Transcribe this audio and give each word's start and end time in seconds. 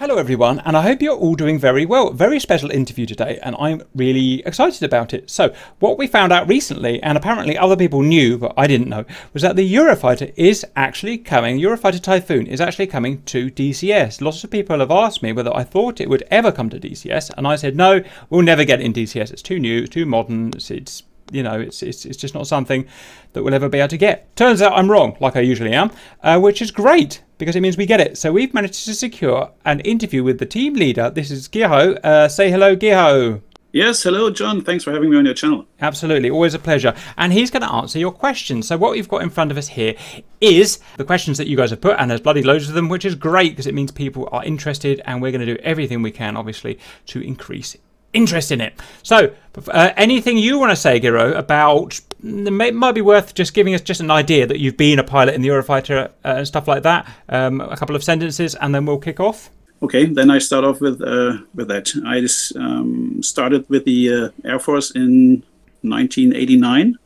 Hello, 0.00 0.16
everyone, 0.16 0.60
and 0.60 0.76
I 0.76 0.82
hope 0.82 1.02
you're 1.02 1.16
all 1.16 1.34
doing 1.34 1.58
very 1.58 1.84
well. 1.84 2.12
Very 2.12 2.38
special 2.38 2.70
interview 2.70 3.04
today, 3.04 3.40
and 3.42 3.56
I'm 3.58 3.82
really 3.96 4.46
excited 4.46 4.84
about 4.84 5.12
it. 5.12 5.28
So, 5.28 5.52
what 5.80 5.98
we 5.98 6.06
found 6.06 6.32
out 6.32 6.46
recently, 6.46 7.02
and 7.02 7.18
apparently 7.18 7.58
other 7.58 7.74
people 7.74 8.02
knew, 8.02 8.38
but 8.38 8.54
I 8.56 8.68
didn't 8.68 8.88
know, 8.88 9.04
was 9.32 9.42
that 9.42 9.56
the 9.56 9.74
Eurofighter 9.74 10.32
is 10.36 10.64
actually 10.76 11.18
coming. 11.18 11.58
Eurofighter 11.58 12.00
Typhoon 12.00 12.46
is 12.46 12.60
actually 12.60 12.86
coming 12.86 13.22
to 13.22 13.50
DCS. 13.50 14.20
Lots 14.20 14.44
of 14.44 14.52
people 14.52 14.78
have 14.78 14.92
asked 14.92 15.20
me 15.20 15.32
whether 15.32 15.52
I 15.52 15.64
thought 15.64 16.00
it 16.00 16.08
would 16.08 16.22
ever 16.30 16.52
come 16.52 16.70
to 16.70 16.78
DCS, 16.78 17.32
and 17.36 17.44
I 17.44 17.56
said, 17.56 17.74
no, 17.74 18.00
we'll 18.30 18.42
never 18.42 18.64
get 18.64 18.80
in 18.80 18.92
DCS. 18.92 19.32
It's 19.32 19.42
too 19.42 19.58
new, 19.58 19.88
too 19.88 20.06
modern, 20.06 20.52
it's 20.54 21.02
you 21.30 21.42
know, 21.42 21.60
it's, 21.60 21.82
it's, 21.82 22.04
it's 22.04 22.16
just 22.16 22.34
not 22.34 22.46
something 22.46 22.86
that 23.32 23.42
we'll 23.42 23.54
ever 23.54 23.68
be 23.68 23.78
able 23.78 23.88
to 23.88 23.96
get. 23.96 24.34
Turns 24.36 24.62
out 24.62 24.72
I'm 24.72 24.90
wrong, 24.90 25.16
like 25.20 25.36
I 25.36 25.40
usually 25.40 25.72
am, 25.72 25.90
uh, 26.22 26.38
which 26.40 26.62
is 26.62 26.70
great 26.70 27.22
because 27.38 27.56
it 27.56 27.60
means 27.60 27.76
we 27.76 27.86
get 27.86 28.00
it. 28.00 28.18
So 28.18 28.32
we've 28.32 28.52
managed 28.54 28.84
to 28.84 28.94
secure 28.94 29.50
an 29.64 29.80
interview 29.80 30.24
with 30.24 30.38
the 30.38 30.46
team 30.46 30.74
leader. 30.74 31.10
This 31.10 31.30
is 31.30 31.48
Giho. 31.48 31.98
Uh, 32.04 32.28
say 32.28 32.50
hello, 32.50 32.76
Giho. 32.76 33.42
Yes, 33.70 34.02
hello, 34.02 34.30
John. 34.30 34.64
Thanks 34.64 34.82
for 34.82 34.92
having 34.92 35.10
me 35.10 35.18
on 35.18 35.26
your 35.26 35.34
channel. 35.34 35.66
Absolutely, 35.78 36.30
always 36.30 36.54
a 36.54 36.58
pleasure. 36.58 36.94
And 37.18 37.34
he's 37.34 37.50
going 37.50 37.62
to 37.62 37.70
answer 37.70 37.98
your 37.98 38.12
questions. 38.12 38.66
So, 38.66 38.78
what 38.78 38.92
we've 38.92 39.08
got 39.08 39.22
in 39.22 39.28
front 39.28 39.50
of 39.50 39.58
us 39.58 39.68
here 39.68 39.94
is 40.40 40.78
the 40.96 41.04
questions 41.04 41.36
that 41.36 41.48
you 41.48 41.56
guys 41.56 41.68
have 41.68 41.82
put, 41.82 41.96
and 41.98 42.10
there's 42.10 42.22
bloody 42.22 42.42
loads 42.42 42.68
of 42.68 42.74
them, 42.74 42.88
which 42.88 43.04
is 43.04 43.14
great 43.14 43.52
because 43.52 43.66
it 43.66 43.74
means 43.74 43.92
people 43.92 44.26
are 44.32 44.42
interested, 44.42 45.02
and 45.04 45.20
we're 45.20 45.32
going 45.32 45.46
to 45.46 45.54
do 45.54 45.60
everything 45.62 46.00
we 46.00 46.10
can, 46.10 46.34
obviously, 46.34 46.78
to 47.06 47.20
increase 47.20 47.76
interest 48.12 48.52
in 48.52 48.60
it. 48.60 48.74
So, 49.02 49.32
uh, 49.68 49.90
anything 49.96 50.38
you 50.38 50.58
want 50.58 50.70
to 50.70 50.76
say, 50.76 50.98
Giro, 50.98 51.32
about 51.32 52.00
it 52.22 52.74
might 52.74 52.94
be 52.94 53.00
worth 53.00 53.34
just 53.34 53.54
giving 53.54 53.74
us 53.74 53.80
just 53.80 54.00
an 54.00 54.10
idea 54.10 54.46
that 54.46 54.58
you've 54.58 54.76
been 54.76 54.98
a 54.98 55.04
pilot 55.04 55.34
in 55.34 55.42
the 55.42 55.48
Eurofighter 55.48 56.06
uh, 56.06 56.10
and 56.24 56.46
stuff 56.46 56.66
like 56.66 56.82
that. 56.82 57.08
Um, 57.28 57.60
a 57.60 57.76
couple 57.76 57.94
of 57.94 58.02
sentences, 58.02 58.54
and 58.56 58.74
then 58.74 58.86
we'll 58.86 58.98
kick 58.98 59.20
off. 59.20 59.50
Okay, 59.82 60.06
then 60.06 60.30
I 60.30 60.38
start 60.38 60.64
off 60.64 60.80
with 60.80 61.00
uh, 61.00 61.38
with 61.54 61.68
that. 61.68 61.92
I 62.04 62.20
just, 62.20 62.56
um, 62.56 63.22
started 63.22 63.68
with 63.68 63.84
the 63.84 64.12
uh, 64.12 64.28
Air 64.44 64.58
Force 64.58 64.90
in 64.90 65.44
1989, 65.82 66.98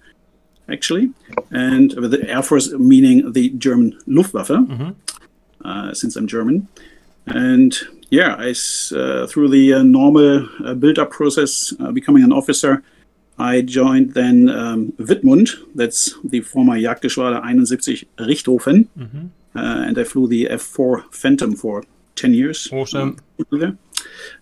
actually, 0.70 1.10
and 1.50 1.92
with 1.94 2.12
the 2.12 2.28
Air 2.28 2.42
Force 2.42 2.72
meaning 2.72 3.32
the 3.32 3.50
German 3.50 3.98
Luftwaffe, 4.06 4.48
mm-hmm. 4.48 4.90
Uh, 5.64 5.94
since 5.94 6.16
I'm 6.16 6.26
German, 6.26 6.66
and 7.26 7.78
yeah, 8.12 8.36
I, 8.38 8.50
uh, 8.94 9.26
through 9.26 9.48
the 9.48 9.72
uh, 9.72 9.82
normal 9.82 10.46
uh, 10.62 10.74
build-up 10.74 11.10
process, 11.10 11.72
becoming 11.94 12.22
an 12.22 12.30
officer, 12.30 12.82
I 13.38 13.62
joined 13.62 14.12
then 14.12 14.50
um, 14.50 14.92
Wittmund, 14.98 15.48
that's 15.74 16.14
the 16.22 16.42
former 16.42 16.74
Jagdgeschwader 16.74 17.40
71 17.42 18.28
Richthofen, 18.28 18.86
mm-hmm. 18.98 19.26
and 19.54 19.98
I 19.98 20.04
flew 20.04 20.28
the 20.28 20.44
F4 20.50 21.10
Phantom 21.10 21.56
for 21.56 21.84
10 22.16 22.34
years. 22.34 22.68
Awesome. 22.70 23.16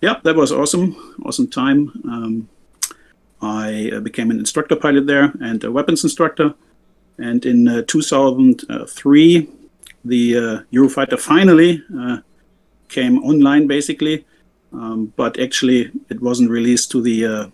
Yeah, 0.01 0.17
that 0.25 0.35
was 0.35 0.51
awesome. 0.51 1.15
Awesome 1.25 1.47
time. 1.47 1.93
Um, 2.05 2.49
I 3.41 3.93
uh, 3.95 4.01
became 4.01 4.33
an 4.33 4.41
instructor 4.41 4.75
pilot 4.75 5.07
there 5.07 5.33
and 5.41 5.63
a 5.63 5.71
weapons 5.71 6.03
instructor. 6.03 6.55
And 7.19 7.47
in 7.47 7.69
uh, 7.69 7.83
2003, 7.87 9.49
the 10.05 10.37
uh, 10.37 10.61
Eurofighter 10.73 11.21
finally 11.21 11.85
came 12.91 13.23
online 13.25 13.67
basically, 13.67 14.25
um, 14.73 15.13
but 15.17 15.39
actually 15.39 15.91
it 16.09 16.21
wasn't 16.21 16.51
released 16.51 16.91
to 16.91 17.01
the 17.01 17.27
uh, 17.27 17.47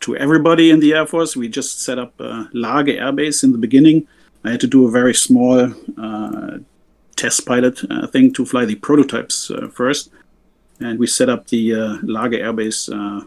to 0.00 0.16
everybody 0.16 0.70
in 0.70 0.80
the 0.80 0.94
Air 0.94 1.06
Force. 1.06 1.36
We 1.36 1.48
just 1.48 1.82
set 1.82 1.98
up 1.98 2.18
a 2.20 2.48
Laage 2.54 3.00
Air 3.00 3.12
Base 3.12 3.44
in 3.44 3.52
the 3.52 3.58
beginning. 3.58 4.06
I 4.44 4.50
had 4.50 4.60
to 4.60 4.66
do 4.66 4.86
a 4.86 4.90
very 4.90 5.14
small 5.14 5.72
uh, 5.98 6.58
test 7.16 7.46
pilot 7.46 7.80
uh, 7.90 8.06
thing 8.06 8.32
to 8.32 8.46
fly 8.46 8.64
the 8.64 8.76
prototypes 8.76 9.50
uh, 9.50 9.68
first, 9.68 10.10
and 10.80 10.98
we 10.98 11.06
set 11.06 11.28
up 11.28 11.48
the 11.48 11.74
uh, 11.74 11.78
Laage 12.02 12.38
Air 12.38 12.52
Base 12.52 12.88
uh, 12.88 13.22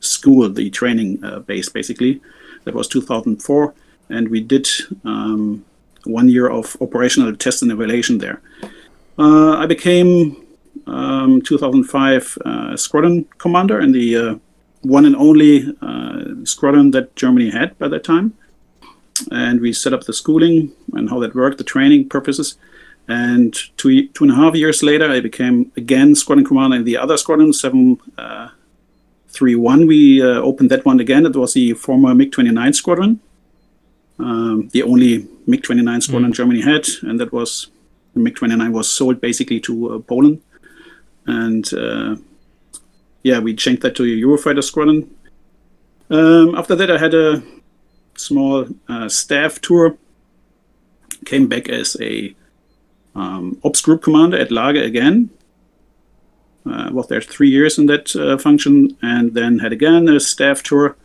school, 0.00 0.48
the 0.48 0.70
training 0.70 1.16
base 1.46 1.68
basically. 1.68 2.20
That 2.64 2.74
was 2.74 2.88
2004, 2.88 3.74
and 4.10 4.28
we 4.28 4.40
did 4.40 4.68
um, 5.04 5.64
one 6.04 6.28
year 6.28 6.48
of 6.48 6.76
operational 6.80 7.34
test 7.36 7.62
and 7.62 7.70
evaluation 7.70 8.18
there. 8.18 8.40
I 9.18 9.66
became 9.66 10.36
um, 10.88 11.42
2005 11.42 12.38
uh, 12.44 12.76
squadron 12.76 13.26
commander 13.38 13.80
in 13.80 13.92
the 13.92 14.16
uh, 14.16 14.34
one 14.82 15.04
and 15.04 15.16
only 15.16 15.76
uh, 15.82 16.22
squadron 16.44 16.92
that 16.92 17.16
Germany 17.16 17.50
had 17.50 17.76
by 17.78 17.88
that 17.88 18.04
time. 18.04 18.34
And 19.30 19.60
we 19.60 19.72
set 19.72 19.92
up 19.92 20.04
the 20.04 20.12
schooling 20.12 20.72
and 20.92 21.10
how 21.10 21.18
that 21.20 21.34
worked, 21.34 21.58
the 21.58 21.64
training 21.64 22.08
purposes. 22.08 22.56
And 23.08 23.52
two, 23.76 24.06
two 24.08 24.24
and 24.24 24.32
a 24.32 24.36
half 24.36 24.54
years 24.54 24.82
later, 24.82 25.10
I 25.10 25.20
became 25.20 25.72
again 25.76 26.14
squadron 26.14 26.46
commander 26.46 26.76
in 26.76 26.84
the 26.84 26.96
other 26.96 27.16
squadron, 27.16 27.52
731. 27.52 29.82
Uh, 29.82 29.86
we 29.86 30.22
uh, 30.22 30.40
opened 30.40 30.70
that 30.70 30.84
one 30.84 31.00
again. 31.00 31.26
It 31.26 31.34
was 31.34 31.54
the 31.54 31.72
former 31.72 32.14
MiG 32.14 32.30
29 32.32 32.72
squadron, 32.74 33.20
um, 34.18 34.68
the 34.72 34.82
only 34.82 35.26
MiG 35.46 35.62
29 35.62 36.02
squadron 36.02 36.32
mm. 36.32 36.34
Germany 36.34 36.60
had. 36.60 36.86
And 37.02 37.18
that 37.18 37.32
was 37.32 37.68
MiG 38.14 38.36
29 38.36 38.72
was 38.72 38.88
sold 38.88 39.20
basically 39.20 39.60
to 39.60 39.94
uh, 39.94 39.98
Poland 40.00 40.42
and 41.28 41.72
uh, 41.74 42.16
yeah, 43.22 43.38
we 43.38 43.54
changed 43.54 43.82
that 43.82 43.94
to 43.96 44.02
a 44.02 44.06
Eurofighter 44.06 44.64
squadron. 44.64 45.14
Um, 46.10 46.54
after 46.54 46.74
that, 46.74 46.90
I 46.90 46.98
had 46.98 47.14
a 47.14 47.42
small 48.16 48.66
uh, 48.88 49.08
staff 49.08 49.60
tour. 49.60 49.96
Came 51.26 51.46
back 51.46 51.68
as 51.68 51.96
a 52.00 52.34
um, 53.14 53.60
ops 53.62 53.82
group 53.82 54.02
commander 54.02 54.38
at 54.38 54.48
Laage 54.48 54.82
again. 54.82 55.30
Uh, 56.64 56.88
was 56.92 57.08
there 57.08 57.20
three 57.20 57.50
years 57.50 57.78
in 57.78 57.86
that 57.86 58.16
uh, 58.16 58.38
function, 58.38 58.96
and 59.02 59.34
then 59.34 59.58
had 59.58 59.72
again 59.72 60.08
a 60.08 60.18
staff 60.20 60.62
tour. 60.62 60.96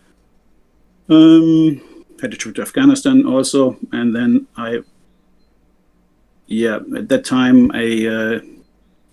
Um, 1.09 1.81
had 2.21 2.33
a 2.33 2.37
trip 2.37 2.55
to 2.55 2.61
Afghanistan 2.61 3.25
also, 3.25 3.77
and 3.91 4.15
then 4.15 4.47
I, 4.55 4.83
yeah, 6.47 6.79
at 6.95 7.09
that 7.09 7.25
time 7.25 7.71
I 7.73 8.39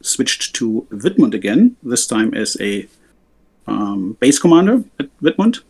switched 0.02 0.54
to 0.54 0.86
Wittmund 0.90 1.34
again, 1.34 1.76
this 1.82 2.06
time 2.06 2.34
as 2.34 2.56
a 2.60 2.88
um, 3.66 4.16
base 4.20 4.38
commander 4.38 4.82
at 4.98 5.08
Wittmund. 5.20 5.60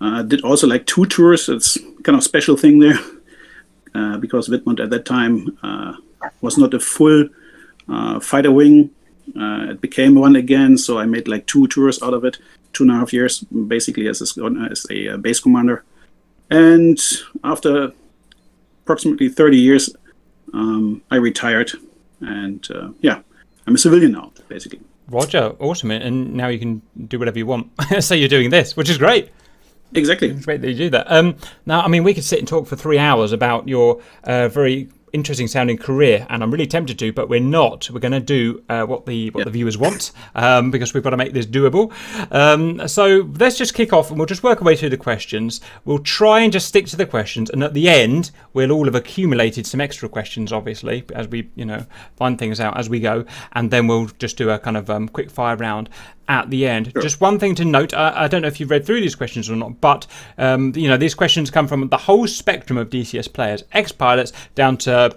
Uh, 0.00 0.22
did 0.22 0.42
also 0.42 0.66
like 0.66 0.86
two 0.86 1.06
tours. 1.06 1.48
It's 1.48 1.78
kind 2.02 2.16
of 2.16 2.22
special 2.22 2.56
thing 2.56 2.78
there 2.78 2.98
uh, 3.94 4.18
because 4.18 4.48
Wittmund 4.48 4.80
at 4.80 4.90
that 4.90 5.06
time 5.06 5.58
uh, 5.62 5.94
was 6.40 6.58
not 6.58 6.74
a 6.74 6.80
full 6.80 7.28
uh, 7.88 8.20
fighter 8.20 8.52
wing. 8.52 8.90
Uh, 9.34 9.68
it 9.70 9.80
became 9.80 10.14
one 10.14 10.36
again, 10.36 10.76
so 10.76 10.98
I 10.98 11.06
made 11.06 11.28
like 11.28 11.46
two 11.46 11.66
tours 11.68 12.02
out 12.02 12.12
of 12.12 12.24
it, 12.24 12.38
two 12.74 12.84
and 12.84 12.92
a 12.92 12.96
half 12.96 13.12
years 13.12 13.40
basically 13.40 14.06
as 14.06 14.20
a, 14.20 14.44
as 14.70 14.86
a 14.90 15.08
uh, 15.08 15.16
base 15.16 15.40
commander. 15.40 15.82
And 16.50 17.00
after 17.42 17.92
approximately 18.82 19.30
30 19.30 19.56
years, 19.56 19.96
um, 20.52 21.02
I 21.10 21.16
retired 21.16 21.72
and 22.20 22.66
uh, 22.70 22.90
yeah, 23.00 23.20
I'm 23.66 23.74
a 23.74 23.78
civilian 23.78 24.12
now, 24.12 24.32
basically. 24.48 24.80
Roger, 25.08 25.54
awesome, 25.58 25.90
and 25.90 26.34
now 26.34 26.48
you 26.48 26.58
can 26.58 26.82
do 27.06 27.18
whatever 27.18 27.38
you 27.38 27.46
want. 27.46 27.70
so 28.00 28.14
you're 28.14 28.28
doing 28.28 28.50
this, 28.50 28.76
which 28.76 28.88
is 28.88 28.98
great. 28.98 29.30
Exactly. 29.92 30.30
It's 30.30 30.44
great 30.44 30.60
that 30.62 30.70
you 30.70 30.76
do 30.76 30.90
that. 30.90 31.06
Um, 31.10 31.36
now, 31.66 31.82
I 31.82 31.88
mean, 31.88 32.04
we 32.04 32.14
could 32.14 32.24
sit 32.24 32.38
and 32.38 32.48
talk 32.48 32.66
for 32.66 32.76
three 32.76 32.98
hours 32.98 33.32
about 33.32 33.68
your 33.68 34.00
uh, 34.24 34.48
very 34.48 34.88
interesting 35.14 35.46
sounding 35.46 35.78
career, 35.78 36.26
and 36.28 36.42
I'm 36.42 36.50
really 36.50 36.66
tempted 36.66 36.98
to, 36.98 37.12
but 37.12 37.28
we're 37.28 37.40
not. 37.40 37.88
We're 37.90 38.00
going 38.00 38.12
to 38.12 38.20
do 38.20 38.62
uh, 38.68 38.84
what 38.84 39.06
the 39.06 39.30
what 39.30 39.44
the 39.44 39.50
viewers 39.50 39.78
want 39.78 40.12
um, 40.34 40.70
because 40.70 40.92
we've 40.92 41.02
got 41.02 41.10
to 41.10 41.16
make 41.16 41.32
this 41.32 41.46
doable. 41.46 41.92
Um, 42.32 42.86
so 42.88 43.30
let's 43.38 43.56
just 43.56 43.74
kick 43.74 43.92
off, 43.92 44.10
and 44.10 44.18
we'll 44.18 44.26
just 44.26 44.42
work 44.42 44.60
our 44.60 44.64
way 44.64 44.76
through 44.76 44.90
the 44.90 44.96
questions. 44.96 45.60
We'll 45.84 46.00
try 46.00 46.40
and 46.40 46.52
just 46.52 46.66
stick 46.66 46.86
to 46.86 46.96
the 46.96 47.06
questions, 47.06 47.48
and 47.48 47.62
at 47.62 47.72
the 47.72 47.88
end, 47.88 48.32
we'll 48.52 48.72
all 48.72 48.84
have 48.84 48.94
accumulated 48.94 49.66
some 49.66 49.80
extra 49.80 50.08
questions, 50.08 50.52
obviously, 50.52 51.04
as 51.14 51.28
we 51.28 51.48
you 51.54 51.64
know 51.64 51.86
find 52.16 52.38
things 52.38 52.60
out 52.60 52.76
as 52.76 52.90
we 52.90 53.00
go, 53.00 53.24
and 53.52 53.70
then 53.70 53.86
we'll 53.86 54.06
just 54.18 54.36
do 54.36 54.50
a 54.50 54.58
kind 54.58 54.76
of 54.76 54.90
um, 54.90 55.08
quick 55.08 55.30
fire 55.30 55.56
round 55.56 55.88
at 56.28 56.50
the 56.50 56.66
end. 56.66 56.92
Sure. 56.92 57.02
Just 57.02 57.20
one 57.20 57.38
thing 57.38 57.54
to 57.56 57.64
note: 57.64 57.94
I, 57.94 58.24
I, 58.24 58.28
don't 58.28 58.42
know 58.42 58.48
if 58.48 58.60
you've 58.60 58.70
read 58.70 58.86
through 58.86 59.00
these 59.00 59.14
questions 59.14 59.50
or 59.50 59.56
not, 59.56 59.80
but 59.80 60.06
um, 60.38 60.72
you 60.74 60.88
know 60.88 60.96
these 60.96 61.14
questions 61.14 61.50
come 61.50 61.68
from 61.68 61.88
the 61.88 61.98
whole 61.98 62.26
spectrum 62.26 62.78
of 62.78 62.90
DCS 62.90 63.32
players, 63.32 63.64
ex-pilots 63.72 64.32
down 64.54 64.76
to 64.78 65.16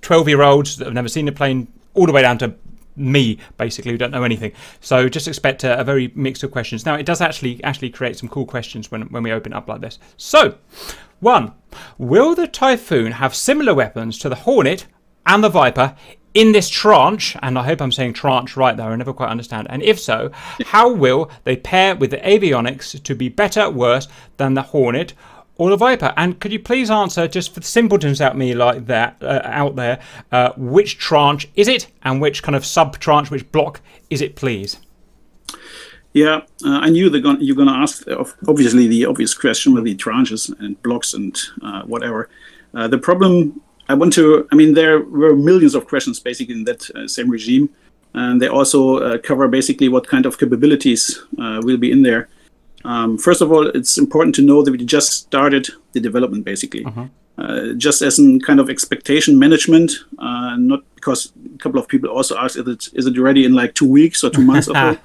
twelve-year-olds 0.00 0.76
that 0.76 0.84
have 0.84 0.94
never 0.94 1.08
seen 1.08 1.28
a 1.28 1.32
plane, 1.32 1.68
all 1.94 2.06
the 2.06 2.12
way 2.12 2.22
down 2.22 2.38
to 2.38 2.54
me 2.96 3.38
basically 3.56 3.90
who 3.90 3.96
don't 3.96 4.10
know 4.10 4.22
anything 4.22 4.52
so 4.82 5.08
just 5.08 5.26
expect 5.26 5.64
a, 5.64 5.80
a, 5.80 5.84
very 5.84 6.12
mix 6.14 6.42
of 6.42 6.50
questions 6.50 6.84
now 6.84 6.94
it 6.94 7.06
does 7.06 7.22
actually 7.22 7.62
actually 7.64 7.88
create 7.88 8.18
some 8.18 8.28
cool 8.28 8.44
questions 8.44 8.90
when 8.90 9.02
when 9.04 9.22
we 9.22 9.32
open 9.32 9.54
up 9.54 9.66
like 9.66 9.80
this 9.80 9.98
so 10.18 10.58
one 11.20 11.52
will 11.96 12.34
the 12.34 12.46
typhoon 12.46 13.12
have 13.12 13.34
similar 13.34 13.72
weapons 13.72 14.18
to 14.18 14.28
the 14.28 14.34
hornet 14.34 14.86
and 15.24 15.42
the 15.42 15.48
viper 15.48 15.96
in 16.34 16.52
this 16.52 16.68
tranche, 16.68 17.36
and 17.42 17.58
I 17.58 17.64
hope 17.64 17.82
I'm 17.82 17.92
saying 17.92 18.14
tranche 18.14 18.56
right 18.56 18.76
there, 18.76 18.90
I 18.90 18.96
never 18.96 19.12
quite 19.12 19.28
understand. 19.28 19.66
And 19.70 19.82
if 19.82 20.00
so, 20.00 20.30
how 20.66 20.92
will 20.92 21.30
they 21.44 21.56
pair 21.56 21.94
with 21.94 22.10
the 22.10 22.18
avionics 22.18 23.02
to 23.02 23.14
be 23.14 23.28
better, 23.28 23.70
worse 23.70 24.08
than 24.36 24.54
the 24.54 24.62
Hornet? 24.62 25.14
or 25.56 25.70
the 25.70 25.76
Viper. 25.76 26.12
And 26.16 26.40
could 26.40 26.50
you 26.50 26.58
please 26.58 26.90
answer, 26.90 27.28
just 27.28 27.52
for 27.54 27.60
the 27.60 27.66
simpletons 27.66 28.20
out 28.20 28.36
me 28.36 28.54
like 28.54 28.86
that 28.86 29.16
uh, 29.20 29.42
out 29.44 29.76
there, 29.76 30.00
uh, 30.32 30.52
which 30.56 30.98
tranche 30.98 31.46
is 31.54 31.68
it, 31.68 31.88
and 32.02 32.20
which 32.20 32.42
kind 32.42 32.56
of 32.56 32.64
sub 32.64 32.98
tranche, 32.98 33.30
which 33.30 33.52
block 33.52 33.80
is 34.10 34.20
it, 34.20 34.34
please? 34.34 34.78
Yeah, 36.14 36.40
uh, 36.64 36.80
I 36.80 36.90
knew 36.90 37.08
gonna, 37.20 37.38
you're 37.40 37.54
going 37.56 37.68
to 37.68 37.74
ask, 37.74 38.04
obviously, 38.48 38.86
the 38.88 39.06
obvious 39.06 39.34
question 39.34 39.72
with 39.72 39.84
the 39.84 39.94
tranches 39.94 40.52
and 40.58 40.82
blocks 40.82 41.14
and 41.14 41.38
uh, 41.62 41.82
whatever. 41.82 42.28
Uh, 42.74 42.88
the 42.88 42.98
problem 42.98 43.60
I 43.92 43.94
want 43.94 44.14
to, 44.14 44.48
I 44.50 44.54
mean, 44.54 44.72
there 44.72 45.00
were 45.00 45.36
millions 45.36 45.74
of 45.74 45.86
questions 45.86 46.18
basically 46.18 46.54
in 46.54 46.64
that 46.64 46.90
uh, 46.94 47.06
same 47.06 47.28
regime. 47.28 47.68
And 48.14 48.40
they 48.40 48.48
also 48.48 48.98
uh, 48.98 49.18
cover 49.18 49.48
basically 49.48 49.88
what 49.90 50.06
kind 50.08 50.24
of 50.24 50.38
capabilities 50.38 51.22
uh, 51.38 51.60
will 51.62 51.76
be 51.76 51.90
in 51.90 52.02
there. 52.02 52.28
Um, 52.84 53.18
first 53.18 53.42
of 53.42 53.52
all, 53.52 53.66
it's 53.68 53.98
important 53.98 54.34
to 54.36 54.42
know 54.42 54.62
that 54.62 54.70
we 54.70 54.78
just 54.78 55.12
started 55.12 55.68
the 55.92 56.00
development 56.00 56.44
basically. 56.44 56.84
Uh-huh. 56.86 57.06
Uh, 57.38 57.72
just 57.76 58.02
as 58.02 58.18
in 58.18 58.40
kind 58.40 58.60
of 58.60 58.70
expectation 58.70 59.38
management, 59.38 59.92
uh, 60.18 60.56
not 60.56 60.80
because 60.94 61.32
a 61.54 61.58
couple 61.58 61.80
of 61.80 61.86
people 61.88 62.08
also 62.08 62.36
asked, 62.36 62.56
is 62.56 62.66
it, 62.66 62.88
is 62.94 63.06
it 63.06 63.18
ready 63.18 63.44
in 63.44 63.52
like 63.52 63.74
two 63.74 63.88
weeks 63.88 64.24
or 64.24 64.30
two 64.30 64.42
months? 64.42 64.68
yeah. 64.74 64.96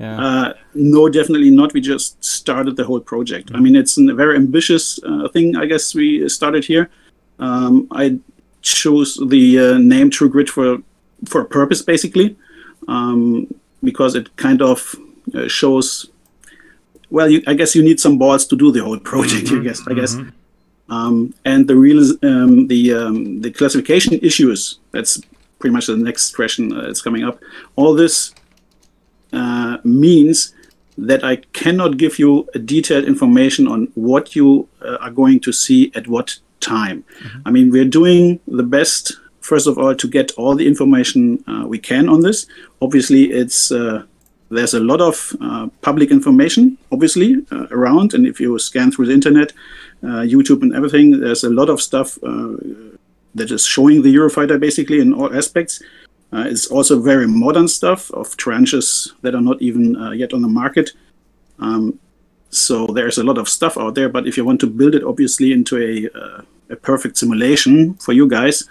uh, 0.00 0.52
no, 0.74 1.08
definitely 1.08 1.50
not. 1.50 1.72
We 1.72 1.80
just 1.80 2.22
started 2.22 2.76
the 2.76 2.84
whole 2.84 3.00
project. 3.00 3.48
Mm-hmm. 3.48 3.56
I 3.56 3.60
mean, 3.60 3.76
it's 3.76 3.98
a 3.98 4.14
very 4.14 4.36
ambitious 4.36 5.00
uh, 5.04 5.28
thing, 5.28 5.56
I 5.56 5.66
guess 5.66 5.94
we 5.94 6.28
started 6.28 6.64
here. 6.64 6.88
Um, 7.38 7.86
I 7.92 8.18
chose 8.62 9.20
the 9.28 9.58
uh, 9.58 9.78
name 9.78 10.10
True 10.10 10.28
Grit 10.28 10.48
for, 10.48 10.78
for 11.26 11.42
a 11.42 11.44
purpose, 11.44 11.82
basically, 11.82 12.36
um, 12.86 13.52
because 13.82 14.14
it 14.14 14.34
kind 14.36 14.62
of 14.62 14.94
uh, 15.34 15.48
shows 15.48 16.10
well, 17.10 17.30
you, 17.30 17.42
I 17.46 17.54
guess 17.54 17.74
you 17.74 17.82
need 17.82 18.00
some 18.00 18.18
balls 18.18 18.46
to 18.48 18.56
do 18.56 18.70
the 18.70 18.84
whole 18.84 18.98
project. 18.98 19.46
Mm-hmm. 19.46 19.60
I 19.60 19.64
guess. 19.64 19.88
I 19.88 19.94
guess. 19.94 20.14
Mm-hmm. 20.14 20.92
Um, 20.92 21.34
and 21.44 21.68
the 21.68 21.76
real 21.76 22.00
um, 22.22 22.66
the 22.68 22.94
um, 22.94 23.40
the 23.40 23.50
classification 23.50 24.14
issues. 24.22 24.78
That's 24.92 25.20
pretty 25.58 25.74
much 25.74 25.86
the 25.86 25.96
next 25.96 26.34
question 26.34 26.72
uh, 26.72 26.82
that's 26.82 27.02
coming 27.02 27.24
up. 27.24 27.40
All 27.76 27.94
this 27.94 28.34
uh, 29.32 29.78
means 29.84 30.54
that 30.96 31.24
I 31.24 31.36
cannot 31.36 31.96
give 31.96 32.18
you 32.18 32.48
a 32.54 32.58
detailed 32.58 33.04
information 33.04 33.68
on 33.68 33.88
what 33.94 34.34
you 34.34 34.68
uh, 34.82 34.96
are 35.00 35.10
going 35.10 35.40
to 35.40 35.52
see 35.52 35.92
at 35.94 36.08
what 36.08 36.38
time. 36.60 37.04
Mm-hmm. 37.22 37.40
I 37.46 37.50
mean, 37.50 37.70
we're 37.70 37.84
doing 37.84 38.40
the 38.46 38.62
best. 38.62 39.12
First 39.40 39.66
of 39.66 39.78
all, 39.78 39.94
to 39.94 40.08
get 40.08 40.32
all 40.32 40.54
the 40.54 40.66
information 40.66 41.42
uh, 41.46 41.66
we 41.66 41.78
can 41.78 42.08
on 42.08 42.20
this. 42.20 42.46
Obviously, 42.82 43.30
it's 43.30 43.72
uh, 43.72 44.02
there's 44.50 44.74
a 44.74 44.80
lot 44.80 45.00
of 45.00 45.34
uh, 45.40 45.68
public 45.80 46.10
information, 46.10 46.78
obviously, 46.92 47.36
uh, 47.52 47.66
around. 47.70 48.14
And 48.14 48.26
if 48.26 48.40
you 48.40 48.58
scan 48.58 48.90
through 48.90 49.06
the 49.06 49.12
internet, 49.12 49.52
uh, 50.02 50.24
YouTube, 50.24 50.62
and 50.62 50.74
everything, 50.74 51.20
there's 51.20 51.44
a 51.44 51.50
lot 51.50 51.68
of 51.68 51.80
stuff 51.80 52.18
uh, 52.22 52.56
that 53.34 53.50
is 53.50 53.66
showing 53.66 54.02
the 54.02 54.14
Eurofighter 54.14 54.58
basically 54.58 55.00
in 55.00 55.12
all 55.12 55.34
aspects. 55.34 55.82
Uh, 56.32 56.44
it's 56.46 56.66
also 56.66 57.00
very 57.00 57.26
modern 57.26 57.68
stuff 57.68 58.10
of 58.10 58.36
tranches 58.36 59.12
that 59.22 59.34
are 59.34 59.40
not 59.40 59.60
even 59.62 59.96
uh, 59.96 60.10
yet 60.10 60.32
on 60.32 60.42
the 60.42 60.48
market. 60.48 60.90
Um, 61.58 61.98
so 62.50 62.86
there's 62.86 63.18
a 63.18 63.24
lot 63.24 63.38
of 63.38 63.48
stuff 63.48 63.76
out 63.76 63.94
there. 63.94 64.08
But 64.08 64.26
if 64.26 64.36
you 64.36 64.44
want 64.44 64.60
to 64.60 64.66
build 64.66 64.94
it, 64.94 65.04
obviously, 65.04 65.52
into 65.52 65.76
a, 65.76 66.72
a 66.72 66.76
perfect 66.76 67.18
simulation 67.18 67.94
for 67.94 68.12
you 68.12 68.28
guys, 68.28 68.68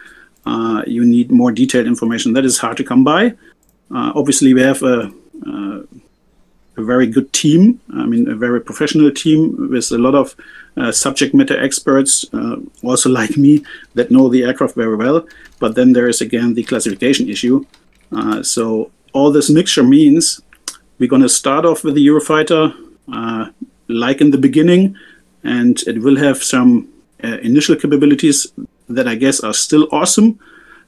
you 0.86 1.06
need 1.06 1.32
more 1.32 1.52
detailed 1.52 1.88
information. 1.88 2.34
That 2.34 2.46
is 2.46 2.58
hard 2.58 2.78
to 2.78 2.84
come 2.84 3.04
by. 3.04 3.34
obviously, 3.92 4.54
we 4.54 4.62
have 4.62 4.82
a 4.84 5.12
uh, 5.46 5.82
a 6.78 6.84
very 6.84 7.08
good 7.08 7.34
team. 7.34 7.82
I 7.94 8.06
mean, 8.06 8.30
a 8.30 8.36
very 8.36 8.62
professional 8.62 9.12
team 9.12 9.70
with 9.72 9.92
a 9.92 9.98
lot 9.98 10.16
of 10.16 10.36
uh, 10.78 10.92
subject 10.92 11.34
matter 11.34 11.60
experts, 11.60 12.26
uh, 12.34 12.58
also 12.84 13.10
like 13.22 13.36
me, 13.36 13.64
that 13.96 14.12
know 14.12 14.30
the 14.30 14.44
aircraft 14.44 14.76
very 14.76 14.96
well. 14.96 15.28
But 15.60 15.76
then 15.76 15.94
there 15.94 16.08
is 16.08 16.22
again 16.22 16.54
the 16.54 16.64
classification 16.64 17.30
issue. 17.30 17.66
Uh, 18.12 18.44
so 18.44 18.92
all 19.14 19.32
this 19.32 19.50
mixture 19.50 19.84
means 19.84 20.42
we're 21.00 21.10
going 21.10 21.24
to 21.24 21.30
start 21.30 21.66
off 21.66 21.84
with 21.84 21.96
the 21.96 22.08
Eurofighter 22.08 22.74
uh, 23.12 23.50
like 23.88 24.22
in 24.22 24.32
the 24.32 24.38
beginning, 24.38 24.96
and 25.44 25.82
it 25.88 26.02
will 26.02 26.18
have 26.18 26.44
some 26.44 26.88
uh, 27.24 27.38
initial 27.40 27.76
capabilities 27.76 28.48
that 28.90 29.08
I 29.08 29.16
guess 29.16 29.40
are 29.42 29.54
still 29.54 29.88
awesome. 29.92 30.40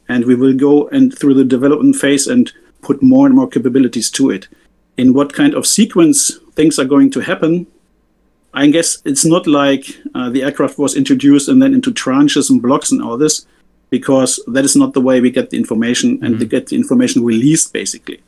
And 0.07 0.25
we 0.25 0.35
will 0.35 0.55
go 0.55 0.87
and 0.87 1.15
through 1.15 1.35
the 1.35 1.45
development 1.45 1.95
phase 1.95 2.25
and 2.27 2.51
put 2.81 3.03
more 3.03 3.27
and 3.27 3.35
more 3.35 3.47
capabilities 3.47 4.09
to 4.11 4.31
it. 4.31 4.47
In 4.97 5.13
what 5.13 5.33
kind 5.33 5.53
of 5.53 5.67
sequence 5.67 6.37
things 6.55 6.79
are 6.79 6.85
going 6.85 7.11
to 7.11 7.19
happen, 7.19 7.67
I 8.53 8.67
guess 8.67 8.97
it's 9.05 9.23
not 9.23 9.45
like 9.45 9.85
uh, 10.15 10.29
the 10.31 10.41
aircraft 10.41 10.79
was 10.79 10.95
introduced 10.95 11.47
and 11.47 11.61
then 11.61 11.73
into 11.75 11.91
tranches 11.91 12.49
and 12.49 12.59
blocks 12.59 12.91
and 12.91 13.03
all 13.03 13.17
this, 13.17 13.45
because 13.91 14.39
that 14.47 14.65
is 14.65 14.75
not 14.75 14.93
the 14.93 15.01
way 15.01 15.21
we 15.21 15.29
get 15.29 15.51
the 15.51 15.57
information 15.57 16.19
and 16.23 16.33
mm-hmm. 16.33 16.39
to 16.39 16.45
get 16.45 16.67
the 16.67 16.75
information 16.75 17.23
released, 17.23 17.71
basically. 17.71 18.19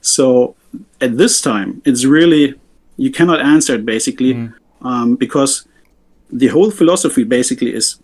So 0.00 0.56
at 1.02 1.18
this 1.18 1.42
time, 1.42 1.82
it's 1.84 2.06
really, 2.06 2.54
you 2.98 3.10
cannot 3.10 3.40
answer 3.40 3.76
it, 3.76 3.86
basically, 3.86 4.34
mm-hmm. 4.34 4.86
um, 4.86 5.16
because 5.16 5.66
the 6.30 6.48
whole 6.48 6.70
philosophy 6.70 7.24
basically 7.24 7.74
is 7.74 7.98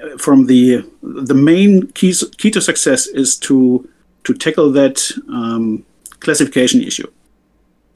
uh, 0.00 0.16
from 0.18 0.46
the 0.46 0.84
the 1.02 1.34
main 1.34 1.88
key, 1.92 2.14
key 2.36 2.50
to 2.52 2.60
success 2.60 3.06
is 3.08 3.36
to 3.38 3.88
to 4.24 4.34
tackle 4.34 4.70
that 4.70 5.10
um, 5.28 5.84
classification 6.20 6.82
issue. 6.82 7.10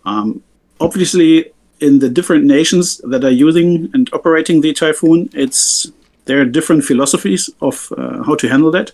Um, 0.04 0.42
obviously, 0.80 1.52
in 1.80 1.98
the 1.98 2.08
different 2.08 2.44
nations 2.44 2.98
that 3.04 3.22
are 3.24 3.30
using 3.30 3.90
and 3.94 4.08
operating 4.12 4.60
the 4.60 4.72
Typhoon, 4.72 5.30
it's 5.34 5.92
there 6.24 6.40
are 6.40 6.46
different 6.46 6.84
philosophies 6.84 7.50
of 7.60 7.92
uh, 7.98 8.22
how 8.24 8.34
to 8.36 8.48
handle 8.48 8.70
that. 8.70 8.92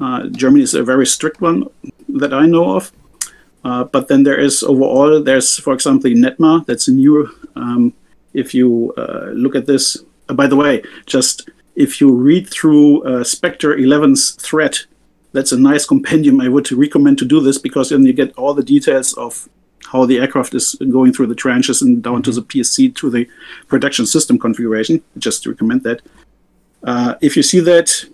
Uh, 0.00 0.26
Germany 0.28 0.62
is 0.62 0.74
a 0.74 0.82
very 0.82 1.06
strict 1.06 1.40
one 1.40 1.66
that 2.08 2.34
I 2.34 2.46
know 2.46 2.76
of. 2.76 2.92
Uh, 3.64 3.84
but 3.84 4.08
then 4.08 4.24
there 4.24 4.38
is 4.38 4.62
overall, 4.62 5.22
there's, 5.22 5.58
for 5.58 5.72
example, 5.72 6.10
NETMA, 6.10 6.66
that's 6.66 6.88
a 6.88 6.92
new, 6.92 7.30
um, 7.54 7.92
if 8.34 8.54
you 8.54 8.92
uh, 8.96 9.30
look 9.32 9.54
at 9.54 9.66
this, 9.66 9.96
uh, 10.28 10.34
by 10.34 10.46
the 10.46 10.56
way, 10.56 10.82
just 11.06 11.48
if 11.76 12.00
you 12.00 12.12
read 12.12 12.48
through 12.48 13.02
uh, 13.04 13.24
Spectre 13.24 13.76
11's 13.76 14.32
thread, 14.32 14.78
that's 15.32 15.52
a 15.52 15.58
nice 15.58 15.86
compendium. 15.86 16.40
I 16.40 16.48
would 16.48 16.70
recommend 16.72 17.18
to 17.18 17.24
do 17.24 17.40
this 17.40 17.58
because 17.58 17.90
then 17.90 18.04
you 18.04 18.12
get 18.12 18.36
all 18.36 18.52
the 18.52 18.62
details 18.62 19.14
of 19.14 19.48
how 19.90 20.06
the 20.06 20.18
aircraft 20.18 20.54
is 20.54 20.74
going 20.90 21.12
through 21.12 21.26
the 21.28 21.34
tranches 21.34 21.82
and 21.82 22.02
down 22.02 22.22
to 22.22 22.32
the 22.32 22.42
PSC 22.42 22.94
to 22.96 23.10
the 23.10 23.28
production 23.68 24.06
system 24.06 24.38
configuration. 24.38 25.02
Just 25.18 25.42
to 25.44 25.50
recommend 25.50 25.82
that. 25.84 26.02
Uh, 26.84 27.14
if 27.20 27.36
you 27.36 27.42
see 27.42 27.60
that 27.60 28.04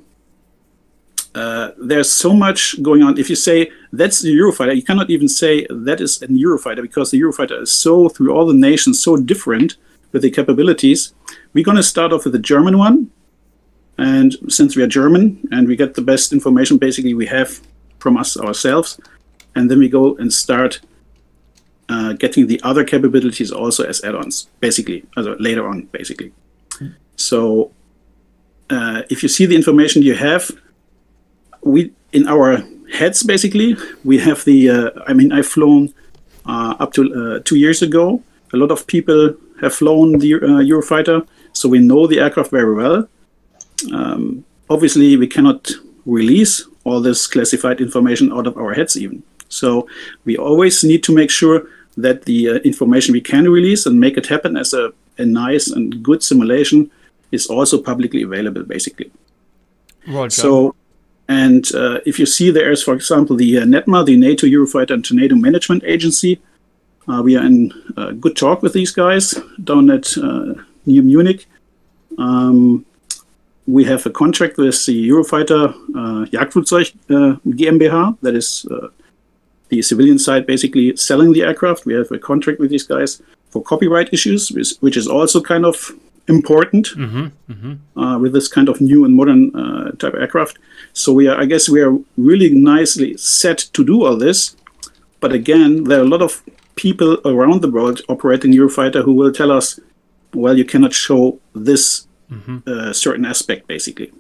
uh, 1.38 1.70
there's 1.90 2.10
so 2.10 2.30
much 2.32 2.60
going 2.82 3.02
on. 3.06 3.16
If 3.22 3.30
you 3.30 3.36
say 3.36 3.70
that's 3.92 4.20
the 4.20 4.34
Eurofighter, 4.36 4.74
you 4.74 4.82
cannot 4.82 5.08
even 5.08 5.28
say 5.28 5.66
that 5.70 6.00
is 6.00 6.20
a 6.22 6.26
Eurofighter 6.26 6.82
because 6.82 7.12
the 7.12 7.20
Eurofighter 7.20 7.62
is 7.62 7.70
so 7.70 8.08
through 8.08 8.32
all 8.34 8.46
the 8.52 8.60
nations 8.70 9.00
so 9.00 9.16
different 9.16 9.76
with 10.12 10.22
the 10.22 10.32
capabilities. 10.38 11.00
We're 11.52 11.68
going 11.70 11.76
to 11.76 11.90
start 11.94 12.12
off 12.12 12.24
with 12.24 12.32
the 12.32 12.44
German 12.52 12.76
one, 12.76 13.10
and 13.98 14.36
since 14.48 14.74
we 14.74 14.82
are 14.82 14.88
German 14.88 15.24
and 15.52 15.68
we 15.68 15.76
get 15.76 15.94
the 15.94 16.06
best 16.12 16.32
information 16.32 16.76
basically 16.76 17.14
we 17.14 17.26
have 17.26 17.60
from 18.00 18.16
us 18.16 18.36
ourselves, 18.36 19.00
and 19.54 19.70
then 19.70 19.78
we 19.78 19.88
go 19.88 20.16
and 20.16 20.32
start 20.32 20.80
uh, 21.88 22.14
getting 22.14 22.48
the 22.48 22.60
other 22.64 22.84
capabilities 22.84 23.52
also 23.52 23.84
as 23.84 24.02
add-ons, 24.02 24.48
basically, 24.60 25.04
also 25.16 25.36
later 25.38 25.68
on, 25.68 25.82
basically. 25.98 26.32
Mm. 26.80 26.94
So 27.16 27.70
uh, 28.70 29.02
if 29.08 29.22
you 29.22 29.28
see 29.28 29.46
the 29.46 29.56
information 29.56 30.02
you 30.02 30.14
have, 30.14 30.50
we 31.62 31.92
in 32.12 32.26
our 32.28 32.62
heads 32.92 33.22
basically 33.22 33.76
we 34.04 34.18
have 34.18 34.44
the. 34.44 34.70
Uh, 34.70 34.90
I 35.06 35.12
mean, 35.12 35.32
I've 35.32 35.46
flown 35.46 35.92
uh, 36.46 36.74
up 36.78 36.92
to 36.94 37.02
uh, 37.02 37.40
two 37.44 37.56
years 37.56 37.82
ago. 37.82 38.22
A 38.52 38.56
lot 38.56 38.70
of 38.70 38.86
people 38.86 39.34
have 39.60 39.74
flown 39.74 40.18
the 40.18 40.34
uh, 40.34 40.62
Eurofighter, 40.62 41.26
so 41.52 41.68
we 41.68 41.78
know 41.78 42.06
the 42.06 42.20
aircraft 42.20 42.50
very 42.50 42.74
well 42.74 43.08
um, 43.92 44.44
obviously 44.70 45.16
we 45.16 45.26
cannot 45.26 45.70
release 46.06 46.66
all 46.84 47.00
this 47.00 47.26
classified 47.26 47.80
information 47.80 48.32
out 48.32 48.46
of 48.46 48.56
our 48.56 48.74
heads 48.74 48.96
even. 48.96 49.22
So 49.48 49.88
we 50.24 50.36
always 50.36 50.84
need 50.84 51.02
to 51.04 51.14
make 51.14 51.30
sure 51.30 51.66
that 51.96 52.24
the 52.24 52.48
uh, 52.48 52.54
information 52.56 53.12
we 53.12 53.20
can 53.20 53.48
release 53.48 53.86
and 53.86 53.98
make 53.98 54.16
it 54.16 54.26
happen 54.26 54.56
as 54.56 54.72
a, 54.72 54.92
a 55.18 55.24
nice 55.24 55.68
and 55.68 56.02
good 56.02 56.22
simulation 56.22 56.90
is 57.32 57.46
also 57.46 57.80
publicly 57.80 58.22
available, 58.22 58.62
basically. 58.62 59.10
Roger. 60.06 60.30
So, 60.30 60.74
and 61.28 61.74
uh, 61.74 62.00
if 62.06 62.18
you 62.18 62.26
see 62.26 62.50
there 62.50 62.70
is, 62.70 62.82
for 62.82 62.94
example, 62.94 63.36
the 63.36 63.58
uh, 63.58 63.64
NETMA, 63.64 64.06
the 64.06 64.16
NATO 64.16 64.46
Eurofighter 64.46 64.92
and 64.94 65.04
Tornado 65.04 65.36
Management 65.36 65.84
Agency, 65.84 66.40
uh, 67.06 67.22
we 67.22 67.36
are 67.36 67.44
in 67.44 67.72
uh, 67.96 68.12
good 68.12 68.36
talk 68.36 68.62
with 68.62 68.72
these 68.72 68.90
guys 68.90 69.34
down 69.62 69.90
at 69.90 70.16
near 70.86 71.02
Munich. 71.02 71.46
Um, 72.16 72.84
we 73.66 73.84
have 73.84 74.06
a 74.06 74.10
contract 74.10 74.56
with 74.56 74.86
the 74.86 75.08
Eurofighter 75.08 75.74
Jagdflugzeug 76.30 77.40
GmbH, 77.46 78.18
that 78.22 78.34
is 78.34 78.66
the 79.68 79.82
civilian 79.82 80.18
side 80.18 80.46
basically 80.46 80.96
selling 80.96 81.32
the 81.32 81.42
aircraft. 81.42 81.84
We 81.84 81.94
have 81.94 82.10
a 82.10 82.18
contract 82.18 82.58
with 82.60 82.70
these 82.70 82.84
guys 82.84 83.22
for 83.50 83.62
copyright 83.62 84.12
issues, 84.12 84.48
which 84.80 84.96
is 84.96 85.06
also 85.06 85.40
kind 85.40 85.66
of 85.66 85.92
important 86.28 86.88
uh, 87.96 88.18
with 88.20 88.32
this 88.32 88.48
kind 88.48 88.68
of 88.68 88.80
new 88.80 89.04
and 89.04 89.14
modern 89.14 89.54
uh, 89.56 89.90
type 89.92 90.14
aircraft. 90.14 90.58
So 90.92 91.12
we 91.12 91.28
are, 91.28 91.40
I 91.40 91.46
guess, 91.46 91.68
we 91.68 91.80
are 91.80 91.96
really 92.16 92.50
nicely 92.50 93.16
set 93.16 93.58
to 93.72 93.84
do 93.84 94.04
all 94.04 94.16
this. 94.16 94.56
But 95.20 95.32
again, 95.32 95.84
there 95.84 95.98
are 96.00 96.04
a 96.04 96.08
lot 96.08 96.22
of 96.22 96.42
people 96.76 97.18
around 97.24 97.62
the 97.62 97.70
world 97.70 98.00
operating 98.08 98.52
Eurofighter 98.52 99.02
who 99.02 99.12
will 99.12 99.32
tell 99.32 99.50
us, 99.50 99.80
well, 100.34 100.56
you 100.56 100.64
cannot 100.64 100.92
show 100.92 101.40
this 101.54 102.06
uh, 102.66 102.92
certain 102.92 103.24
aspect, 103.24 103.66
basically. 103.66 104.12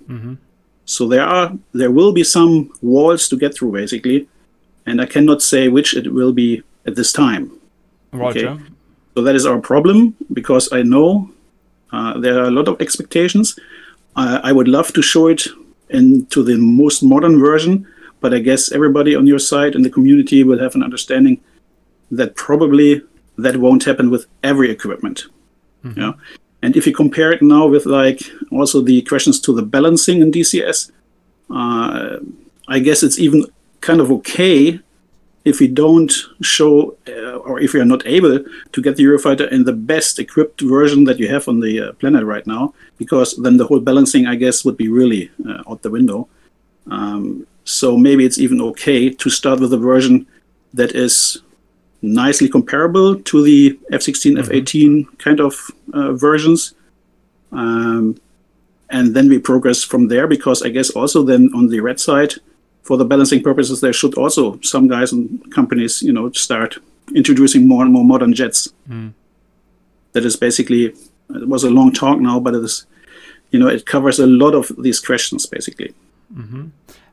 So 0.84 1.06
there 1.06 1.24
are 1.24 1.52
there 1.72 1.90
will 1.90 2.12
be 2.12 2.24
some 2.24 2.70
walls 2.80 3.28
to 3.28 3.36
get 3.36 3.54
through, 3.54 3.72
basically, 3.72 4.26
and 4.86 5.00
I 5.00 5.06
cannot 5.06 5.42
say 5.42 5.68
which 5.68 5.94
it 5.94 6.12
will 6.12 6.32
be 6.32 6.62
at 6.86 6.94
this 6.96 7.12
time. 7.12 7.52
Roger. 8.10 8.48
Okay. 8.48 8.62
So 9.14 9.22
that 9.22 9.34
is 9.34 9.44
our 9.44 9.60
problem 9.60 10.14
because 10.32 10.72
I 10.72 10.82
know 10.82 11.30
uh, 11.92 12.18
there 12.18 12.38
are 12.38 12.44
a 12.44 12.50
lot 12.50 12.68
of 12.68 12.80
expectations. 12.80 13.58
Uh, 14.16 14.40
I 14.42 14.52
would 14.52 14.68
love 14.68 14.92
to 14.92 15.02
show 15.02 15.28
it 15.28 15.46
into 15.90 16.42
the 16.42 16.56
most 16.56 17.02
modern 17.02 17.38
version, 17.38 17.86
but 18.20 18.34
I 18.34 18.40
guess 18.40 18.72
everybody 18.72 19.14
on 19.14 19.26
your 19.26 19.38
side 19.38 19.74
in 19.74 19.82
the 19.82 19.90
community 19.90 20.42
will 20.44 20.58
have 20.58 20.74
an 20.74 20.82
understanding 20.82 21.40
that 22.10 22.34
probably 22.34 23.02
that 23.36 23.56
won't 23.56 23.84
happen 23.84 24.10
with 24.10 24.26
every 24.42 24.70
equipment. 24.70 25.26
Yeah. 25.96 26.12
And 26.62 26.76
if 26.76 26.86
you 26.86 26.92
compare 26.92 27.32
it 27.32 27.40
now 27.40 27.66
with 27.66 27.86
like 27.86 28.20
also 28.50 28.80
the 28.80 29.02
questions 29.02 29.40
to 29.40 29.54
the 29.54 29.62
balancing 29.62 30.20
in 30.20 30.32
DCS, 30.32 30.90
uh, 31.50 32.18
I 32.66 32.78
guess 32.80 33.02
it's 33.02 33.18
even 33.18 33.46
kind 33.80 34.00
of 34.00 34.10
okay 34.10 34.80
if 35.48 35.60
we 35.60 35.68
don't 35.68 36.12
show 36.42 36.96
uh, 37.08 37.36
or 37.46 37.60
if 37.60 37.72
we 37.72 37.80
are 37.80 37.84
not 37.94 38.06
able 38.06 38.38
to 38.72 38.82
get 38.82 38.96
the 38.96 39.04
Eurofighter 39.04 39.50
in 39.50 39.64
the 39.64 39.72
best 39.72 40.18
equipped 40.18 40.60
version 40.60 41.04
that 41.04 41.18
you 41.18 41.28
have 41.28 41.48
on 41.48 41.60
the 41.60 41.80
uh, 41.80 41.92
planet 41.94 42.24
right 42.24 42.46
now, 42.46 42.74
because 42.98 43.36
then 43.36 43.56
the 43.56 43.66
whole 43.66 43.80
balancing, 43.80 44.26
I 44.26 44.34
guess, 44.34 44.64
would 44.64 44.76
be 44.76 44.88
really 44.88 45.30
uh, 45.48 45.62
out 45.68 45.82
the 45.82 45.90
window. 45.90 46.28
Um, 46.90 47.46
so 47.64 47.96
maybe 47.96 48.24
it's 48.24 48.38
even 48.38 48.60
okay 48.60 49.10
to 49.10 49.30
start 49.30 49.60
with 49.60 49.72
a 49.72 49.78
version 49.78 50.26
that 50.74 50.92
is 50.94 51.42
nicely 52.02 52.48
comparable 52.48 53.16
to 53.16 53.42
the 53.42 53.78
F16, 53.92 54.38
F18 54.38 55.18
kind 55.18 55.40
of 55.40 55.70
uh, 55.92 56.12
versions. 56.12 56.74
Um, 57.52 58.20
and 58.90 59.14
then 59.14 59.28
we 59.28 59.38
progress 59.38 59.82
from 59.82 60.08
there 60.08 60.26
because 60.26 60.62
I 60.62 60.70
guess 60.70 60.90
also 60.90 61.22
then 61.22 61.50
on 61.54 61.68
the 61.68 61.80
red 61.80 62.00
side, 62.00 62.34
for 62.88 62.96
the 62.96 63.04
balancing 63.04 63.42
purposes, 63.42 63.80
there 63.80 63.92
should 63.92 64.14
also 64.14 64.58
some 64.62 64.88
guys 64.88 65.12
and 65.12 65.52
companies, 65.54 66.02
you 66.02 66.12
know, 66.12 66.32
start 66.32 66.78
introducing 67.14 67.68
more 67.68 67.82
and 67.84 67.92
more 67.92 68.04
modern 68.04 68.32
jets. 68.32 68.72
That 70.12 70.24
is 70.24 70.36
basically 70.36 70.82
it 71.40 71.48
was 71.48 71.64
a 71.64 71.70
long 71.70 71.92
talk 71.92 72.18
now, 72.18 72.40
but 72.40 72.54
it 72.54 72.64
is, 72.64 72.86
you 73.50 73.60
know, 73.60 73.68
it 73.68 73.84
covers 73.84 74.18
a 74.18 74.26
lot 74.26 74.54
of 74.54 74.72
these 74.82 75.00
questions 75.00 75.44
basically. 75.46 75.92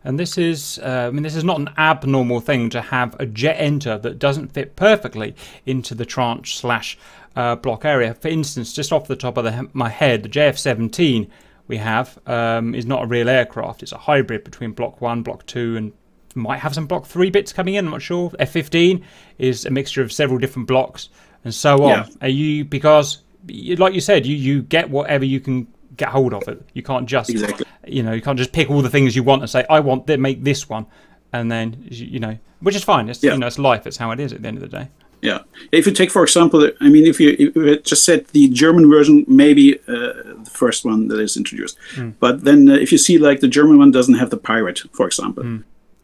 And 0.05 0.17
this 0.17 0.37
is, 0.37 0.79
uh, 0.79 1.07
I 1.07 1.11
mean, 1.11 1.23
this 1.23 1.35
is 1.35 1.43
not 1.43 1.59
an 1.59 1.69
abnormal 1.77 2.39
thing 2.39 2.69
to 2.69 2.81
have 2.81 3.19
a 3.19 3.25
jet 3.25 3.57
enter 3.59 3.97
that 3.97 4.19
doesn't 4.19 4.53
fit 4.53 4.75
perfectly 4.75 5.35
into 5.65 5.95
the 5.95 6.05
tranche 6.05 6.57
slash 6.57 6.97
uh, 7.35 7.55
block 7.55 7.83
area. 7.83 8.13
For 8.13 8.29
instance, 8.29 8.71
just 8.71 8.93
off 8.93 9.07
the 9.07 9.15
top 9.15 9.37
of 9.37 9.43
the, 9.43 9.69
my 9.73 9.89
head, 9.89 10.23
the 10.23 10.29
JF-17 10.29 11.27
we 11.67 11.77
have 11.77 12.17
um, 12.27 12.75
is 12.75 12.85
not 12.85 13.03
a 13.03 13.07
real 13.07 13.29
aircraft. 13.29 13.83
It's 13.83 13.91
a 13.91 13.97
hybrid 13.97 14.43
between 14.43 14.71
Block 14.71 15.01
One, 15.01 15.23
Block 15.23 15.45
Two, 15.45 15.77
and 15.77 15.93
might 16.35 16.59
have 16.59 16.73
some 16.75 16.85
Block 16.85 17.05
Three 17.05 17.29
bits 17.29 17.53
coming 17.53 17.75
in. 17.75 17.85
I'm 17.85 17.91
not 17.91 18.01
sure. 18.01 18.31
F-15 18.39 19.03
is 19.37 19.65
a 19.65 19.69
mixture 19.71 20.01
of 20.01 20.11
several 20.11 20.37
different 20.39 20.67
blocks 20.67 21.09
and 21.43 21.53
so 21.53 21.83
on. 21.83 21.89
Yeah. 21.89 22.05
Are 22.21 22.27
you 22.29 22.65
because, 22.65 23.23
like 23.47 23.93
you 23.93 24.01
said, 24.01 24.25
you 24.25 24.35
you 24.35 24.61
get 24.63 24.89
whatever 24.89 25.25
you 25.25 25.39
can 25.39 25.67
get 25.95 26.09
hold 26.09 26.33
of 26.33 26.47
it. 26.47 26.61
You 26.73 26.83
can't 26.83 27.07
just 27.07 27.29
Exactly. 27.29 27.65
you 27.87 28.03
know 28.03 28.11
you 28.11 28.21
can't 28.21 28.37
just 28.37 28.51
pick 28.51 28.69
all 28.69 28.81
the 28.81 28.89
things 28.89 29.15
you 29.15 29.23
want 29.23 29.41
and 29.43 29.49
say 29.49 29.65
I 29.69 29.79
want 29.79 30.07
to 30.07 30.17
make 30.17 30.43
this 30.43 30.67
one, 30.67 30.85
and 31.31 31.51
then 31.51 31.87
you 31.89 32.05
you 32.05 32.19
know 32.19 32.37
which 32.59 32.75
is 32.75 32.83
fine. 32.83 33.07
It's 33.09 33.23
Yeah. 33.23 33.33
you 33.33 33.39
know 33.39 33.47
it's 33.47 33.57
life. 33.59 33.87
It's 33.87 33.97
how 33.97 34.11
it 34.11 34.19
is 34.19 34.33
at 34.33 34.41
the 34.41 34.47
end 34.47 34.57
of 34.57 34.61
the 34.61 34.67
day. 34.77 34.89
Yeah. 35.25 35.39
If 35.71 35.85
you 35.87 35.93
take, 35.93 36.11
for 36.11 36.23
example, 36.23 36.59
I 36.85 36.89
mean, 36.93 37.05
if 37.05 37.19
you, 37.19 37.29
if 37.39 37.55
you 37.55 37.79
just 37.91 38.03
said 38.05 38.19
the 38.37 38.47
German 38.61 38.85
version, 38.95 39.25
maybe 39.27 39.65
uh, 39.87 40.13
the 40.45 40.51
first 40.63 40.85
one 40.85 41.07
that 41.09 41.19
is 41.19 41.35
introduced, 41.37 41.77
but 42.19 42.43
then 42.47 42.69
uh, 42.69 42.73
if 42.85 42.91
you 42.91 42.99
see 43.07 43.17
like 43.17 43.39
the 43.39 43.47
German 43.47 43.77
one 43.77 43.91
doesn't 43.91 44.19
have 44.21 44.29
the 44.29 44.37
pirate, 44.37 44.79
for 44.97 45.05
example, 45.07 45.43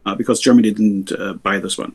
uh, 0.06 0.14
because 0.16 0.40
Germany 0.40 0.70
didn't 0.72 1.12
uh, 1.12 1.34
buy 1.46 1.58
this 1.60 1.78
one. 1.78 1.92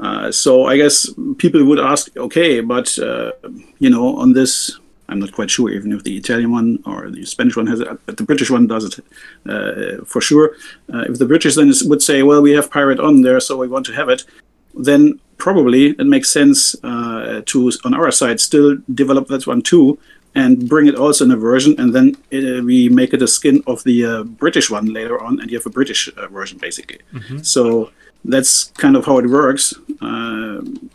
Uh, 0.00 0.32
so 0.32 0.66
I 0.66 0.76
guess 0.76 1.08
people 1.38 1.64
would 1.64 1.78
ask, 1.78 2.02
okay, 2.16 2.60
but 2.60 2.98
uh, 2.98 3.30
you 3.78 3.90
know, 3.90 4.16
on 4.16 4.32
this, 4.32 4.78
I'm 5.08 5.20
not 5.20 5.32
quite 5.32 5.50
sure 5.50 5.70
even 5.70 5.92
if 5.92 6.02
the 6.02 6.16
Italian 6.16 6.50
one 6.50 6.78
or 6.86 7.10
the 7.10 7.24
Spanish 7.26 7.56
one 7.56 7.68
has 7.68 7.80
it, 7.80 7.88
but 8.06 8.16
the 8.16 8.24
British 8.24 8.50
one 8.50 8.66
does 8.66 8.84
it 8.88 8.94
uh, 9.52 10.04
for 10.04 10.20
sure. 10.20 10.56
Uh, 10.92 11.04
if 11.10 11.18
the 11.18 11.26
British 11.26 11.54
then 11.54 11.68
is, 11.68 11.84
would 11.84 12.02
say, 12.02 12.22
well, 12.22 12.42
we 12.42 12.52
have 12.52 12.70
pirate 12.70 12.98
on 12.98 13.22
there, 13.22 13.38
so 13.38 13.56
we 13.56 13.68
want 13.68 13.86
to 13.86 13.92
have 13.92 14.08
it, 14.08 14.24
then 14.76 15.20
probably 15.38 15.86
it 15.90 16.06
makes 16.06 16.30
sense 16.30 16.76
uh, 16.84 17.42
to 17.46 17.70
on 17.84 17.94
our 17.94 18.10
side 18.10 18.40
still 18.40 18.76
develop 18.94 19.28
that 19.28 19.46
one 19.46 19.62
too 19.62 19.98
and 20.34 20.68
bring 20.68 20.86
it 20.86 20.96
also 20.96 21.24
in 21.24 21.30
a 21.30 21.36
version 21.36 21.74
and 21.78 21.94
then 21.94 22.16
uh, 22.32 22.62
we 22.62 22.88
make 22.88 23.14
it 23.14 23.22
a 23.22 23.28
skin 23.28 23.62
of 23.66 23.82
the 23.84 24.04
uh, 24.04 24.22
british 24.22 24.70
one 24.70 24.86
later 24.86 25.20
on 25.22 25.40
and 25.40 25.50
you 25.50 25.56
have 25.58 25.66
a 25.66 25.70
british 25.70 26.08
uh, 26.16 26.26
version 26.28 26.58
basically. 26.58 26.98
So 27.42 27.90
that's 28.24 28.64
kind 28.78 28.96
of 28.96 29.04
how 29.04 29.18
it 29.18 29.26
works. 29.26 29.74
Um 30.00 30.90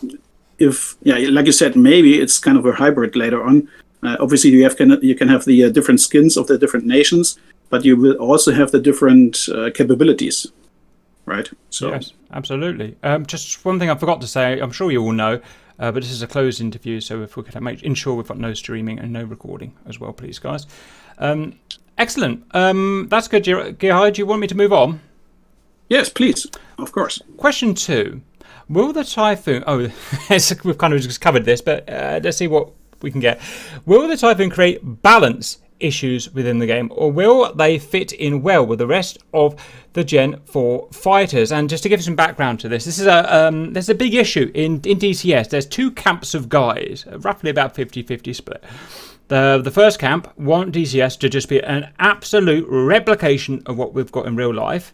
if 0.57 0.97
yeah 1.03 1.17
like 1.29 1.45
you 1.45 1.53
said 1.53 1.75
maybe 1.75 2.19
it's 2.19 2.37
kind 2.37 2.57
of 2.57 2.65
a 2.65 2.73
hybrid 2.73 3.15
later 3.15 3.43
on. 3.43 3.69
Uh, 4.01 4.15
obviously 4.19 4.49
you 4.49 4.63
have 4.63 4.75
can 4.77 4.97
you 5.01 5.15
can 5.15 5.27
have 5.27 5.43
the 5.45 5.65
uh, 5.65 5.69
different 5.69 5.99
skins 5.99 6.37
of 6.37 6.47
the 6.47 6.57
different 6.57 6.85
nations 6.85 7.37
but 7.69 7.85
you 7.85 7.95
will 7.95 8.15
also 8.15 8.51
have 8.51 8.71
the 8.71 8.79
different 8.79 9.47
uh, 9.53 9.69
capabilities 9.73 10.47
right 11.29 11.49
so 11.69 11.91
Yes, 11.91 12.13
absolutely. 12.33 12.97
Um, 13.03 13.25
just 13.25 13.63
one 13.63 13.79
thing 13.79 13.89
I 13.89 13.95
forgot 13.95 14.19
to 14.21 14.27
say. 14.27 14.59
I'm 14.59 14.71
sure 14.71 14.91
you 14.91 15.01
all 15.01 15.11
know, 15.11 15.39
uh, 15.77 15.91
but 15.91 16.01
this 16.03 16.11
is 16.11 16.21
a 16.21 16.27
closed 16.27 16.59
interview, 16.59 16.99
so 16.99 17.21
if 17.21 17.37
we 17.37 17.43
could 17.43 17.59
make 17.61 17.83
ensure 17.83 18.15
we've 18.15 18.27
got 18.27 18.39
no 18.39 18.53
streaming 18.53 18.99
and 18.99 19.13
no 19.13 19.23
recording 19.23 19.73
as 19.85 19.99
well, 19.99 20.11
please, 20.11 20.39
guys. 20.39 20.65
Um, 21.19 21.59
excellent. 21.97 22.43
Um, 22.55 23.07
that's 23.09 23.27
good, 23.27 23.43
Ger- 23.43 23.71
Gerhard. 23.71 24.15
Do 24.15 24.21
you 24.21 24.25
want 24.25 24.41
me 24.41 24.47
to 24.47 24.55
move 24.55 24.73
on? 24.73 24.99
yes 25.89 26.07
please 26.07 26.45
of 26.77 26.91
course 26.91 27.19
Question 27.37 27.73
two: 27.73 28.21
Will 28.67 28.93
the 28.93 29.03
typhoon? 29.03 29.63
Oh, 29.65 29.77
we've 30.63 30.77
kind 30.77 30.93
of 30.93 31.01
just 31.01 31.21
covered 31.21 31.45
this, 31.45 31.61
but 31.61 31.89
uh, 31.89 32.19
let's 32.23 32.37
see 32.37 32.47
what 32.47 32.69
we 33.01 33.09
can 33.11 33.19
get. 33.19 33.41
Will 33.85 34.07
the 34.07 34.17
typhoon 34.17 34.49
create 34.51 34.79
balance 35.01 35.57
issues 35.79 36.33
within 36.33 36.59
the 36.59 36.65
game, 36.65 36.91
or 36.95 37.11
will 37.11 37.53
they 37.53 37.79
fit 37.79 38.11
in 38.11 38.41
well 38.41 38.65
with 38.65 38.79
the 38.79 38.87
rest 38.87 39.17
of 39.33 39.55
the 39.93 40.03
Gen 40.03 40.39
4 40.45 40.89
fighters? 40.91 41.51
And 41.51 41.69
just 41.69 41.83
to 41.83 41.89
give 41.89 42.03
some 42.03 42.15
background 42.15 42.59
to 42.61 42.69
this, 42.69 42.85
this 42.85 42.99
is 42.99 43.07
a 43.07 43.47
um, 43.47 43.73
there's 43.73 43.89
a 43.89 43.95
big 43.95 44.13
issue 44.13 44.51
in 44.53 44.81
in 44.83 44.99
DCS. 44.99 45.49
There's 45.49 45.65
two 45.65 45.91
camps 45.91 46.33
of 46.33 46.49
guys, 46.49 47.05
roughly 47.07 47.49
about 47.49 47.75
50-50 47.75 48.35
split. 48.35 48.63
The, 49.29 49.61
the 49.63 49.69
first 49.69 49.99
camp 49.99 50.27
want 50.39 50.73
DCS 50.73 51.19
to 51.19 51.29
just 51.29 51.49
be 51.49 51.61
an 51.61 51.91
absolute 51.99 52.65
replication 52.67 53.61
of 53.67 53.77
what 53.77 53.93
we've 53.93 54.11
got 54.11 54.25
in 54.25 54.35
real 54.35 54.53
life. 54.53 54.91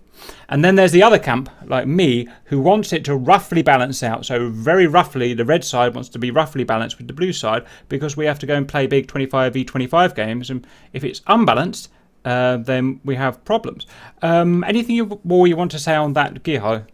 And 0.49 0.63
then 0.63 0.75
there's 0.75 0.91
the 0.91 1.03
other 1.03 1.17
camp, 1.17 1.49
like 1.65 1.87
me, 1.87 2.27
who 2.45 2.59
wants 2.59 2.91
it 2.91 3.05
to 3.05 3.15
roughly 3.15 3.61
balance 3.61 4.03
out. 4.03 4.25
So, 4.25 4.49
very 4.49 4.87
roughly, 4.87 5.33
the 5.33 5.45
red 5.45 5.63
side 5.63 5.95
wants 5.95 6.09
to 6.09 6.19
be 6.19 6.31
roughly 6.31 6.65
balanced 6.65 6.97
with 6.97 7.07
the 7.07 7.13
blue 7.13 7.31
side 7.31 7.65
because 7.87 8.17
we 8.17 8.25
have 8.25 8.37
to 8.39 8.45
go 8.45 8.55
and 8.55 8.67
play 8.67 8.87
big 8.87 9.07
25v25 9.07 10.13
games. 10.15 10.49
And 10.49 10.67
if 10.91 11.05
it's 11.05 11.21
unbalanced, 11.27 11.89
uh, 12.25 12.57
then 12.57 12.99
we 13.05 13.15
have 13.15 13.43
problems. 13.45 13.87
Um, 14.21 14.65
anything 14.65 14.97
you, 14.97 15.21
more 15.23 15.47
you 15.47 15.55
want 15.55 15.71
to 15.71 15.79
say 15.79 15.95
on 15.95 16.11
that, 16.13 16.43
Giho? 16.43 16.85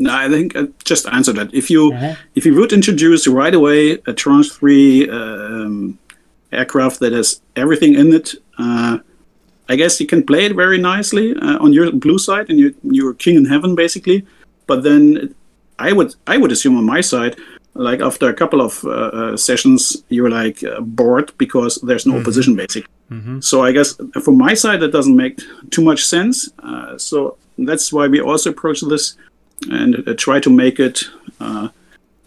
No, 0.00 0.12
I 0.12 0.28
think 0.28 0.56
I 0.56 0.68
just 0.84 1.06
answered 1.06 1.36
that. 1.36 1.54
If 1.54 1.70
you 1.70 1.92
if 2.36 2.46
you 2.46 2.54
would 2.54 2.72
introduce 2.72 3.26
right 3.26 3.54
away 3.54 3.92
a 4.06 4.12
Tranche 4.12 4.52
Three 4.52 5.08
um, 5.10 5.98
aircraft 6.52 7.00
that 7.00 7.12
has 7.12 7.40
everything 7.56 7.94
in 7.94 8.12
it, 8.14 8.34
uh, 8.58 8.98
I 9.68 9.76
guess 9.76 10.00
you 10.00 10.06
can 10.06 10.24
play 10.24 10.46
it 10.46 10.54
very 10.54 10.78
nicely 10.78 11.34
uh, 11.34 11.58
on 11.58 11.72
your 11.72 11.92
blue 11.92 12.18
side, 12.18 12.48
and 12.48 12.58
you 12.58 12.74
you're 12.82 13.14
king 13.14 13.36
in 13.36 13.44
heaven 13.44 13.74
basically. 13.74 14.26
But 14.66 14.82
then 14.82 15.34
I 15.78 15.92
would 15.92 16.14
I 16.26 16.36
would 16.38 16.52
assume 16.52 16.76
on 16.76 16.84
my 16.84 17.02
side, 17.02 17.36
like 17.74 18.00
after 18.00 18.28
a 18.28 18.34
couple 18.34 18.60
of 18.60 18.84
uh, 18.84 18.90
uh, 18.90 19.36
sessions, 19.36 20.02
you're 20.08 20.30
like 20.30 20.64
uh, 20.64 20.80
bored 20.80 21.32
because 21.38 21.76
there's 21.82 22.06
no 22.06 22.18
opposition 22.18 22.56
basically. 22.56 22.88
So 23.40 23.62
I 23.62 23.72
guess 23.72 23.94
from 24.22 24.36
my 24.38 24.54
side 24.54 24.80
that 24.80 24.92
doesn't 24.92 25.16
make 25.16 25.40
too 25.70 25.82
much 25.82 26.04
sense. 26.04 26.50
Uh, 26.62 26.98
so 26.98 27.36
that's 27.56 27.92
why 27.92 28.06
we 28.06 28.20
also 28.20 28.50
approach 28.50 28.80
this 28.80 29.16
and 29.70 30.06
uh, 30.06 30.14
try 30.14 30.40
to 30.40 30.50
make 30.50 30.78
it 30.78 31.04
uh, 31.40 31.68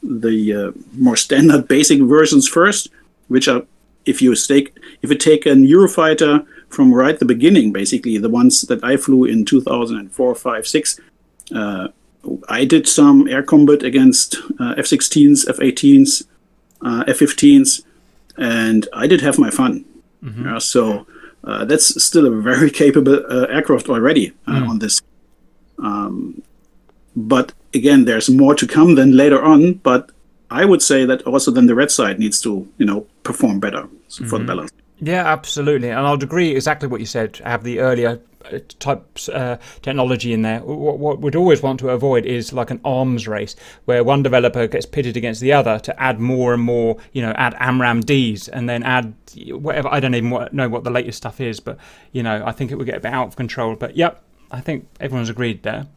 the 0.03 0.53
uh, 0.53 0.71
more 0.93 1.15
standard 1.15 1.67
basic 1.67 2.01
versions 2.01 2.47
first, 2.47 2.89
which 3.27 3.47
are 3.47 3.63
if 4.05 4.21
you 4.21 4.35
take 4.35 4.77
if 5.01 5.09
you 5.09 5.17
take 5.17 5.45
an 5.45 5.65
Eurofighter 5.65 6.45
from 6.69 6.93
right 6.93 7.19
the 7.19 7.25
beginning, 7.25 7.71
basically 7.71 8.17
the 8.17 8.29
ones 8.29 8.61
that 8.61 8.83
I 8.83 8.97
flew 8.97 9.25
in 9.25 9.45
2004, 9.45 10.35
5, 10.35 10.67
6. 10.67 10.99
Uh, 11.53 11.87
I 12.47 12.65
did 12.65 12.87
some 12.87 13.27
air 13.27 13.43
combat 13.43 13.83
against 13.83 14.35
uh, 14.59 14.75
F-16s, 14.77 15.49
F-18s, 15.49 16.23
uh, 16.81 17.03
F-15s, 17.07 17.83
and 18.37 18.87
I 18.93 19.07
did 19.07 19.21
have 19.21 19.39
my 19.39 19.49
fun. 19.49 19.85
Uh, 20.55 20.59
so 20.59 21.07
uh, 21.43 21.65
that's 21.65 22.01
still 22.03 22.25
a 22.27 22.41
very 22.41 22.69
capable 22.83 23.25
uh, 23.27 23.47
aircraft 23.47 23.89
already 23.89 24.33
uh, 24.47 24.65
on 24.67 24.79
this. 24.79 25.01
Um, 25.79 26.43
but 27.15 27.53
again, 27.73 28.05
there's 28.05 28.29
more 28.29 28.55
to 28.55 28.67
come 28.67 28.95
then 28.95 29.17
later 29.17 29.41
on. 29.41 29.73
But 29.73 30.11
I 30.51 30.65
would 30.65 30.81
say 30.81 31.05
that 31.05 31.21
also 31.23 31.49
then 31.49 31.67
the 31.67 31.75
red 31.75 31.91
side 31.91 32.19
needs 32.19 32.41
to 32.41 32.67
you 32.77 32.85
know 32.85 33.07
perform 33.23 33.59
better 33.59 33.87
for 34.29 34.37
the 34.37 34.45
balance. 34.45 34.71
Yeah, 34.99 35.25
absolutely, 35.25 35.89
and 35.89 35.99
I'll 35.99 36.21
agree 36.21 36.55
exactly 36.55 36.87
what 36.87 36.99
you 36.99 37.07
said. 37.07 37.37
Have 37.43 37.63
the 37.63 37.79
earlier 37.79 38.19
uh, 38.45 38.59
types 38.79 39.29
uh, 39.29 39.57
technology 39.81 40.33
in 40.33 40.41
there. 40.41 40.59
What, 40.59 40.99
what 40.99 41.21
we'd 41.21 41.35
always 41.35 41.61
want 41.61 41.79
to 41.79 41.89
avoid 41.89 42.25
is 42.25 42.53
like 42.53 42.69
an 42.69 42.81
arms 42.83 43.27
race 43.27 43.55
where 43.85 44.03
one 44.03 44.23
developer 44.23 44.67
gets 44.67 44.85
pitted 44.85 45.17
against 45.17 45.41
the 45.41 45.53
other 45.53 45.79
to 45.79 45.99
add 46.01 46.19
more 46.19 46.53
and 46.53 46.61
more. 46.61 46.97
You 47.13 47.21
know, 47.23 47.31
add 47.31 47.55
AMRAAM 47.55 48.05
Ds 48.05 48.47
and 48.47 48.69
then 48.69 48.83
add 48.83 49.13
whatever. 49.47 49.87
I 49.91 49.99
don't 49.99 50.13
even 50.15 50.49
know 50.51 50.69
what 50.69 50.83
the 50.83 50.91
latest 50.91 51.17
stuff 51.17 51.39
is, 51.39 51.59
but 51.59 51.77
you 52.11 52.23
know, 52.23 52.43
I 52.45 52.51
think 52.51 52.71
it 52.71 52.75
would 52.75 52.85
get 52.85 52.97
a 52.97 52.99
bit 52.99 53.13
out 53.13 53.27
of 53.27 53.35
control. 53.35 53.75
But 53.75 53.95
yep, 53.95 54.23
I 54.51 54.59
think 54.59 54.87
everyone's 54.99 55.29
agreed 55.29 55.63
there. 55.63 55.87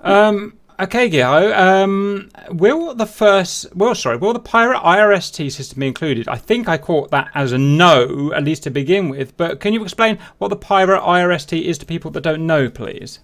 Um, 0.00 0.58
okay, 0.80 1.08
Guillaume. 1.08 1.52
Um, 1.52 2.30
will 2.50 2.94
the 2.94 3.06
first, 3.06 3.74
well, 3.74 3.94
sorry, 3.94 4.16
will 4.16 4.32
the 4.32 4.40
Pirate 4.40 4.80
IRST 4.80 5.52
system 5.52 5.80
be 5.80 5.86
included? 5.86 6.28
I 6.28 6.36
think 6.36 6.68
I 6.68 6.78
caught 6.78 7.10
that 7.10 7.30
as 7.34 7.52
a 7.52 7.58
no, 7.58 8.32
at 8.32 8.44
least 8.44 8.62
to 8.64 8.70
begin 8.70 9.08
with. 9.08 9.36
But 9.36 9.60
can 9.60 9.72
you 9.72 9.82
explain 9.82 10.18
what 10.38 10.48
the 10.48 10.56
Pirate 10.56 11.00
IRST 11.00 11.62
is 11.62 11.78
to 11.78 11.86
people 11.86 12.10
that 12.12 12.22
don't 12.22 12.46
know, 12.46 12.68
please? 12.70 13.20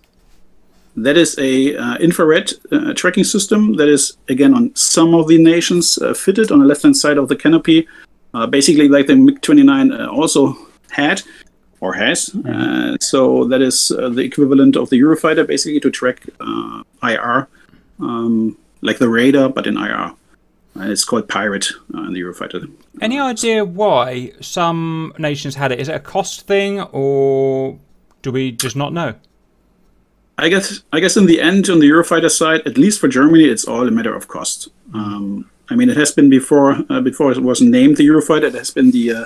That 0.96 1.16
is 1.16 1.38
a 1.38 1.76
uh, 1.76 1.96
infrared 1.98 2.50
uh, 2.72 2.92
tracking 2.94 3.24
system 3.24 3.74
that 3.74 3.88
is 3.88 4.16
again 4.28 4.54
on 4.54 4.74
some 4.74 5.14
of 5.14 5.28
the 5.28 5.38
nations 5.38 5.98
uh, 5.98 6.12
fitted 6.12 6.50
on 6.50 6.58
the 6.58 6.64
left 6.64 6.82
hand 6.82 6.96
side 6.96 7.18
of 7.18 7.28
the 7.28 7.36
canopy, 7.36 7.86
uh, 8.34 8.46
basically 8.46 8.88
like 8.88 9.06
the 9.06 9.14
MiG 9.14 9.40
29 9.40 9.92
uh, 9.92 10.06
also 10.08 10.56
had 10.90 11.22
or 11.80 11.94
has. 11.94 12.34
Uh, 12.34 12.96
so 13.00 13.44
that 13.44 13.62
is 13.62 13.90
uh, 13.90 14.08
the 14.08 14.22
equivalent 14.22 14.76
of 14.76 14.90
the 14.90 15.00
Eurofighter, 15.00 15.46
basically 15.46 15.80
to 15.80 15.90
track 15.90 16.26
uh, 16.40 16.82
IR, 17.02 17.48
um, 18.00 18.56
like 18.80 18.98
the 18.98 19.08
radar, 19.08 19.48
but 19.48 19.66
in 19.66 19.76
IR. 19.76 20.12
It's 20.80 21.04
called 21.04 21.28
Pirate 21.28 21.66
uh, 21.94 22.02
in 22.02 22.12
the 22.12 22.20
Eurofighter. 22.20 22.70
Any 23.00 23.18
idea 23.18 23.64
why 23.64 24.32
some 24.40 25.12
nations 25.18 25.56
had 25.56 25.72
it? 25.72 25.80
Is 25.80 25.88
it 25.88 25.94
a 25.94 26.00
cost 26.00 26.46
thing, 26.46 26.80
or 26.80 27.78
do 28.22 28.30
we 28.30 28.52
just 28.52 28.76
not 28.76 28.92
know? 28.92 29.14
I 30.36 30.48
guess 30.48 30.82
I 30.92 31.00
guess 31.00 31.16
in 31.16 31.26
the 31.26 31.40
end, 31.40 31.68
on 31.68 31.80
the 31.80 31.90
Eurofighter 31.90 32.30
side, 32.30 32.60
at 32.64 32.78
least 32.78 33.00
for 33.00 33.08
Germany, 33.08 33.44
it's 33.44 33.64
all 33.64 33.88
a 33.88 33.90
matter 33.90 34.14
of 34.14 34.28
cost. 34.28 34.68
Um, 34.94 35.50
I 35.68 35.74
mean, 35.74 35.90
it 35.90 35.96
has 35.96 36.12
been 36.12 36.30
before 36.30 36.78
uh, 36.88 37.00
before 37.00 37.32
it 37.32 37.42
wasn't 37.42 37.70
named 37.70 37.96
the 37.96 38.06
Eurofighter. 38.06 38.44
It 38.44 38.54
has 38.54 38.70
been 38.70 38.92
the 38.92 39.12
uh, 39.12 39.24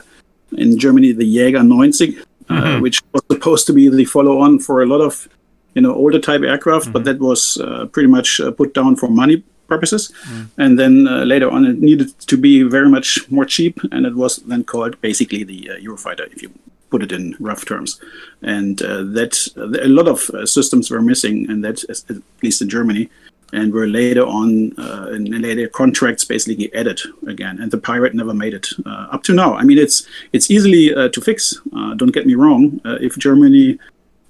in 0.52 0.78
Germany 0.78 1.12
the 1.12 1.24
Jäger 1.24 1.66
90, 1.66 2.18
uh, 2.52 2.80
which 2.80 3.00
was 3.12 3.22
supposed 3.30 3.66
to 3.66 3.72
be 3.72 3.88
the 3.88 4.04
follow-on 4.04 4.58
for 4.58 4.82
a 4.82 4.86
lot 4.86 5.00
of 5.00 5.28
you 5.74 5.82
know 5.82 5.94
older 5.94 6.18
type 6.18 6.42
aircraft, 6.42 6.92
but 6.92 7.04
that 7.04 7.18
was 7.18 7.58
uh, 7.58 7.86
pretty 7.86 8.08
much 8.08 8.40
uh, 8.40 8.50
put 8.50 8.74
down 8.74 8.96
for 8.96 9.08
money 9.08 9.42
purposes. 9.68 10.12
And 10.58 10.78
then 10.78 11.06
uh, 11.08 11.24
later 11.24 11.48
on, 11.50 11.64
it 11.64 11.78
needed 11.78 12.08
to 12.32 12.36
be 12.36 12.62
very 12.62 12.88
much 12.88 13.30
more 13.30 13.46
cheap, 13.46 13.80
and 13.90 14.06
it 14.06 14.14
was 14.14 14.36
then 14.50 14.64
called 14.64 15.00
basically 15.00 15.44
the 15.44 15.70
uh, 15.70 15.76
Eurofighter, 15.76 16.26
if 16.32 16.42
you 16.42 16.50
put 16.90 17.02
it 17.02 17.12
in 17.12 17.34
rough 17.40 17.64
terms. 17.64 18.00
And 18.42 18.82
uh, 18.82 19.02
that 19.18 19.34
a 19.56 19.88
lot 19.88 20.08
of 20.08 20.30
uh, 20.30 20.46
systems 20.46 20.90
were 20.90 21.02
missing, 21.02 21.50
and 21.50 21.64
that 21.64 21.84
at 21.88 22.22
least 22.42 22.62
in 22.62 22.68
Germany, 22.68 23.08
and 23.52 23.72
were 23.72 23.86
later 23.86 24.24
on 24.24 24.72
uh, 24.78 25.10
in 25.12 25.24
later 25.42 25.68
contracts 25.68 26.24
basically 26.24 26.72
added 26.74 27.00
again. 27.26 27.60
And 27.60 27.70
the 27.70 27.78
Pirate 27.78 28.14
never 28.14 28.34
made 28.34 28.54
it 28.54 28.68
uh, 28.86 29.08
up 29.10 29.22
to 29.24 29.34
now. 29.34 29.54
I 29.54 29.64
mean, 29.64 29.78
it's 29.78 30.06
it's 30.32 30.50
easily 30.50 30.94
uh, 30.94 31.08
to 31.10 31.20
fix. 31.20 31.60
Uh, 31.76 31.94
don't 31.94 32.12
get 32.12 32.26
me 32.26 32.34
wrong. 32.34 32.80
Uh, 32.84 32.98
if 33.00 33.16
Germany 33.16 33.78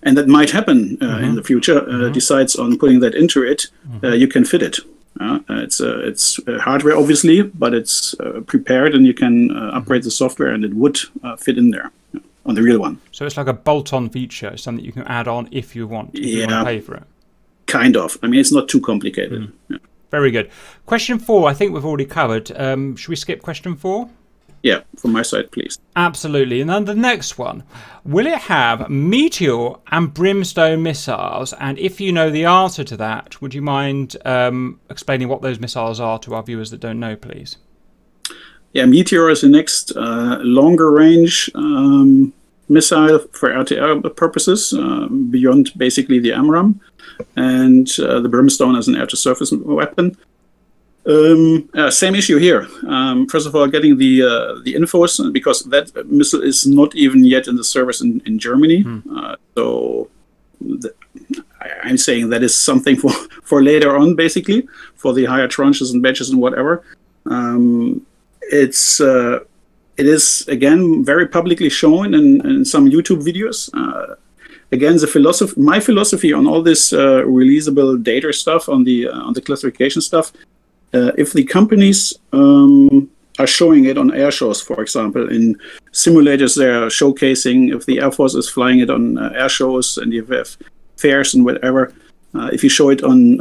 and 0.02 0.16
that 0.16 0.26
might 0.26 0.50
happen 0.50 0.98
uh, 1.00 1.18
in 1.18 1.36
the 1.36 1.44
future, 1.44 1.88
uh, 1.88 2.08
decides 2.08 2.56
on 2.56 2.76
putting 2.76 3.00
that 3.00 3.14
into 3.14 3.42
it, 3.44 3.68
uh, 4.02 4.08
you 4.08 4.26
can 4.26 4.44
fit 4.44 4.62
it. 4.62 4.78
Uh, 5.20 5.38
it's 5.48 5.80
uh, 5.80 6.00
it's 6.00 6.40
uh, 6.48 6.58
hardware 6.58 6.96
obviously, 6.96 7.42
but 7.42 7.74
it's 7.74 8.14
uh, 8.18 8.40
prepared 8.46 8.94
and 8.94 9.06
you 9.06 9.14
can 9.14 9.50
uh, 9.56 9.70
upgrade 9.78 10.02
the 10.02 10.10
software 10.10 10.48
and 10.48 10.64
it 10.64 10.74
would 10.74 10.98
uh, 11.22 11.36
fit 11.36 11.58
in 11.58 11.70
there 11.70 11.92
on 12.44 12.54
the 12.54 12.62
real 12.62 12.80
one. 12.80 12.98
So 13.12 13.26
it's 13.26 13.36
like 13.36 13.46
a 13.46 13.52
bolt-on 13.52 14.08
feature, 14.10 14.48
it's 14.48 14.62
something 14.62 14.84
you 14.84 14.92
can 14.92 15.04
add 15.04 15.28
on 15.28 15.48
if 15.52 15.76
you 15.76 15.86
want, 15.86 16.14
if 16.14 16.24
you 16.24 16.46
want 16.46 16.50
to 16.50 16.64
pay 16.64 16.80
for 16.80 16.94
it. 16.94 17.04
Kind 17.72 17.96
of. 17.96 18.18
I 18.22 18.26
mean, 18.26 18.38
it's 18.38 18.52
not 18.52 18.68
too 18.68 18.80
complicated. 18.80 19.50
Yeah. 19.70 19.78
Very 20.10 20.30
good. 20.30 20.50
Question 20.84 21.18
four, 21.18 21.48
I 21.48 21.54
think 21.54 21.72
we've 21.72 21.86
already 21.86 22.04
covered. 22.04 22.52
Um, 22.54 22.96
should 22.96 23.08
we 23.08 23.16
skip 23.16 23.40
question 23.40 23.76
four? 23.76 24.10
yeah, 24.62 24.80
from 24.96 25.12
my 25.12 25.22
side, 25.22 25.50
please. 25.50 25.78
Absolutely. 25.96 26.60
And 26.60 26.70
then 26.70 26.84
the 26.84 26.94
next 26.94 27.38
one 27.38 27.64
Will 28.04 28.26
it 28.26 28.38
have 28.38 28.88
meteor 28.88 29.74
and 29.90 30.12
brimstone 30.12 30.82
missiles? 30.82 31.52
And 31.54 31.78
if 31.78 32.00
you 32.00 32.12
know 32.12 32.30
the 32.30 32.44
answer 32.44 32.84
to 32.84 32.96
that, 32.98 33.40
would 33.40 33.54
you 33.54 33.62
mind 33.62 34.16
um, 34.24 34.80
explaining 34.90 35.28
what 35.28 35.42
those 35.42 35.58
missiles 35.58 35.98
are 35.98 36.18
to 36.20 36.34
our 36.34 36.42
viewers 36.42 36.70
that 36.70 36.80
don't 36.80 37.00
know, 37.00 37.16
please? 37.16 37.56
Yeah, 38.72 38.86
Meteor 38.86 39.30
is 39.30 39.42
the 39.42 39.48
next 39.48 39.92
uh, 39.96 40.38
longer 40.42 40.90
range 40.90 41.50
um, 41.54 42.32
missile 42.72 43.18
for 43.38 43.50
RTR 43.50 44.14
purposes, 44.16 44.72
um, 44.72 45.30
beyond 45.30 45.72
basically 45.76 46.18
the 46.20 46.30
AMRAAM, 46.30 46.68
and 47.36 47.88
uh, 48.00 48.20
the 48.20 48.28
Brimstone 48.28 48.76
as 48.76 48.88
an 48.88 48.96
air 48.96 49.06
to 49.06 49.16
surface 49.16 49.52
weapon. 49.52 50.16
Um, 51.04 51.68
uh, 51.74 51.90
same 51.90 52.14
issue 52.14 52.38
here. 52.38 52.68
Um, 52.86 53.26
first 53.26 53.46
of 53.48 53.54
all, 53.56 53.66
getting 53.66 53.98
the 53.98 54.22
uh, 54.22 54.60
the 54.64 54.74
infos 54.74 55.32
because 55.32 55.58
that 55.74 55.86
missile 56.06 56.42
is 56.42 56.64
not 56.66 56.94
even 56.94 57.24
yet 57.24 57.48
in 57.48 57.56
the 57.56 57.64
service 57.64 58.00
in, 58.00 58.22
in 58.24 58.38
Germany. 58.38 58.84
Uh, 59.16 59.34
so 59.56 60.08
I- 61.60 61.70
I'm 61.88 61.98
saying 61.98 62.30
that 62.30 62.42
is 62.42 62.54
something 62.54 62.96
for, 63.02 63.10
for 63.42 63.62
later 63.62 63.96
on, 63.96 64.14
basically, 64.14 64.68
for 64.94 65.12
the 65.12 65.24
higher 65.24 65.48
tranches 65.48 65.92
and 65.92 66.00
batches 66.02 66.30
and 66.30 66.40
whatever. 66.40 66.84
Um, 67.26 68.06
it's 68.42 69.00
uh, 69.00 69.40
it 69.96 70.06
is 70.06 70.46
again 70.48 71.04
very 71.04 71.26
publicly 71.26 71.68
shown 71.68 72.14
in, 72.14 72.46
in 72.46 72.64
some 72.64 72.88
YouTube 72.88 73.22
videos. 73.22 73.70
Uh, 73.74 74.14
again, 74.70 74.96
the 74.96 75.06
philosophy, 75.06 75.60
my 75.60 75.80
philosophy 75.80 76.32
on 76.32 76.46
all 76.46 76.62
this 76.62 76.92
uh, 76.92 77.22
releasable 77.26 78.02
data 78.02 78.32
stuff, 78.32 78.68
on 78.68 78.84
the 78.84 79.08
uh, 79.08 79.20
on 79.20 79.34
the 79.34 79.40
classification 79.40 80.00
stuff, 80.00 80.32
uh, 80.94 81.12
if 81.18 81.32
the 81.32 81.44
companies 81.44 82.14
um, 82.32 83.10
are 83.38 83.46
showing 83.46 83.84
it 83.84 83.98
on 83.98 84.14
air 84.14 84.30
shows, 84.30 84.60
for 84.60 84.80
example, 84.80 85.28
in 85.28 85.58
simulators, 85.92 86.56
they 86.56 86.68
are 86.68 86.88
showcasing. 86.88 87.74
If 87.74 87.86
the 87.86 88.00
Air 88.00 88.10
Force 88.10 88.34
is 88.34 88.48
flying 88.48 88.80
it 88.80 88.90
on 88.90 89.18
uh, 89.18 89.32
air 89.34 89.48
shows 89.48 89.98
and 89.98 90.12
you 90.12 90.24
have 90.26 90.56
fairs 90.96 91.34
and 91.34 91.44
whatever, 91.44 91.92
if 92.34 92.64
you 92.64 92.70
show 92.70 92.88
it 92.88 93.02
on 93.02 93.38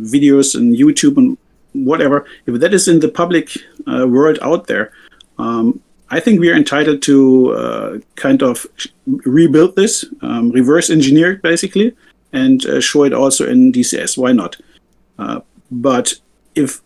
videos 0.00 0.54
and 0.54 0.74
YouTube 0.74 1.18
and 1.18 1.36
whatever, 1.72 2.24
if 2.46 2.60
that 2.60 2.72
is 2.72 2.88
in 2.88 3.00
the 3.00 3.08
public 3.08 3.58
world 3.86 4.38
out 4.40 4.66
there, 4.68 4.92
um, 5.38 5.80
I 6.08 6.20
think 6.20 6.40
we 6.40 6.50
are 6.50 6.54
entitled 6.54 7.02
to 7.02 7.52
uh, 7.54 7.98
kind 8.14 8.42
of 8.42 8.66
rebuild 9.06 9.74
this, 9.74 10.04
um, 10.22 10.50
reverse 10.50 10.88
engineer 10.88 11.32
it 11.32 11.42
basically, 11.42 11.96
and 12.32 12.64
uh, 12.66 12.80
show 12.80 13.04
it 13.04 13.12
also 13.12 13.48
in 13.48 13.72
DCS. 13.72 14.16
Why 14.16 14.32
not? 14.32 14.56
Uh, 15.18 15.40
but 15.70 16.14
if, 16.54 16.80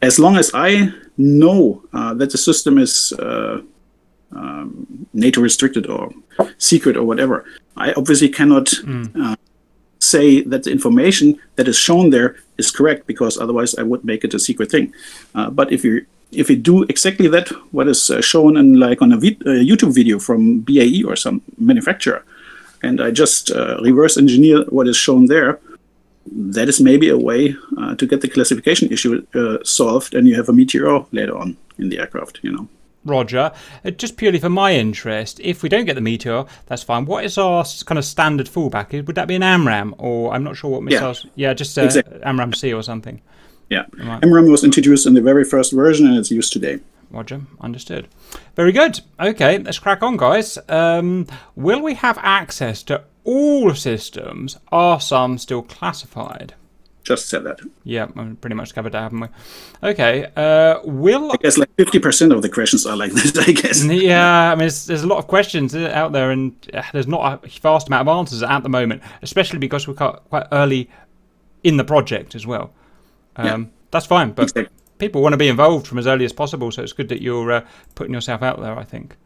as 0.00 0.18
long 0.18 0.36
as 0.36 0.50
I 0.54 0.92
know 1.16 1.82
uh, 1.92 2.14
that 2.14 2.30
the 2.30 2.38
system 2.38 2.78
is 2.78 3.12
uh, 3.14 3.62
um, 4.32 5.06
NATO 5.12 5.40
restricted 5.40 5.86
or 5.88 6.12
secret 6.58 6.96
or 6.96 7.04
whatever, 7.04 7.44
I 7.76 7.92
obviously 7.94 8.28
cannot 8.28 8.72
uh, 9.20 9.36
say 9.98 10.42
that 10.42 10.62
the 10.62 10.70
information 10.70 11.38
that 11.56 11.66
is 11.66 11.76
shown 11.76 12.10
there 12.10 12.36
is 12.58 12.70
correct 12.70 13.06
because 13.06 13.38
otherwise 13.38 13.74
I 13.74 13.82
would 13.82 14.04
make 14.04 14.22
it 14.24 14.34
a 14.34 14.38
secret 14.38 14.70
thing. 14.70 14.94
Uh, 15.34 15.50
but 15.50 15.72
if 15.72 15.84
you 15.84 16.06
if 16.32 16.50
you 16.50 16.56
do 16.56 16.82
exactly 16.84 17.28
that, 17.28 17.48
what 17.72 17.88
is 17.88 18.10
uh, 18.10 18.20
shown 18.20 18.56
in 18.56 18.78
like 18.78 19.02
on 19.02 19.12
a 19.12 19.16
vid- 19.16 19.42
uh, 19.42 19.50
YouTube 19.50 19.94
video 19.94 20.18
from 20.18 20.60
BAE 20.60 21.02
or 21.06 21.16
some 21.16 21.42
manufacturer, 21.58 22.24
and 22.82 23.00
I 23.00 23.10
just 23.10 23.50
uh, 23.50 23.78
reverse 23.82 24.16
engineer 24.16 24.64
what 24.68 24.88
is 24.88 24.96
shown 24.96 25.26
there, 25.26 25.58
that 26.26 26.68
is 26.68 26.80
maybe 26.80 27.08
a 27.08 27.18
way 27.18 27.54
uh, 27.78 27.94
to 27.94 28.06
get 28.06 28.20
the 28.20 28.28
classification 28.28 28.92
issue 28.92 29.26
uh, 29.34 29.58
solved, 29.64 30.14
and 30.14 30.26
you 30.26 30.34
have 30.36 30.48
a 30.48 30.52
meteor 30.52 31.04
later 31.12 31.36
on 31.36 31.56
in 31.78 31.88
the 31.88 31.98
aircraft. 31.98 32.40
You 32.42 32.52
know. 32.52 32.68
Roger. 33.06 33.52
Uh, 33.84 33.90
just 33.90 34.16
purely 34.16 34.38
for 34.40 34.48
my 34.48 34.74
interest, 34.74 35.40
if 35.40 35.62
we 35.62 35.68
don't 35.68 35.84
get 35.84 35.94
the 35.94 36.00
meteor, 36.00 36.44
that's 36.66 36.82
fine. 36.82 37.06
What 37.06 37.24
is 37.24 37.38
our 37.38 37.64
kind 37.84 37.98
of 37.98 38.04
standard 38.04 38.46
fallback? 38.46 39.06
Would 39.06 39.14
that 39.16 39.28
be 39.28 39.36
an 39.36 39.42
AMRAAM, 39.42 39.94
or 39.98 40.34
I'm 40.34 40.42
not 40.42 40.56
sure 40.56 40.70
what 40.70 40.82
missiles? 40.82 41.24
Yeah, 41.36 41.54
just 41.54 41.78
uh, 41.78 41.82
Exactly. 41.82 42.18
AMRAAM 42.20 42.54
C 42.54 42.72
or 42.72 42.82
something. 42.82 43.22
Yeah. 43.68 43.86
MRAM 43.96 44.50
was 44.50 44.64
introduced 44.64 45.06
in 45.06 45.14
the 45.14 45.20
very 45.20 45.44
first 45.44 45.72
version, 45.72 46.06
and 46.06 46.16
it's 46.16 46.30
used 46.30 46.52
today. 46.52 46.80
Roger, 47.10 47.42
understood. 47.60 48.08
Very 48.54 48.72
good. 48.72 49.00
Okay, 49.18 49.58
let's 49.58 49.78
crack 49.78 50.02
on, 50.02 50.16
guys. 50.16 50.58
Um, 50.68 51.26
will 51.54 51.80
we 51.82 51.94
have 51.94 52.18
access 52.18 52.82
to 52.84 53.04
all 53.24 53.74
systems? 53.74 54.58
Are 54.72 55.00
some 55.00 55.38
still 55.38 55.62
classified? 55.62 56.54
just 57.06 57.28
said 57.28 57.44
that. 57.44 57.60
Yeah, 57.84 58.08
I'm 58.16 58.36
pretty 58.36 58.56
much 58.56 58.74
covered 58.74 58.92
that, 58.92 59.02
haven't 59.02 59.20
we? 59.20 59.28
Okay. 59.82 60.26
Uh, 60.36 60.80
will 60.84 61.30
I 61.32 61.36
guess 61.36 61.56
like 61.56 61.74
fifty 61.76 61.98
percent 61.98 62.32
of 62.32 62.42
the 62.42 62.48
questions 62.48 62.84
are 62.84 62.96
like 62.96 63.12
this. 63.12 63.36
I 63.48 63.52
guess. 63.52 63.84
Yeah, 63.84 64.50
I 64.50 64.54
mean, 64.54 64.60
there's, 64.60 64.86
there's 64.86 65.04
a 65.04 65.06
lot 65.06 65.18
of 65.18 65.28
questions 65.28 65.74
out 65.74 66.12
there, 66.12 66.32
and 66.32 66.54
uh, 66.74 66.82
there's 66.92 67.06
not 67.06 67.44
a 67.44 67.48
vast 67.60 67.86
amount 67.86 68.08
of 68.08 68.16
answers 68.16 68.42
at 68.42 68.62
the 68.62 68.68
moment, 68.68 69.02
especially 69.22 69.60
because 69.60 69.86
we're 69.86 69.94
quite 69.94 70.46
early 70.52 70.90
in 71.62 71.76
the 71.76 71.84
project 71.84 72.34
as 72.34 72.46
well. 72.46 72.72
Um, 73.36 73.46
yeah. 73.46 73.68
That's 73.90 74.06
fine, 74.06 74.32
but 74.32 74.44
exactly. 74.44 74.74
people 74.98 75.22
want 75.22 75.32
to 75.32 75.38
be 75.38 75.48
involved 75.48 75.86
from 75.86 75.98
as 75.98 76.06
early 76.06 76.24
as 76.24 76.32
possible, 76.32 76.70
so 76.70 76.82
it's 76.82 76.92
good 76.92 77.08
that 77.08 77.22
you're 77.22 77.52
uh, 77.52 77.66
putting 77.94 78.14
yourself 78.14 78.42
out 78.42 78.60
there. 78.60 78.76
I 78.76 78.84
think. 78.84 79.16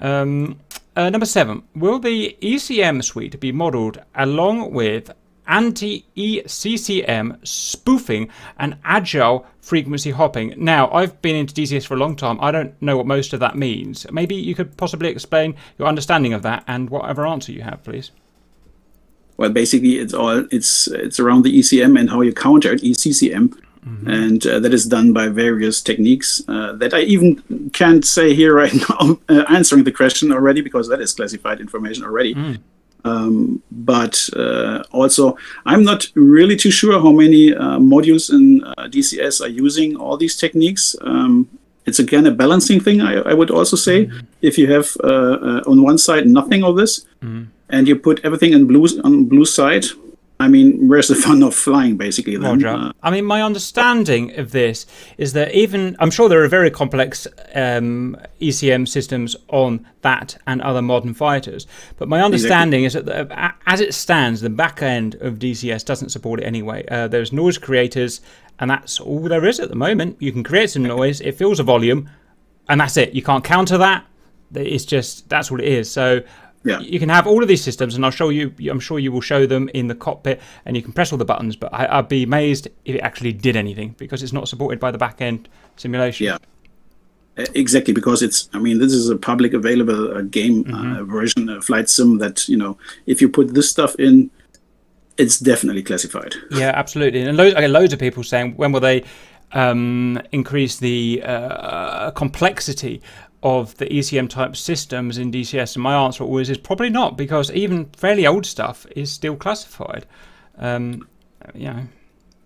Um, 0.00 0.60
uh, 0.96 1.10
number 1.10 1.26
seven, 1.26 1.64
will 1.74 1.98
the 1.98 2.36
ECM 2.40 3.02
suite 3.02 3.40
be 3.40 3.50
modeled 3.50 4.00
along 4.14 4.72
with 4.72 5.10
anti-ECCM 5.46 7.46
spoofing 7.46 8.28
and 8.58 8.76
agile 8.84 9.44
frequency 9.60 10.12
hopping? 10.12 10.54
Now, 10.56 10.90
I've 10.92 11.20
been 11.20 11.34
into 11.34 11.54
DCS 11.54 11.86
for 11.86 11.94
a 11.94 11.98
long 11.98 12.14
time. 12.14 12.38
I 12.40 12.52
don't 12.52 12.80
know 12.80 12.96
what 12.96 13.06
most 13.06 13.32
of 13.32 13.40
that 13.40 13.56
means. 13.56 14.06
Maybe 14.12 14.36
you 14.36 14.54
could 14.54 14.76
possibly 14.76 15.08
explain 15.08 15.56
your 15.78 15.88
understanding 15.88 16.32
of 16.32 16.42
that 16.42 16.62
and 16.68 16.90
whatever 16.90 17.26
answer 17.26 17.50
you 17.50 17.62
have, 17.62 17.82
please. 17.82 18.12
Well, 19.36 19.50
basically, 19.50 19.98
it's 19.98 20.14
all 20.14 20.46
it's 20.50 20.86
it's 20.88 21.18
around 21.18 21.42
the 21.44 21.58
ECM 21.58 21.98
and 21.98 22.10
how 22.10 22.20
you 22.20 22.32
counter 22.32 22.76
ECCM. 22.76 23.54
Mm-hmm. 23.86 24.08
And 24.08 24.46
uh, 24.46 24.60
that 24.60 24.72
is 24.72 24.86
done 24.86 25.12
by 25.12 25.28
various 25.28 25.82
techniques 25.82 26.42
uh, 26.48 26.72
that 26.74 26.94
I 26.94 27.00
even 27.00 27.70
can't 27.74 28.04
say 28.04 28.34
here 28.34 28.54
right 28.54 28.72
now, 28.88 29.18
uh, 29.28 29.44
answering 29.50 29.84
the 29.84 29.92
question 29.92 30.32
already, 30.32 30.62
because 30.62 30.88
that 30.88 31.00
is 31.00 31.12
classified 31.12 31.60
information 31.60 32.04
already. 32.04 32.34
Mm. 32.34 32.60
Um, 33.04 33.62
but 33.70 34.30
uh, 34.34 34.84
also, 34.90 35.36
I'm 35.66 35.84
not 35.84 36.06
really 36.14 36.56
too 36.56 36.70
sure 36.70 36.98
how 36.98 37.12
many 37.12 37.54
uh, 37.54 37.78
modules 37.78 38.32
in 38.32 38.64
uh, 38.64 38.88
DCS 38.88 39.42
are 39.42 39.48
using 39.48 39.96
all 39.96 40.16
these 40.16 40.36
techniques. 40.36 40.96
Um, 41.02 41.46
it's 41.84 41.98
again 41.98 42.24
a 42.24 42.30
balancing 42.30 42.80
thing, 42.80 43.02
I, 43.02 43.16
I 43.16 43.34
would 43.34 43.50
also 43.50 43.76
say. 43.76 44.06
Mm-hmm. 44.06 44.18
If 44.40 44.56
you 44.56 44.72
have 44.72 44.96
on 45.66 45.82
one 45.82 45.98
side 45.98 46.26
nothing 46.26 46.64
of 46.64 46.76
this, 46.76 47.04
mm-hmm. 47.22 47.50
And 47.74 47.88
you 47.88 47.96
put 47.96 48.20
everything 48.24 48.52
in 48.52 48.66
blue 48.66 48.86
on 49.02 49.24
blue 49.24 49.44
side, 49.44 49.84
I 50.38 50.48
mean, 50.48 50.88
where's 50.88 51.08
the 51.08 51.14
fun 51.14 51.42
of 51.42 51.54
flying, 51.54 51.96
basically? 51.96 52.36
Then? 52.36 52.64
Uh, 52.64 52.92
I 53.02 53.10
mean, 53.10 53.24
my 53.24 53.42
understanding 53.42 54.36
of 54.38 54.52
this 54.52 54.86
is 55.18 55.32
that 55.32 55.52
even 55.52 55.96
I'm 55.98 56.10
sure 56.10 56.28
there 56.28 56.42
are 56.42 56.48
very 56.48 56.70
complex 56.70 57.26
um, 57.54 58.16
ECM 58.40 58.86
systems 58.86 59.34
on 59.48 59.86
that 60.02 60.36
and 60.46 60.62
other 60.62 60.82
modern 60.82 61.14
fighters, 61.14 61.66
but 61.98 62.08
my 62.08 62.22
understanding 62.22 62.84
exactly. 62.84 63.12
is 63.12 63.16
that 63.16 63.28
the, 63.28 63.54
as 63.66 63.80
it 63.80 63.92
stands, 63.92 64.40
the 64.40 64.50
back 64.50 64.82
end 64.82 65.16
of 65.16 65.38
DCS 65.38 65.84
doesn't 65.84 66.10
support 66.10 66.40
it 66.40 66.44
anyway. 66.44 66.84
Uh, 66.88 67.08
there's 67.08 67.32
noise 67.32 67.58
creators, 67.58 68.20
and 68.60 68.70
that's 68.70 69.00
all 69.00 69.20
there 69.20 69.46
is 69.46 69.58
at 69.60 69.68
the 69.68 69.76
moment. 69.76 70.16
You 70.20 70.30
can 70.30 70.44
create 70.44 70.70
some 70.70 70.84
noise, 70.84 71.20
it 71.20 71.36
fills 71.36 71.58
a 71.58 71.64
volume, 71.64 72.08
and 72.68 72.80
that's 72.80 72.96
it. 72.96 73.14
You 73.14 73.22
can't 73.22 73.44
counter 73.44 73.78
that. 73.78 74.06
It's 74.54 74.84
just 74.84 75.28
that's 75.28 75.50
what 75.50 75.60
it 75.60 75.68
is. 75.68 75.90
So 75.90 76.22
yeah. 76.64 76.80
You 76.80 76.98
can 76.98 77.10
have 77.10 77.26
all 77.26 77.42
of 77.42 77.48
these 77.48 77.62
systems, 77.62 77.94
and 77.94 78.04
I'll 78.04 78.10
show 78.10 78.30
you. 78.30 78.52
I'm 78.70 78.80
sure 78.80 78.98
you 78.98 79.12
will 79.12 79.20
show 79.20 79.46
them 79.46 79.68
in 79.74 79.88
the 79.88 79.94
cockpit, 79.94 80.40
and 80.64 80.76
you 80.76 80.82
can 80.82 80.92
press 80.92 81.12
all 81.12 81.18
the 81.18 81.24
buttons. 81.24 81.56
But 81.56 81.72
I, 81.74 82.00
would 82.00 82.08
be 82.08 82.22
amazed 82.22 82.68
if 82.84 82.96
it 82.96 83.00
actually 83.00 83.32
did 83.32 83.54
anything 83.54 83.94
because 83.98 84.22
it's 84.22 84.32
not 84.32 84.48
supported 84.48 84.80
by 84.80 84.90
the 84.90 84.98
back 84.98 85.20
end 85.20 85.48
simulation. 85.76 86.26
Yeah, 86.26 86.38
exactly. 87.54 87.92
Because 87.92 88.22
it's. 88.22 88.48
I 88.54 88.58
mean, 88.58 88.78
this 88.78 88.92
is 88.92 89.10
a 89.10 89.16
public 89.16 89.52
available 89.52 90.16
uh, 90.16 90.22
game 90.22 90.64
uh, 90.68 90.76
mm-hmm. 90.76 90.96
uh, 90.96 91.04
version, 91.04 91.48
a 91.50 91.60
flight 91.60 91.90
sim 91.90 92.18
that 92.18 92.48
you 92.48 92.56
know, 92.56 92.78
if 93.06 93.20
you 93.20 93.28
put 93.28 93.52
this 93.52 93.68
stuff 93.68 93.94
in, 93.96 94.30
it's 95.18 95.38
definitely 95.38 95.82
classified. 95.82 96.34
Yeah, 96.50 96.72
absolutely. 96.74 97.22
And 97.22 97.36
loads, 97.36 97.54
I 97.56 97.60
get 97.60 97.70
loads 97.70 97.92
of 97.92 97.98
people 97.98 98.22
saying, 98.22 98.56
when 98.56 98.72
will 98.72 98.80
they 98.80 99.04
um, 99.52 100.18
increase 100.32 100.78
the 100.78 101.22
uh, 101.24 102.10
complexity 102.12 103.02
of 103.44 103.76
the 103.76 103.86
ECM 103.86 104.28
type 104.28 104.56
systems 104.56 105.18
in 105.18 105.30
DCS? 105.30 105.76
And 105.76 105.82
my 105.84 105.94
answer 105.94 106.24
always 106.24 106.50
is 106.50 106.58
probably 106.58 106.90
not, 106.90 107.16
because 107.16 107.52
even 107.52 107.84
fairly 107.96 108.26
old 108.26 108.46
stuff 108.46 108.86
is 108.96 109.12
still 109.12 109.36
classified. 109.36 110.06
Um, 110.58 111.06
yeah. 111.54 111.84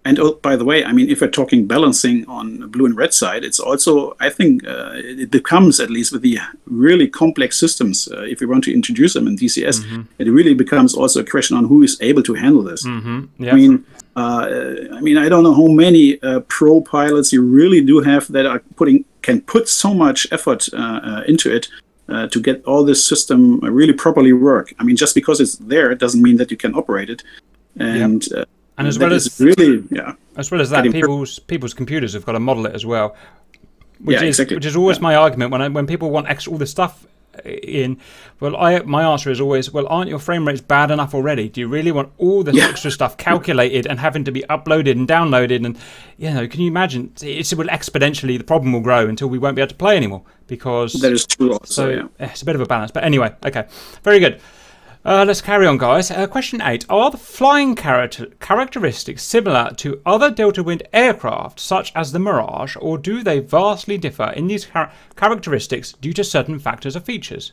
And 0.04 0.18
oh, 0.18 0.34
by 0.34 0.56
the 0.56 0.64
way, 0.64 0.84
I 0.84 0.92
mean, 0.92 1.10
if 1.10 1.20
we're 1.20 1.28
talking 1.28 1.66
balancing 1.66 2.24
on 2.28 2.60
the 2.60 2.66
blue 2.66 2.86
and 2.86 2.96
red 2.96 3.12
side, 3.12 3.44
it's 3.44 3.60
also, 3.60 4.16
I 4.20 4.30
think, 4.30 4.66
uh, 4.66 4.92
it 4.94 5.30
becomes, 5.30 5.80
at 5.80 5.90
least 5.90 6.12
with 6.12 6.22
the 6.22 6.38
really 6.64 7.08
complex 7.08 7.58
systems, 7.58 8.08
uh, 8.08 8.22
if 8.22 8.40
we 8.40 8.46
want 8.46 8.64
to 8.64 8.72
introduce 8.72 9.12
them 9.14 9.26
in 9.26 9.36
DCS, 9.36 9.80
mm-hmm. 9.80 10.02
it 10.18 10.28
really 10.30 10.54
becomes 10.54 10.94
also 10.94 11.20
a 11.20 11.24
question 11.24 11.56
on 11.56 11.66
who 11.66 11.82
is 11.82 11.98
able 12.00 12.22
to 12.22 12.34
handle 12.34 12.62
this. 12.62 12.86
Mm-hmm. 12.86 13.48
I 13.48 13.52
mean, 13.52 13.84
uh, 14.16 14.94
I 14.94 15.00
mean, 15.00 15.18
I 15.18 15.28
don't 15.28 15.42
know 15.42 15.54
how 15.54 15.66
many 15.66 16.20
uh, 16.22 16.40
pro 16.48 16.80
pilots 16.80 17.32
you 17.32 17.42
really 17.42 17.82
do 17.82 18.00
have 18.00 18.28
that 18.28 18.46
are 18.46 18.60
putting 18.76 19.04
can 19.28 19.40
put 19.42 19.68
so 19.68 19.90
much 19.94 20.26
effort 20.36 20.68
uh, 20.72 21.00
uh, 21.10 21.22
into 21.28 21.48
it 21.56 21.68
uh, 22.08 22.26
to 22.28 22.40
get 22.40 22.64
all 22.64 22.82
this 22.84 23.00
system 23.12 23.60
really 23.60 23.92
properly 23.92 24.32
work. 24.32 24.72
I 24.78 24.84
mean, 24.84 24.96
just 24.96 25.14
because 25.14 25.38
it's 25.44 25.56
there 25.56 25.94
doesn't 25.94 26.22
mean 26.22 26.36
that 26.38 26.50
you 26.50 26.56
can 26.56 26.74
operate 26.74 27.10
it. 27.10 27.22
And 27.76 28.26
yep. 28.26 28.48
and 28.78 28.88
as 28.88 28.98
well 28.98 29.12
as 29.12 29.38
really, 29.38 29.84
yeah, 29.90 30.14
as 30.36 30.50
well 30.50 30.60
as 30.60 30.70
that, 30.70 30.82
people's 30.90 31.38
people's 31.38 31.74
computers 31.74 32.12
have 32.14 32.24
got 32.24 32.32
to 32.32 32.40
model 32.40 32.66
it 32.66 32.74
as 32.74 32.84
well. 32.86 33.08
Which 34.00 34.14
yeah, 34.14 34.28
is 34.28 34.38
exactly. 34.38 34.56
which 34.56 34.66
is 34.66 34.76
always 34.76 34.98
yeah. 34.98 35.08
my 35.08 35.14
argument 35.16 35.52
when 35.52 35.62
I, 35.62 35.68
when 35.68 35.86
people 35.86 36.10
want 36.10 36.26
all 36.48 36.58
the 36.58 36.66
stuff 36.66 37.06
in. 37.44 37.98
Well 38.40 38.56
i 38.56 38.80
my 38.80 39.02
answer 39.04 39.30
is 39.30 39.40
always 39.40 39.72
well 39.72 39.86
aren't 39.88 40.08
your 40.08 40.18
frame 40.18 40.46
rates 40.46 40.60
bad 40.60 40.90
enough 40.90 41.14
already? 41.14 41.48
Do 41.48 41.60
you 41.60 41.68
really 41.68 41.92
want 41.92 42.12
all 42.18 42.42
this 42.42 42.56
yeah. 42.56 42.68
extra 42.68 42.90
stuff 42.90 43.16
calculated 43.16 43.86
and 43.86 43.98
having 43.98 44.24
to 44.24 44.32
be 44.32 44.44
uploaded 44.48 44.92
and 44.92 45.08
downloaded 45.08 45.64
and 45.64 45.78
you 46.16 46.30
know 46.30 46.46
can 46.46 46.60
you 46.60 46.68
imagine? 46.68 47.12
It's 47.22 47.54
will 47.54 47.66
exponentially 47.66 48.38
the 48.38 48.44
problem 48.44 48.72
will 48.72 48.80
grow 48.80 49.08
until 49.08 49.28
we 49.28 49.38
won't 49.38 49.56
be 49.56 49.62
able 49.62 49.70
to 49.70 49.74
play 49.74 49.96
anymore 49.96 50.22
because 50.46 50.94
that 50.94 51.12
is 51.12 51.26
true 51.26 51.52
also, 51.52 51.64
so 51.66 51.88
yeah. 51.88 52.02
Eh, 52.20 52.30
it's 52.30 52.42
a 52.42 52.44
bit 52.44 52.54
of 52.54 52.60
a 52.60 52.66
balance. 52.66 52.90
But 52.90 53.04
anyway 53.04 53.34
okay. 53.44 53.66
Very 54.02 54.20
good 54.20 54.40
uh, 55.08 55.24
let's 55.24 55.40
carry 55.40 55.66
on, 55.66 55.78
guys. 55.78 56.10
Uh, 56.10 56.26
question 56.26 56.60
eight: 56.60 56.84
Are 56.90 57.10
the 57.10 57.16
flying 57.16 57.74
character- 57.74 58.26
characteristics 58.40 59.22
similar 59.22 59.70
to 59.78 60.02
other 60.04 60.30
Delta 60.30 60.62
Wing 60.62 60.82
aircraft, 60.92 61.60
such 61.60 61.92
as 61.94 62.12
the 62.12 62.18
Mirage, 62.18 62.76
or 62.78 62.98
do 62.98 63.22
they 63.22 63.38
vastly 63.38 63.96
differ 63.96 64.34
in 64.36 64.48
these 64.48 64.66
char- 64.66 64.92
characteristics 65.16 65.94
due 65.94 66.12
to 66.12 66.22
certain 66.22 66.58
factors 66.58 66.94
or 66.94 67.00
features? 67.00 67.52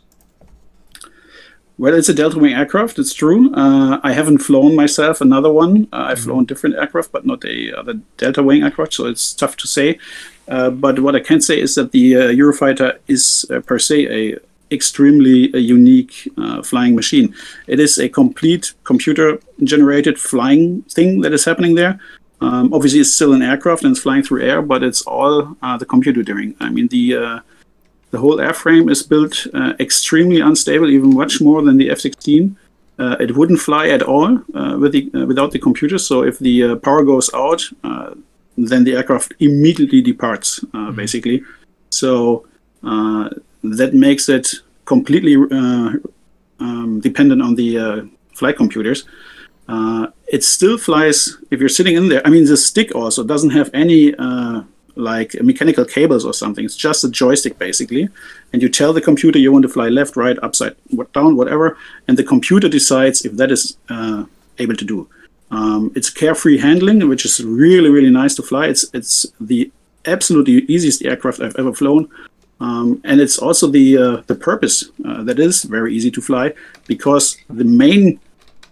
Well, 1.77 1.93
it's 1.93 2.09
a 2.09 2.13
Delta 2.13 2.39
Wing 2.39 2.53
aircraft. 2.53 2.99
It's 2.99 3.13
true. 3.13 3.53
Uh, 3.53 4.01
I 4.03 4.11
haven't 4.11 4.39
flown 4.39 4.75
myself 4.75 5.21
another 5.21 5.51
one. 5.51 5.87
Uh, 5.93 6.07
I've 6.09 6.17
mm-hmm. 6.17 6.29
flown 6.29 6.45
different 6.45 6.75
aircraft, 6.75 7.13
but 7.13 7.25
not 7.25 7.39
the 7.39 7.73
other 7.73 8.01
Delta 8.17 8.43
Wing 8.43 8.63
aircraft, 8.63 8.95
so 8.95 9.07
it's 9.07 9.33
tough 9.33 9.55
to 9.57 9.67
say. 9.67 9.97
Uh, 10.49 10.71
but 10.71 10.99
what 10.99 11.15
I 11.15 11.21
can 11.21 11.39
say 11.39 11.61
is 11.61 11.75
that 11.75 11.93
the 11.93 12.15
uh, 12.17 12.19
Eurofighter 12.27 12.97
is 13.07 13.45
uh, 13.49 13.61
per 13.61 13.79
se 13.79 14.07
a 14.07 14.39
extremely 14.71 15.51
a 15.53 15.59
unique 15.59 16.27
uh, 16.37 16.61
flying 16.61 16.95
machine. 16.95 17.33
It 17.67 17.79
is 17.79 17.97
a 17.97 18.09
complete 18.09 18.73
computer 18.83 19.39
generated 19.63 20.19
flying 20.19 20.81
thing 20.83 21.21
that 21.21 21.33
is 21.33 21.45
happening 21.45 21.75
there. 21.75 21.99
Um, 22.41 22.73
obviously, 22.73 22.99
it's 22.99 23.13
still 23.13 23.33
an 23.33 23.41
aircraft 23.41 23.83
and 23.83 23.91
it's 23.91 24.01
flying 24.01 24.23
through 24.23 24.41
air, 24.41 24.61
but 24.61 24.83
it's 24.83 25.01
all 25.03 25.55
uh, 25.61 25.77
the 25.77 25.85
computer 25.85 26.21
doing. 26.21 26.55
I 26.59 26.69
mean, 26.69 26.87
the 26.89 27.15
uh, 27.15 27.39
the 28.11 28.19
whole 28.19 28.37
airframe 28.37 28.91
is 28.91 29.03
built 29.03 29.47
uh, 29.53 29.73
extremely 29.79 30.41
unstable, 30.41 30.89
even 30.89 31.13
much 31.15 31.41
more 31.41 31.61
than 31.61 31.77
the 31.77 31.89
F-16. 31.89 32.55
Uh, 32.97 33.17
it 33.19 33.35
wouldn't 33.35 33.59
fly 33.59 33.89
at 33.89 34.01
all 34.01 34.39
uh, 34.53 34.77
with 34.79 34.93
the, 34.93 35.09
without 35.25 35.51
the 35.51 35.59
computer. 35.59 35.97
So 35.97 36.23
if 36.23 36.39
the 36.39 36.77
power 36.77 37.03
goes 37.03 37.29
out, 37.33 37.61
then 38.57 38.85
the 38.85 38.95
aircraft 38.95 39.33
immediately 39.39 40.01
departs, 40.01 40.61
mm-hmm. 40.61 40.95
basically. 40.95 41.43
So 41.89 42.45
that 43.71 43.93
makes 43.93 44.29
it 44.29 44.55
completely 44.85 45.35
uh, 45.35 45.93
um, 46.59 46.99
dependent 47.01 47.41
on 47.41 47.55
the 47.55 47.77
uh, 47.77 48.01
flight 48.33 48.57
computers. 48.57 49.05
Uh, 49.67 50.07
it 50.27 50.43
still 50.43 50.77
flies 50.77 51.37
if 51.51 51.59
you're 51.59 51.69
sitting 51.69 51.95
in 51.95 52.09
there. 52.09 52.25
I 52.25 52.29
mean, 52.29 52.45
the 52.45 52.57
stick 52.57 52.93
also 52.93 53.23
doesn't 53.23 53.49
have 53.49 53.69
any 53.73 54.13
uh, 54.15 54.61
like 54.95 55.33
mechanical 55.41 55.85
cables 55.85 56.25
or 56.25 56.33
something. 56.33 56.63
It's 56.63 56.75
just 56.75 57.03
a 57.03 57.09
joystick 57.09 57.57
basically, 57.57 58.07
and 58.53 58.61
you 58.61 58.69
tell 58.69 58.93
the 58.93 59.01
computer 59.01 59.39
you 59.39 59.51
want 59.51 59.63
to 59.63 59.69
fly 59.69 59.89
left, 59.89 60.15
right, 60.15 60.37
upside 60.43 60.75
down, 61.13 61.35
whatever, 61.35 61.77
and 62.07 62.17
the 62.17 62.23
computer 62.23 62.69
decides 62.69 63.25
if 63.25 63.33
that 63.33 63.51
is 63.51 63.77
uh, 63.89 64.25
able 64.59 64.75
to 64.75 64.85
do. 64.85 65.07
Um, 65.51 65.91
it's 65.95 66.09
carefree 66.09 66.57
handling, 66.57 67.07
which 67.07 67.25
is 67.25 67.43
really 67.43 67.89
really 67.89 68.09
nice 68.09 68.35
to 68.35 68.43
fly. 68.43 68.67
It's 68.67 68.85
it's 68.93 69.25
the 69.39 69.71
absolutely 70.05 70.65
easiest 70.67 71.03
aircraft 71.03 71.41
I've 71.41 71.55
ever 71.57 71.73
flown. 71.73 72.09
Um, 72.59 73.01
and 73.03 73.19
it's 73.19 73.37
also 73.37 73.67
the 73.67 73.97
uh, 73.97 74.21
the 74.27 74.35
purpose 74.35 74.85
uh, 75.05 75.23
that 75.23 75.39
is 75.39 75.63
very 75.63 75.93
easy 75.93 76.09
to 76.11 76.21
fly 76.21 76.53
because 76.87 77.37
the 77.49 77.65
main 77.65 78.19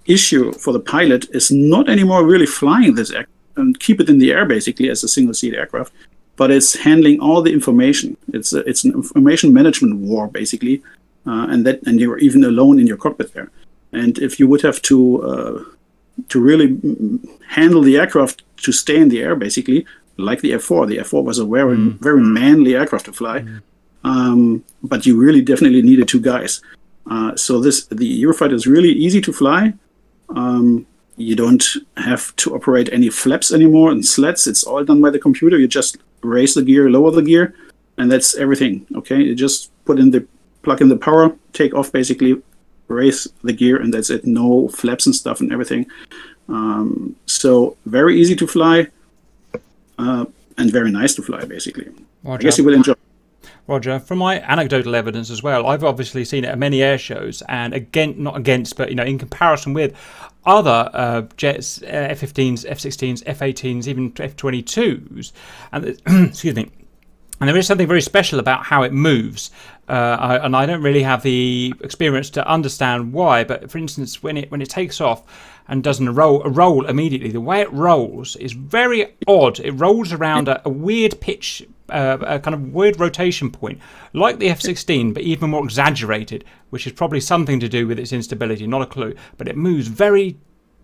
issue 0.06 0.54
for 0.54 0.72
the 0.74 0.80
pilot 0.80 1.26
is 1.32 1.52
not 1.52 1.90
anymore 1.90 2.26
really 2.26 2.46
flying 2.46 2.96
this 2.96 3.12
aircraft 3.12 3.30
and 3.56 3.80
keep 3.80 4.00
it 4.00 4.10
in 4.10 4.20
the 4.20 4.32
air 4.32 4.46
basically 4.46 4.90
as 4.90 5.04
a 5.04 5.08
single 5.08 5.34
seat 5.34 5.54
aircraft, 5.54 5.92
but 6.38 6.50
it's 6.50 6.76
handling 6.76 7.20
all 7.20 7.42
the 7.42 7.54
information. 7.54 8.18
It's 8.34 8.54
a, 8.54 8.60
it's 8.70 8.84
an 8.84 8.94
information 8.94 9.54
management 9.54 9.98
war 9.98 10.28
basically, 10.28 10.82
uh, 11.28 11.48
and 11.50 11.66
that 11.66 11.82
and 11.86 12.00
you're 12.00 12.20
even 12.20 12.44
alone 12.44 12.80
in 12.80 12.88
your 12.88 12.98
cockpit 12.98 13.34
there. 13.34 13.52
And 13.92 14.18
if 14.18 14.40
you 14.40 14.48
would 14.48 14.62
have 14.62 14.82
to 14.84 15.24
uh, 15.24 15.64
to 16.30 16.42
really 16.42 16.80
handle 17.48 17.82
the 17.82 17.98
aircraft 17.98 18.44
to 18.58 18.72
stay 18.72 18.98
in 18.98 19.10
the 19.10 19.22
air, 19.22 19.36
basically, 19.36 19.86
like 20.18 20.42
the 20.42 20.52
F4. 20.52 20.88
The 20.88 20.98
F4 20.98 21.24
was 21.24 21.40
a 21.40 21.46
very, 21.46 21.78
mm. 21.78 22.00
very 22.00 22.22
manly 22.22 22.76
aircraft 22.76 23.06
to 23.06 23.14
fly, 23.14 23.40
mm. 23.40 23.62
Um, 24.04 24.64
but 24.82 25.06
you 25.06 25.18
really 25.18 25.42
definitely 25.42 25.82
needed 25.82 26.08
two 26.08 26.20
guys. 26.20 26.62
Uh, 27.10 27.36
so 27.36 27.60
this 27.60 27.86
the 27.86 28.24
Eurofighter 28.24 28.54
is 28.54 28.68
really 28.68 28.92
easy 28.92 29.22
to 29.22 29.34
fly. 29.34 29.74
Um, 30.30 30.86
you 31.16 31.36
don't 31.36 31.64
have 31.98 32.36
to 32.38 32.56
operate 32.56 32.90
any 32.92 33.10
flaps 33.10 33.52
anymore 33.52 33.92
and 33.92 34.06
slats. 34.06 34.48
It's 34.48 34.64
all 34.64 34.84
done 34.84 35.02
by 35.02 35.10
the 35.10 35.20
computer. 35.20 35.58
You 35.58 35.68
just 35.68 35.98
raise 36.22 36.54
the 36.54 36.64
gear, 36.64 36.90
lower 36.90 37.12
the 37.12 37.22
gear, 37.22 37.54
and 37.98 38.12
that's 38.12 38.36
everything. 38.36 38.86
Okay, 38.96 39.22
you 39.22 39.36
just 39.36 39.72
put 39.86 40.00
in 40.00 40.12
the 40.12 40.26
plug 40.64 40.82
in 40.82 40.90
the 40.90 40.98
power, 40.98 41.36
take 41.52 41.74
off 41.76 41.92
basically, 41.92 42.42
raise 42.88 43.28
the 43.44 43.54
gear, 43.54 43.82
and 43.82 43.94
that's 43.94 44.10
it. 44.10 44.26
No 44.26 44.70
flaps 44.70 45.06
and 45.06 45.16
stuff 45.16 45.40
and 45.42 45.52
everything. 45.52 45.86
Um, 46.50 47.16
so 47.26 47.78
very 47.86 48.20
easy 48.20 48.36
to 48.36 48.48
fly, 48.48 48.88
uh, 50.00 50.26
and 50.58 50.72
very 50.72 50.92
nice 50.92 51.16
to 51.16 51.22
fly 51.22 51.46
basically. 51.46 51.90
I 52.26 52.38
guess 52.38 52.58
you 52.58 52.64
will 52.64 52.74
enjoy. 52.74 52.94
Roger, 53.66 53.98
from 54.00 54.18
my 54.18 54.42
anecdotal 54.42 54.94
evidence 54.94 55.30
as 55.30 55.42
well, 55.42 55.68
I've 55.68 55.86
obviously 55.86 56.26
seen 56.26 56.44
it 56.44 56.50
at 56.50 56.60
many 56.60 56.84
air 56.84 56.98
shows, 56.98 57.42
and 57.48 57.74
again, 57.74 58.16
not 58.18 58.36
against, 58.36 58.76
but 58.76 58.90
you 58.90 58.96
know, 58.96 59.04
in 59.04 59.18
comparison 59.18 59.74
with 59.74 59.96
other 60.46 60.90
uh, 60.94 61.22
jets, 61.38 61.82
uh, 61.82 61.86
F-15s, 61.86 62.66
F-16s, 62.68 63.24
F-18s, 63.26 63.88
even 63.88 64.12
F-22s, 64.20 65.32
and 65.72 65.86
excuse 66.30 66.56
me, 66.56 66.70
and 67.40 67.50
there 67.50 67.58
is 67.58 67.68
something 67.68 67.88
very 67.88 68.02
special 68.02 68.40
about 68.40 68.66
how 68.66 68.84
it 68.84 68.94
moves. 68.94 69.52
Uh, 69.90 70.18
I, 70.20 70.46
and 70.46 70.56
I 70.56 70.66
don't 70.66 70.82
really 70.82 71.04
have 71.04 71.24
the 71.24 71.74
experience 71.82 72.30
to 72.32 72.48
understand 72.48 73.12
why. 73.12 73.44
But 73.44 73.70
for 73.70 73.78
instance, 73.80 74.24
when 74.24 74.38
it 74.38 74.50
when 74.50 74.62
it 74.62 74.70
takes 74.70 75.02
off 75.02 75.24
and 75.68 75.84
doesn't 75.84 76.16
roll 76.16 76.42
roll 76.44 76.86
immediately, 76.86 77.32
the 77.32 77.42
way 77.42 77.60
it 77.60 77.72
rolls 77.74 78.38
is 78.38 78.54
very 78.54 79.14
odd. 79.28 79.60
It 79.60 79.72
rolls 79.72 80.14
around 80.14 80.48
a, 80.48 80.62
a 80.66 80.70
weird 80.70 81.20
pitch 81.20 81.64
uh, 81.94 82.18
a 82.22 82.40
kind 82.40 82.54
of 82.56 82.74
weird 82.74 83.00
rotation 83.00 83.52
point, 83.52 83.80
like 84.14 84.40
the 84.40 84.50
F-16, 84.50 85.14
but 85.14 85.24
even 85.24 85.52
more 85.52 85.64
exaggerated, 85.64 86.44
which 86.70 86.88
is 86.88 86.94
probably 86.94 87.20
something 87.20 87.60
to 87.60 87.70
do 87.70 87.88
with 87.88 88.00
its 88.00 88.12
instability. 88.12 88.68
Not 88.68 88.82
a 88.82 88.86
clue, 88.86 89.16
but 89.38 89.48
it 89.48 89.56
moves 89.56 89.88
very 89.88 90.38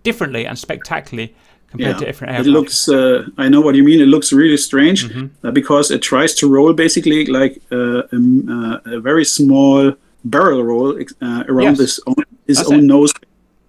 differently 0.03 0.45
and 0.45 0.57
spectacularly 0.57 1.35
compared 1.69 1.95
yeah, 1.95 1.99
to 1.99 2.05
different 2.05 2.33
aircraft. 2.33 2.47
It 2.47 2.51
looks. 2.51 2.89
Uh, 2.89 3.27
I 3.37 3.49
know 3.49 3.61
what 3.61 3.75
you 3.75 3.83
mean. 3.83 3.99
It 3.99 4.07
looks 4.07 4.33
really 4.33 4.57
strange 4.57 5.07
mm-hmm. 5.07 5.47
uh, 5.47 5.51
because 5.51 5.91
it 5.91 6.01
tries 6.01 6.33
to 6.35 6.49
roll 6.49 6.73
basically 6.73 7.25
like 7.25 7.61
uh, 7.71 8.03
a, 8.11 8.17
uh, 8.49 8.95
a, 8.97 8.99
very 8.99 9.25
small 9.25 9.93
barrel 10.25 10.63
roll 10.63 10.99
uh, 10.99 11.43
around 11.47 11.77
yes. 11.77 11.77
this 11.77 11.99
own, 12.07 12.15
his 12.47 12.57
That's 12.57 12.71
own 12.71 12.79
it. 12.79 12.83
nose. 12.83 13.13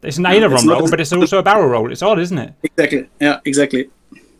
It's 0.03 0.17
an 0.17 0.27
aileron 0.27 0.67
roll, 0.67 0.89
but 0.89 1.01
it's 1.01 1.13
also 1.13 1.39
a 1.39 1.43
barrel 1.43 1.69
roll. 1.69 1.93
It's 1.93 2.03
odd, 2.03 2.19
isn't 2.19 2.39
it? 2.39 2.55
Exactly. 2.63 3.09
Yeah. 3.21 3.41
Exactly. 3.45 3.91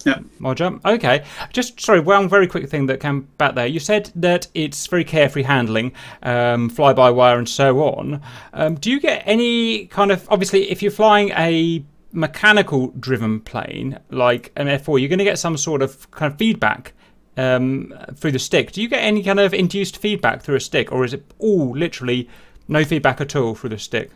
Yeah. 0.05 0.21
Roger. 0.41 0.79
Okay. 0.85 1.25
Just 1.53 1.81
sorry, 1.81 2.01
one 2.01 2.29
very 2.29 2.47
quick 2.47 2.69
thing 2.69 2.87
that 2.87 3.01
came 3.01 3.23
back 3.39 3.55
there. 3.55 3.67
You 3.67 3.81
said 3.81 4.11
that 4.15 4.47
it's 4.55 4.87
very 4.87 5.05
carefree 5.05 5.43
handling, 5.45 5.93
um, 6.23 6.69
fly 6.69 6.93
by 6.93 7.11
wire, 7.11 7.39
and 7.39 7.49
so 7.49 7.81
on. 7.81 8.21
Um, 8.53 8.75
do 8.77 8.91
you 8.91 9.01
get 9.01 9.23
any 9.27 9.87
kind 9.87 10.11
of 10.11 10.27
obviously 10.31 10.71
if 10.71 10.83
you're 10.83 10.93
flying 10.93 11.31
a 11.31 11.85
mechanical 12.13 12.89
driven 12.99 13.41
plane 13.41 13.99
like 14.11 14.53
an 14.57 14.67
F4, 14.67 15.01
you're 15.01 15.09
going 15.09 15.19
to 15.19 15.25
get 15.25 15.39
some 15.39 15.57
sort 15.57 15.83
of 15.83 16.11
kind 16.11 16.33
of 16.33 16.39
feedback 16.39 16.93
um, 17.37 17.95
through 18.15 18.33
the 18.33 18.39
stick. 18.39 18.73
Do 18.73 18.83
you 18.83 18.89
get 18.89 19.03
any 19.03 19.23
kind 19.23 19.41
of 19.41 19.55
induced 19.55 19.97
feedback 19.99 20.43
through 20.43 20.57
a 20.57 20.61
stick, 20.61 20.93
or 20.93 21.05
is 21.05 21.15
it 21.15 21.25
all 21.39 21.77
literally 21.77 22.29
no 22.69 22.85
feedback 22.85 23.21
at 23.21 23.35
all 23.37 23.55
through 23.55 23.71
the 23.71 23.79
stick? 23.79 24.11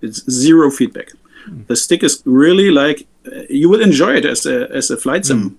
It's 0.00 0.28
zero 0.30 0.70
feedback. 0.70 1.10
Mm. 1.48 1.66
The 1.66 1.76
stick 1.76 2.02
is 2.02 2.22
really 2.24 2.70
like 2.70 3.06
you 3.48 3.68
will 3.68 3.80
enjoy 3.80 4.14
it 4.14 4.24
as 4.24 4.46
a 4.46 4.68
as 4.70 4.90
a 4.90 4.96
flight 4.96 5.26
sim 5.26 5.50
mm. 5.50 5.56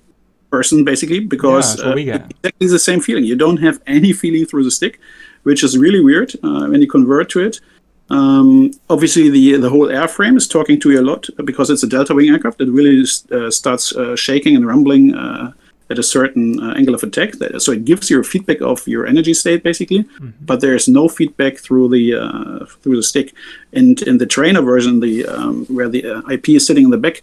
person 0.49 0.83
basically 0.83 1.19
because 1.19 1.79
yeah, 1.79 2.15
uh, 2.15 2.27
exactly 2.29 2.67
the 2.67 2.79
same 2.79 3.01
feeling. 3.01 3.23
You 3.23 3.35
don't 3.35 3.57
have 3.57 3.79
any 3.87 4.13
feeling 4.13 4.45
through 4.45 4.63
the 4.63 4.71
stick, 4.71 4.99
which 5.43 5.63
is 5.63 5.77
really 5.77 6.01
weird 6.01 6.33
uh, 6.43 6.67
when 6.67 6.81
you 6.81 6.87
convert 6.87 7.29
to 7.31 7.39
it. 7.41 7.59
Um, 8.09 8.71
obviously, 8.89 9.29
the 9.29 9.57
the 9.57 9.69
whole 9.69 9.87
airframe 9.87 10.35
is 10.35 10.47
talking 10.47 10.79
to 10.81 10.91
you 10.91 10.99
a 10.99 11.05
lot 11.11 11.29
because 11.45 11.69
it's 11.69 11.83
a 11.83 11.87
delta 11.87 12.13
wing 12.15 12.29
aircraft. 12.29 12.61
It 12.61 12.69
really 12.69 13.05
uh, 13.31 13.51
starts 13.51 13.95
uh, 13.95 14.15
shaking 14.15 14.55
and 14.55 14.65
rumbling 14.65 15.13
uh, 15.13 15.51
at 15.89 15.99
a 15.99 16.03
certain 16.03 16.59
uh, 16.61 16.73
angle 16.73 16.93
of 16.93 17.03
attack. 17.03 17.33
So 17.57 17.71
it 17.71 17.85
gives 17.85 18.09
you 18.09 18.19
a 18.19 18.23
feedback 18.23 18.61
of 18.61 18.87
your 18.87 19.07
energy 19.07 19.33
state, 19.33 19.63
basically. 19.63 20.03
Mm-hmm. 20.03 20.29
But 20.41 20.61
there 20.61 20.75
is 20.75 20.87
no 20.87 21.07
feedback 21.07 21.57
through 21.57 21.89
the 21.89 22.15
uh, 22.15 22.65
through 22.81 22.95
the 22.95 23.03
stick. 23.03 23.33
And 23.73 24.01
in 24.03 24.17
the 24.17 24.25
trainer 24.25 24.61
version, 24.61 24.99
the 24.99 25.25
um, 25.25 25.65
where 25.65 25.89
the 25.89 26.05
uh, 26.05 26.21
IP 26.29 26.49
is 26.49 26.65
sitting 26.65 26.85
in 26.85 26.91
the 26.91 26.97
back, 26.97 27.21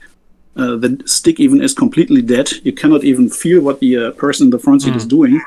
uh, 0.57 0.77
the 0.77 1.03
stick 1.07 1.39
even 1.39 1.63
is 1.63 1.75
completely 1.75 2.23
dead. 2.23 2.51
You 2.65 2.73
cannot 2.73 3.05
even 3.05 3.29
feel 3.29 3.61
what 3.61 3.81
the 3.81 3.97
uh, 3.97 4.11
person 4.13 4.47
in 4.47 4.51
the 4.51 4.59
front 4.59 4.83
seat 4.83 4.95
mm. 4.95 4.97
is 4.97 5.07
doing. 5.07 5.41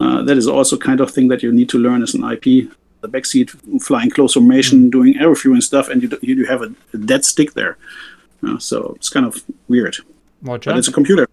Uh, 0.00 0.22
that 0.22 0.36
is 0.36 0.46
also 0.46 0.76
kind 0.76 1.00
of 1.00 1.10
thing 1.10 1.28
that 1.28 1.42
you 1.42 1.52
need 1.52 1.68
to 1.68 1.78
learn 1.78 2.02
as 2.02 2.14
an 2.14 2.24
IP. 2.24 2.70
The 3.00 3.08
back 3.08 3.26
seat, 3.26 3.50
flying 3.80 4.10
close 4.10 4.34
formation, 4.34 4.86
mm. 4.86 4.90
doing 4.90 5.16
air 5.18 5.32
and 5.44 5.62
stuff, 5.62 5.88
and 5.88 6.02
you 6.02 6.18
you 6.22 6.46
have 6.46 6.62
a, 6.62 6.74
a 6.92 6.98
dead 6.98 7.24
stick 7.24 7.54
there. 7.54 7.78
Uh, 8.42 8.58
so 8.58 8.94
it's 8.96 9.08
kind 9.08 9.26
of 9.26 9.42
weird. 9.68 9.96
Roger. 10.42 10.70
But 10.70 10.78
it's 10.78 10.88
a 10.88 10.92
computer. 10.92 11.28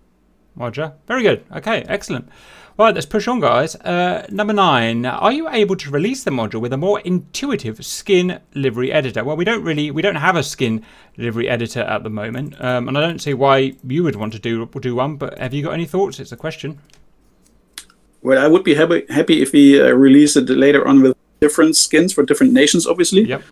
Roger. 0.55 0.93
Very 1.07 1.23
good. 1.23 1.43
Okay, 1.51 1.83
excellent. 1.87 2.29
Right, 2.77 2.93
let's 2.93 3.05
push 3.05 3.25
on, 3.29 3.39
guys. 3.39 3.75
Uh, 3.75 4.27
number 4.29 4.51
nine. 4.51 5.05
Are 5.05 5.31
you 5.31 5.47
able 5.47 5.77
to 5.77 5.89
release 5.89 6.25
the 6.25 6.31
module 6.31 6.59
with 6.59 6.73
a 6.73 6.77
more 6.77 6.99
intuitive 6.99 7.85
skin 7.85 8.41
livery 8.53 8.91
editor? 8.91 9.23
Well, 9.23 9.37
we 9.37 9.45
don't 9.45 9.63
really, 9.63 9.91
we 9.91 10.01
don't 10.01 10.17
have 10.17 10.35
a 10.35 10.43
skin 10.43 10.83
livery 11.15 11.47
editor 11.47 11.79
at 11.79 12.03
the 12.03 12.09
moment, 12.09 12.59
um, 12.59 12.89
and 12.89 12.97
I 12.97 13.01
don't 13.01 13.21
see 13.21 13.33
why 13.33 13.75
you 13.87 14.03
would 14.03 14.17
want 14.17 14.33
to 14.33 14.39
do 14.39 14.65
do 14.65 14.93
one. 14.93 15.15
But 15.15 15.37
have 15.37 15.53
you 15.53 15.63
got 15.63 15.73
any 15.73 15.85
thoughts? 15.85 16.19
It's 16.19 16.33
a 16.33 16.35
question. 16.35 16.81
Well, 18.21 18.43
I 18.43 18.47
would 18.47 18.65
be 18.65 18.75
happy 18.75 19.05
happy 19.09 19.41
if 19.41 19.53
we 19.53 19.81
uh, 19.81 19.91
release 19.91 20.35
it 20.35 20.49
later 20.49 20.85
on 20.85 21.01
with 21.01 21.15
different 21.39 21.77
skins 21.77 22.11
for 22.11 22.25
different 22.25 22.51
nations, 22.51 22.85
obviously. 22.85 23.21
Yep. 23.21 23.43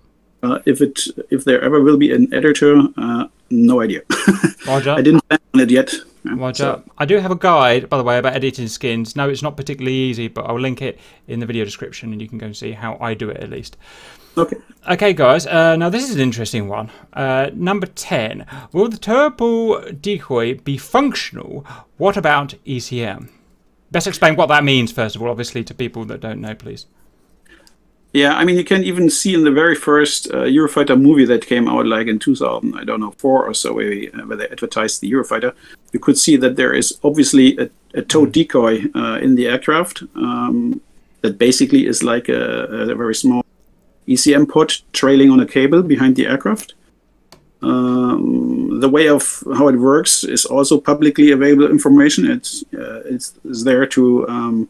Uh, 0.42 0.60
if 0.66 0.82
it 0.82 1.00
if 1.30 1.46
there 1.46 1.62
ever 1.62 1.80
will 1.80 1.98
be 1.98 2.12
an 2.12 2.28
editor, 2.34 2.76
uh, 2.98 3.28
no 3.50 3.80
idea. 3.80 4.02
I 4.68 5.02
didn't 5.02 5.22
plan 5.30 5.40
on 5.54 5.62
it 5.62 5.72
yet. 5.72 5.94
Roger. 6.24 6.64
So. 6.64 6.84
I 6.98 7.06
do 7.06 7.18
have 7.18 7.32
a 7.32 7.36
guide, 7.36 7.90
by 7.90 7.98
the 7.98 8.04
way, 8.04 8.18
about 8.18 8.36
editing 8.36 8.68
skins. 8.68 9.16
No, 9.16 9.30
it's 9.30 9.42
not 9.42 9.58
particularly 9.58 9.96
easy, 9.96 10.28
but 10.28 10.46
I'll 10.46 10.60
link 10.60 10.82
it 10.82 11.00
in 11.28 11.40
the 11.40 11.46
video 11.46 11.66
description, 11.66 12.12
and 12.12 12.22
you 12.22 12.30
can 12.30 12.38
go 12.38 12.48
and 12.48 12.56
see 12.56 12.72
how 12.72 12.98
I 13.00 13.14
do 13.14 13.30
it 13.30 13.38
at 13.38 13.50
least. 13.50 13.78
Okay. 14.38 14.58
Okay, 14.90 15.14
guys. 15.14 15.46
Uh, 15.46 15.76
now 15.76 15.90
this 15.90 16.10
is 16.10 16.16
an 16.16 16.22
interesting 16.22 16.68
one. 16.68 16.90
Uh, 17.14 17.52
number 17.54 17.86
ten. 17.88 18.46
Will 18.72 18.90
the 18.90 18.98
towed 18.98 20.02
decoy 20.02 20.56
be 20.56 20.78
functional? 20.78 21.66
What 21.98 22.18
about 22.18 22.56
ECM? 22.66 23.30
Best 23.92 24.08
explain 24.08 24.36
what 24.36 24.48
that 24.48 24.64
means 24.64 24.92
first 24.92 25.16
of 25.16 25.22
all, 25.22 25.30
obviously, 25.30 25.64
to 25.66 25.74
people 25.74 26.06
that 26.06 26.20
don't 26.20 26.42
know, 26.42 26.56
please. 26.56 26.88
Yeah, 28.14 28.36
I 28.36 28.46
mean, 28.46 28.58
you 28.58 28.64
can 28.64 28.84
even 28.84 29.10
see 29.10 29.34
in 29.34 29.44
the 29.44 29.52
very 29.52 29.74
first 29.74 30.28
uh, 30.28 30.44
Eurofighter 30.44 31.00
movie 31.00 31.26
that 31.26 31.48
came 31.48 31.68
out, 31.68 31.88
like 31.88 32.06
in 32.06 32.20
2000, 32.20 32.76
I 32.76 32.84
don't 32.84 33.00
know, 33.00 33.12
four 33.18 33.44
or 33.44 33.56
so, 33.56 33.74
where, 33.74 33.92
uh, 33.92 34.28
where 34.28 34.38
they 34.38 34.48
advertised 34.50 35.02
the 35.02 35.12
Eurofighter. 35.12 35.56
You 35.94 36.00
could 36.00 36.20
see 36.20 36.38
that 36.38 36.56
there 36.56 36.74
is 36.74 37.00
obviously 37.04 37.58
a, 37.58 37.70
a 37.96 38.04
towed 38.04 38.30
mm. 38.30 38.34
decoy 38.34 38.84
uh, 38.94 39.18
in 39.18 39.34
the 39.34 39.48
aircraft 39.48 40.04
um, 40.16 40.80
that 41.22 41.40
basically 41.40 41.88
is 41.88 42.04
like 42.04 42.30
a, 42.30 42.92
a, 42.92 42.96
very 42.96 43.16
small 43.16 43.44
ECM 44.08 44.48
pod 44.48 44.74
trailing 44.92 45.32
on 45.32 45.40
a 45.40 45.48
cable 45.48 45.82
behind 45.82 46.16
the 46.16 46.28
aircraft. 46.28 46.76
Um, 47.64 48.80
the 48.80 48.90
way 48.90 49.08
of 49.08 49.44
how 49.58 49.70
it 49.70 49.78
works 49.78 50.24
is 50.24 50.46
also 50.46 50.80
publicly 50.80 51.32
available 51.32 51.72
information. 51.72 52.30
It's 52.30 52.64
uh, 52.74 53.02
it's, 53.06 53.34
it's 53.46 53.64
there 53.64 53.88
to 53.88 54.28
um, 54.28 54.70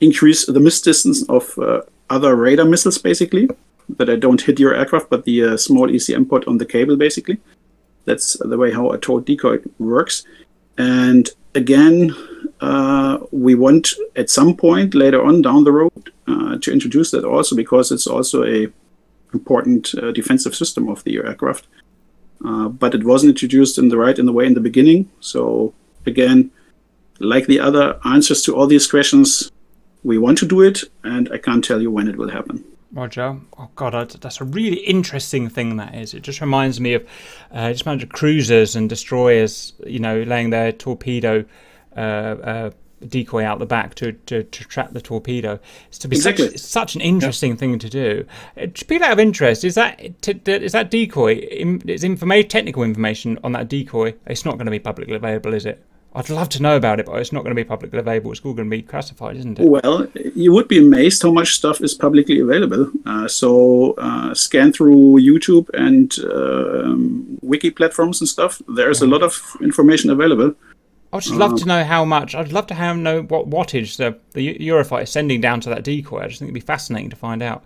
increase 0.00 0.44
the 0.44 0.60
miss 0.60 0.82
distance 0.82 1.22
of 1.28 1.56
uh, 1.58 1.82
other 2.12 2.36
radar 2.36 2.66
missiles, 2.66 2.98
basically, 2.98 3.48
that 3.96 4.10
I 4.10 4.16
don't 4.16 4.40
hit 4.40 4.60
your 4.60 4.74
aircraft, 4.74 5.10
but 5.10 5.24
the 5.24 5.44
uh, 5.44 5.56
small 5.56 5.88
ECM 5.88 6.28
pod 6.28 6.46
on 6.46 6.58
the 6.58 6.66
cable, 6.66 6.96
basically. 6.96 7.38
That's 8.04 8.36
the 8.38 8.58
way 8.58 8.72
how 8.72 8.90
a 8.90 8.98
towed 8.98 9.24
decoy 9.26 9.58
works. 9.78 10.24
And 10.78 11.28
again, 11.54 12.14
uh, 12.60 13.18
we 13.30 13.54
want 13.54 13.94
at 14.16 14.30
some 14.30 14.56
point 14.56 14.94
later 14.94 15.22
on 15.22 15.42
down 15.42 15.64
the 15.64 15.72
road 15.72 16.12
uh, 16.26 16.58
to 16.58 16.72
introduce 16.72 17.10
that 17.10 17.24
also 17.24 17.56
because 17.56 17.92
it's 17.92 18.06
also 18.06 18.44
a 18.44 18.68
important 19.34 19.94
uh, 19.94 20.12
defensive 20.12 20.54
system 20.54 20.88
of 20.88 21.02
the 21.04 21.16
aircraft. 21.16 21.66
Uh, 22.44 22.68
but 22.68 22.94
it 22.94 23.04
wasn't 23.04 23.30
introduced 23.30 23.78
in 23.78 23.88
the 23.88 23.96
right 23.96 24.18
in 24.18 24.26
the 24.26 24.32
way 24.32 24.46
in 24.46 24.54
the 24.54 24.60
beginning. 24.60 25.10
So 25.20 25.74
again, 26.06 26.50
like 27.20 27.46
the 27.46 27.60
other 27.60 27.98
answers 28.04 28.42
to 28.42 28.56
all 28.56 28.66
these 28.66 28.90
questions, 28.90 29.50
we 30.04 30.18
want 30.18 30.38
to 30.38 30.46
do 30.46 30.60
it, 30.60 30.82
and 31.04 31.28
I 31.32 31.38
can't 31.38 31.64
tell 31.64 31.80
you 31.80 31.90
when 31.90 32.08
it 32.08 32.16
will 32.16 32.30
happen. 32.30 32.64
Roger. 32.92 33.38
Oh 33.58 33.70
God, 33.74 34.10
that's 34.20 34.40
a 34.40 34.44
really 34.44 34.80
interesting 34.80 35.48
thing. 35.48 35.76
That 35.76 35.94
is. 35.94 36.12
It 36.12 36.20
just 36.20 36.40
reminds 36.40 36.80
me 36.80 36.94
of 36.94 37.08
uh, 37.50 37.72
just 37.72 37.86
imagine 37.86 38.08
cruisers 38.10 38.76
and 38.76 38.88
destroyers, 38.88 39.72
you 39.86 39.98
know, 39.98 40.22
laying 40.22 40.50
their 40.50 40.72
torpedo 40.72 41.44
uh, 41.96 42.00
uh, 42.00 42.70
decoy 43.08 43.44
out 43.44 43.58
the 43.58 43.66
back 43.66 43.94
to, 43.96 44.12
to, 44.12 44.42
to 44.42 44.64
trap 44.64 44.92
the 44.92 45.00
torpedo. 45.00 45.58
It's 45.88 45.98
to 45.98 46.08
be 46.08 46.16
Exactly. 46.16 46.48
such, 46.50 46.58
such 46.58 46.94
an 46.94 47.00
interesting 47.00 47.56
thing 47.56 47.78
to 47.78 47.88
do. 47.88 48.26
Uh, 48.60 48.66
people 48.86 49.04
out 49.04 49.12
of 49.12 49.18
interest, 49.18 49.64
is 49.64 49.74
that 49.74 50.20
t- 50.22 50.34
t- 50.34 50.52
is 50.52 50.72
that 50.72 50.90
decoy? 50.90 51.36
Is 51.86 52.04
information 52.04 52.48
technical 52.48 52.82
information 52.82 53.38
on 53.42 53.52
that 53.52 53.68
decoy? 53.68 54.14
It's 54.26 54.44
not 54.44 54.56
going 54.56 54.66
to 54.66 54.70
be 54.70 54.78
publicly 54.78 55.14
available, 55.14 55.54
is 55.54 55.66
it? 55.66 55.84
I'd 56.14 56.28
love 56.28 56.50
to 56.50 56.62
know 56.62 56.76
about 56.76 57.00
it, 57.00 57.06
but 57.06 57.14
it's 57.20 57.32
not 57.32 57.42
going 57.42 57.56
to 57.56 57.60
be 57.60 57.66
publicly 57.66 57.98
available. 57.98 58.32
It's 58.32 58.40
all 58.44 58.52
going 58.52 58.68
to 58.68 58.76
be 58.76 58.82
classified, 58.82 59.36
isn't 59.36 59.58
it? 59.58 59.66
Well, 59.66 60.06
you 60.34 60.52
would 60.52 60.68
be 60.68 60.78
amazed 60.78 61.22
how 61.22 61.30
much 61.30 61.54
stuff 61.54 61.80
is 61.80 61.94
publicly 61.94 62.40
available. 62.40 62.90
Uh, 63.06 63.26
so 63.28 63.92
uh, 63.96 64.34
scan 64.34 64.72
through 64.74 65.20
YouTube 65.20 65.70
and 65.72 66.12
um, 66.30 67.38
wiki 67.40 67.70
platforms 67.70 68.20
and 68.20 68.28
stuff. 68.28 68.60
There's 68.68 69.00
a 69.00 69.06
lot 69.06 69.22
of 69.22 69.40
information 69.62 70.10
available. 70.10 70.54
I'd 71.14 71.22
just 71.22 71.34
love 71.34 71.58
to 71.60 71.66
know 71.66 71.84
how 71.84 72.04
much. 72.04 72.34
I'd 72.34 72.52
love 72.52 72.66
to 72.68 72.74
have 72.74 72.96
know 72.96 73.22
what 73.22 73.48
wattage 73.48 73.96
the 73.96 74.18
the 74.32 74.54
Eurofighter 74.56 75.02
is 75.02 75.10
sending 75.10 75.40
down 75.42 75.60
to 75.60 75.68
that 75.70 75.84
decoy. 75.84 76.20
I 76.20 76.28
just 76.28 76.38
think 76.38 76.48
it'd 76.48 76.54
be 76.54 76.60
fascinating 76.60 77.10
to 77.10 77.16
find 77.16 77.42
out. 77.42 77.64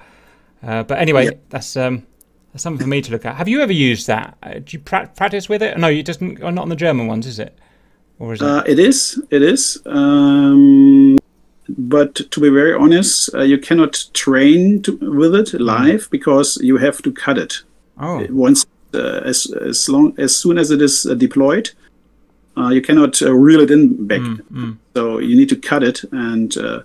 Uh, 0.65 0.83
but 0.83 0.99
anyway, 0.99 1.27
Yeah. 1.27 1.31
that's 1.51 1.77
um, 1.77 2.07
that's 2.53 2.63
something 2.65 2.83
for 2.85 2.89
me 2.89 3.01
to 3.03 3.13
look 3.13 3.25
at. 3.25 3.37
Have 3.37 3.47
you 3.47 3.61
ever 3.61 3.73
used 3.73 4.09
that? 4.09 4.37
Uh, 4.43 4.55
do 4.55 4.65
you 4.69 4.79
pra- 4.81 5.11
practice 5.15 5.49
with 5.49 5.63
it? 5.63 5.79
No, 5.79 5.87
you 5.87 6.03
just 6.03 6.21
not 6.21 6.59
on 6.59 6.69
the 6.69 6.77
German 6.77 7.07
ones, 7.07 7.25
is 7.27 7.39
it? 7.39 7.57
Or 8.18 8.33
is 8.33 8.40
it? 8.40 8.46
Uh, 8.46 8.62
it 8.66 8.79
is. 8.79 9.22
It 9.31 9.42
is. 9.42 9.81
Um, 9.87 11.18
but 11.68 12.14
to 12.14 12.40
be 12.40 12.48
very 12.48 12.72
honest, 12.72 13.35
uh, 13.35 13.42
you 13.42 13.59
cannot 13.59 14.05
train 14.14 14.83
to, 14.83 14.96
with 14.96 15.35
it 15.35 15.61
live 15.61 16.09
because 16.11 16.57
you 16.62 16.76
have 16.76 17.02
to 17.02 17.12
cut 17.12 17.38
it 17.38 17.62
oh, 18.00 18.26
once 18.31 18.66
uh, 18.94 19.20
as 19.24 19.46
as 19.46 19.88
long 19.88 20.14
as 20.18 20.37
soon 20.37 20.59
as 20.59 20.70
it 20.70 20.81
is 20.81 21.07
uh, 21.07 21.14
deployed. 21.14 21.70
Uh, 22.57 22.70
you 22.70 22.81
cannot 22.81 23.20
uh, 23.20 23.35
reel 23.35 23.61
it 23.61 23.70
in 23.70 24.07
back. 24.07 24.20
mm. 24.20 24.79
So 24.94 25.18
you 25.18 25.37
need 25.37 25.50
to 25.50 25.57
cut 25.57 25.83
it, 25.83 26.05
and 26.12 26.57
uh, 26.57 26.83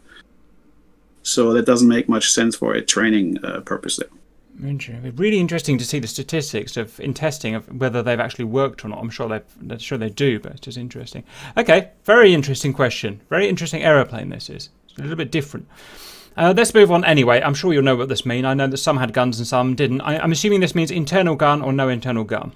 so 1.23 1.53
that 1.53 1.65
doesn't 1.65 1.87
make 1.87 2.09
much 2.09 2.31
sense 2.31 2.57
for 2.57 2.73
a 2.73 2.81
training 2.81 3.43
uh, 3.43 3.61
purpose. 3.61 3.97
There. 3.97 4.09
Interesting. 4.61 5.03
It'd 5.03 5.15
be 5.15 5.21
Really 5.23 5.39
interesting 5.39 5.77
to 5.77 5.85
see 5.85 5.99
the 5.99 6.07
statistics 6.07 6.77
of 6.77 6.99
in 6.99 7.13
testing 7.13 7.55
of 7.55 7.67
whether 7.79 8.03
they've 8.03 8.19
actually 8.19 8.45
worked 8.45 8.83
or 8.83 8.89
not. 8.89 8.99
I'm 8.99 9.09
sure 9.09 9.27
they 9.27 9.77
sure 9.77 9.97
they 9.97 10.09
do, 10.09 10.39
but 10.39 10.53
it's 10.53 10.61
just 10.61 10.77
interesting. 10.77 11.23
Okay, 11.57 11.89
very 12.03 12.33
interesting 12.33 12.73
question. 12.73 13.21
Very 13.29 13.47
interesting 13.47 13.83
aeroplane 13.83 14.29
this 14.29 14.49
is. 14.49 14.69
It's 14.85 14.97
a 14.97 15.01
little 15.01 15.15
bit 15.15 15.31
different. 15.31 15.67
Uh, 16.37 16.53
let's 16.55 16.73
move 16.73 16.91
on 16.91 17.03
anyway. 17.03 17.41
I'm 17.41 17.53
sure 17.53 17.73
you'll 17.73 17.83
know 17.83 17.95
what 17.95 18.09
this 18.09 18.25
means. 18.25 18.45
I 18.45 18.53
know 18.53 18.67
that 18.67 18.77
some 18.77 18.97
had 18.97 19.13
guns 19.13 19.37
and 19.39 19.47
some 19.47 19.75
didn't. 19.75 20.01
I, 20.01 20.17
I'm 20.17 20.31
assuming 20.31 20.61
this 20.61 20.75
means 20.75 20.91
internal 20.91 21.35
gun 21.35 21.61
or 21.61 21.73
no 21.73 21.89
internal 21.89 22.23
gun. 22.23 22.53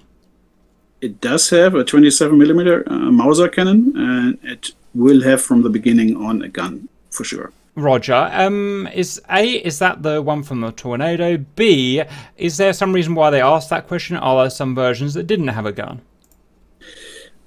It 1.00 1.20
does 1.20 1.50
have 1.50 1.74
a 1.74 1.84
27 1.84 2.38
millimeter 2.38 2.82
uh, 2.90 3.10
Mauser 3.10 3.48
cannon, 3.48 3.92
and 3.96 4.38
it 4.42 4.72
will 4.94 5.22
have 5.22 5.42
from 5.42 5.62
the 5.62 5.68
beginning 5.68 6.16
on 6.16 6.40
a 6.42 6.48
gun 6.48 6.88
for 7.10 7.24
sure. 7.24 7.52
Roger. 7.76 8.30
Um, 8.32 8.88
is 8.94 9.20
A, 9.30 9.46
is 9.46 9.78
that 9.78 10.02
the 10.02 10.22
one 10.22 10.42
from 10.42 10.62
the 10.62 10.72
Tornado? 10.72 11.36
B, 11.36 12.02
is 12.36 12.56
there 12.56 12.72
some 12.72 12.92
reason 12.92 13.14
why 13.14 13.30
they 13.30 13.40
asked 13.40 13.70
that 13.70 13.86
question? 13.86 14.16
Are 14.16 14.42
there 14.42 14.50
some 14.50 14.74
versions 14.74 15.14
that 15.14 15.26
didn't 15.26 15.48
have 15.48 15.66
a 15.66 15.72
gun? 15.72 16.00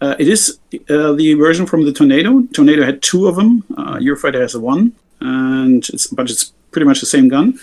Uh, 0.02 0.16
it 0.18 0.28
is 0.28 0.60
uh, 0.90 1.12
the 1.14 1.34
version 1.34 1.66
from 1.66 1.84
the 1.84 1.92
Tornado. 1.92 2.44
Tornado 2.54 2.86
had 2.86 3.02
two 3.02 3.28
of 3.28 3.36
them. 3.36 3.64
Uh, 3.78 3.96
Eurofighter 3.98 4.40
has 4.40 4.56
one, 4.56 4.94
and 5.20 5.90
it's 5.90 6.08
but 6.08 6.30
it's 6.30 6.54
pretty 6.72 6.86
much 6.86 7.02
the 7.02 7.06
same 7.06 7.28
gun. 7.28 7.60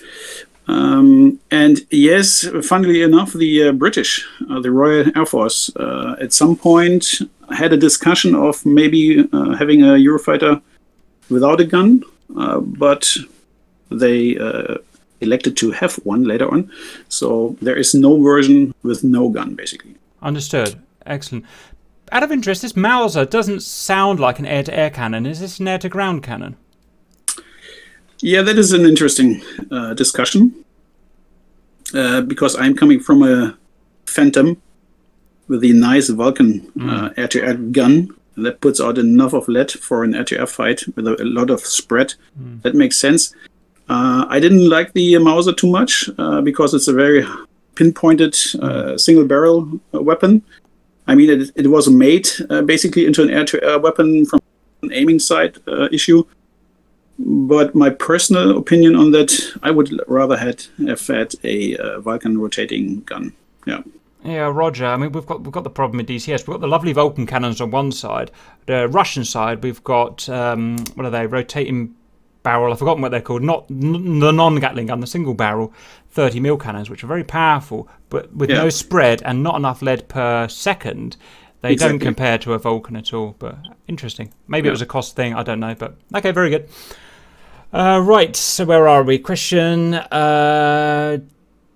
Um, 0.68 1.38
and 1.50 1.80
yes, 1.90 2.46
funnily 2.62 3.02
enough, 3.02 3.32
the 3.32 3.68
uh, 3.68 3.72
British, 3.72 4.26
uh, 4.50 4.60
the 4.60 4.70
Royal 4.70 5.06
Air 5.16 5.24
Force, 5.24 5.70
uh, 5.76 6.16
at 6.20 6.32
some 6.32 6.56
point 6.56 7.20
had 7.56 7.72
a 7.72 7.76
discussion 7.76 8.34
of 8.34 8.66
maybe 8.66 9.26
uh, 9.32 9.54
having 9.54 9.82
a 9.82 9.94
Eurofighter 9.94 10.60
without 11.30 11.60
a 11.60 11.64
gun, 11.64 12.02
but 12.28 13.16
they 13.90 14.36
uh, 14.38 14.76
elected 15.20 15.56
to 15.58 15.70
have 15.70 15.94
one 16.04 16.24
later 16.24 16.52
on. 16.52 16.70
So 17.08 17.56
there 17.62 17.76
is 17.76 17.94
no 17.94 18.20
version 18.22 18.74
with 18.82 19.04
no 19.04 19.28
gun, 19.28 19.54
basically. 19.54 19.94
Understood. 20.22 20.76
Excellent. 21.04 21.44
Out 22.12 22.22
of 22.22 22.30
interest, 22.30 22.62
this 22.62 22.76
Mauser 22.76 23.24
doesn't 23.24 23.60
sound 23.60 24.20
like 24.20 24.38
an 24.38 24.46
air-to-air 24.46 24.90
cannon. 24.90 25.26
Is 25.26 25.40
this 25.40 25.58
an 25.58 25.68
air-to-ground 25.68 26.22
cannon? 26.22 26.56
Yeah, 28.20 28.42
that 28.42 28.58
is 28.58 28.72
an 28.72 28.86
interesting 28.86 29.42
uh, 29.70 29.94
discussion 29.94 30.64
uh, 31.94 32.22
because 32.22 32.56
I'm 32.56 32.74
coming 32.74 33.00
from 33.00 33.22
a 33.22 33.56
Phantom 34.06 34.60
with 35.48 35.60
the 35.60 35.72
nice 35.72 36.08
Vulcan 36.08 36.72
uh, 36.80 37.10
air-to-air 37.16 37.54
gun 37.54 38.10
that 38.36 38.60
puts 38.60 38.80
out 38.80 38.98
enough 38.98 39.32
of 39.32 39.48
lead 39.48 39.70
for 39.70 40.04
an 40.04 40.14
air-to-air 40.14 40.46
fight 40.46 40.82
with 40.94 41.06
a, 41.06 41.20
a 41.22 41.24
lot 41.24 41.50
of 41.50 41.60
spread. 41.60 42.14
That 42.62 42.74
makes 42.74 42.96
sense. 42.96 43.34
Uh, 43.88 44.26
I 44.28 44.40
didn't 44.40 44.68
like 44.68 44.92
the 44.92 45.18
Mauser 45.18 45.52
too 45.52 45.70
much 45.70 46.10
uh, 46.18 46.40
because 46.40 46.74
it's 46.74 46.88
a 46.88 46.92
very 46.92 47.24
pinpointed 47.76 48.36
uh, 48.60 48.98
single-barrel 48.98 49.80
uh, 49.94 50.02
weapon. 50.02 50.42
I 51.06 51.14
mean, 51.14 51.30
it, 51.30 51.50
it 51.54 51.68
was 51.68 51.88
made 51.88 52.28
uh, 52.50 52.62
basically 52.62 53.06
into 53.06 53.22
an 53.22 53.30
air-to-air 53.30 53.78
weapon 53.78 54.26
from 54.26 54.40
an 54.82 54.92
aiming 54.92 55.20
side 55.20 55.56
uh, 55.68 55.88
issue 55.92 56.24
but 57.18 57.74
my 57.74 57.90
personal 57.90 58.58
opinion 58.58 58.94
on 58.94 59.10
that, 59.12 59.58
I 59.62 59.70
would 59.70 59.90
rather 60.06 60.36
had 60.36 60.64
have 60.86 61.06
had 61.06 61.34
a 61.44 61.76
uh, 61.76 62.00
Vulcan 62.00 62.38
rotating 62.38 63.00
gun. 63.02 63.32
Yeah, 63.66 63.82
Yeah, 64.26 64.50
Roger. 64.52 64.86
I 64.86 64.96
mean, 64.96 65.12
we've 65.12 65.26
got 65.26 65.42
we've 65.42 65.52
got 65.52 65.62
the 65.64 65.70
problem 65.70 65.98
with 65.98 66.08
DCS. 66.08 66.40
We've 66.40 66.54
got 66.54 66.60
the 66.60 66.66
lovely 66.68 66.92
Vulcan 66.92 67.26
cannons 67.26 67.60
on 67.60 67.70
one 67.70 67.92
side. 67.92 68.30
The 68.66 68.88
Russian 68.88 69.24
side, 69.24 69.62
we've 69.62 69.82
got 69.84 70.28
um, 70.28 70.78
what 70.94 71.06
are 71.06 71.10
they? 71.10 71.26
Rotating 71.26 71.94
barrel. 72.42 72.72
I've 72.72 72.78
forgotten 72.78 73.02
what 73.02 73.10
they're 73.12 73.20
called. 73.20 73.42
Not 73.42 73.66
n- 73.70 74.18
the 74.18 74.32
non-Gatling 74.32 74.86
gun, 74.86 75.00
the 75.00 75.06
single 75.06 75.34
barrel, 75.34 75.72
30 76.10 76.40
mil 76.40 76.56
cannons, 76.56 76.90
which 76.90 77.04
are 77.04 77.06
very 77.08 77.24
powerful, 77.24 77.88
but 78.08 78.34
with 78.34 78.50
Yeah. 78.50 78.62
no 78.62 78.68
spread 78.68 79.22
and 79.22 79.42
not 79.44 79.54
enough 79.56 79.80
lead 79.82 80.08
per 80.08 80.48
second. 80.48 81.16
They 81.62 81.74
don't 81.74 81.98
compare 81.98 82.38
to 82.38 82.52
a 82.52 82.58
Vulcan 82.58 82.96
at 82.96 83.12
all. 83.12 83.36
But 83.38 83.58
interesting. 83.88 84.32
Maybe 84.48 84.68
it 84.68 84.72
was 84.72 84.82
a 84.82 84.86
cost 84.86 85.14
thing. 85.16 85.34
I 85.34 85.42
don't 85.42 85.60
know. 85.60 85.74
But 85.74 85.96
okay, 86.14 86.30
very 86.32 86.50
good. 86.50 86.68
Uh, 87.72 88.00
right. 88.04 88.34
So 88.36 88.64
where 88.64 88.86
are 88.88 89.02
we? 89.02 89.18
Question. 89.18 89.94
Uh, 89.94 91.18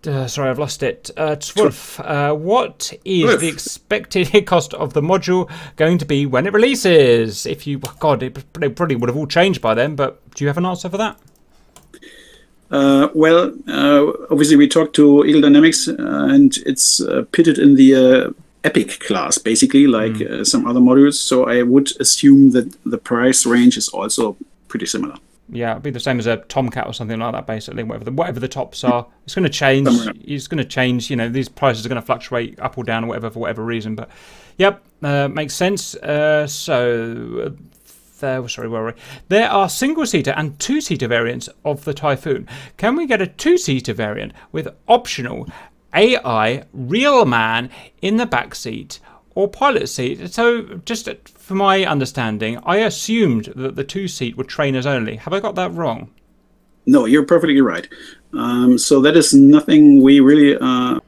uh, 0.06 0.26
sorry, 0.26 0.50
I've 0.50 0.58
lost 0.58 0.82
it. 0.82 1.10
Uh, 1.16 1.36
Twolf, 1.36 2.00
uh, 2.00 2.34
what 2.34 2.92
is 3.04 3.24
Twolf. 3.24 3.40
the 3.40 3.48
expected 3.48 4.46
cost 4.46 4.74
of 4.74 4.94
the 4.94 5.00
module 5.00 5.50
going 5.76 5.98
to 5.98 6.06
be 6.06 6.26
when 6.26 6.46
it 6.46 6.52
releases? 6.52 7.46
If 7.46 7.66
you, 7.66 7.78
God, 7.98 8.22
it 8.22 8.52
probably 8.52 8.96
would 8.96 9.08
have 9.08 9.16
all 9.16 9.26
changed 9.26 9.60
by 9.60 9.74
then. 9.74 9.96
But 9.96 10.20
do 10.34 10.44
you 10.44 10.48
have 10.48 10.58
an 10.58 10.66
answer 10.66 10.88
for 10.88 10.96
that? 10.96 11.18
Uh, 12.70 13.08
well, 13.14 13.52
uh, 13.68 14.12
obviously 14.30 14.56
we 14.56 14.68
talked 14.68 14.94
to 14.94 15.24
Eagle 15.24 15.40
Dynamics, 15.40 15.88
uh, 15.88 15.94
and 15.98 16.56
it's 16.58 17.00
uh, 17.00 17.24
pitted 17.32 17.58
in 17.58 17.74
the 17.74 17.94
uh, 17.94 18.30
Epic 18.62 19.00
class, 19.00 19.38
basically, 19.38 19.86
like 19.86 20.20
uh, 20.22 20.44
some 20.44 20.66
other 20.66 20.80
modules. 20.80 21.14
So 21.14 21.46
I 21.48 21.62
would 21.62 21.90
assume 22.00 22.52
that 22.52 22.76
the 22.84 22.98
price 22.98 23.44
range 23.44 23.76
is 23.76 23.88
also 23.88 24.36
pretty 24.68 24.86
similar. 24.86 25.16
Yeah, 25.52 25.72
it'd 25.72 25.82
be 25.82 25.90
the 25.90 26.00
same 26.00 26.18
as 26.18 26.26
a 26.26 26.36
Tomcat 26.36 26.86
or 26.86 26.92
something 26.92 27.18
like 27.18 27.32
that. 27.32 27.46
Basically, 27.46 27.82
whatever 27.82 28.04
the 28.04 28.12
whatever 28.12 28.40
the 28.40 28.48
tops 28.48 28.84
are, 28.84 29.06
it's 29.24 29.34
going 29.34 29.44
to 29.44 29.50
change. 29.50 29.88
It's 30.22 30.46
going 30.46 30.58
to 30.58 30.64
change. 30.64 31.10
You 31.10 31.16
know, 31.16 31.28
these 31.28 31.48
prices 31.48 31.84
are 31.84 31.88
going 31.88 32.00
to 32.00 32.06
fluctuate 32.06 32.58
up 32.60 32.78
or 32.78 32.84
down 32.84 33.04
or 33.04 33.08
whatever 33.08 33.30
for 33.30 33.40
whatever 33.40 33.64
reason. 33.64 33.96
But 33.96 34.10
yep, 34.58 34.84
uh, 35.02 35.28
makes 35.28 35.54
sense. 35.54 35.94
Uh, 35.96 36.46
so. 36.46 37.42
Uh, 37.46 37.62
there, 38.20 38.46
sorry, 38.48 38.68
where 38.68 38.82
were 38.82 38.92
we? 38.92 39.00
There 39.28 39.48
are 39.48 39.66
single-seater 39.66 40.32
and 40.36 40.58
two-seater 40.58 41.08
variants 41.08 41.48
of 41.64 41.84
the 41.86 41.94
Typhoon. 41.94 42.46
Can 42.76 42.94
we 42.94 43.06
get 43.06 43.22
a 43.22 43.26
two-seater 43.26 43.94
variant 43.94 44.34
with 44.52 44.68
optional 44.86 45.48
AI 45.94 46.64
real 46.72 47.24
man 47.24 47.70
in 48.00 48.18
the 48.18 48.26
back 48.26 48.54
seat 48.54 49.00
or 49.34 49.48
pilot 49.48 49.88
seat? 49.88 50.32
So, 50.32 50.62
just 50.84 51.08
for 51.28 51.54
my 51.54 51.84
understanding, 51.84 52.58
I 52.64 52.76
assumed 52.78 53.52
that 53.56 53.76
the 53.76 53.84
two-seat 53.84 54.36
were 54.36 54.44
trainers 54.44 54.86
only. 54.86 55.16
Have 55.16 55.32
I 55.32 55.40
got 55.40 55.54
that 55.56 55.72
wrong? 55.72 56.10
No, 56.86 57.04
you're 57.04 57.26
perfectly 57.26 57.60
right. 57.60 57.88
Um, 58.32 58.78
so 58.78 59.00
that 59.00 59.16
is 59.16 59.34
nothing 59.34 60.02
we 60.02 60.20
really 60.20 60.56
uh, 60.60 61.00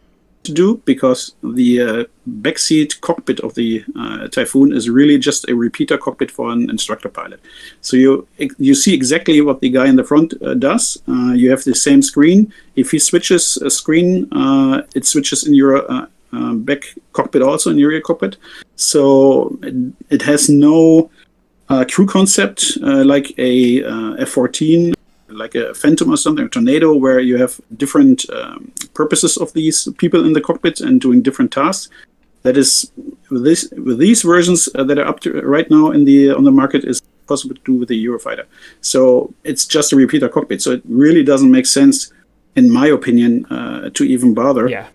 to 0.45 0.53
do 0.53 0.83
because 0.85 1.35
the 1.43 1.81
uh, 1.81 2.05
backseat 2.41 3.01
cockpit 3.01 3.41
of 3.41 3.55
the 3.55 3.85
uh, 3.97 4.29
Typhoon 4.29 4.73
is 4.73 4.91
really 4.91 5.19
just 5.19 5.49
a 5.49 5.55
repeater 5.55 5.97
cockpit 5.97 6.31
for 6.31 6.51
an 6.51 6.69
instructor 6.69 7.09
pilot. 7.09 7.41
So 7.81 7.97
you 7.97 8.27
you 8.59 8.75
see 8.75 8.95
exactly 8.95 9.41
what 9.41 9.61
the 9.61 9.71
guy 9.71 9.87
in 9.87 9.97
the 9.97 10.05
front 10.05 10.35
uh, 10.43 10.55
does. 10.55 11.01
Uh, 11.09 11.33
you 11.33 11.51
have 11.51 11.65
the 11.65 11.75
same 11.75 12.03
screen. 12.03 12.53
If 12.77 12.91
he 12.91 12.99
switches 12.99 13.57
a 13.59 13.71
screen, 13.71 14.33
uh, 14.33 14.83
it 14.95 15.07
switches 15.07 15.47
in 15.47 15.55
your 15.55 15.87
uh, 16.33 16.55
back 16.55 16.95
cockpit 17.13 17.43
also 17.43 17.71
in 17.71 17.79
your 17.79 17.91
rear 17.91 18.01
cockpit. 18.01 18.37
So 18.77 19.59
it, 19.63 19.75
it 20.11 20.23
has 20.23 20.49
no 20.49 21.11
uh, 21.69 21.85
crew 21.91 22.07
concept 22.07 22.79
uh, 22.83 23.05
like 23.05 23.39
a 23.39 23.85
uh, 23.85 24.13
F-14 24.15 24.95
like 25.35 25.55
a 25.55 25.75
phantom 25.75 26.11
or 26.13 26.17
something, 26.17 26.45
a 26.45 26.49
tornado, 26.49 26.95
where 26.95 27.21
you 27.21 27.37
have 27.39 27.61
different 27.77 28.29
um, 28.31 28.71
purposes 28.95 29.37
of 29.37 29.53
these 29.53 29.89
people 29.99 30.25
in 30.25 30.33
the 30.33 30.41
cockpit 30.41 30.81
and 30.81 31.01
doing 31.01 31.23
different 31.23 31.53
tasks. 31.53 31.89
That 32.43 32.57
is 32.57 32.91
with 33.31 33.45
this 33.45 33.73
with 33.77 33.99
these 33.99 34.23
versions 34.23 34.69
uh, 34.75 34.83
that 34.85 34.99
are 34.99 35.07
up 35.07 35.21
to 35.21 35.41
right 35.43 35.71
now 35.71 35.93
in 35.93 36.05
the 36.05 36.33
on 36.33 36.45
the 36.45 36.51
market 36.51 36.85
is 36.85 37.01
possible 37.27 37.55
to 37.55 37.63
do 37.65 37.75
with 37.75 37.89
the 37.89 38.07
Eurofighter. 38.07 38.47
So 38.81 39.33
it's 39.45 39.65
just 39.65 39.93
a 39.93 39.97
repeater 39.97 40.29
cockpit. 40.29 40.61
So 40.61 40.73
it 40.73 40.83
really 40.89 41.23
doesn't 41.23 41.51
make 41.51 41.67
sense, 41.67 42.13
in 42.57 42.71
my 42.71 42.89
opinion, 42.89 43.47
uh, 43.47 43.91
to 43.91 44.05
even 44.05 44.35
bother. 44.35 44.69
Yeah. 44.69 44.89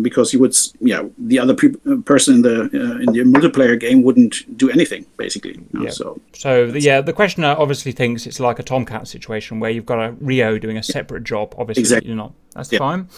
Because 0.00 0.32
you 0.32 0.38
would, 0.40 0.56
yeah, 0.80 1.02
the 1.18 1.38
other 1.38 1.54
pe- 1.54 1.74
uh, 1.90 1.96
person 2.04 2.36
in 2.36 2.42
the 2.42 2.56
uh, 2.62 2.98
in 3.00 3.06
the 3.12 3.20
multiplayer 3.24 3.78
game 3.78 4.02
wouldn't 4.04 4.56
do 4.56 4.70
anything 4.70 5.04
basically. 5.18 5.54
you 5.54 5.66
know, 5.72 5.82
Yeah. 5.84 5.90
So 5.90 6.20
So 6.32 6.70
the, 6.70 6.80
yeah, 6.80 7.00
the 7.02 7.12
questioner 7.12 7.54
obviously 7.58 7.92
thinks 7.92 8.26
it's 8.26 8.40
like 8.40 8.58
a 8.58 8.62
Tomcat 8.62 9.08
situation 9.08 9.60
where 9.60 9.70
you've 9.70 9.86
got 9.86 9.98
a 9.98 10.12
Rio 10.20 10.56
doing 10.58 10.78
a 10.78 10.82
separate 10.82 11.24
job. 11.24 11.54
Obviously, 11.58 11.82
Exactly. 11.82 12.08
you're 12.08 12.16
not. 12.16 12.32
That's 12.54 12.70
Yeah. 12.72 12.78
fine. 12.78 13.08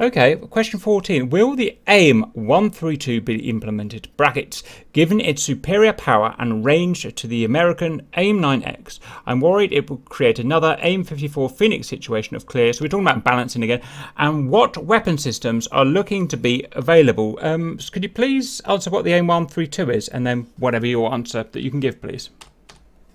Okay, 0.00 0.36
question 0.36 0.78
14. 0.80 1.30
Will 1.30 1.54
the 1.56 1.76
AIM 1.86 2.24
132 2.34 3.20
be 3.20 3.48
implemented? 3.48 4.08
Brackets. 4.16 4.62
Given 4.92 5.20
its 5.20 5.42
superior 5.42 5.92
power 5.92 6.34
and 6.38 6.64
range 6.64 7.02
to 7.14 7.26
the 7.26 7.44
American 7.44 8.02
AIM 8.16 8.40
9X, 8.40 8.98
I'm 9.26 9.40
worried 9.40 9.72
it 9.72 9.90
will 9.90 9.98
create 10.08 10.38
another 10.38 10.76
AIM 10.80 11.04
54 11.04 11.50
Phoenix 11.50 11.88
situation 11.88 12.36
of 12.36 12.46
clear. 12.46 12.72
So 12.72 12.82
we're 12.84 12.88
talking 12.88 13.06
about 13.06 13.24
balancing 13.24 13.62
again. 13.62 13.80
And 14.16 14.48
what 14.50 14.76
weapon 14.78 15.18
systems 15.18 15.66
are 15.68 15.84
looking 15.84 16.09
to 16.10 16.36
be 16.36 16.66
available? 16.72 17.38
Um, 17.40 17.78
could 17.92 18.02
you 18.02 18.08
please 18.08 18.60
answer 18.60 18.90
what 18.90 19.04
the 19.04 19.12
AIM 19.12 19.26
132 19.26 19.90
is, 19.90 20.08
and 20.08 20.26
then 20.26 20.46
whatever 20.58 20.86
your 20.86 21.12
answer 21.12 21.44
that 21.44 21.62
you 21.62 21.70
can 21.70 21.80
give, 21.80 22.00
please. 22.00 22.30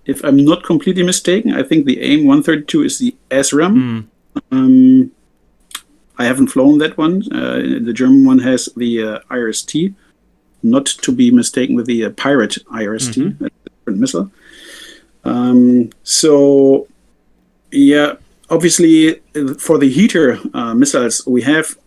if 0.06 0.24
I'm 0.24 0.38
not 0.46 0.64
completely 0.64 1.04
mistaken, 1.04 1.54
I 1.54 1.64
think 1.64 1.86
the 1.86 2.00
AIM 2.02 2.26
132 2.26 2.84
is 2.84 3.00
the 3.00 3.16
ASRAAM. 3.32 4.08
Um, 4.52 5.12
I 6.18 6.26
haven't 6.26 6.48
flown 6.48 6.78
that 6.78 6.98
one. 6.98 7.24
Uh, 7.32 7.80
the 7.82 7.94
German 7.94 8.26
one 8.26 8.40
has 8.40 8.70
the 8.78 9.04
uh, 9.04 9.20
IRIS-T, 9.30 9.94
not 10.64 10.86
to 10.86 11.12
be 11.12 11.32
mistaken 11.32 11.76
with 11.76 11.88
the 11.88 12.06
uh, 12.06 12.10
Pirate 12.12 12.58
IRST, 12.72 13.42
a 13.42 13.50
different 13.70 14.00
missile. 14.00 14.32
Um, 15.24 15.90
so, 16.04 16.88
yeah, 17.72 18.14
obviously 18.50 19.20
uh, 19.36 19.54
for 19.58 19.78
the 19.78 19.90
heater 19.90 20.40
uh, 20.54 20.74
missiles 20.74 21.26
we 21.26 21.42
have 21.42 21.78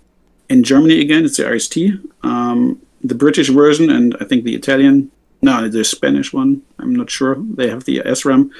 in 0.48 0.62
Germany 0.62 1.00
again, 1.00 1.24
it's 1.24 1.36
the 1.36 1.46
IRIS-T. 1.46 1.98
Um, 2.22 2.80
the 3.02 3.14
British 3.14 3.48
version 3.48 3.90
and 3.90 4.16
I 4.20 4.24
think 4.24 4.44
the 4.44 4.54
Italian, 4.54 5.10
no, 5.42 5.68
the 5.68 5.84
Spanish 5.84 6.32
one. 6.32 6.62
I'm 6.78 6.94
not 6.94 7.10
sure. 7.10 7.36
They 7.54 7.68
have 7.68 7.84
the 7.84 8.00
ASRAAM. 8.00 8.50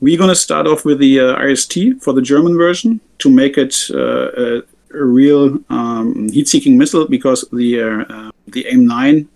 We're 0.00 0.18
going 0.18 0.28
to 0.30 0.36
start 0.36 0.66
off 0.66 0.84
with 0.84 0.98
the 0.98 1.20
uh, 1.20 1.32
IRIS-T 1.34 1.94
for 2.00 2.12
the 2.12 2.22
German 2.22 2.56
version 2.56 3.00
to 3.18 3.30
make 3.30 3.56
it 3.56 3.88
uh, 3.92 4.30
a, 4.36 4.62
a 4.94 5.04
real 5.04 5.58
um, 5.70 6.28
heat-seeking 6.28 6.76
missile 6.76 7.06
because 7.06 7.44
the 7.52 7.80
uh, 7.82 8.30
the 8.48 8.66
AIM-9 8.66 9.26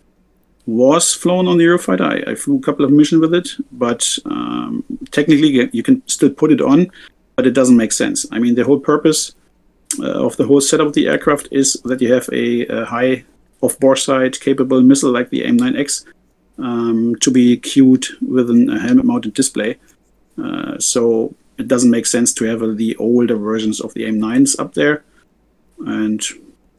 was 0.66 1.14
flown 1.14 1.46
on 1.46 1.58
the 1.58 1.64
Eurofighter. 1.64 2.26
I, 2.26 2.32
I 2.32 2.34
flew 2.34 2.56
a 2.56 2.60
couple 2.60 2.84
of 2.84 2.90
missions 2.90 3.20
with 3.20 3.34
it, 3.34 3.50
but 3.72 4.18
um, 4.26 4.84
technically 5.12 5.70
you- 5.72 5.82
can 5.82 6.02
still 6.08 6.30
put 6.30 6.50
it 6.50 6.60
on, 6.60 6.90
but 7.36 7.46
it 7.46 7.52
doesn't 7.52 7.76
make 7.76 7.92
sense. 7.92 8.26
I 8.32 8.40
mean, 8.40 8.56
the 8.56 8.64
whole 8.64 8.80
purpose 8.80 9.34
of 10.02 10.36
the 10.36 10.46
whole 10.46 10.60
setup 10.60 10.88
of 10.88 10.92
the 10.92 11.08
aircraft 11.08 11.48
is 11.50 11.74
that 11.84 12.00
you 12.00 12.12
have 12.12 12.28
a, 12.32 12.66
a 12.66 12.84
high 12.84 13.24
off-boresight 13.60 14.40
capable 14.40 14.80
missile 14.82 15.10
like 15.12 15.30
the 15.30 15.44
AIM-9X 15.44 16.04
um, 16.58 17.14
to 17.16 17.30
be 17.30 17.56
cued 17.56 18.06
with 18.20 18.50
an- 18.50 18.70
a 18.70 18.78
helmet-mounted 18.78 19.34
display. 19.34 19.76
Uh, 20.42 20.78
so 20.78 21.34
it 21.58 21.68
doesn't 21.68 21.90
make 21.90 22.06
sense 22.06 22.34
to 22.34 22.44
have 22.44 22.62
uh, 22.62 22.72
the 22.74 22.96
older 22.96 23.36
versions 23.36 23.80
of 23.80 23.94
the 23.94 24.04
AIM-9s 24.04 24.58
up 24.58 24.74
there. 24.74 25.04
And 25.86 26.22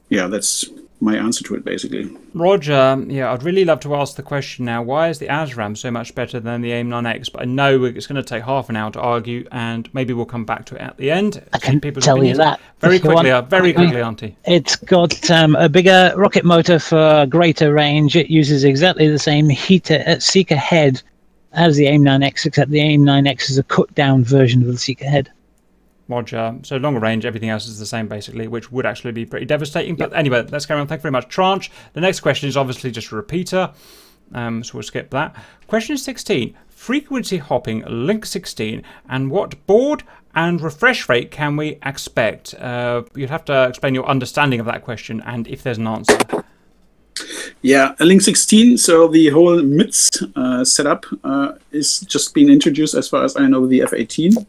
yeah, 0.09 0.27
that's 0.27 0.65
my 0.99 1.15
answer 1.15 1.43
to 1.43 1.55
it 1.55 1.63
basically. 1.63 2.09
Roger, 2.33 3.03
yeah, 3.07 3.31
I'd 3.31 3.43
really 3.43 3.65
love 3.65 3.79
to 3.81 3.95
ask 3.95 4.15
the 4.15 4.23
question 4.23 4.65
now. 4.65 4.81
Why 4.81 5.09
is 5.09 5.19
the 5.19 5.27
ASRAAM 5.27 5.77
so 5.77 5.91
much 5.91 6.15
better 6.15 6.39
than 6.39 6.61
the 6.61 6.71
AIM-9X? 6.71 7.31
But 7.31 7.43
I 7.43 7.45
know 7.45 7.83
it's 7.83 8.07
going 8.07 8.21
to 8.21 8.27
take 8.27 8.43
half 8.43 8.69
an 8.69 8.75
hour 8.75 8.91
to 8.91 8.99
argue, 8.99 9.47
and 9.51 9.93
maybe 9.93 10.13
we'll 10.13 10.25
come 10.25 10.45
back 10.45 10.65
to 10.65 10.75
it 10.75 10.81
at 10.81 10.97
the 10.97 11.11
end. 11.11 11.43
I 11.53 11.59
can 11.59 11.79
People's 11.79 12.05
tell 12.05 12.23
you 12.23 12.35
that. 12.35 12.59
very 12.79 12.95
if 12.95 13.03
you 13.03 13.09
quickly. 13.09 13.31
want. 13.31 13.45
uh, 13.45 13.47
very 13.47 13.73
quickly, 13.73 14.01
Auntie. 14.01 14.35
It's 14.45 14.75
got 14.75 15.29
um, 15.29 15.55
a 15.55 15.69
bigger 15.69 16.13
rocket 16.15 16.45
motor 16.45 16.79
for 16.79 17.25
greater 17.27 17.73
range. 17.73 18.15
It 18.15 18.29
uses 18.29 18.63
exactly 18.63 19.07
the 19.07 19.19
same 19.19 19.49
heater 19.49 20.03
uh, 20.07 20.19
seeker 20.19 20.55
head 20.55 21.01
as 21.53 21.77
the 21.77 21.87
AIM-9X, 21.87 22.45
except 22.45 22.71
the 22.71 22.81
AIM-9X 22.81 23.49
is 23.49 23.57
a 23.57 23.63
cut-down 23.63 24.23
version 24.23 24.61
of 24.61 24.67
the 24.67 24.77
seeker 24.77 25.05
head. 25.05 25.31
Roger. 26.07 26.57
So 26.63 26.77
longer 26.77 26.99
range, 26.99 27.25
everything 27.25 27.49
else 27.49 27.67
is 27.67 27.79
the 27.79 27.85
same 27.85 28.07
basically, 28.07 28.47
which 28.47 28.71
would 28.71 28.85
actually 28.85 29.11
be 29.11 29.25
pretty 29.25 29.45
devastating. 29.45 29.95
But 29.95 30.13
anyway, 30.13 30.45
let's 30.49 30.65
carry 30.65 30.79
on. 30.79 30.87
Thank 30.87 30.99
you 30.99 31.03
very 31.03 31.11
much, 31.11 31.27
Tranche. 31.27 31.71
The 31.93 32.01
next 32.01 32.21
question 32.21 32.49
is 32.49 32.57
obviously 32.57 32.91
just 32.91 33.11
a 33.11 33.15
repeater, 33.15 33.71
um, 34.33 34.63
so 34.63 34.75
we'll 34.75 34.83
skip 34.83 35.09
that. 35.11 35.35
Question 35.67 35.97
16: 35.97 36.55
Frequency 36.69 37.37
hopping, 37.37 37.83
Link 37.87 38.25
16, 38.25 38.83
and 39.09 39.31
what 39.31 39.65
board 39.67 40.03
and 40.35 40.61
refresh 40.61 41.09
rate 41.09 41.31
can 41.31 41.55
we 41.55 41.79
expect? 41.83 42.53
Uh, 42.55 43.03
you'd 43.15 43.29
have 43.29 43.45
to 43.45 43.67
explain 43.67 43.95
your 43.95 44.05
understanding 44.05 44.59
of 44.59 44.65
that 44.67 44.83
question 44.83 45.21
and 45.25 45.47
if 45.47 45.63
there's 45.63 45.79
an 45.79 45.87
answer. 45.87 46.17
Yeah, 47.63 47.95
a 47.99 48.05
Link 48.05 48.21
16. 48.21 48.77
So 48.77 49.07
the 49.07 49.29
whole 49.29 49.61
MIDS 49.63 50.23
uh, 50.35 50.63
setup 50.63 51.05
uh, 51.23 51.53
is 51.71 52.01
just 52.01 52.35
being 52.35 52.49
introduced, 52.49 52.93
as 52.93 53.09
far 53.09 53.23
as 53.23 53.35
I 53.35 53.47
know, 53.47 53.65
the 53.65 53.81
F-18 53.81 54.45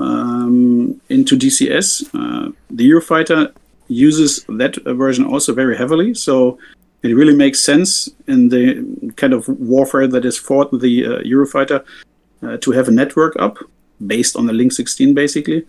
um, 0.00 1.00
into 1.08 1.36
DCS. 1.36 2.08
Uh, 2.14 2.52
the 2.70 2.88
Eurofighter 2.88 3.52
uses 3.88 4.44
that 4.48 4.76
version 4.84 5.24
also 5.24 5.52
very 5.52 5.76
heavily, 5.76 6.14
so 6.14 6.58
it 7.02 7.14
really 7.14 7.34
makes 7.34 7.60
sense 7.60 8.08
in 8.26 8.48
the 8.48 9.12
kind 9.16 9.32
of 9.32 9.46
warfare 9.60 10.06
that 10.06 10.24
is 10.24 10.38
fought 10.38 10.72
with 10.72 10.80
the 10.80 11.04
uh, 11.04 11.18
Eurofighter 11.20 11.84
uh, 12.42 12.56
to 12.58 12.72
have 12.72 12.88
a 12.88 12.90
network 12.90 13.36
up 13.38 13.58
based 14.06 14.36
on 14.36 14.46
the 14.46 14.52
Link 14.52 14.72
16, 14.72 15.14
basically. 15.14 15.66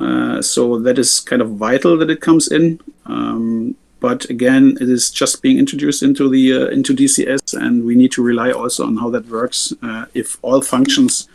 Uh, 0.00 0.42
so 0.42 0.78
that 0.80 0.98
is 0.98 1.20
kind 1.20 1.40
of 1.40 1.50
vital 1.50 1.96
that 1.98 2.10
it 2.10 2.20
comes 2.20 2.50
in. 2.50 2.80
Um, 3.06 3.76
but 4.00 4.28
again, 4.28 4.76
it 4.80 4.90
is 4.90 5.10
just 5.10 5.42
being 5.42 5.58
introduced 5.58 6.02
into 6.02 6.28
the 6.28 6.52
uh, 6.52 6.66
into 6.66 6.92
DCS, 6.92 7.54
and 7.54 7.84
we 7.84 7.94
need 7.94 8.10
to 8.12 8.22
rely 8.22 8.50
also 8.50 8.84
on 8.84 8.96
how 8.96 9.08
that 9.10 9.28
works. 9.28 9.72
Uh, 9.80 10.06
if 10.12 10.38
all 10.42 10.60
functions, 10.60 11.28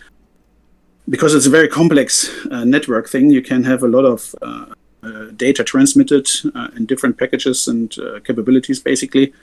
because 1.10 1.34
it's 1.34 1.46
a 1.46 1.50
very 1.50 1.68
complex 1.68 2.30
uh, 2.52 2.64
network 2.64 3.10
thing, 3.10 3.30
you 3.30 3.42
can 3.42 3.64
have 3.64 3.84
a 3.84 3.88
lot 3.88 4.06
of 4.06 4.36
uh, 4.42 4.66
uh, 5.04 5.26
data 5.36 5.64
transmitted 5.64 6.28
uh, 6.54 6.70
in 6.76 6.86
different 6.86 7.18
packages 7.18 7.68
and 7.68 7.96
capabilities, 8.26 8.80
basically. 8.80 9.34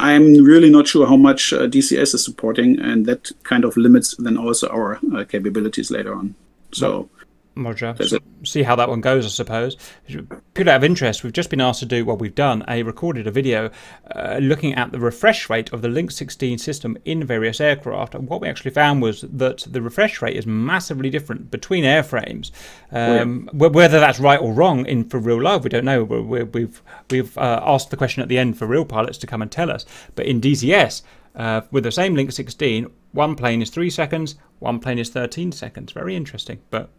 I'm 0.00 0.44
really 0.44 0.70
not 0.70 0.86
sure 0.86 1.06
how 1.06 1.16
much 1.16 1.50
DCS 1.50 2.14
is 2.14 2.24
supporting, 2.24 2.78
and 2.78 3.04
that 3.06 3.32
kind 3.42 3.64
of 3.64 3.76
limits 3.76 4.14
then 4.18 4.36
also 4.38 4.68
our 4.68 5.00
capabilities 5.24 5.90
later 5.90 6.14
on. 6.14 6.34
So. 6.72 7.08
Roger. 7.64 7.94
See 8.44 8.62
how 8.62 8.76
that 8.76 8.88
one 8.88 9.00
goes, 9.00 9.26
I 9.26 9.28
suppose. 9.28 9.76
Purely 10.54 10.70
out 10.70 10.76
of 10.76 10.84
interest, 10.84 11.24
we've 11.24 11.32
just 11.32 11.50
been 11.50 11.60
asked 11.60 11.80
to 11.80 11.86
do 11.86 12.04
what 12.04 12.18
we've 12.18 12.34
done. 12.34 12.64
A 12.68 12.82
recorded 12.82 13.26
a 13.26 13.30
video 13.30 13.70
uh, 14.14 14.38
looking 14.40 14.74
at 14.74 14.92
the 14.92 14.98
refresh 15.00 15.50
rate 15.50 15.72
of 15.72 15.82
the 15.82 15.88
Link 15.88 16.10
16 16.10 16.58
system 16.58 16.96
in 17.04 17.24
various 17.24 17.60
aircraft, 17.60 18.14
and 18.14 18.28
what 18.28 18.40
we 18.40 18.48
actually 18.48 18.70
found 18.70 19.02
was 19.02 19.22
that 19.22 19.58
the 19.70 19.82
refresh 19.82 20.22
rate 20.22 20.36
is 20.36 20.46
massively 20.46 21.10
different 21.10 21.50
between 21.50 21.84
airframes. 21.84 22.50
Um, 22.92 23.48
wh- 23.52 23.72
Whether 23.74 24.00
that's 24.00 24.20
right 24.20 24.40
or 24.40 24.52
wrong 24.52 24.86
in 24.86 25.08
for 25.08 25.18
real 25.18 25.40
life, 25.42 25.62
we 25.64 25.70
don't 25.70 25.84
know. 25.84 26.04
we 26.04 26.20
we 26.20 26.42
we've 26.44 26.82
we've 27.10 27.36
uh, 27.38 27.60
asked 27.64 27.90
the 27.90 27.96
question 27.96 28.22
at 28.22 28.28
the 28.28 28.38
end 28.38 28.58
for 28.58 28.66
real 28.66 28.84
pilots 28.84 29.18
to 29.18 29.26
come 29.26 29.42
and 29.42 29.50
tell 29.50 29.70
us. 29.70 29.84
But 30.14 30.26
in 30.26 30.40
DCS, 30.40 31.02
uh, 31.36 31.62
with 31.70 31.84
the 31.84 31.92
same 31.92 32.14
Link 32.14 32.32
16, 32.32 32.86
one 33.12 33.34
plane 33.36 33.62
is 33.62 33.70
three 33.70 33.90
seconds, 33.90 34.36
one 34.58 34.78
plane 34.78 34.98
is 34.98 35.10
13 35.10 35.52
seconds. 35.52 35.92
Very 35.92 36.14
interesting, 36.16 36.60
but. 36.70 36.90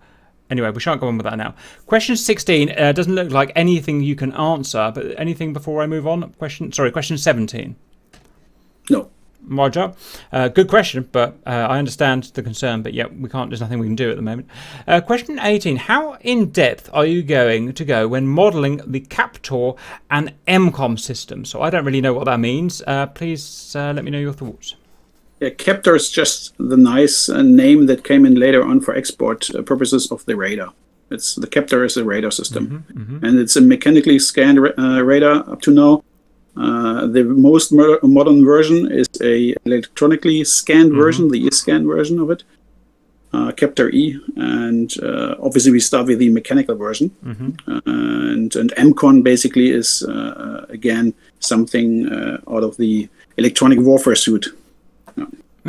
Anyway, 0.49 0.69
we 0.71 0.79
shan't 0.79 0.99
go 0.99 1.07
on 1.07 1.17
with 1.17 1.25
that 1.25 1.37
now. 1.37 1.53
Question 1.85 2.15
16 2.15 2.71
uh, 2.77 2.91
doesn't 2.91 3.13
look 3.13 3.31
like 3.31 3.51
anything 3.55 4.01
you 4.01 4.15
can 4.15 4.33
answer, 4.33 4.91
but 4.93 5.19
anything 5.19 5.53
before 5.53 5.81
I 5.81 5.87
move 5.87 6.07
on? 6.07 6.31
Question, 6.33 6.71
sorry, 6.71 6.91
question 6.91 7.17
17. 7.17 7.75
No. 8.89 9.09
Roger. 9.47 9.93
Uh, 10.31 10.47
good 10.49 10.67
question, 10.67 11.07
but 11.11 11.37
uh, 11.45 11.49
I 11.49 11.79
understand 11.79 12.25
the 12.33 12.43
concern, 12.43 12.81
but 12.81 12.93
yeah, 12.93 13.07
we 13.07 13.29
can't, 13.29 13.49
there's 13.49 13.61
nothing 13.61 13.79
we 13.79 13.87
can 13.87 13.95
do 13.95 14.09
at 14.09 14.15
the 14.15 14.21
moment. 14.21 14.47
Uh, 14.87 15.01
question 15.01 15.39
18. 15.39 15.77
How 15.77 16.17
in 16.21 16.51
depth 16.51 16.89
are 16.93 17.05
you 17.05 17.23
going 17.23 17.73
to 17.73 17.85
go 17.85 18.07
when 18.07 18.27
modeling 18.27 18.81
the 18.85 18.99
Captor 18.99 19.71
and 20.11 20.33
MCOM 20.47 20.99
system? 20.99 21.45
So 21.45 21.61
I 21.61 21.69
don't 21.69 21.85
really 21.85 22.01
know 22.01 22.13
what 22.13 22.25
that 22.25 22.39
means. 22.39 22.81
Uh, 22.85 23.07
please 23.07 23.75
uh, 23.75 23.93
let 23.93 24.03
me 24.03 24.11
know 24.11 24.19
your 24.19 24.33
thoughts. 24.33 24.75
Yeah, 25.39 25.49
Captor 25.51 25.95
is 25.95 26.09
just 26.09 26.53
the 26.57 26.75
nice 26.77 27.29
uh, 27.29 27.41
name 27.41 27.85
that 27.85 28.03
came 28.03 28.25
in 28.25 28.35
later 28.35 28.61
on 28.63 28.81
for 28.81 28.93
export 28.93 29.49
uh, 29.55 29.61
purposes 29.61 30.11
of 30.11 30.25
the 30.25 30.35
radar. 30.35 30.73
It's 31.11 31.35
the 31.35 31.47
Captor 31.47 31.83
is 31.85 31.97
a 31.97 32.03
radar 32.03 32.31
system, 32.31 32.83
and 33.23 33.39
it's 33.39 33.55
a 33.55 33.61
mechanically 33.61 34.19
scanned 34.19 34.61
ra- 34.61 34.77
uh, 34.77 35.01
radar 35.01 35.49
up 35.49 35.61
to 35.61 35.71
now. 35.71 36.03
Uh, 36.57 37.07
the 37.07 37.23
most 37.23 37.71
mo- 37.71 37.99
modern 38.03 38.43
version 38.43 38.91
is 38.91 39.07
a 39.21 39.55
electronically 39.65 40.43
scanned 40.43 40.91
version, 40.93 41.29
the 41.29 41.39
E-scan 41.39 41.87
version 41.87 42.19
of 42.19 42.29
it, 42.31 42.43
uh, 43.33 43.51
Captor 43.53 43.89
E, 43.91 44.19
and 44.35 44.93
uh, 45.01 45.35
obviously 45.41 45.71
we 45.71 45.79
start 45.79 46.05
with 46.07 46.19
the 46.19 46.29
mechanical 46.29 46.75
version. 46.75 47.09
Uh, 47.67 47.81
and 47.85 48.55
and 48.55 48.71
MCON 48.75 49.23
basically 49.23 49.69
is 49.69 50.03
uh, 50.03 50.65
again 50.69 51.13
something 51.39 52.07
uh, 52.11 52.37
out 52.53 52.63
of 52.63 52.75
the 52.77 53.07
electronic 53.37 53.79
warfare 53.79 54.15
suite. 54.15 54.47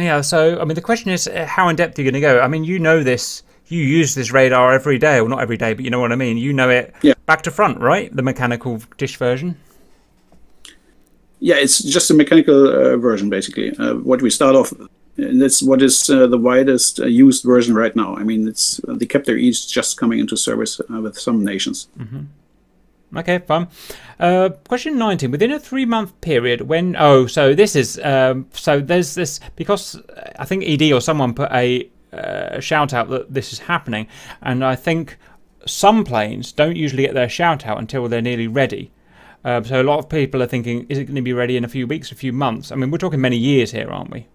Yeah. 0.01 0.20
So 0.22 0.61
I 0.61 0.64
mean, 0.64 0.74
the 0.74 0.80
question 0.82 1.11
is, 1.11 1.28
uh, 1.28 1.46
how 1.46 1.68
in 1.68 1.76
depth 1.76 1.98
are 1.98 2.03
you 2.03 2.11
going 2.11 2.20
to 2.22 2.26
go? 2.26 2.40
I 2.40 2.48
mean, 2.48 2.64
you 2.64 2.78
know 2.78 3.03
this. 3.03 3.42
You 3.68 3.82
use 3.82 4.16
this 4.16 4.32
radar 4.32 4.72
every 4.72 4.98
day, 4.98 5.20
well, 5.20 5.30
not 5.30 5.42
every 5.42 5.57
day, 5.57 5.74
but 5.74 5.84
you 5.84 5.90
know 5.90 6.01
what 6.01 6.11
I 6.11 6.16
mean. 6.16 6.36
You 6.38 6.53
know 6.53 6.68
it 6.70 6.92
Yeah. 7.03 7.14
back 7.26 7.42
to 7.42 7.51
front, 7.53 7.78
right? 7.78 8.14
The 8.14 8.22
mechanical 8.22 8.80
dish 8.98 9.16
version. 9.16 9.57
Yeah, 11.38 11.55
it's 11.55 11.78
just 11.82 12.11
a 12.11 12.14
mechanical 12.14 12.68
uh, 12.68 12.96
version, 12.96 13.30
basically. 13.30 13.70
Uh, 13.78 13.94
what 13.94 14.22
we 14.22 14.30
start 14.30 14.57
off, 14.57 14.72
with. 14.72 14.88
and 15.18 15.40
that's 15.40 15.62
what 15.62 15.82
is 15.82 16.11
uh, 16.11 16.26
the 16.26 16.36
widest 16.36 16.98
uh, 17.01 17.07
used 17.07 17.44
version 17.44 17.74
right 17.76 17.94
now. 17.94 18.16
I 18.16 18.24
mean, 18.24 18.48
it's 18.48 18.80
uh, 18.88 18.94
the 18.94 19.07
Captor 19.07 19.36
E 19.36 19.48
is 19.48 19.64
just 19.64 19.96
coming 19.96 20.18
into 20.18 20.36
service 20.36 20.80
uh, 20.92 21.01
with 21.01 21.16
some 21.18 21.44
nations. 21.44 21.86
Okay, 23.17 23.39
fine. 23.39 23.69
Uh, 24.19 24.51
question 24.69 24.97
19. 24.97 25.31
Within 25.31 25.51
a 25.51 25.59
three 25.59 25.85
month 25.85 26.19
period, 26.21 26.63
when. 26.63 26.97
Oh, 26.99 27.27
so 27.27 27.55
this 27.55 27.75
is. 27.75 27.99
Um, 28.03 28.47
so 28.53 28.81
there's 28.81 29.15
this. 29.15 29.41
Because 29.57 29.97
uh, 29.97 30.33
I 30.39 30.45
think 30.45 30.65
ED 30.65 30.93
or 30.93 31.01
someone 31.01 31.35
put 31.35 31.51
a 31.51 31.91
uh, 32.13 32.61
shout 32.61 32.93
out 32.93 33.09
that 33.11 33.33
this 33.33 33.53
is 33.53 33.59
happening. 33.61 34.07
And 34.43 34.65
I 34.65 34.77
think 34.77 35.17
some 35.67 36.05
planes 36.05 36.53
don't 36.53 36.77
usually 36.77 37.05
get 37.05 37.15
their 37.15 37.29
shout 37.29 37.67
out 37.67 37.79
until 37.79 38.09
they're 38.09 38.23
nearly 38.23 38.49
ready. 38.49 38.91
Uh, 39.45 39.63
so 39.63 39.81
a 39.81 39.85
lot 39.85 39.99
of 39.99 40.09
people 40.09 40.43
are 40.43 40.47
thinking, 40.47 40.87
is 40.89 40.99
it 40.99 41.05
going 41.05 41.17
to 41.17 41.23
be 41.23 41.33
ready 41.33 41.57
in 41.57 41.65
a 41.65 41.69
few 41.69 41.87
weeks, 41.87 42.13
a 42.13 42.15
few 42.15 42.33
months? 42.33 42.71
I 42.71 42.77
mean, 42.77 42.91
we're 42.91 42.99
talking 42.99 43.21
many 43.21 43.37
years 43.37 43.71
here, 43.73 43.89
aren't 43.89 44.11
we? 44.11 44.27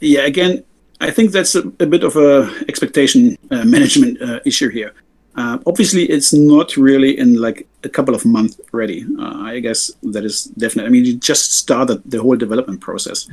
Yeah, 0.00 0.20
again, 0.20 0.64
I 1.00 1.10
think 1.10 1.32
that's 1.32 1.54
a, 1.54 1.60
a 1.80 1.86
bit 1.86 2.04
of 2.04 2.16
a 2.16 2.52
expectation 2.68 3.38
uh, 3.50 3.64
management 3.64 4.20
uh, 4.20 4.40
issue 4.44 4.68
here. 4.68 4.94
Uh, 5.38 5.56
obviously, 5.66 6.02
it's 6.10 6.32
not 6.32 6.76
really 6.76 7.16
in 7.16 7.40
like 7.40 7.64
a 7.84 7.88
couple 7.88 8.12
of 8.12 8.26
months 8.26 8.60
ready. 8.72 9.06
Uh, 9.20 9.36
I 9.52 9.60
guess 9.60 9.92
that 10.02 10.24
is 10.24 10.46
definite. 10.58 10.86
I 10.86 10.88
mean, 10.88 11.04
you 11.04 11.14
just 11.14 11.52
started 11.52 12.02
the 12.04 12.20
whole 12.20 12.34
development 12.34 12.80
process. 12.80 13.28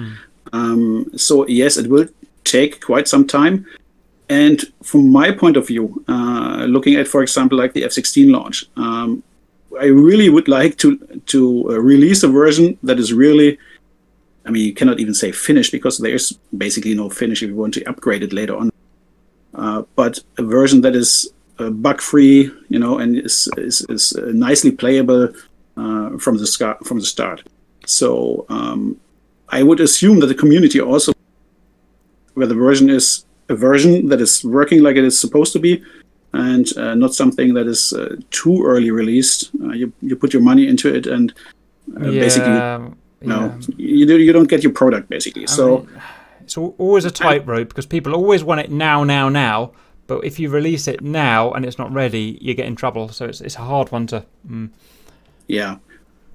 Um, 0.53 1.09
so 1.15 1.47
yes, 1.47 1.77
it 1.77 1.87
will 1.89 2.07
take 2.43 2.79
quite 2.79 3.07
some 3.07 3.25
time. 3.25 3.65
And 4.29 4.61
from 4.83 5.11
my 5.11 5.31
point 5.31 5.57
of 5.57 5.65
view, 5.65 6.03
uh, 6.07 6.65
looking 6.69 6.93
at, 6.95 7.07
for 7.07 7.23
example, 7.23 7.57
like 7.57 7.73
the 7.73 7.83
F-16 7.85 8.31
launch, 8.31 8.65
um, 8.77 9.23
I 9.81 9.85
really 9.85 10.29
would 10.29 10.47
like 10.47 10.77
to 10.77 10.97
to 11.33 11.39
uh, 11.71 11.79
release 11.79 12.21
a 12.23 12.27
version 12.27 12.77
that 12.83 12.99
is 12.99 13.13
really 13.13 13.57
I 14.45 14.51
mean, 14.51 14.63
you 14.63 14.73
cannot 14.73 14.99
even 14.99 15.15
say 15.15 15.31
finished 15.31 15.71
because 15.71 15.97
there's 15.97 16.33
basically 16.55 16.93
no 16.93 17.09
finish 17.09 17.41
if 17.41 17.49
you 17.49 17.55
want 17.55 17.73
to 17.73 17.83
upgrade 17.85 18.21
it 18.21 18.31
later 18.31 18.55
on. 18.55 18.69
Uh, 19.55 19.81
but 19.95 20.19
a 20.37 20.43
version 20.43 20.81
that 20.81 20.95
is 20.95 21.33
bug 21.57 22.01
free, 22.01 22.51
you 22.69 22.79
know, 22.79 22.97
and 22.99 23.17
is 23.17 23.49
is, 23.57 23.85
is 23.89 24.13
uh, 24.13 24.31
nicely 24.33 24.71
playable 24.71 25.29
uh, 25.77 26.17
from 26.17 26.37
the 26.37 26.47
start. 26.47 26.85
From 26.85 26.99
the 26.99 27.05
start. 27.05 27.43
So 27.85 28.45
um, 28.49 28.99
I 29.49 29.63
would 29.63 29.79
assume 29.79 30.19
that 30.19 30.27
the 30.27 30.35
community 30.35 30.81
also, 30.81 31.13
where 32.33 32.47
the 32.47 32.55
version 32.55 32.89
is 32.89 33.25
a 33.49 33.55
version 33.55 34.07
that 34.09 34.21
is 34.21 34.43
working 34.43 34.81
like 34.81 34.95
it 34.95 35.03
is 35.03 35.19
supposed 35.19 35.53
to 35.53 35.59
be, 35.59 35.83
and 36.33 36.75
uh, 36.77 36.95
not 36.95 37.13
something 37.13 37.53
that 37.53 37.67
is 37.67 37.93
uh, 37.93 38.15
too 38.31 38.63
early 38.63 38.91
released. 38.91 39.51
Uh, 39.61 39.73
you 39.73 39.93
you 40.01 40.15
put 40.15 40.33
your 40.33 40.41
money 40.41 40.67
into 40.67 40.93
it 40.93 41.07
and 41.07 41.33
uh, 41.95 42.11
basically 42.11 42.95
no, 43.21 43.57
yeah. 43.67 43.75
you 43.77 44.05
do, 44.05 44.19
you 44.19 44.33
don't 44.33 44.49
get 44.49 44.61
your 44.61 44.71
product 44.71 45.09
basically. 45.09 45.47
So 45.47 45.79
mean, 45.79 46.01
It's 46.45 46.57
always 46.57 47.05
a 47.05 47.11
tightrope 47.11 47.69
because 47.69 47.87
people 47.87 48.13
always 48.13 48.43
want 48.43 48.61
it 48.61 48.71
now, 48.71 49.03
now, 49.03 49.29
now. 49.29 49.71
But 50.07 50.23
if 50.23 50.39
you 50.39 50.49
release 50.49 50.87
it 50.87 51.01
now 51.01 51.51
and 51.51 51.65
it's 51.65 51.77
not 51.77 51.91
ready, 51.91 52.37
you 52.41 52.53
get 52.53 52.67
in 52.67 52.75
trouble. 52.75 53.09
So 53.09 53.25
it's, 53.25 53.41
it's 53.41 53.55
a 53.55 53.61
hard 53.61 53.91
one 53.91 54.07
to. 54.07 54.25
Mm. 54.47 54.69
yeah, 55.47 55.77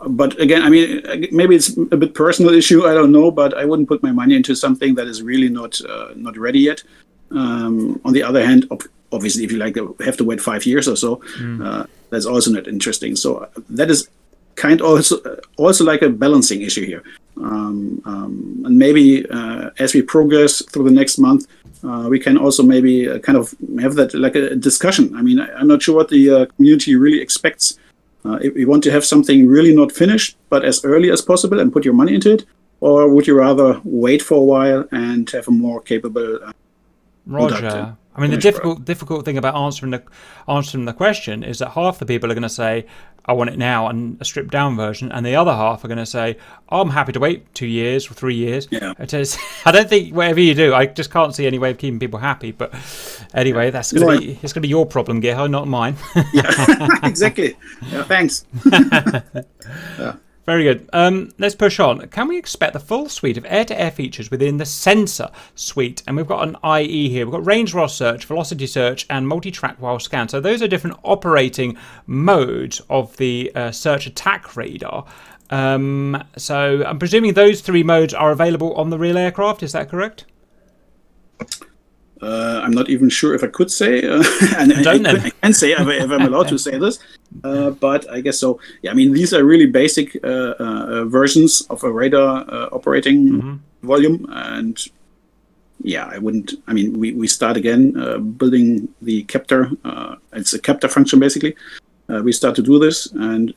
but 0.08 0.40
again, 0.40 0.62
I 0.62 0.70
mean, 0.70 1.02
maybe 1.30 1.54
it's 1.54 1.76
a 1.76 1.96
bit 1.96 2.14
personal 2.14 2.54
issue. 2.54 2.86
I 2.86 2.94
don't 2.94 3.12
know, 3.12 3.30
but 3.30 3.56
I 3.56 3.64
wouldn't 3.64 3.88
put 3.88 4.02
my 4.02 4.12
money 4.12 4.34
into 4.34 4.54
something 4.54 4.94
that 4.94 5.06
is 5.06 5.22
really 5.22 5.48
not 5.48 5.80
uh, 5.84 6.12
not 6.16 6.36
ready 6.36 6.60
yet. 6.60 6.82
Um, 7.30 8.00
on 8.04 8.12
the 8.12 8.22
other 8.22 8.44
hand, 8.44 8.66
obviously, 9.12 9.44
if 9.44 9.52
you 9.52 9.58
like, 9.58 9.76
have 10.00 10.16
to 10.16 10.24
wait 10.24 10.40
five 10.40 10.66
years 10.66 10.88
or 10.88 10.96
so. 10.96 11.22
Uh, 11.62 11.84
that's 12.10 12.26
also 12.26 12.50
not 12.50 12.66
interesting. 12.66 13.14
So 13.14 13.38
uh, 13.38 13.48
that 13.70 13.90
is 13.90 14.08
kind 14.56 14.80
also 14.80 15.16
also 15.56 15.84
like 15.84 16.02
a 16.02 16.08
balancing 16.08 16.62
issue 16.62 16.86
here. 16.86 17.02
Um, 17.36 18.02
um, 18.04 18.62
and 18.66 18.76
maybe 18.78 19.26
uh, 19.30 19.70
as 19.78 19.94
we 19.94 20.02
progress 20.02 20.62
through 20.66 20.84
the 20.84 20.90
next 20.90 21.18
month, 21.18 21.46
uh, 21.82 22.06
we 22.10 22.18
can 22.18 22.36
also 22.36 22.62
maybe 22.62 23.08
uh, 23.08 23.18
kind 23.20 23.38
of 23.38 23.54
have 23.80 23.94
that 23.94 24.12
like 24.14 24.34
a 24.34 24.54
discussion. 24.54 25.16
I 25.16 25.22
mean, 25.22 25.40
I, 25.40 25.50
I'm 25.54 25.66
not 25.66 25.82
sure 25.82 25.96
what 25.96 26.08
the 26.08 26.30
uh, 26.30 26.46
community 26.56 26.96
really 26.96 27.20
expects. 27.20 27.78
Uh, 28.24 28.38
if 28.42 28.54
you 28.54 28.68
want 28.68 28.84
to 28.84 28.90
have 28.90 29.04
something 29.04 29.46
really 29.46 29.74
not 29.74 29.90
finished, 29.92 30.36
but 30.50 30.64
as 30.64 30.84
early 30.84 31.10
as 31.10 31.22
possible 31.22 31.58
and 31.58 31.72
put 31.72 31.84
your 31.84 31.94
money 31.94 32.14
into 32.14 32.34
it, 32.34 32.44
or 32.80 33.08
would 33.08 33.26
you 33.26 33.34
rather 33.34 33.80
wait 33.84 34.20
for 34.20 34.34
a 34.34 34.42
while 34.42 34.86
and 34.92 35.30
have 35.30 35.48
a 35.48 35.50
more 35.50 35.80
capable? 35.80 36.38
Uh, 36.44 36.52
Roger. 37.26 37.60
Product, 37.60 37.96
I 38.16 38.20
mean, 38.20 38.32
the 38.32 38.36
difficult 38.36 38.84
difficult 38.84 39.24
thing 39.24 39.38
about 39.38 39.54
answering 39.54 39.92
the 39.92 40.02
answering 40.48 40.84
the 40.84 40.92
question 40.92 41.42
is 41.42 41.60
that 41.60 41.70
half 41.70 41.98
the 41.98 42.06
people 42.06 42.30
are 42.30 42.34
going 42.34 42.42
to 42.42 42.48
say, 42.48 42.86
"I 43.26 43.32
want 43.32 43.50
it 43.50 43.58
now," 43.58 43.88
and 43.88 44.20
a 44.20 44.24
stripped 44.24 44.50
down 44.50 44.76
version, 44.76 45.10
and 45.12 45.24
the 45.24 45.36
other 45.36 45.52
half 45.52 45.84
are 45.84 45.88
going 45.88 45.98
to 45.98 46.06
say, 46.06 46.36
oh, 46.68 46.80
"I'm 46.80 46.90
happy 46.90 47.12
to 47.12 47.20
wait 47.20 47.54
two 47.54 47.66
years 47.66 48.10
or 48.10 48.14
three 48.14 48.34
years." 48.34 48.68
Yeah. 48.70 48.94
It 48.98 49.14
is. 49.14 49.38
I 49.64 49.72
don't 49.72 49.88
think 49.88 50.14
whatever 50.14 50.40
you 50.40 50.54
do, 50.54 50.74
I 50.74 50.86
just 50.86 51.10
can't 51.10 51.34
see 51.34 51.46
any 51.46 51.58
way 51.58 51.70
of 51.70 51.78
keeping 51.78 51.98
people 51.98 52.18
happy. 52.18 52.52
But 52.52 52.74
anyway, 53.34 53.70
that's 53.70 53.92
going 53.92 54.20
to 54.20 54.26
be 54.26 54.32
it's 54.42 54.52
going 54.52 54.60
to 54.62 54.66
be 54.66 54.68
your 54.68 54.86
problem, 54.86 55.20
Gerhard, 55.20 55.50
not 55.50 55.68
mine. 55.68 55.96
yeah, 56.32 56.98
exactly. 57.02 57.56
Yeah, 57.90 58.04
thanks. 58.04 58.44
Very 60.50 60.64
good. 60.64 60.90
Um, 60.92 61.30
let's 61.38 61.54
push 61.54 61.78
on. 61.78 62.08
Can 62.08 62.26
we 62.26 62.36
expect 62.36 62.72
the 62.72 62.80
full 62.80 63.08
suite 63.08 63.36
of 63.36 63.46
air-to-air 63.48 63.92
features 63.92 64.32
within 64.32 64.56
the 64.56 64.64
sensor 64.64 65.30
suite? 65.54 66.02
And 66.08 66.16
we've 66.16 66.26
got 66.26 66.42
an 66.42 66.56
IE 66.80 67.08
here. 67.08 67.24
We've 67.24 67.30
got 67.30 67.46
range 67.46 67.72
ROS 67.72 67.94
search, 67.94 68.24
velocity 68.24 68.66
search, 68.66 69.06
and 69.08 69.28
multi-track 69.28 69.76
while 69.80 70.00
scan. 70.00 70.28
So 70.28 70.40
those 70.40 70.60
are 70.60 70.66
different 70.66 70.98
operating 71.04 71.76
modes 72.08 72.82
of 72.90 73.16
the 73.16 73.52
uh, 73.54 73.70
search 73.70 74.08
attack 74.08 74.56
radar. 74.56 75.06
Um, 75.50 76.20
so 76.36 76.82
I'm 76.84 76.98
presuming 76.98 77.34
those 77.34 77.60
three 77.60 77.84
modes 77.84 78.12
are 78.12 78.32
available 78.32 78.74
on 78.74 78.90
the 78.90 78.98
real 78.98 79.18
aircraft. 79.18 79.62
Is 79.62 79.70
that 79.70 79.88
correct? 79.88 80.24
Uh, 82.22 82.60
I'm 82.62 82.72
not 82.72 82.90
even 82.90 83.08
sure 83.08 83.34
if 83.34 83.42
I 83.42 83.46
could 83.46 83.70
say, 83.70 84.06
uh, 84.06 84.22
and 84.58 84.72
I, 84.72 84.82
Don't 84.82 85.06
I. 85.06 85.24
I 85.24 85.30
can 85.30 85.54
say 85.54 85.72
if, 85.72 85.80
I, 85.80 85.94
if 85.94 86.10
I'm 86.10 86.22
allowed 86.22 86.48
to 86.48 86.58
say 86.58 86.78
this, 86.78 86.98
uh, 87.44 87.70
but 87.70 88.10
I 88.10 88.20
guess 88.20 88.38
so. 88.38 88.60
Yeah, 88.82 88.90
I 88.90 88.94
mean 88.94 89.12
these 89.12 89.32
are 89.32 89.42
really 89.42 89.66
basic 89.66 90.22
uh, 90.22 90.54
uh, 90.58 91.04
versions 91.06 91.62
of 91.70 91.82
a 91.82 91.90
radar 91.90 92.44
uh, 92.48 92.68
operating 92.72 93.62
volume, 93.82 94.26
and 94.30 94.78
yeah, 95.82 96.06
I 96.06 96.18
wouldn't. 96.18 96.54
I 96.66 96.72
mean, 96.72 96.98
we, 96.98 97.12
we 97.12 97.26
start 97.26 97.56
again 97.56 97.96
uh, 97.98 98.18
building 98.18 98.88
the 99.00 99.22
captor. 99.24 99.70
Uh, 99.84 100.16
it's 100.32 100.52
a 100.52 100.58
captor 100.58 100.88
function 100.88 101.18
basically. 101.18 101.56
Uh, 102.08 102.20
we 102.22 102.32
start 102.32 102.54
to 102.56 102.62
do 102.62 102.78
this, 102.78 103.10
and 103.12 103.54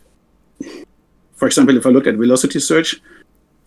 for 1.36 1.48
example, 1.48 1.76
if 1.76 1.86
I 1.86 1.90
look 1.90 2.08
at 2.08 2.16
velocity 2.16 2.60
search, 2.60 3.02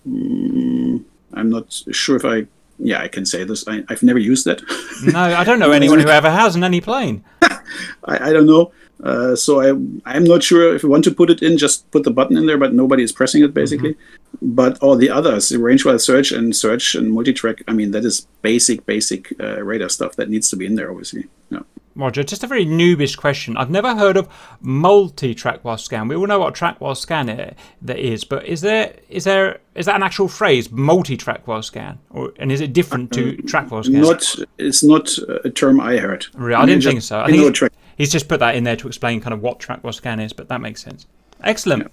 mm, 0.08 1.04
I'm 1.34 1.50
not 1.50 1.72
sure 1.90 2.16
if 2.16 2.24
I. 2.24 2.46
Yeah, 2.78 3.00
I 3.00 3.08
can 3.08 3.24
say 3.26 3.44
this. 3.44 3.66
I, 3.66 3.84
I've 3.88 4.02
never 4.02 4.18
used 4.18 4.46
it. 4.46 4.62
No, 5.04 5.20
I 5.20 5.44
don't 5.44 5.58
know 5.58 5.72
anyone 5.82 6.00
who 6.00 6.08
ever 6.08 6.30
has 6.30 6.56
in 6.56 6.64
any 6.64 6.80
plane. 6.80 7.24
I, 7.42 8.28
I 8.28 8.32
don't 8.32 8.46
know. 8.46 8.72
Uh, 9.02 9.36
so 9.36 9.60
I 9.60 9.68
I'm 10.10 10.24
not 10.24 10.42
sure 10.42 10.74
if 10.74 10.82
you 10.82 10.88
want 10.88 11.04
to 11.04 11.10
put 11.14 11.28
it 11.28 11.42
in, 11.42 11.58
just 11.58 11.90
put 11.90 12.04
the 12.04 12.10
button 12.10 12.36
in 12.36 12.46
there, 12.46 12.56
but 12.56 12.72
nobody 12.72 13.02
is 13.02 13.12
pressing 13.12 13.44
it 13.44 13.52
basically. 13.52 13.94
But 14.40 14.78
all 14.78 14.96
the 14.96 15.10
others, 15.10 15.50
the 15.50 15.58
range 15.58 15.84
wide 15.84 16.00
search 16.00 16.32
and 16.32 16.56
search 16.56 16.94
and 16.94 17.12
multi-track, 17.12 17.62
I 17.68 17.72
mean 17.72 17.90
that 17.90 18.04
is 18.06 18.26
basic 18.40 18.86
basic 18.86 19.38
uh, 19.38 19.62
radar 19.62 19.90
stuff 19.90 20.16
that 20.16 20.30
needs 20.30 20.48
to 20.50 20.56
be 20.56 20.64
in 20.64 20.76
there, 20.76 20.90
obviously. 20.90 21.26
Yeah. 21.50 21.60
Roger, 21.96 22.22
just 22.22 22.44
a 22.44 22.46
very 22.46 22.66
noobish 22.66 23.16
question. 23.16 23.56
I've 23.56 23.70
never 23.70 23.96
heard 23.96 24.16
of 24.16 24.28
multi-track 24.60 25.64
while 25.64 25.78
scan. 25.78 26.08
We 26.08 26.14
all 26.16 26.26
know 26.26 26.38
what 26.38 26.54
track 26.54 26.80
while 26.80 26.94
scan 26.94 27.30
i- 27.30 27.54
that 27.82 27.98
is, 27.98 28.22
but 28.24 28.44
is 28.46 28.60
there 28.60 28.94
is 29.08 29.24
there 29.24 29.58
is 29.74 29.86
that 29.86 29.96
an 29.96 30.02
actual 30.02 30.28
phrase, 30.28 30.70
multi-track 30.70 31.46
while 31.48 31.62
scan, 31.62 31.98
or 32.10 32.32
and 32.38 32.52
is 32.52 32.60
it 32.60 32.72
different 32.72 33.12
to 33.14 33.36
track 33.42 33.70
while 33.70 33.82
scan? 33.82 34.00
Not 34.02 34.34
it's 34.58 34.82
not 34.84 35.08
a 35.44 35.50
term 35.50 35.80
I 35.80 35.96
heard. 35.96 36.26
Really, 36.34 36.54
I 36.54 36.66
didn't 36.66 36.82
think 36.84 37.02
so. 37.02 37.18
I 37.20 37.26
think 37.30 37.56
he's, 37.60 37.70
he's 37.96 38.12
just 38.12 38.28
put 38.28 38.40
that 38.40 38.54
in 38.54 38.64
there 38.64 38.76
to 38.76 38.86
explain 38.86 39.20
kind 39.20 39.32
of 39.34 39.40
what 39.42 39.58
track 39.58 39.82
while 39.82 39.92
scan 39.92 40.20
is, 40.20 40.32
but 40.32 40.48
that 40.48 40.60
makes 40.60 40.82
sense. 40.82 41.06
Excellent. 41.42 41.90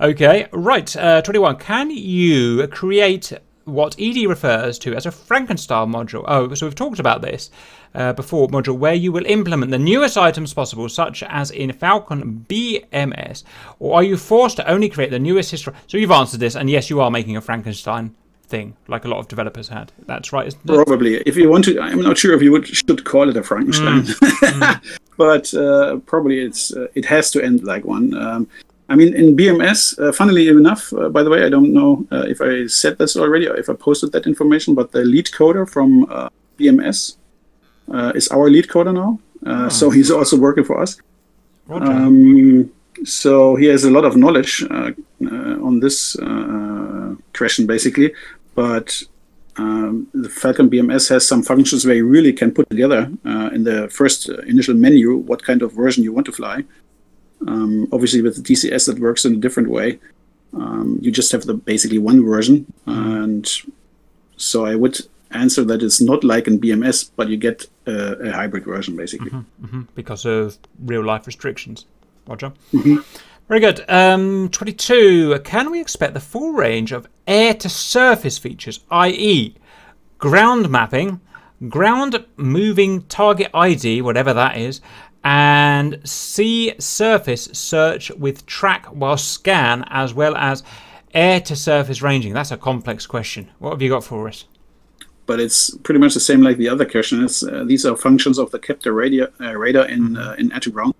Okay, 0.00 0.46
right. 0.52 0.94
Uh, 0.96 1.22
21. 1.22 1.56
Can 1.56 1.90
you 1.90 2.66
create 2.68 3.32
what 3.64 3.94
ED 3.98 4.26
refers 4.26 4.78
to 4.80 4.94
as 4.94 5.06
a 5.06 5.10
Frankenstein 5.10 5.88
module? 5.90 6.24
Oh, 6.26 6.52
so 6.54 6.66
we've 6.66 6.74
talked 6.74 6.98
about 6.98 7.22
this 7.22 7.50
uh, 7.94 8.12
before, 8.12 8.48
module 8.48 8.76
where 8.76 8.94
you 8.94 9.12
will 9.12 9.26
implement 9.26 9.70
the 9.70 9.78
newest 9.78 10.16
items 10.16 10.54
possible, 10.54 10.88
such 10.88 11.22
as 11.24 11.50
in 11.50 11.72
Falcon 11.72 12.46
BMS, 12.48 13.44
or 13.78 13.96
are 13.96 14.02
you 14.02 14.16
forced 14.16 14.56
to 14.56 14.70
only 14.70 14.88
create 14.88 15.10
the 15.10 15.18
newest 15.18 15.50
history? 15.50 15.74
So 15.86 15.98
you've 15.98 16.10
answered 16.10 16.40
this, 16.40 16.56
and 16.56 16.70
yes, 16.70 16.90
you 16.90 17.00
are 17.00 17.10
making 17.10 17.36
a 17.36 17.40
Frankenstein 17.40 18.14
thing, 18.52 18.76
like 18.88 19.04
a 19.04 19.08
lot 19.08 19.18
of 19.18 19.28
developers 19.28 19.68
had. 19.68 19.92
That's 20.06 20.32
right, 20.32 20.46
isn't 20.46 20.70
it? 20.70 20.86
Probably. 20.86 21.16
If 21.30 21.36
you 21.36 21.48
want 21.48 21.64
to, 21.66 21.80
I'm 21.80 22.02
not 22.02 22.18
sure 22.18 22.34
if 22.34 22.42
you 22.42 22.52
would 22.52 22.66
should 22.66 23.04
call 23.04 23.28
it 23.30 23.36
a 23.36 23.42
Frankenstein, 23.42 24.02
Mm. 24.02 24.80
but 25.16 25.54
uh, 25.54 25.98
probably 26.12 26.36
it's 26.46 26.62
uh, 26.74 26.86
it 26.94 27.04
has 27.14 27.30
to 27.32 27.38
end 27.48 27.64
like 27.72 27.84
one. 27.84 28.06
Um, 28.14 28.48
I 28.92 28.94
mean, 28.94 29.14
in 29.14 29.36
BMS, 29.36 29.98
uh, 29.98 30.12
funnily 30.12 30.48
enough, 30.48 30.92
uh, 30.92 31.08
by 31.08 31.22
the 31.22 31.30
way, 31.30 31.44
I 31.46 31.48
don't 31.48 31.72
know 31.72 32.06
uh, 32.12 32.24
if 32.28 32.38
I 32.42 32.66
said 32.66 32.98
this 32.98 33.16
already 33.16 33.46
or 33.48 33.56
if 33.56 33.70
I 33.70 33.74
posted 33.74 34.12
that 34.12 34.26
information, 34.26 34.74
but 34.74 34.92
the 34.92 35.04
lead 35.04 35.26
coder 35.26 35.64
from 35.74 36.04
uh, 36.10 36.28
BMS 36.58 37.16
is 38.14 38.28
our 38.28 38.50
lead 38.50 38.68
coder 38.68 38.94
now. 38.94 39.18
Uh, 39.44 39.68
So 39.68 39.90
he's 39.90 40.10
also 40.10 40.36
working 40.36 40.64
for 40.64 40.80
us. 40.80 40.98
Roger. 41.66 41.92
Um, 41.92 42.70
so 43.04 43.56
he 43.56 43.66
has 43.66 43.84
a 43.84 43.90
lot 43.90 44.04
of 44.04 44.16
knowledge 44.16 44.64
uh, 44.70 44.92
uh, 45.24 45.66
on 45.66 45.80
this 45.80 46.16
uh, 46.18 47.14
question, 47.36 47.66
basically. 47.66 48.12
But 48.54 49.02
um, 49.56 50.06
the 50.14 50.28
Falcon 50.28 50.70
BMS 50.70 51.08
has 51.08 51.26
some 51.26 51.42
functions 51.42 51.84
where 51.84 51.94
you 51.94 52.06
really 52.06 52.32
can 52.32 52.52
put 52.52 52.68
together 52.70 53.10
uh, 53.24 53.50
in 53.52 53.64
the 53.64 53.88
first 53.88 54.28
uh, 54.28 54.38
initial 54.42 54.74
menu 54.74 55.16
what 55.16 55.42
kind 55.42 55.62
of 55.62 55.72
version 55.72 56.04
you 56.04 56.12
want 56.12 56.26
to 56.26 56.32
fly. 56.32 56.64
Um, 57.46 57.88
obviously, 57.92 58.22
with 58.22 58.36
the 58.36 58.42
DCS, 58.42 58.86
that 58.86 58.98
works 59.00 59.24
in 59.24 59.34
a 59.34 59.36
different 59.36 59.68
way. 59.68 59.98
Um, 60.54 60.98
you 61.00 61.10
just 61.10 61.32
have 61.32 61.44
the 61.44 61.54
basically 61.54 61.98
one 61.98 62.24
version, 62.24 62.72
and 62.86 63.50
so 64.36 64.66
I 64.66 64.74
would 64.74 65.00
answer 65.34 65.64
that 65.64 65.82
it's 65.82 66.00
not 66.00 66.24
like 66.24 66.46
in 66.46 66.60
BMS, 66.60 67.10
but 67.16 67.28
you 67.28 67.36
get 67.36 67.66
a, 67.86 68.28
a 68.28 68.32
hybrid 68.32 68.64
version 68.64 68.96
basically. 68.96 69.30
Mhm, 69.30 69.86
because 69.94 70.24
of 70.24 70.58
real 70.84 71.04
life 71.04 71.26
restrictions. 71.26 71.86
Roger. 72.26 72.52
Very 73.48 73.60
good. 73.60 73.84
Um, 73.88 74.48
22. 74.50 75.40
Can 75.44 75.70
we 75.70 75.80
expect 75.80 76.14
the 76.14 76.20
full 76.20 76.52
range 76.52 76.92
of 76.92 77.08
air 77.26 77.52
to 77.54 77.68
surface 77.68 78.38
features, 78.38 78.80
i.e., 78.90 79.56
ground 80.18 80.70
mapping, 80.70 81.20
ground 81.68 82.24
moving 82.36 83.02
target 83.02 83.50
ID, 83.52 84.02
whatever 84.02 84.32
that 84.32 84.56
is, 84.56 84.80
and 85.24 86.00
sea 86.08 86.74
surface 86.78 87.48
search 87.52 88.10
with 88.12 88.46
track 88.46 88.86
while 88.86 89.16
scan, 89.16 89.84
as 89.88 90.14
well 90.14 90.36
as 90.36 90.62
air 91.12 91.40
to 91.40 91.56
surface 91.56 92.02
ranging? 92.02 92.32
That's 92.32 92.52
a 92.52 92.56
complex 92.56 93.06
question. 93.06 93.50
What 93.58 93.72
have 93.72 93.82
you 93.82 93.88
got 93.90 94.04
for 94.04 94.28
us? 94.28 94.44
But 95.26 95.40
it's 95.40 95.70
pretty 95.84 96.00
much 96.00 96.14
the 96.14 96.20
same 96.20 96.42
like 96.42 96.56
the 96.56 96.68
other 96.68 96.84
question. 96.84 97.24
It's, 97.24 97.42
uh, 97.42 97.64
these 97.64 97.86
are 97.86 97.96
functions 97.96 98.38
of 98.38 98.50
the 98.50 98.58
Captor 98.58 98.92
radar, 98.92 99.28
uh, 99.40 99.54
radar 99.56 99.88
in 99.88 100.16
uh, 100.16 100.34
in 100.38 100.52
air 100.52 100.60
to 100.60 100.70
ground. 100.70 100.94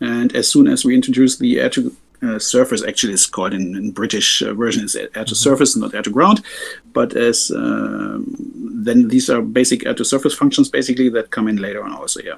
And 0.00 0.34
as 0.36 0.48
soon 0.48 0.68
as 0.68 0.84
we 0.84 0.94
introduce 0.94 1.38
the 1.38 1.60
air 1.60 1.70
to 1.70 1.92
uh, 2.22 2.38
surface, 2.38 2.84
actually 2.84 3.14
it's 3.14 3.26
called 3.26 3.54
in, 3.54 3.76
in 3.76 3.90
British 3.92 4.42
uh, 4.42 4.54
version 4.54 4.84
is 4.84 4.94
air 4.96 5.24
to 5.24 5.34
surface, 5.34 5.76
not 5.76 5.94
air 5.94 6.02
to 6.02 6.10
ground. 6.10 6.42
But 6.92 7.16
as 7.16 7.50
then 8.84 9.08
these 9.08 9.28
are 9.30 9.42
basic 9.42 9.86
air 9.86 9.94
to 9.94 10.04
surface 10.04 10.34
functions 10.34 10.68
basically 10.70 11.08
that 11.10 11.30
come 11.30 11.48
in 11.48 11.56
later 11.56 11.82
on 11.82 11.92
also. 11.92 12.20
Yeah. 12.22 12.36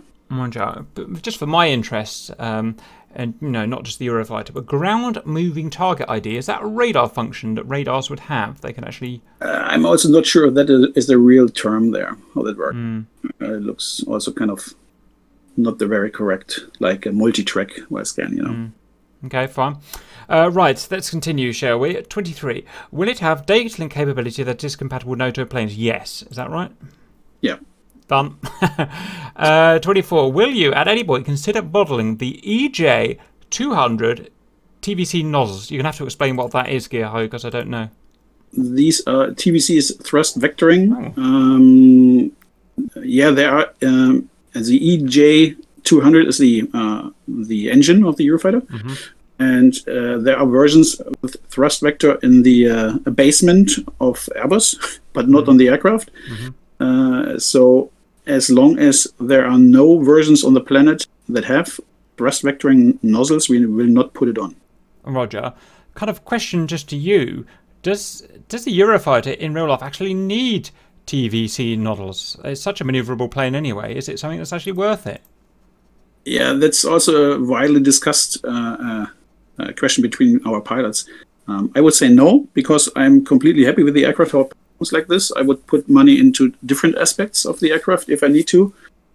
Just 1.22 1.38
for 1.38 1.46
my 1.46 1.68
interest. 1.68 2.30
um, 2.38 2.76
and 3.14 3.34
you 3.40 3.50
know, 3.50 3.66
not 3.66 3.84
just 3.84 3.98
the 3.98 4.06
Eurofighter, 4.06 4.52
but 4.52 4.66
ground 4.66 5.20
moving 5.24 5.70
target 5.70 6.08
ID 6.08 6.36
is 6.36 6.46
that 6.46 6.62
a 6.62 6.66
radar 6.66 7.08
function 7.08 7.54
that 7.54 7.64
radars 7.64 8.10
would 8.10 8.20
have? 8.20 8.60
They 8.60 8.72
can 8.72 8.84
actually. 8.84 9.22
Uh, 9.40 9.62
I'm 9.64 9.86
also 9.86 10.08
not 10.08 10.26
sure 10.26 10.46
if 10.46 10.54
that 10.54 10.70
is, 10.96 11.06
the 11.06 11.18
real 11.18 11.48
term 11.48 11.90
there, 11.90 12.16
how 12.34 12.42
that 12.42 12.56
works. 12.56 12.76
Uh, 12.76 13.54
it 13.54 13.62
looks 13.62 14.02
also 14.06 14.32
kind 14.32 14.50
of 14.50 14.74
not 15.56 15.78
the 15.78 15.86
very 15.86 16.10
correct, 16.10 16.60
like 16.78 17.06
a 17.06 17.12
multi-track 17.12 17.70
wire 17.90 18.04
scan, 18.04 18.36
you 18.36 18.42
know. 18.42 18.70
Okay, 19.26 19.46
fine. 19.46 19.76
Uh, 20.28 20.50
right, 20.50 20.88
let's 20.90 21.10
continue, 21.10 21.52
shall 21.52 21.78
we? 21.78 21.94
23. 21.94 22.64
Will 22.90 23.08
it 23.08 23.18
have 23.18 23.46
data 23.46 23.78
link 23.78 23.92
capability 23.92 24.42
that 24.42 24.64
is 24.64 24.76
compatible 24.76 25.10
with 25.10 25.18
NATO 25.18 25.44
planes? 25.44 25.76
Yes. 25.76 26.22
Is 26.30 26.36
that 26.36 26.50
right? 26.50 26.72
Yeah. 27.40 27.56
Done. 28.08 28.38
uh, 29.36 29.78
24. 29.78 30.32
Will 30.32 30.50
you, 30.50 30.72
at 30.72 30.88
any 30.88 31.04
point, 31.04 31.24
consider 31.24 31.62
modelling 31.62 32.16
the 32.18 32.40
EJ 32.44 33.18
200 33.50 34.30
TVC 34.82 35.24
nozzles? 35.24 35.70
You're 35.70 35.78
going 35.78 35.84
to 35.84 35.88
have 35.88 35.98
to 35.98 36.04
explain 36.04 36.36
what 36.36 36.50
that 36.52 36.68
is, 36.68 36.88
Gerhard, 36.88 37.30
because 37.30 37.44
I 37.44 37.50
don't 37.50 37.68
know. 37.68 37.88
these 38.52 39.02
TVC 39.04 39.76
is 39.76 39.96
thrust 40.02 40.38
vectoring. 40.38 41.16
Um, 41.16 42.32
yeah, 43.02 43.30
there 43.30 43.50
are 43.50 43.72
um, 43.82 44.28
the 44.52 44.78
EJ 44.80 45.56
200 45.84 46.28
is 46.28 46.38
the 46.38 46.68
uh, 46.74 47.10
the 47.26 47.70
engine 47.70 48.04
of 48.04 48.16
the 48.16 48.26
Eurofighter, 48.26 48.62
and 49.38 49.74
uh, 49.88 50.18
there 50.18 50.38
are 50.38 50.46
versions 50.46 51.00
with 51.22 51.36
thrust 51.48 51.80
vector 51.80 52.18
in 52.22 52.42
the 52.42 52.68
uh, 52.68 53.10
basement 53.10 53.70
of 54.00 54.28
Airbus, 54.36 55.00
but 55.12 55.28
not 55.28 55.48
on 55.48 55.56
the 55.56 55.68
aircraft. 55.68 56.10
Uh, 56.82 57.38
so 57.38 57.90
as 58.26 58.50
long 58.50 58.78
as 58.78 59.06
there 59.20 59.46
are 59.46 59.58
no 59.58 59.98
versions 60.00 60.44
on 60.44 60.54
the 60.54 60.60
planet 60.60 61.06
that 61.28 61.44
have 61.44 61.80
thrust 62.16 62.42
vectoring 62.42 62.98
nozzles, 63.02 63.48
we 63.48 63.64
will 63.66 63.86
not 63.86 64.14
put 64.14 64.28
it 64.28 64.38
on. 64.38 64.54
Roger. 65.04 65.52
Kind 65.94 66.10
of 66.10 66.24
question 66.24 66.66
just 66.66 66.88
to 66.90 66.96
you. 66.96 67.46
Does 67.82 68.26
does 68.48 68.64
the 68.64 68.78
Eurofighter 68.78 69.36
in 69.36 69.54
real 69.54 69.66
life 69.66 69.82
actually 69.82 70.14
need 70.14 70.70
TVC 71.06 71.76
nozzles? 71.76 72.38
It's 72.44 72.60
such 72.60 72.80
a 72.80 72.84
maneuverable 72.84 73.30
plane 73.30 73.54
anyway. 73.54 73.94
Is 73.94 74.08
it 74.08 74.18
something 74.18 74.38
that's 74.38 74.52
actually 74.52 74.72
worth 74.72 75.06
it? 75.06 75.20
Yeah, 76.24 76.52
that's 76.52 76.84
also 76.84 77.32
a 77.32 77.44
widely 77.44 77.80
discussed 77.80 78.44
uh, 78.44 78.76
uh, 78.80 79.06
uh, 79.58 79.72
question 79.76 80.02
between 80.02 80.40
our 80.46 80.60
pilots. 80.60 81.04
Um, 81.48 81.72
I 81.74 81.80
would 81.80 81.94
say 81.94 82.08
no, 82.08 82.46
because 82.54 82.88
I'm 82.94 83.24
completely 83.24 83.64
happy 83.64 83.82
with 83.82 83.94
the 83.94 84.04
aircraft. 84.04 84.54
Like 84.90 85.06
this, 85.06 85.30
I 85.36 85.42
would 85.42 85.66
put 85.66 85.88
money 85.88 86.18
into 86.18 86.54
different 86.64 86.96
aspects 86.96 87.44
of 87.44 87.60
the 87.60 87.70
aircraft 87.70 88.08
if 88.08 88.24
I 88.24 88.28
need 88.28 88.48
to. 88.48 88.72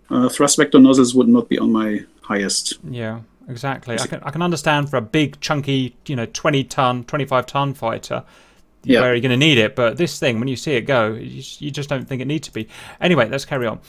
Uh, 0.09 0.29
thrust 0.29 0.55
vector 0.55 0.79
nozzles 0.79 1.13
would 1.15 1.27
not 1.27 1.49
be 1.49 1.57
on 1.59 1.73
my 1.73 2.05
highest. 2.21 2.77
Yeah, 2.89 3.21
exactly. 3.49 3.99
I 3.99 4.07
can 4.07 4.21
I 4.23 4.31
can 4.31 4.41
understand 4.41 4.89
for 4.89 4.97
a 4.97 5.01
big 5.01 5.41
chunky, 5.41 5.97
you 6.05 6.15
know, 6.15 6.27
twenty 6.27 6.63
ton, 6.63 7.03
twenty 7.03 7.25
five 7.25 7.45
ton 7.47 7.73
fighter. 7.73 8.23
Yeah. 8.83 9.01
Where 9.01 9.13
you're 9.13 9.21
going 9.21 9.37
to 9.37 9.45
need 9.45 9.57
it, 9.57 9.75
but 9.75 9.97
this 9.97 10.17
thing, 10.17 10.39
when 10.39 10.47
you 10.47 10.55
see 10.55 10.75
it 10.75 10.81
go, 10.81 11.13
you, 11.13 11.43
you 11.59 11.71
just 11.71 11.89
don't 11.89 12.07
think 12.07 12.21
it 12.21 12.25
needs 12.25 12.47
to 12.47 12.53
be. 12.53 12.69
Anyway, 13.01 13.27
let's 13.27 13.43
carry 13.43 13.67
on. 13.67 13.81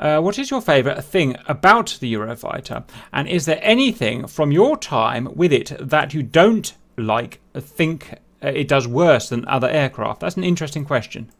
Uh, 0.00 0.20
what 0.20 0.38
is 0.38 0.50
your 0.50 0.62
favourite 0.62 1.04
thing 1.04 1.36
about 1.46 1.98
the 2.00 2.10
Eurofighter, 2.14 2.84
and 3.12 3.28
is 3.28 3.44
there 3.44 3.58
anything 3.60 4.26
from 4.26 4.52
your 4.52 4.78
time 4.78 5.28
with 5.34 5.52
it 5.52 5.76
that 5.78 6.14
you 6.14 6.22
don't 6.22 6.72
like, 6.96 7.40
think 7.54 8.14
it 8.54 8.68
does 8.68 8.86
worse 8.86 9.28
than 9.28 9.46
other 9.48 9.68
aircraft? 9.68 10.20
That's 10.20 10.36
an 10.36 10.44
interesting 10.44 10.84
question. 10.84 11.30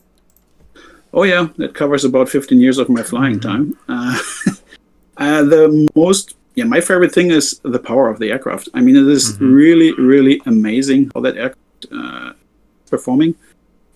Oh 1.12 1.22
yeah, 1.22 1.48
that 1.56 1.74
covers 1.74 2.04
about 2.04 2.28
15 2.28 2.60
years 2.60 2.78
of 2.78 2.88
my 2.88 3.02
flying 3.02 3.40
time. 3.40 3.78
Uh, 3.88 4.18
uh, 5.16 5.42
the 5.44 5.88
most, 5.94 6.36
yeah, 6.54 6.64
my 6.64 6.80
favorite 6.80 7.12
thing 7.12 7.30
is 7.30 7.60
the 7.62 7.78
power 7.78 8.08
of 8.08 8.18
the 8.18 8.30
aircraft. 8.30 8.68
I 8.74 8.80
mean, 8.80 8.96
it 8.96 9.08
is 9.08 9.40
really, 9.40 9.92
really 9.94 10.42
amazing 10.46 11.10
how 11.14 11.20
that 11.22 11.36
aircraft 11.36 11.86
uh, 11.92 12.32
is 12.84 12.90
performing. 12.90 13.34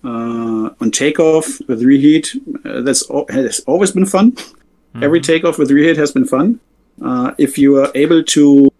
Uh, 0.03 0.71
on 0.81 0.91
takeoff 0.91 1.61
with 1.69 1.83
reheat, 1.83 2.35
uh, 2.65 2.81
that's 2.81 3.07
has 3.29 3.61
always 3.67 3.93
been 3.93 4.07
fun. 4.07 4.35
Every 5.03 5.21
takeoff 5.21 5.59
with 5.59 5.71
reheat 5.71 5.97
has 5.99 6.11
been 6.11 6.25
fun. 6.25 6.59
Uh, 7.03 7.33
if 7.39 7.59
you 7.59 7.77
are 7.79 7.91
able 7.95 8.23
to 8.25 8.67
uh, 8.67 8.80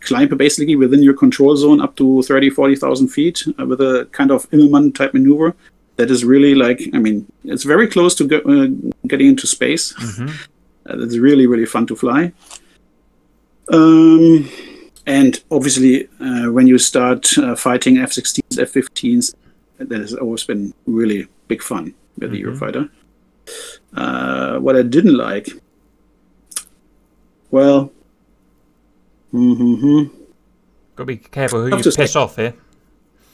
climb 0.00 0.28
basically 0.36 0.76
within 0.76 1.02
your 1.02 1.14
control 1.14 1.56
zone 1.56 1.80
up 1.80 1.96
to 1.96 2.22
30, 2.22 2.50
40,000 2.50 3.08
feet 3.08 3.44
uh, 3.58 3.66
with 3.66 3.80
a 3.80 4.08
kind 4.12 4.30
of 4.30 4.48
Immelmann 4.50 4.94
type 4.94 5.14
maneuver, 5.14 5.54
that 5.96 6.10
is 6.10 6.24
really 6.24 6.54
like 6.54 6.80
I 6.94 6.98
mean 6.98 7.26
it's 7.44 7.64
very 7.64 7.86
close 7.86 8.14
to 8.16 8.24
go, 8.26 8.38
uh, 8.38 8.68
getting 9.06 9.28
into 9.28 9.46
space. 9.46 9.94
Uh, 10.86 10.96
that's 10.96 11.18
really 11.18 11.46
really 11.46 11.66
fun 11.66 11.86
to 11.86 11.94
fly. 11.94 12.32
Um, 13.70 14.48
and 15.06 15.42
obviously, 15.50 16.08
uh, 16.20 16.50
when 16.50 16.66
you 16.66 16.78
start 16.78 17.36
uh, 17.38 17.54
fighting 17.54 17.98
F-16s, 17.98 18.58
F-15s, 18.58 19.34
that 19.78 20.00
has 20.00 20.14
always 20.14 20.44
been 20.44 20.72
really 20.86 21.28
big 21.48 21.62
fun 21.62 21.94
with 22.18 22.32
the 22.32 22.42
Eurofighter. 22.42 22.88
Uh, 23.94 24.58
what 24.58 24.74
I 24.74 24.82
didn't 24.82 25.16
like, 25.16 25.48
well, 27.50 27.92
hmm 29.30 30.02
Got 30.96 31.02
to 31.02 31.04
be 31.06 31.16
careful 31.16 31.60
who 31.62 31.76
you 31.76 31.82
to 31.82 31.92
say- 31.92 32.02
piss 32.02 32.16
off 32.16 32.36
here. 32.36 32.54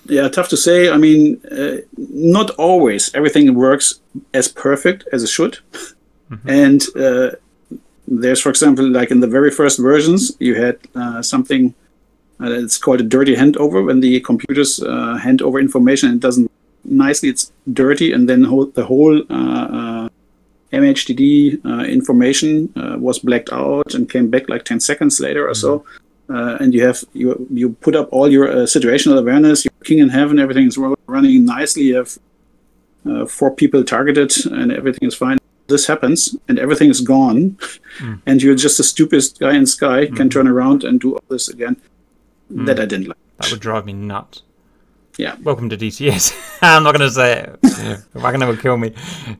yeah, 0.09 0.29
tough 0.29 0.49
to 0.51 0.57
say. 0.57 0.91
I 0.91 0.99
mean, 0.99 1.41
uh, 1.51 1.79
not 1.97 2.51
always 2.59 3.13
everything 3.15 3.55
works 3.55 4.01
as 4.35 4.47
perfect 4.49 5.05
as 5.13 5.23
it 5.23 5.29
should. 5.29 5.59
And 6.47 6.83
uh, 6.97 7.31
there's, 8.09 8.41
for 8.41 8.51
example, 8.51 8.85
like 8.89 9.11
in 9.13 9.21
the 9.21 9.29
very 9.29 9.51
first 9.51 9.79
versions, 9.79 10.37
you 10.41 10.55
had 10.57 10.77
uh, 10.95 11.23
something 11.23 11.73
uh, 12.41 12.51
it's 12.65 12.79
called 12.79 13.01
a 13.01 13.05
dirty 13.05 13.35
handover 13.37 13.85
when 13.87 14.01
the 14.01 14.21
computers 14.21 14.81
uh, 14.83 15.17
hand 15.17 15.41
over 15.41 15.59
information 15.61 16.09
and 16.11 16.17
it 16.19 16.21
doesn't 16.27 16.51
nicely. 16.85 17.29
It's 17.29 17.51
dirty, 17.73 18.13
and 18.13 18.29
then 18.29 18.45
whole, 18.45 18.67
the 18.67 18.85
whole 18.85 19.17
uh, 19.31 19.67
MHDD 20.81 21.27
uh, 21.71 21.85
information 21.99 22.73
uh, 22.77 22.97
was 22.99 23.19
blacked 23.19 23.51
out 23.53 23.95
and 23.95 24.09
came 24.15 24.29
back 24.31 24.49
like 24.49 24.65
10 24.65 24.81
seconds 24.81 25.21
later 25.21 25.49
or 25.49 25.55
so. 25.55 25.85
Uh, 26.29 26.57
and 26.61 26.75
you 26.75 26.83
have 26.87 26.99
you 27.13 27.47
you 27.61 27.67
put 27.87 27.95
up 28.01 28.09
all 28.13 28.29
your 28.37 28.47
uh, 28.51 28.67
situational 28.77 29.17
awareness, 29.23 29.65
your 29.65 29.73
king 29.85 29.99
in 30.05 30.09
heaven, 30.09 30.39
everything 30.39 30.67
is 30.67 30.77
running 31.07 31.45
nicely. 31.45 31.85
You 31.91 31.97
have 32.03 32.19
uh, 33.11 33.25
four 33.27 33.51
people 33.55 33.85
targeted, 33.85 34.33
and 34.59 34.73
everything 34.73 35.07
is 35.07 35.15
fine. 35.15 35.39
This 35.69 35.87
happens, 35.87 36.21
and 36.49 36.59
everything 36.59 36.91
is 36.91 37.01
gone, 37.01 37.57
and 38.27 38.43
you're 38.43 38.57
just 38.67 38.77
the 38.77 38.85
stupidest 38.85 39.39
guy 39.39 39.55
in 39.61 39.67
sky 39.67 40.07
can 40.19 40.29
turn 40.29 40.47
around 40.49 40.83
and 40.85 41.01
do 41.01 41.15
all 41.15 41.25
this 41.29 41.49
again. 41.49 41.77
that 42.67 42.79
I 42.81 42.87
didn't 42.87 43.09
like. 43.09 43.19
That 43.39 43.51
would 43.53 43.61
drive 43.61 43.85
me 43.87 43.93
nuts. 43.93 44.43
Yeah. 45.19 45.37
Welcome 45.43 45.71
to 45.71 45.77
DCS. 45.79 46.59
I'm 46.63 46.83
not 46.83 46.95
going 46.97 47.09
to 47.09 47.15
say 47.15 47.43
it. 47.63 48.01
Wagner 48.15 48.47
will 48.47 48.57
kill 48.57 48.77
me. 48.77 48.93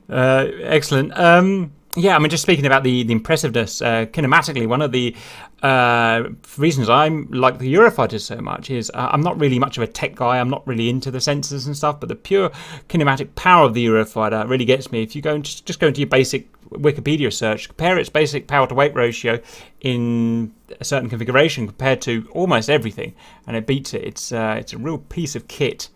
Uh, 0.09 0.47
excellent. 0.61 1.17
Um, 1.17 1.71
yeah, 1.95 2.15
I 2.15 2.19
mean, 2.19 2.29
just 2.29 2.43
speaking 2.43 2.65
about 2.65 2.83
the, 2.83 3.03
the 3.03 3.11
impressiveness, 3.11 3.81
uh, 3.81 4.05
kinematically, 4.05 4.67
one 4.67 4.81
of 4.81 4.91
the 4.91 5.15
uh, 5.61 6.23
reasons 6.57 6.89
I 6.89 7.07
like 7.07 7.59
the 7.59 7.71
Eurofighters 7.73 8.21
so 8.21 8.37
much 8.37 8.69
is 8.69 8.91
uh, 8.93 9.09
I'm 9.11 9.21
not 9.21 9.39
really 9.39 9.59
much 9.59 9.77
of 9.77 9.83
a 9.83 9.87
tech 9.87 10.15
guy. 10.15 10.39
I'm 10.39 10.49
not 10.49 10.65
really 10.67 10.89
into 10.89 11.11
the 11.11 11.19
sensors 11.19 11.65
and 11.67 11.77
stuff, 11.77 11.99
but 11.99 12.09
the 12.09 12.15
pure 12.15 12.51
kinematic 12.89 13.35
power 13.35 13.65
of 13.65 13.73
the 13.73 13.85
Eurofighter 13.85 14.47
really 14.49 14.65
gets 14.65 14.91
me. 14.91 15.03
If 15.03 15.15
you 15.15 15.21
go 15.21 15.35
and 15.35 15.43
just, 15.43 15.65
just 15.65 15.79
go 15.79 15.87
into 15.87 16.01
your 16.01 16.09
basic 16.09 16.47
Wikipedia 16.71 17.31
search, 17.31 17.67
compare 17.69 17.97
its 17.97 18.09
basic 18.09 18.47
power 18.47 18.67
to 18.67 18.75
weight 18.75 18.93
ratio 18.95 19.39
in 19.81 20.53
a 20.79 20.83
certain 20.83 21.09
configuration 21.09 21.65
compared 21.67 22.01
to 22.01 22.27
almost 22.31 22.69
everything, 22.69 23.13
and 23.47 23.55
it 23.55 23.65
beats 23.67 23.93
it. 23.93 24.03
It's 24.03 24.31
uh, 24.31 24.55
it's 24.59 24.73
a 24.73 24.77
real 24.77 24.97
piece 24.97 25.35
of 25.35 25.47
kit. 25.47 25.89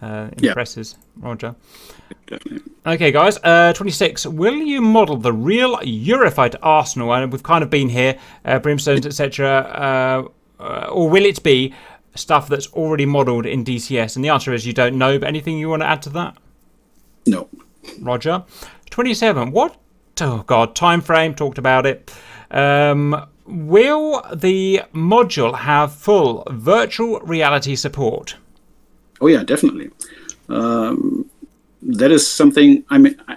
Uh, 0.00 0.28
Yeah. 0.38 0.50
impresses 0.50 0.96
Roger. 1.16 1.56
Definitely. 2.28 2.72
Okay, 2.86 3.10
guys. 3.10 3.36
Uh, 3.42 3.72
26. 3.72 4.26
Will 4.26 4.54
you 4.54 4.80
model 4.80 5.16
the 5.16 5.32
real 5.32 5.76
Eurofighter 5.78 6.54
arsenal? 6.62 7.12
And 7.12 7.32
we've 7.32 7.42
kind 7.42 7.64
of 7.64 7.70
been 7.70 7.88
here, 7.88 8.16
uh, 8.44 8.60
brimstones, 8.60 9.04
etc. 9.06 9.48
Uh, 10.58 10.62
uh, 10.62 10.86
or 10.92 11.10
will 11.10 11.24
it 11.24 11.42
be 11.42 11.74
stuff 12.14 12.48
that's 12.48 12.68
already 12.74 13.06
modelled 13.06 13.44
in 13.44 13.64
DCS? 13.64 14.14
And 14.14 14.24
the 14.24 14.28
answer 14.28 14.54
is 14.54 14.64
you 14.64 14.72
don't 14.72 14.96
know. 14.96 15.18
But 15.18 15.26
anything 15.26 15.58
you 15.58 15.68
want 15.68 15.82
to 15.82 15.86
add 15.88 16.02
to 16.02 16.10
that? 16.10 16.36
No. 17.26 17.48
Roger. 18.00 18.44
27. 18.90 19.50
What? 19.50 19.76
Oh, 20.20 20.44
God. 20.46 20.74
Time 20.74 21.00
frame. 21.00 21.34
Talked 21.34 21.58
about 21.58 21.86
it. 21.86 22.12
Um, 22.50 23.26
will 23.46 24.22
the 24.34 24.82
module 24.94 25.58
have 25.58 25.92
full 25.92 26.44
virtual 26.50 27.20
reality 27.20 27.74
support? 27.76 28.36
Oh 29.20 29.26
yeah, 29.26 29.42
definitely. 29.42 29.90
Um, 30.48 31.28
that 31.82 32.10
is 32.10 32.26
something. 32.26 32.84
I 32.90 32.98
mean, 32.98 33.20
I, 33.28 33.36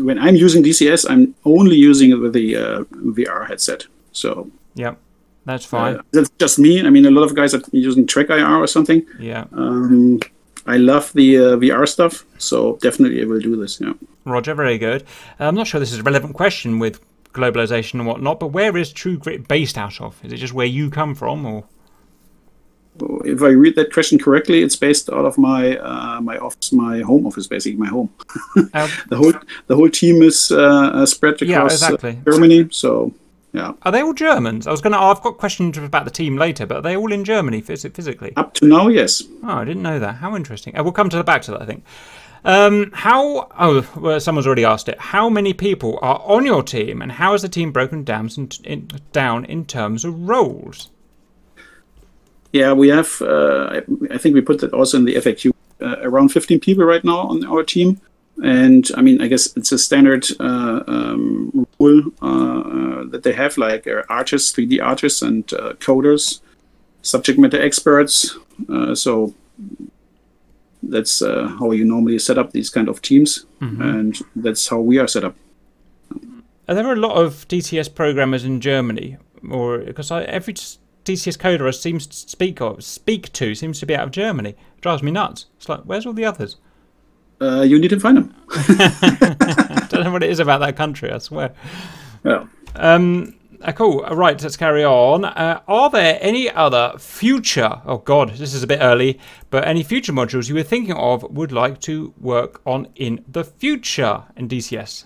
when 0.00 0.18
I'm 0.18 0.34
using 0.36 0.62
DCS, 0.62 1.06
I'm 1.08 1.34
only 1.44 1.76
using 1.76 2.10
it 2.10 2.16
with 2.16 2.32
the 2.32 2.56
uh, 2.56 2.80
VR 3.16 3.46
headset. 3.46 3.86
So 4.12 4.50
Yep. 4.74 4.98
That's 5.44 5.64
fine. 5.64 5.96
uh, 5.96 6.02
that's 6.12 6.30
just 6.38 6.58
me. 6.58 6.84
I 6.86 6.90
mean, 6.90 7.04
a 7.04 7.10
lot 7.10 7.24
of 7.24 7.34
guys 7.34 7.52
are 7.54 7.62
using 7.72 8.06
TrackIR 8.06 8.58
or 8.60 8.66
something. 8.66 9.04
yeah. 9.18 9.44
Um, 9.52 10.20
I 10.66 10.76
love 10.76 11.12
the 11.12 11.38
uh, 11.38 11.42
VR 11.56 11.88
stuff, 11.88 12.24
so 12.38 12.76
definitely 12.80 13.22
I 13.22 13.24
will 13.24 13.40
do 13.40 13.56
this. 13.56 13.80
Yeah. 13.80 13.94
Roger, 14.24 14.54
very 14.54 14.78
good. 14.78 15.04
I'm 15.40 15.54
not 15.54 15.66
sure 15.66 15.80
this 15.80 15.92
is 15.92 15.98
a 15.98 16.02
relevant 16.02 16.34
question 16.34 16.78
with 16.78 17.00
globalization 17.32 17.94
and 17.94 18.06
whatnot, 18.06 18.38
but 18.38 18.48
where 18.48 18.76
is 18.76 18.92
True 18.92 19.16
Grit 19.18 19.48
based 19.48 19.76
out 19.76 20.00
of? 20.00 20.24
Is 20.24 20.32
it 20.32 20.36
just 20.36 20.52
where 20.52 20.66
you 20.66 20.90
come 20.90 21.14
from, 21.14 21.44
or 21.44 21.64
If 23.24 23.42
I 23.42 23.48
read 23.48 23.74
that 23.76 23.92
question 23.92 24.18
correctly, 24.18 24.62
it's 24.62 24.76
based 24.76 25.10
out 25.10 25.24
of 25.24 25.36
my 25.38 25.76
uh, 25.78 26.20
my 26.20 26.36
office, 26.38 26.72
my 26.72 27.00
home 27.00 27.26
office, 27.26 27.46
basically 27.48 27.78
my 27.78 27.88
home. 27.88 28.10
uh, 28.74 28.88
The 29.08 29.16
whole 29.16 29.32
the 29.66 29.74
whole 29.74 29.90
team 29.90 30.22
is 30.22 30.50
uh, 30.52 30.90
uh, 30.94 31.06
spread 31.06 31.42
across 31.42 31.82
uh, 31.82 31.86
exactly. 31.86 32.18
Germany. 32.24 32.68
So 32.70 33.12
yeah, 33.52 33.72
are 33.82 33.92
they 33.92 34.02
all 34.02 34.14
Germans? 34.14 34.66
I 34.66 34.70
was 34.70 34.80
going 34.80 34.92
to. 34.92 34.98
I've 34.98 35.20
got 35.20 35.36
questions 35.36 35.76
about 35.76 36.04
the 36.04 36.10
team 36.10 36.36
later, 36.36 36.64
but 36.66 36.78
are 36.78 36.82
they 36.82 36.96
all 36.96 37.12
in 37.12 37.24
Germany 37.24 37.60
phys- 37.60 37.94
physically? 37.94 38.32
up 38.36 38.54
to 38.54 38.66
now, 38.66 38.88
yes. 38.88 39.22
Oh, 39.42 39.48
I 39.58 39.64
didn't 39.64 39.82
know 39.82 39.98
that. 39.98 40.16
How 40.16 40.34
interesting. 40.34 40.76
Uh, 40.76 40.82
we'll 40.82 40.92
come 40.92 41.10
to 41.10 41.16
the 41.16 41.24
back 41.24 41.42
to 41.42 41.50
that, 41.52 41.62
I 41.62 41.66
think. 41.66 41.84
Um, 42.44 42.90
how? 42.92 43.48
Oh, 43.58 43.86
well, 43.96 44.18
someone's 44.20 44.46
already 44.46 44.64
asked 44.64 44.88
it. 44.88 44.98
How 44.98 45.28
many 45.28 45.52
people 45.52 45.98
are 46.02 46.20
on 46.24 46.46
your 46.46 46.62
team, 46.62 47.02
and 47.02 47.12
how 47.12 47.34
is 47.34 47.42
the 47.42 47.48
team 47.48 47.72
broken 47.72 48.04
down 48.04 48.30
in, 48.36 48.48
in, 48.64 48.88
down 49.12 49.44
in 49.44 49.66
terms 49.66 50.04
of 50.04 50.28
roles? 50.28 50.90
Yeah, 52.52 52.72
we 52.72 52.88
have. 52.88 53.20
Uh, 53.20 53.80
I, 54.10 54.14
I 54.14 54.18
think 54.18 54.34
we 54.34 54.40
put 54.40 54.60
that 54.60 54.72
also 54.72 54.96
in 54.96 55.04
the 55.04 55.14
FAQ. 55.16 55.52
Uh, 55.80 55.96
around 56.02 56.28
15 56.28 56.60
people 56.60 56.84
right 56.84 57.02
now 57.02 57.18
on 57.18 57.44
our 57.44 57.64
team, 57.64 58.00
and 58.42 58.90
I 58.96 59.02
mean, 59.02 59.20
I 59.20 59.28
guess 59.28 59.54
it's 59.56 59.72
a 59.72 59.78
standard 59.78 60.26
uh, 60.40 60.82
um, 60.86 61.66
rule 61.78 62.10
uh, 62.22 62.60
uh, 62.60 63.04
that 63.10 63.22
they 63.22 63.32
have, 63.32 63.58
like 63.58 63.86
uh, 63.86 64.02
artists, 64.08 64.52
3D 64.56 64.82
artists, 64.82 65.22
and 65.22 65.52
uh, 65.52 65.74
coders, 65.74 66.40
subject 67.02 67.38
matter 67.38 67.60
experts. 67.60 68.36
Uh, 68.68 68.94
so 68.94 69.34
that's 70.82 71.22
uh, 71.22 71.46
how 71.58 71.70
you 71.72 71.84
normally 71.84 72.18
set 72.18 72.38
up 72.38 72.52
these 72.52 72.70
kind 72.70 72.88
of 72.88 73.02
teams, 73.02 73.46
and 73.60 74.18
that's 74.34 74.66
how 74.68 74.80
we 74.80 74.98
are 74.98 75.06
set 75.06 75.24
up. 75.24 75.36
There 76.10 76.20
are 76.68 76.74
there 76.74 76.92
a 76.92 76.96
lot 76.96 77.16
of 77.16 77.46
DCS 77.48 77.94
programmers 77.94 78.44
in 78.44 78.60
Germany, 78.60 79.18
or 79.48 79.78
because 79.78 80.10
every 80.10 80.54
DCS 81.04 81.36
coder 81.36 81.68
I 81.68 81.70
seem 81.72 81.98
to 81.98 82.12
speak 82.12 82.60
of, 82.60 82.82
speak 82.82 83.32
to 83.32 83.54
seems 83.54 83.80
to 83.80 83.86
be 83.86 83.94
out 83.94 84.04
of 84.04 84.10
Germany? 84.10 84.50
It 84.50 84.80
drives 84.80 85.02
me 85.02 85.10
nuts. 85.10 85.46
It's 85.56 85.68
like, 85.68 85.80
where's 85.80 86.06
all 86.06 86.12
the 86.12 86.24
others? 86.24 86.56
Uh, 87.42 87.62
you 87.62 87.78
need 87.78 87.88
to 87.88 87.98
find 87.98 88.16
them. 88.16 88.34
I 88.50 89.86
don't 89.90 90.04
know 90.04 90.12
what 90.12 90.22
it 90.22 90.30
is 90.30 90.38
about 90.38 90.58
that 90.60 90.76
country. 90.76 91.10
I 91.10 91.18
swear. 91.18 91.52
Yeah. 92.24 92.46
Um, 92.76 93.34
uh, 93.62 93.72
cool. 93.72 94.04
Uh, 94.04 94.14
Right, 94.14 94.40
let's 94.40 94.56
carry 94.56 94.84
on. 94.84 95.24
Uh, 95.24 95.60
are 95.66 95.90
there 95.90 96.18
any 96.20 96.48
other 96.50 96.94
future? 96.98 97.80
Oh 97.84 97.98
God, 97.98 98.30
this 98.36 98.54
is 98.54 98.62
a 98.62 98.66
bit 98.66 98.78
early. 98.80 99.18
But 99.50 99.66
any 99.66 99.82
future 99.82 100.12
modules 100.12 100.48
you 100.48 100.54
were 100.54 100.62
thinking 100.62 100.94
of 100.94 101.24
would 101.24 101.50
like 101.52 101.80
to 101.82 102.14
work 102.20 102.60
on 102.64 102.86
in 102.94 103.24
the 103.26 103.42
future 103.44 104.24
in 104.36 104.48
DCS? 104.48 105.04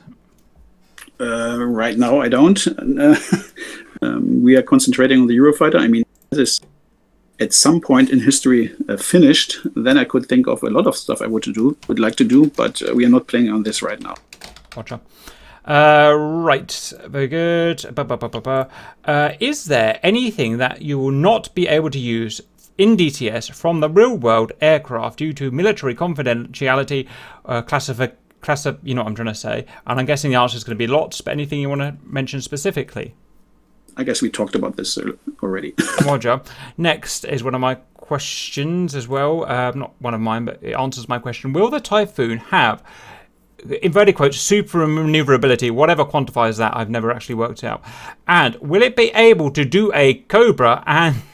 Uh, 1.18 1.64
right 1.64 1.96
now, 1.96 2.20
I 2.20 2.28
don't. 2.28 2.66
Uh, 2.98 3.16
um, 4.02 4.42
we 4.42 4.56
are 4.56 4.62
concentrating 4.62 5.20
on 5.20 5.26
the 5.26 5.36
Eurofighter. 5.36 5.80
I 5.80 5.88
mean, 5.88 6.04
this 6.30 6.60
at 7.38 7.52
some 7.52 7.80
point 7.80 8.10
in 8.10 8.20
history 8.20 8.74
uh, 8.88 8.96
finished. 8.96 9.58
Then 9.74 9.98
I 9.98 10.04
could 10.04 10.26
think 10.26 10.46
of 10.46 10.62
a 10.62 10.70
lot 10.70 10.86
of 10.86 10.96
stuff 10.96 11.22
I 11.22 11.26
would 11.26 11.42
to 11.44 11.52
do, 11.52 11.76
would 11.88 11.98
like 11.98 12.16
to 12.16 12.24
do, 12.24 12.50
but 12.50 12.82
uh, 12.82 12.94
we 12.94 13.04
are 13.04 13.10
not 13.10 13.26
playing 13.26 13.50
on 13.50 13.62
this 13.62 13.82
right 13.82 14.00
now. 14.00 14.14
Gotcha. 14.70 15.00
Uh, 15.64 16.14
right, 16.16 16.92
very 17.06 17.26
good. 17.26 17.84
Ba, 17.92 18.04
ba, 18.04 18.16
ba. 18.16 18.68
Uh, 19.04 19.32
is 19.40 19.64
there 19.64 19.98
anything 20.02 20.58
that 20.58 20.80
you 20.80 20.98
will 20.98 21.10
not 21.10 21.52
be 21.54 21.66
able 21.66 21.90
to 21.90 21.98
use 21.98 22.40
in 22.78 22.96
DCS 22.96 23.50
from 23.52 23.80
the 23.80 23.88
real 23.88 24.16
world 24.16 24.52
aircraft 24.60 25.18
due 25.18 25.32
to 25.32 25.50
military 25.50 25.94
confidentiality, 25.94 27.08
uh, 27.46 27.62
classifi- 27.62 28.12
classi- 28.42 28.78
you 28.84 28.94
know 28.94 29.02
what 29.02 29.08
I'm 29.08 29.14
trying 29.16 29.28
to 29.28 29.34
say? 29.34 29.66
And 29.86 29.98
I'm 29.98 30.06
guessing 30.06 30.30
the 30.30 30.36
answer 30.36 30.56
is 30.56 30.62
going 30.62 30.76
to 30.76 30.78
be 30.78 30.86
lots, 30.86 31.20
but 31.20 31.32
anything 31.32 31.60
you 31.60 31.68
want 31.68 31.80
to 31.80 31.96
mention 32.04 32.40
specifically? 32.40 33.14
I 33.96 34.04
guess 34.04 34.20
we 34.20 34.30
talked 34.30 34.54
about 34.54 34.76
this 34.76 34.98
already. 35.42 35.74
Roger. 36.04 36.40
Next 36.76 37.24
is 37.24 37.42
one 37.42 37.54
of 37.54 37.60
my 37.60 37.76
questions 37.94 38.94
as 38.94 39.08
well. 39.08 39.44
Uh, 39.44 39.72
not 39.72 39.94
one 40.00 40.14
of 40.14 40.20
mine, 40.20 40.44
but 40.44 40.58
it 40.62 40.74
answers 40.74 41.08
my 41.08 41.18
question. 41.18 41.52
Will 41.52 41.70
the 41.70 41.80
Typhoon 41.80 42.38
have, 42.38 42.82
inverted 43.82 44.14
quotes, 44.14 44.38
super 44.38 44.86
maneuverability, 44.86 45.70
whatever 45.70 46.04
quantifies 46.04 46.58
that? 46.58 46.76
I've 46.76 46.90
never 46.90 47.10
actually 47.10 47.36
worked 47.36 47.64
out. 47.64 47.82
And 48.28 48.56
will 48.56 48.82
it 48.82 48.96
be 48.96 49.10
able 49.14 49.50
to 49.52 49.64
do 49.64 49.92
a 49.94 50.14
Cobra 50.14 50.82
and. 50.86 51.16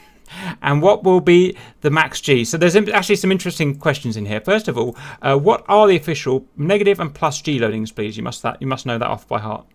And 0.63 0.81
what 0.81 1.03
will 1.03 1.19
be 1.21 1.55
the 1.81 1.91
max 1.91 2.19
G? 2.19 2.43
So 2.43 2.57
there's 2.57 2.75
actually 2.75 3.17
some 3.17 3.31
interesting 3.31 3.77
questions 3.77 4.17
in 4.17 4.25
here. 4.25 4.41
First 4.41 4.67
of 4.67 4.79
all, 4.79 4.97
uh, 5.21 5.37
what 5.37 5.63
are 5.67 5.87
the 5.87 5.95
official 5.95 6.47
negative 6.57 6.99
and 6.99 7.13
plus 7.13 7.39
G 7.39 7.59
loadings, 7.59 7.93
please? 7.93 8.17
You 8.17 8.23
must 8.23 8.41
that 8.41 8.59
you 8.59 8.65
must 8.65 8.87
know 8.87 8.97
that 8.97 9.07
off 9.07 9.27
by 9.27 9.37
heart. 9.37 9.67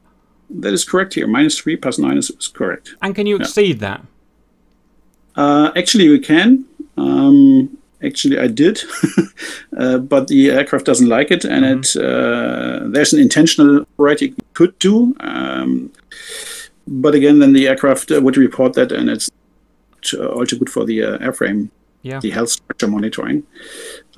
That 0.51 0.73
is 0.73 0.85
correct 0.85 1.15
here. 1.15 1.27
Minus 1.27 1.59
three 1.59 1.77
plus 1.77 1.99
nine 1.99 2.19
is, 2.19 2.31
is 2.31 2.49
correct. 2.49 2.95
And 3.03 3.15
can 3.15 3.27
you 3.27 3.37
exceed 3.37 3.81
that? 3.81 4.03
Uh, 5.37 5.71
actually, 5.77 6.09
we 6.09 6.19
can. 6.19 6.65
Um, 6.97 7.77
actually, 8.03 8.39
I 8.39 8.49
did, 8.49 8.81
uh, 9.79 9.99
but 9.99 10.29
the 10.29 10.51
aircraft 10.51 10.87
doesn't 10.87 11.09
like 11.09 11.31
it, 11.31 11.45
and 11.45 11.65
it 11.65 11.97
uh, 11.97 12.81
there's 12.89 13.13
an 13.13 13.21
intentional 13.21 13.87
variety 13.97 14.29
we 14.31 14.37
could 14.55 14.79
do. 14.79 15.15
Um, 15.21 15.93
but 16.87 17.15
again, 17.15 17.39
then 17.39 17.53
the 17.53 17.69
aircraft 17.69 18.11
uh, 18.11 18.21
would 18.21 18.37
report 18.37 18.73
that, 18.75 18.91
and 18.91 19.09
it's 19.09 19.31
uh, 20.15 20.27
also 20.27 20.57
good 20.57 20.71
for 20.71 20.85
the 20.85 21.03
uh, 21.05 21.19
airframe, 21.19 21.69
Yeah. 22.03 22.19
the 22.21 22.31
health 22.31 22.51
structure 22.51 22.89
monitoring. 22.89 23.43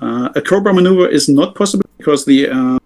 Uh, 0.01 0.31
a 0.35 0.41
Cobra 0.41 0.73
maneuver 0.73 1.09
is 1.09 1.29
not 1.29 1.55
possible 1.55 1.85
because 1.99 2.25
the 2.25 2.49
uh, 2.49 2.79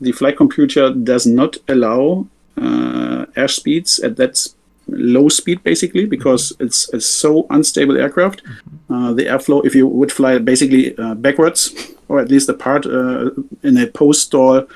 the 0.00 0.12
flight 0.12 0.36
computer 0.36 0.92
does 0.92 1.26
not 1.26 1.56
allow 1.68 2.26
uh, 2.56 3.26
air 3.36 3.48
speeds 3.48 3.98
at 4.00 4.16
that 4.16 4.48
low 4.88 5.28
speed 5.28 5.62
basically 5.62 6.06
because 6.06 6.52
it's 6.60 6.92
a 6.92 7.00
so 7.00 7.46
unstable 7.50 7.96
aircraft. 7.96 8.42
Uh, 8.90 9.12
the 9.12 9.24
airflow, 9.24 9.64
if 9.64 9.74
you 9.74 9.86
would 9.86 10.12
fly 10.12 10.38
basically 10.38 10.96
uh, 10.98 11.14
backwards 11.14 11.92
or 12.08 12.20
at 12.20 12.28
least 12.28 12.48
apart 12.48 12.86
uh, 12.86 13.30
in 13.62 13.76
a 13.78 13.86
post 13.86 14.22
stall 14.22 14.66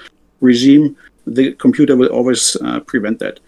regime, 0.40 0.96
the 1.26 1.52
computer 1.54 1.96
will 1.96 2.08
always 2.08 2.56
uh, 2.56 2.80
prevent 2.80 3.18
that. 3.18 3.40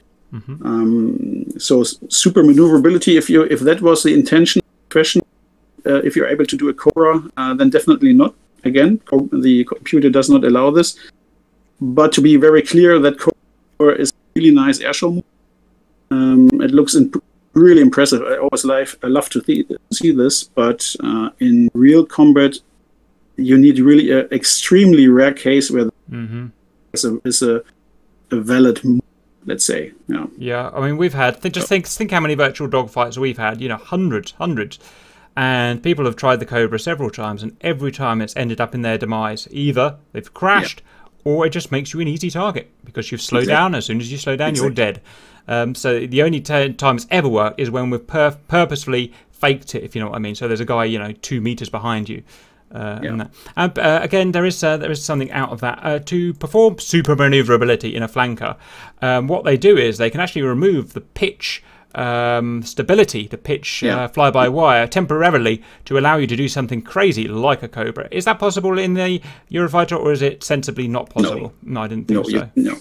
Um, 0.65 1.45
so 1.59 1.85
super 1.85 2.43
maneuverability, 2.43 3.17
if 3.17 3.31
you 3.31 3.45
if 3.45 3.61
that 3.61 3.81
was 3.81 4.03
the 4.03 4.13
intention 4.13 4.61
question, 4.91 5.23
uh, 5.87 6.03
if 6.05 6.17
you're 6.17 6.29
able 6.29 6.45
to 6.45 6.57
do 6.57 6.69
a 6.69 6.75
Cobra, 6.75 7.23
uh, 7.37 7.55
then 7.55 7.71
definitely 7.71 8.13
not. 8.13 8.35
Again, 8.65 9.01
the 9.33 9.65
computer 9.65 10.11
does 10.11 10.29
not 10.29 10.45
allow 10.45 10.71
this. 10.71 10.99
But 11.81 12.13
to 12.13 12.21
be 12.21 12.37
very 12.37 12.61
clear, 12.61 12.99
that 12.99 13.19
Cobra 13.19 13.95
is 13.95 14.13
really 14.39 14.51
nice 14.55 14.79
airshow 14.81 15.13
move. 15.15 15.25
Um, 16.11 16.49
it 16.63 16.71
looks 16.71 16.95
in, 16.95 17.13
really 17.55 17.81
impressive. 17.83 18.23
I 18.23 18.37
always 18.39 18.65
like 18.65 18.89
I 19.03 19.09
love 19.09 19.29
to 19.31 19.41
th- 19.43 19.67
see 19.93 20.13
this, 20.13 20.45
but 20.45 20.95
uh, 21.03 21.31
in 21.41 21.69
real 21.75 22.05
combat, 22.07 22.57
you 23.37 23.59
need 23.59 23.79
really 23.79 24.11
an 24.13 24.29
extremely 24.33 25.09
rare 25.09 25.33
case 25.35 25.71
where 25.71 25.91
Mm-hmm. 26.11 26.47
it's 26.95 27.05
a, 27.05 27.19
it's 27.27 27.43
a, 27.43 27.63
a 28.31 28.41
valid, 28.41 28.83
move, 28.83 29.03
let's 29.45 29.63
say. 29.67 29.93
Yeah. 30.09 30.27
Yeah, 30.39 30.71
I 30.73 30.81
mean, 30.81 30.97
we've 30.97 31.13
had 31.13 31.43
th- 31.43 31.53
just 31.53 31.69
think 31.69 31.87
think 31.87 32.11
how 32.11 32.21
many 32.21 32.35
virtual 32.35 32.67
dogfights 32.67 33.19
we've 33.19 33.37
had. 33.37 33.61
You 33.61 33.69
know, 33.69 33.77
hundreds, 33.77 34.31
hundreds, 34.33 34.79
and 35.37 35.83
people 35.83 36.07
have 36.07 36.17
tried 36.17 36.41
the 36.41 36.47
Cobra 36.47 36.79
several 36.79 37.11
times, 37.11 37.43
and 37.43 37.59
every 37.61 37.93
time 37.93 38.23
it's 38.23 38.35
ended 38.37 38.59
up 38.59 38.75
in 38.75 38.81
their 38.81 38.97
demise. 38.97 39.47
Either 39.51 39.99
they've 40.13 40.33
crashed, 40.33 40.81
or 41.29 41.47
it 41.47 41.51
just 41.51 41.71
makes 41.71 41.93
you 41.93 42.01
an 42.01 42.09
easy 42.09 42.31
target 42.31 42.71
because 42.85 43.11
you've 43.13 43.21
slowed 43.23 43.43
Exactly. 43.45 43.57
down. 43.63 43.75
As 43.75 43.85
soon 43.87 44.01
as 44.01 44.11
you 44.11 44.19
slow 44.19 44.37
down, 44.37 44.55
you're 44.55 44.71
dead. 44.71 45.01
Um, 45.47 45.75
so 45.75 46.07
the 46.07 46.23
only 46.23 46.41
t- 46.41 46.73
time 46.75 46.97
it's 46.97 47.07
ever 47.11 47.29
worked 47.29 47.59
is 47.61 47.71
when 47.71 47.91
we've 47.91 48.07
pur- 48.07 48.37
purposefully 48.49 49.13
faked 49.31 49.75
it, 49.75 49.83
if 49.85 49.95
you 49.95 50.01
know 50.03 50.09
what 50.09 50.17
I 50.17 50.19
mean. 50.21 50.35
So 50.35 50.47
there's 50.49 50.61
a 50.61 50.65
guy, 50.65 50.85
you 50.85 50.99
know, 50.99 51.13
two 51.13 51.41
meters 51.41 51.69
behind 51.69 52.09
you. 52.09 52.23
Uh, 52.75 53.01
Yeah. 53.03 53.11
and 53.11 53.21
that. 53.21 53.31
And, 53.57 53.79
uh, 53.79 54.01
again, 54.03 54.33
there 54.33 54.45
is 54.45 54.63
uh, 54.63 54.77
there 54.77 54.91
is 54.91 55.03
something 55.05 55.31
out 55.33 55.51
of 55.51 55.61
that 55.61 55.79
uh, 55.83 55.99
to 56.01 56.35
perform 56.35 56.79
super 56.79 57.15
maneuverability 57.17 57.95
in 57.97 58.03
a 58.03 58.09
flanker. 58.09 58.57
Um, 59.01 59.27
what 59.27 59.45
they 59.45 59.57
do 59.57 59.77
is 59.79 59.97
they 59.97 60.11
can 60.11 60.21
actually 60.21 60.43
remove 60.43 60.93
the 60.93 61.01
pitch 61.01 61.63
um, 61.99 62.63
stability, 62.63 63.27
the 63.27 63.37
pitch 63.39 63.83
Yeah. 63.83 64.05
uh, 64.05 64.09
fly 64.09 64.31
by 64.31 64.49
wire 64.49 64.87
temporarily 64.87 65.63
to 65.87 65.99
allow 65.99 66.17
you 66.17 66.27
to 66.27 66.37
do 66.37 66.49
something 66.49 66.81
crazy 66.83 67.27
like 67.29 67.63
a 67.63 67.69
Cobra. 67.69 68.09
Is 68.11 68.25
that 68.27 68.39
possible 68.39 68.79
in 68.79 68.95
the 68.95 69.21
Eurofighter, 69.51 69.99
or 69.99 70.13
is 70.13 70.23
it 70.23 70.45
sensibly 70.45 70.87
not 70.89 71.11
possible? 71.11 71.53
No, 71.63 71.83
I 71.83 71.89
didn't 71.89 72.09
think 72.09 72.17
No, 72.17 72.23
so. 72.23 72.51
you, 72.55 72.63
no. 72.71 72.77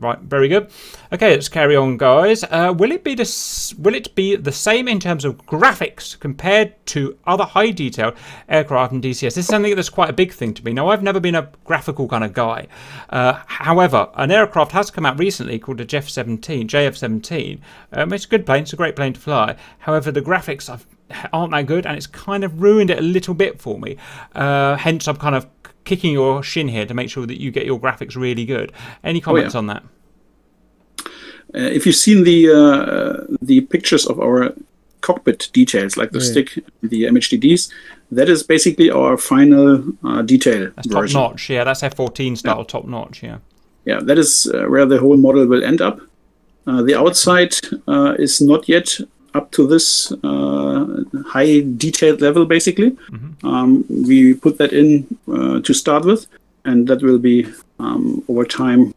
Right, 0.00 0.18
very 0.18 0.48
good. 0.48 0.70
Okay, 1.12 1.32
let's 1.32 1.50
carry 1.50 1.76
on, 1.76 1.98
guys. 1.98 2.42
Uh, 2.44 2.72
will 2.74 2.90
it 2.90 3.04
be 3.04 3.14
the 3.14 3.74
will 3.78 3.94
it 3.94 4.14
be 4.14 4.34
the 4.34 4.50
same 4.50 4.88
in 4.88 4.98
terms 4.98 5.26
of 5.26 5.44
graphics 5.44 6.18
compared 6.18 6.74
to 6.86 7.18
other 7.26 7.44
high 7.44 7.70
detail 7.70 8.14
aircraft 8.48 8.92
and 8.94 9.02
DCS? 9.04 9.20
This 9.20 9.36
is 9.36 9.46
something 9.46 9.76
that's 9.76 9.90
quite 9.90 10.08
a 10.08 10.14
big 10.14 10.32
thing 10.32 10.54
to 10.54 10.64
me. 10.64 10.72
Now, 10.72 10.88
I've 10.88 11.02
never 11.02 11.20
been 11.20 11.34
a 11.34 11.52
graphical 11.64 12.08
kind 12.08 12.24
of 12.24 12.32
guy. 12.32 12.66
Uh, 13.10 13.42
however, 13.46 14.08
an 14.14 14.30
aircraft 14.30 14.72
has 14.72 14.90
come 14.90 15.04
out 15.04 15.18
recently 15.18 15.58
called 15.58 15.76
the 15.76 15.84
Jeff 15.84 16.08
17, 16.08 16.66
JF-17. 16.66 17.60
Um, 17.92 18.14
it's 18.14 18.24
a 18.24 18.28
good 18.28 18.46
plane. 18.46 18.62
It's 18.62 18.72
a 18.72 18.76
great 18.76 18.96
plane 18.96 19.12
to 19.12 19.20
fly. 19.20 19.54
However, 19.80 20.10
the 20.10 20.22
graphics 20.22 20.70
I've, 20.70 20.86
aren't 21.34 21.52
that 21.52 21.66
good, 21.66 21.84
and 21.84 21.94
it's 21.94 22.06
kind 22.06 22.42
of 22.42 22.62
ruined 22.62 22.88
it 22.88 22.98
a 22.98 23.02
little 23.02 23.34
bit 23.34 23.60
for 23.60 23.78
me. 23.78 23.98
Uh, 24.34 24.76
hence, 24.76 25.06
I'm 25.08 25.16
kind 25.16 25.34
of 25.34 25.46
kicking 25.84 26.12
your 26.12 26.42
shin 26.42 26.68
here 26.68 26.86
to 26.86 26.94
make 26.94 27.10
sure 27.10 27.26
that 27.26 27.40
you 27.40 27.50
get 27.50 27.66
your 27.66 27.80
graphics 27.80 28.16
really 28.16 28.44
good. 28.44 28.72
Any 29.02 29.20
comments 29.20 29.54
on 29.54 29.66
that? 29.66 29.82
Uh, 31.52 31.66
if 31.76 31.84
you've 31.84 31.96
seen 31.96 32.24
the 32.24 32.48
uh, 32.48 33.36
the 33.42 33.62
pictures 33.62 34.06
of 34.06 34.20
our 34.20 34.54
cockpit 35.00 35.50
details, 35.52 35.96
like 35.96 36.10
the 36.12 36.20
stick, 36.20 36.58
the 36.82 37.04
MHDDs, 37.04 37.72
that 38.12 38.28
is 38.28 38.42
basically 38.42 38.90
our 38.90 39.16
final 39.16 39.82
uh, 40.04 40.22
detail 40.22 40.70
That's 40.76 40.88
top 40.88 41.10
notch, 41.12 41.50
yeah. 41.50 41.64
That's 41.64 41.82
F14 41.82 42.36
style, 42.36 42.64
top 42.64 42.86
notch, 42.86 43.22
yeah. 43.22 43.38
Yeah, 43.84 44.00
that 44.02 44.18
is 44.18 44.46
uh, 44.46 44.66
where 44.66 44.86
the 44.86 44.98
whole 44.98 45.16
model 45.16 45.46
will 45.46 45.64
end 45.64 45.80
up. 45.80 46.00
Uh, 46.66 46.82
the 46.82 46.94
outside 46.94 47.54
uh, 47.88 48.14
is 48.18 48.40
not 48.40 48.68
yet 48.68 48.98
up 49.34 49.50
to 49.52 49.66
this 49.66 50.12
uh, 50.22 51.04
high 51.26 51.60
detailed 51.76 52.20
level, 52.20 52.44
basically. 52.46 52.96
Um, 53.44 53.84
we 53.88 54.34
put 54.34 54.58
that 54.58 54.72
in 54.72 55.06
uh, 55.28 55.60
to 55.60 55.72
start 55.74 56.04
with, 56.04 56.26
and 56.64 56.88
that 56.88 57.02
will 57.02 57.18
be 57.18 57.46
um, 57.78 58.22
over 58.28 58.44
time 58.44 58.94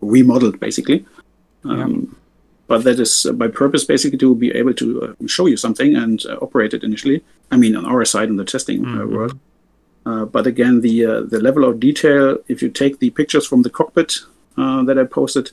remodeled, 0.00 0.58
basically. 0.60 1.04
Um, 1.64 2.16
But 2.68 2.82
that 2.82 2.98
is 2.98 3.26
uh, 3.26 3.32
by 3.32 3.46
purpose, 3.46 3.86
basically, 3.86 4.18
to 4.18 4.34
be 4.34 4.50
able 4.50 4.74
to 4.74 4.86
uh, 5.02 5.26
show 5.26 5.46
you 5.46 5.56
something 5.56 5.94
and 5.94 6.26
uh, 6.26 6.34
operate 6.42 6.74
it 6.74 6.82
initially. 6.82 7.22
I 7.54 7.56
mean, 7.56 7.76
on 7.76 7.86
our 7.86 8.04
side 8.04 8.28
in 8.28 8.36
the 8.36 8.44
testing 8.44 8.82
uh, 8.84 9.06
world. 9.06 9.38
Uh, 10.04 10.24
but 10.24 10.46
again, 10.46 10.80
the 10.80 11.06
uh, 11.06 11.20
the 11.32 11.38
level 11.38 11.62
of 11.64 11.78
detail, 11.78 12.38
if 12.48 12.62
you 12.62 12.70
take 12.70 12.98
the 12.98 13.10
pictures 13.10 13.46
from 13.46 13.62
the 13.62 13.70
cockpit 13.70 14.10
uh, 14.58 14.82
that 14.86 14.98
I 14.98 15.04
posted, 15.04 15.52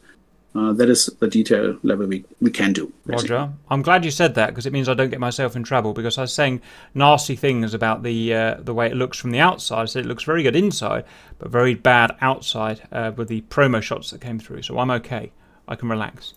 uh, 0.55 0.71
that 0.73 0.89
is 0.89 1.07
the 1.19 1.27
detail 1.27 1.77
level 1.83 2.05
we, 2.05 2.23
we 2.39 2.51
can 2.51 2.73
do. 2.73 2.91
basically. 3.05 3.35
Roger. 3.35 3.53
I'm 3.69 3.81
glad 3.81 4.05
you 4.05 4.11
said 4.11 4.35
that 4.35 4.47
because 4.47 4.65
it 4.65 4.73
means 4.73 4.87
I 4.87 4.93
don't 4.93 5.09
get 5.09 5.19
myself 5.19 5.55
in 5.55 5.63
trouble 5.63 5.93
because 5.93 6.17
I 6.17 6.21
was 6.21 6.33
saying 6.33 6.61
nasty 6.93 7.35
things 7.35 7.73
about 7.73 8.03
the 8.03 8.33
uh, 8.33 8.55
the 8.59 8.73
way 8.73 8.87
it 8.87 8.95
looks 8.95 9.17
from 9.17 9.31
the 9.31 9.39
outside. 9.39 9.89
So 9.89 9.99
it 9.99 10.05
looks 10.05 10.23
very 10.23 10.43
good 10.43 10.55
inside, 10.55 11.05
but 11.39 11.49
very 11.49 11.73
bad 11.73 12.15
outside 12.21 12.81
uh, 12.91 13.11
with 13.15 13.29
the 13.29 13.41
promo 13.41 13.81
shots 13.81 14.11
that 14.11 14.21
came 14.21 14.39
through. 14.39 14.61
So 14.61 14.77
I'm 14.77 14.91
okay. 14.91 15.31
I 15.67 15.75
can 15.75 15.89
relax. 15.89 16.33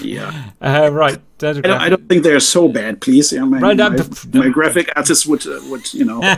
Yeah, 0.00 0.50
Uh, 0.60 0.90
right. 0.92 1.18
I 1.42 1.52
don't, 1.52 1.66
I 1.66 1.88
don't 1.88 2.08
think 2.08 2.22
they're 2.22 2.40
so 2.40 2.68
bad. 2.68 3.00
Please, 3.00 3.32
yeah, 3.32 3.44
my, 3.44 3.58
Right, 3.58 3.76
my, 3.76 3.88
no, 3.88 4.04
my 4.32 4.48
graphic 4.48 4.90
artist 4.96 5.26
would 5.26 5.46
uh, 5.46 5.60
would 5.68 5.92
you 5.92 6.04
know. 6.04 6.20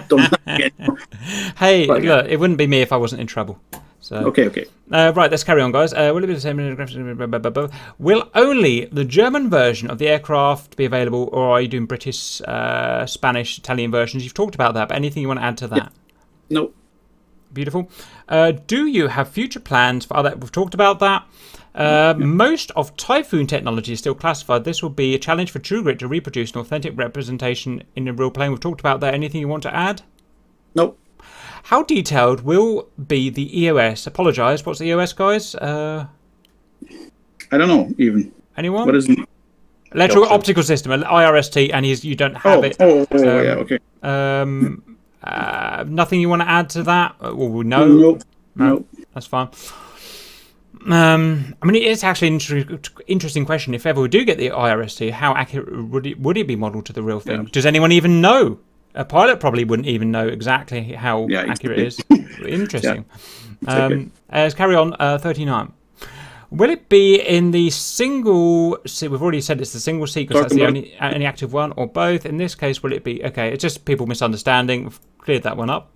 Hey, 1.56 1.86
But, 1.86 2.02
look, 2.02 2.26
it 2.28 2.38
wouldn't 2.40 2.58
be 2.58 2.66
me 2.66 2.80
if 2.80 2.92
I 2.92 2.96
wasn't 2.96 3.20
in 3.20 3.26
trouble. 3.26 3.60
So 4.00 4.16
Okay, 4.16 4.46
okay. 4.46 4.64
Uh, 4.90 5.12
right, 5.14 5.30
let's 5.30 5.44
carry 5.44 5.60
on, 5.60 5.72
guys. 5.72 5.92
Uh, 5.92 6.12
will 6.14 6.24
it 6.24 6.28
be 6.28 6.34
the 6.34 6.40
same? 6.40 6.56
Will 7.98 8.30
only 8.34 8.84
the 8.86 9.04
German 9.04 9.50
version 9.50 9.90
of 9.90 9.98
the 9.98 10.08
aircraft 10.08 10.76
be 10.76 10.84
available, 10.84 11.28
or 11.32 11.50
are 11.50 11.60
you 11.60 11.68
doing 11.68 11.86
British, 11.86 12.40
uh, 12.42 13.04
Spanish, 13.06 13.58
Italian 13.58 13.90
versions? 13.90 14.24
You've 14.24 14.34
talked 14.34 14.54
about 14.54 14.74
that, 14.74 14.88
but 14.88 14.96
anything 14.96 15.22
you 15.22 15.28
want 15.28 15.40
to 15.40 15.44
add 15.44 15.58
to 15.58 15.66
that? 15.68 15.92
No, 16.48 16.72
Beautiful. 17.52 17.90
Uh, 18.28 18.52
do 18.52 18.86
you 18.86 19.08
have 19.08 19.28
future 19.28 19.60
plans 19.60 20.04
for 20.04 20.16
other? 20.16 20.36
We've 20.36 20.52
talked 20.52 20.74
about 20.74 20.98
that. 21.00 21.26
Uh, 21.74 22.14
Most 22.18 22.70
of 22.72 22.96
Typhoon 22.96 23.46
technology 23.46 23.92
is 23.92 24.00
still 24.00 24.14
classified. 24.14 24.64
This 24.64 24.82
will 24.82 24.90
be 24.90 25.14
a 25.14 25.18
challenge 25.18 25.50
for 25.50 25.58
TrueGrit 25.58 25.98
to 26.00 26.08
reproduce 26.08 26.52
an 26.52 26.60
authentic 26.60 26.96
representation 26.96 27.82
in 27.94 28.08
a 28.08 28.12
real 28.12 28.30
plane. 28.30 28.50
We've 28.50 28.60
talked 28.60 28.80
about 28.80 29.00
that. 29.00 29.14
Anything 29.14 29.40
you 29.40 29.48
want 29.48 29.62
to 29.62 29.74
add? 29.74 30.02
no. 30.74 30.96
How 31.68 31.82
detailed 31.82 32.40
will 32.44 32.88
be 33.08 33.28
the 33.28 33.44
EOS? 33.64 34.06
Apologise. 34.06 34.64
What's 34.64 34.78
the 34.78 34.86
EOS, 34.86 35.12
guys? 35.12 35.54
Uh, 35.54 36.06
I 37.52 37.58
don't 37.58 37.68
know 37.68 37.92
even. 37.98 38.32
anyone? 38.56 38.86
What 38.86 38.96
is? 38.96 39.06
Electrical 39.94 40.24
Option. 40.24 40.34
optical 40.34 40.62
system, 40.62 40.92
IRST, 41.02 41.70
and 41.74 41.84
he's, 41.84 42.04
you 42.06 42.14
don't 42.14 42.36
Oh, 42.36 42.38
have 42.50 42.64
it. 42.64 42.76
oh, 42.80 43.06
oh, 43.10 43.42
yeah. 43.42 43.54
Okay. 43.64 43.78
Um, 44.02 44.96
uh, 45.22 45.84
nothing 45.86 46.20
you 46.22 46.28
want 46.30 46.40
to 46.40 46.48
add 46.48 46.70
to 46.70 46.82
that? 46.84 47.16
Uh, 47.20 47.34
Well, 47.34 47.50
we 47.50 47.64
know 47.64 47.86
No, 47.86 48.18
no. 48.54 48.84
that's 49.12 49.26
fine. 49.26 49.48
Um, 50.88 51.54
I 51.60 51.66
mean, 51.66 51.74
it 51.74 51.82
is 51.82 52.02
actually 52.02 52.28
an 52.28 52.34
inter- 52.34 52.80
interesting 53.08 53.44
question. 53.44 53.74
If 53.74 53.84
ever 53.84 54.00
we 54.00 54.08
do 54.08 54.24
get 54.24 54.38
the 54.38 54.50
IRST, 54.50 55.10
how 55.10 55.34
accurate 55.34 55.88
would 55.90 56.06
it 56.06 56.18
would 56.20 56.38
it 56.38 56.46
be 56.46 56.56
modelled 56.56 56.86
to 56.86 56.92
the 56.94 57.02
real 57.02 57.20
thing? 57.20 57.42
Yeah. 57.42 57.48
Does 57.52 57.66
anyone 57.66 57.92
even 57.92 58.22
know? 58.22 58.58
A 58.94 59.04
pilot 59.04 59.38
probably 59.40 59.64
wouldn't 59.64 59.88
even 59.88 60.10
know 60.10 60.26
exactly 60.26 60.92
how 60.92 61.26
Yeah, 61.28 61.44
accurate 61.48 61.78
it 61.78 61.86
is. 61.86 62.00
Interesting. 62.46 63.04
Exactly. 63.62 63.96
Um, 63.96 64.12
uh, 64.32 64.38
let's 64.38 64.54
carry 64.54 64.74
on. 64.74 64.94
Uh, 64.98 65.18
Thirty-nine. 65.18 65.72
Will 66.50 66.70
it 66.70 66.88
be 66.88 67.20
in 67.20 67.50
the 67.50 67.68
single? 67.70 68.78
See, 68.86 69.06
we've 69.08 69.22
already 69.22 69.42
said 69.42 69.60
it's 69.60 69.72
the 69.74 69.80
single 69.80 70.06
seat 70.06 70.28
because 70.28 70.42
that's 70.42 70.54
the 70.54 70.66
only 70.66 70.96
only 71.00 71.26
active 71.26 71.52
one, 71.52 71.72
or 71.76 71.86
both. 71.86 72.24
In 72.24 72.38
this 72.38 72.54
case, 72.54 72.82
will 72.82 72.92
it 72.92 73.04
be 73.04 73.22
okay? 73.24 73.52
It's 73.52 73.62
just 73.62 73.84
people 73.84 74.06
misunderstanding. 74.06 74.84
We've 74.84 75.00
cleared 75.18 75.42
that 75.42 75.56
one 75.56 75.68
up. 75.68 75.92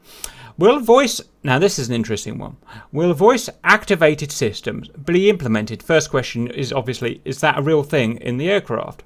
Will 0.59 0.79
voice 0.81 1.23
now? 1.43 1.59
This 1.59 1.79
is 1.79 1.89
an 1.89 1.95
interesting 1.95 2.37
one. 2.37 2.57
Will 2.93 3.15
voice 3.15 3.49
activated 3.65 4.31
systems 4.31 4.89
be 4.89 5.31
implemented? 5.31 5.83
First 5.83 6.11
question 6.11 6.49
is 6.49 6.71
obviously: 6.73 7.23
Is 7.25 7.41
that 7.41 7.59
a 7.59 7.63
real 7.63 7.83
thing 7.83 8.19
in 8.19 8.37
the 8.37 8.51
aircraft? 8.51 9.03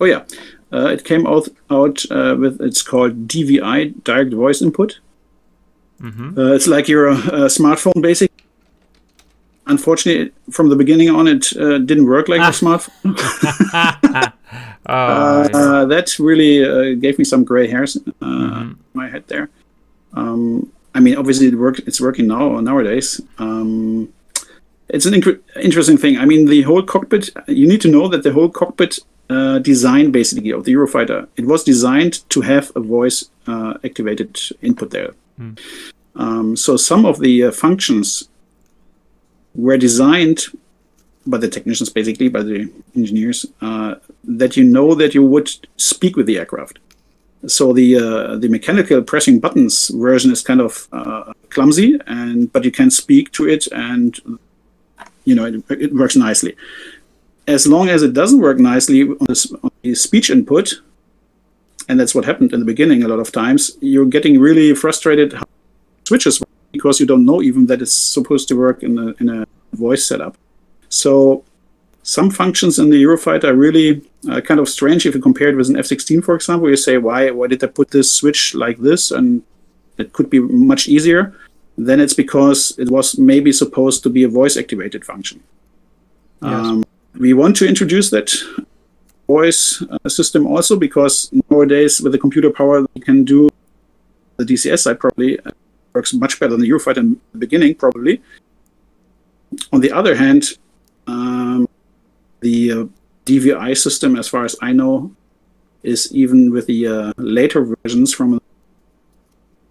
Oh 0.00 0.06
yeah, 0.06 0.24
uh, 0.74 0.88
it 0.94 1.04
came 1.04 1.26
out 1.26 1.48
out 1.70 2.04
uh, 2.10 2.34
with 2.38 2.60
it's 2.60 2.82
called 2.82 3.28
DVI, 3.28 4.02
direct 4.04 4.32
voice 4.34 4.60
input. 4.62 4.98
Uh, 6.38 6.54
it's 6.54 6.66
like 6.66 6.88
your 6.88 7.08
uh, 7.10 7.48
smartphone, 7.48 8.02
basic. 8.02 8.30
Unfortunately, 9.66 10.32
from 10.50 10.68
the 10.68 10.76
beginning 10.76 11.08
on, 11.08 11.26
it 11.26 11.56
uh, 11.56 11.78
didn't 11.78 12.06
work 12.06 12.28
like 12.28 12.40
a 12.40 12.52
smartphone. 12.52 12.92
Oh, 14.86 15.48
Uh, 15.54 15.84
that 15.86 16.18
really 16.18 16.62
uh, 16.62 16.94
gave 17.00 17.18
me 17.18 17.24
some 17.24 17.42
gray 17.44 17.66
hairs 17.68 17.96
uh, 18.20 18.60
in 18.68 18.78
my 18.92 19.08
head 19.08 19.24
there. 19.28 19.48
Um, 20.12 20.70
I 20.94 21.00
mean, 21.00 21.16
obviously, 21.16 21.46
it 21.48 21.54
work, 21.54 21.78
it's 21.88 22.00
working 22.00 22.26
now 22.26 22.60
nowadays. 22.60 23.20
Um, 23.38 24.12
it's 24.88 25.06
an 25.06 25.14
interesting 25.60 25.96
thing. 25.96 26.18
I 26.18 26.24
mean, 26.24 26.46
the 26.46 26.62
whole 26.62 26.82
cockpit. 26.82 27.30
You 27.46 27.66
need 27.66 27.80
to 27.82 27.88
know 27.88 28.08
that 28.08 28.22
the 28.22 28.32
whole 28.32 28.48
cockpit 28.48 28.98
uh, 29.30 29.58
design, 29.58 30.10
basically, 30.10 30.50
of 30.50 30.64
the 30.64 30.74
Eurofighter, 30.74 31.26
it 31.36 31.46
was 31.46 31.64
designed 31.64 32.28
to 32.30 32.42
have 32.42 32.70
a 32.76 32.80
voice 32.80 33.30
uh, 33.46 33.74
activated 33.84 34.38
input 34.62 34.90
there. 34.90 35.14
Um, 36.16 36.56
so 36.56 36.76
some 36.76 37.04
of 37.06 37.20
the 37.20 37.44
uh, 37.44 37.50
functions 37.50 38.28
were 39.54 39.76
designed 39.76 40.44
by 41.26 41.38
the 41.38 41.48
technicians, 41.48 41.88
basically 41.88 42.28
by 42.28 42.42
the 42.42 42.70
engineers, 42.94 43.46
uh, 43.60 43.94
that 44.24 44.56
you 44.56 44.64
know 44.64 44.94
that 44.94 45.14
you 45.14 45.24
would 45.24 45.50
speak 45.76 46.16
with 46.16 46.26
the 46.26 46.38
aircraft. 46.38 46.78
So 47.46 47.72
the 47.72 47.96
uh, 47.96 48.36
the 48.36 48.48
mechanical 48.48 49.02
pressing 49.02 49.38
buttons 49.38 49.88
version 49.88 50.32
is 50.32 50.42
kind 50.42 50.60
of 50.60 50.88
uh, 50.92 51.32
clumsy, 51.50 51.98
and 52.06 52.52
but 52.52 52.64
you 52.64 52.70
can 52.70 52.90
speak 52.90 53.32
to 53.32 53.48
it, 53.48 53.66
and 53.72 54.18
you 55.24 55.34
know 55.34 55.44
it, 55.46 55.64
it 55.70 55.94
works 55.94 56.16
nicely. 56.16 56.56
as 57.46 57.66
long 57.66 57.88
as 57.88 58.02
it 58.02 58.12
doesn't 58.12 58.40
work 58.40 58.58
nicely 58.58 59.02
on 59.02 59.26
the, 59.28 59.58
on 59.62 59.70
the 59.82 59.94
speech 59.94 60.30
input, 60.30 60.80
and 61.88 62.00
that's 62.00 62.14
what 62.14 62.24
happened 62.24 62.52
in 62.52 62.60
the 62.60 62.66
beginning 62.66 63.02
a 63.02 63.08
lot 63.08 63.18
of 63.18 63.30
times, 63.30 63.76
you're 63.80 64.06
getting 64.06 64.40
really 64.40 64.74
frustrated 64.74 65.34
how 65.34 65.44
switches 66.06 66.42
because 66.72 66.98
you 67.00 67.06
don't 67.06 67.24
know 67.24 67.42
even 67.42 67.66
that 67.66 67.80
it's 67.82 67.92
supposed 67.92 68.48
to 68.48 68.56
work 68.56 68.82
in 68.82 68.98
a, 68.98 69.14
in 69.20 69.28
a 69.28 69.46
voice 69.72 70.04
setup. 70.04 70.36
So 70.88 71.44
some 72.02 72.30
functions 72.30 72.78
in 72.78 72.90
the 72.90 73.02
Eurofighter 73.02 73.44
are 73.44 73.54
really 73.54 74.02
uh, 74.30 74.40
kind 74.40 74.58
of 74.58 74.68
strange 74.68 75.06
if 75.06 75.14
you 75.14 75.20
compare 75.20 75.48
it 75.48 75.56
with 75.56 75.68
an 75.68 75.78
F-16, 75.78 76.24
for 76.24 76.34
example. 76.34 76.68
You 76.68 76.76
say, 76.76 76.98
why 76.98 77.30
why 77.30 77.46
did 77.46 77.62
I 77.62 77.68
put 77.68 77.90
this 77.90 78.10
switch 78.10 78.54
like 78.54 78.78
this? 78.78 79.10
And 79.10 79.42
it 79.98 80.12
could 80.12 80.28
be 80.30 80.40
much 80.40 80.88
easier. 80.88 81.34
Then 81.76 82.00
it's 82.00 82.14
because 82.14 82.78
it 82.78 82.90
was 82.90 83.18
maybe 83.18 83.52
supposed 83.52 84.02
to 84.04 84.10
be 84.10 84.22
a 84.24 84.28
voice-activated 84.28 85.04
function. 85.04 85.42
Yes. 86.42 86.52
Um, 86.52 86.84
we 87.18 87.32
want 87.32 87.56
to 87.56 87.68
introduce 87.68 88.10
that 88.10 88.32
voice 89.26 89.82
uh, 89.82 90.08
system 90.08 90.46
also 90.46 90.76
because 90.76 91.30
nowadays 91.48 92.00
with 92.00 92.12
the 92.12 92.18
computer 92.18 92.50
power 92.50 92.84
we 92.94 93.00
can 93.00 93.24
do 93.24 93.48
the 94.36 94.44
DCS 94.44 94.80
side 94.80 95.00
probably 95.00 95.40
uh, 95.40 95.50
works 95.94 96.12
much 96.12 96.38
better 96.38 96.52
than 96.52 96.60
the 96.60 96.68
Eurofighter 96.68 96.98
in 96.98 97.20
the 97.32 97.38
beginning 97.38 97.74
probably. 97.74 98.20
On 99.72 99.80
the 99.80 99.92
other 99.92 100.14
hand, 100.14 100.58
um, 101.06 101.68
the 102.40 102.72
uh, 102.72 102.84
DVI 103.24 103.76
system, 103.76 104.16
as 104.16 104.28
far 104.28 104.44
as 104.44 104.56
I 104.60 104.72
know, 104.72 105.14
is 105.82 106.12
even 106.14 106.50
with 106.50 106.66
the 106.66 106.86
uh, 106.86 107.12
later 107.16 107.64
versions 107.64 108.12
from 108.12 108.40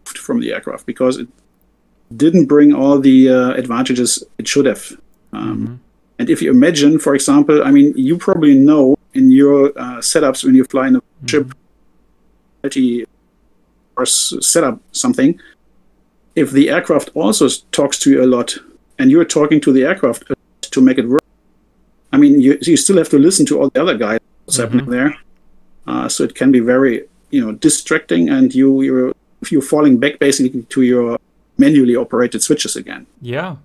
from 0.06 0.40
the 0.40 0.54
aircraft 0.54 0.86
because 0.86 1.18
it 1.18 1.28
didn't 2.18 2.46
bring 2.46 2.74
all 2.74 3.00
the 3.00 3.30
uh, 3.30 3.54
advantages 3.54 4.24
it 4.38 4.48
should 4.48 4.66
have. 4.66 4.98
Um, 5.32 5.80
And 6.20 6.30
if 6.30 6.42
you 6.42 6.52
imagine, 6.52 7.00
for 7.00 7.16
example, 7.16 7.64
I 7.64 7.72
mean, 7.72 7.92
you 7.98 8.18
probably 8.18 8.56
know 8.56 8.96
in 9.14 9.32
your 9.32 9.74
uh, 9.76 10.00
setups 10.00 10.46
when 10.46 10.56
you 10.56 10.64
fly 10.64 10.88
in 10.88 10.96
a 10.96 11.02
ship, 11.26 11.54
or 13.98 14.06
set 14.06 14.64
up 14.64 14.80
something, 14.92 15.40
if 16.36 16.52
the 16.52 16.70
aircraft 16.70 17.10
also 17.16 17.48
talks 17.72 17.98
to 18.00 18.10
you 18.12 18.24
a 18.24 18.28
lot, 18.28 18.58
and 19.00 19.10
you're 19.12 19.26
talking 19.26 19.60
to 19.62 19.74
the 19.74 19.84
aircraft 19.84 20.32
to 20.62 20.82
make 20.82 20.98
it 20.98 21.08
work, 21.08 21.24
I 22.14 22.18
mean, 22.18 22.40
you, 22.40 22.58
you 22.62 22.78
still 22.78 22.98
have 22.98 23.10
to 23.10 23.18
listen 23.18 23.46
to 23.48 23.60
all 23.60 23.70
the 23.70 23.82
other 23.82 23.98
guys 23.98 24.20
what's 24.46 24.58
happening 24.58 24.90
there. 24.90 25.18
Uh, 25.88 26.08
so 26.08 26.24
it 26.24 26.36
can 26.36 26.52
be 26.52 26.60
very, 26.60 27.06
you 27.32 27.42
know, 27.44 27.52
distracting, 27.54 28.30
and 28.30 28.54
you 28.54 28.82
you're 28.84 29.14
if 29.42 29.52
you're 29.52 29.62
falling 29.62 29.98
back 30.00 30.20
basically 30.20 30.62
to 30.64 30.82
your 30.84 31.18
manually 31.58 31.96
operated 31.96 32.42
switches 32.42 32.76
again. 32.76 33.06
Yeah. 33.22 33.58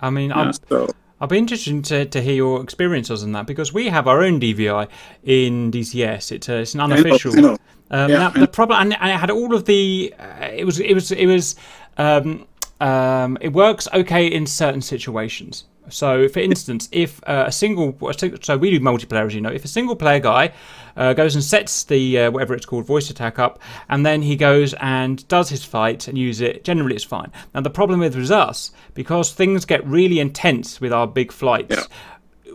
I 0.00 0.10
mean, 0.10 0.30
Yeah, 0.30 0.36
I'm, 0.36 0.52
so 0.52 0.90
I'll 1.20 1.28
be 1.28 1.38
interested 1.38 1.84
to, 1.84 2.04
to 2.06 2.20
hear 2.20 2.34
your 2.34 2.62
experiences 2.62 3.22
on 3.22 3.32
that 3.32 3.46
because 3.46 3.72
we 3.72 3.88
have 3.88 4.06
our 4.06 4.22
own 4.22 4.40
DVI 4.40 4.88
in 5.22 5.70
DCS. 5.70 6.32
It's, 6.32 6.48
a, 6.48 6.58
it's 6.58 6.74
an 6.74 6.80
I 6.80 6.86
know, 6.86 6.96
unofficial. 6.96 7.38
I 7.38 7.40
know. 7.40 7.56
Um, 7.90 8.10
Yeah, 8.10 8.32
I 8.34 8.40
the 8.40 8.48
problem, 8.48 8.80
and, 8.80 8.96
and 9.00 9.10
it 9.10 9.18
had 9.18 9.30
all 9.30 9.54
of 9.54 9.64
the. 9.66 10.12
Uh, 10.18 10.48
it 10.52 10.64
was. 10.64 10.80
It 10.80 10.94
was. 10.94 11.12
It 11.12 11.26
was. 11.26 11.56
Um, 11.96 12.46
um, 12.80 13.38
it 13.40 13.52
works 13.52 13.86
okay 13.94 14.26
in 14.26 14.46
certain 14.46 14.82
situations. 14.82 15.64
So, 15.90 16.28
for 16.28 16.40
instance, 16.40 16.88
if 16.92 17.20
uh, 17.28 17.44
a 17.46 17.52
single, 17.52 17.96
so 18.40 18.56
we 18.56 18.70
do 18.70 18.80
multiplayer, 18.80 19.26
as 19.26 19.34
you 19.34 19.40
know. 19.40 19.50
If 19.50 19.64
a 19.64 19.68
single 19.68 19.96
player 19.96 20.20
guy 20.20 20.52
uh, 20.96 21.12
goes 21.12 21.34
and 21.34 21.44
sets 21.44 21.84
the 21.84 22.20
uh, 22.20 22.30
whatever 22.30 22.54
it's 22.54 22.66
called 22.66 22.86
VoiceAttack 22.86 23.38
up, 23.38 23.60
and 23.88 24.04
then 24.04 24.22
he 24.22 24.36
goes 24.36 24.74
and 24.74 25.26
does 25.28 25.48
his 25.50 25.64
fight 25.64 26.08
and 26.08 26.16
use 26.16 26.40
it, 26.40 26.64
generally 26.64 26.94
it's 26.94 27.04
fine. 27.04 27.30
Now 27.54 27.60
the 27.60 27.70
problem 27.70 28.00
with 28.00 28.16
us 28.30 28.72
because 28.94 29.32
things 29.32 29.64
get 29.64 29.86
really 29.86 30.20
intense 30.20 30.80
with 30.80 30.92
our 30.92 31.06
big 31.06 31.32
flights. 31.32 31.76
Yeah. 31.76 31.84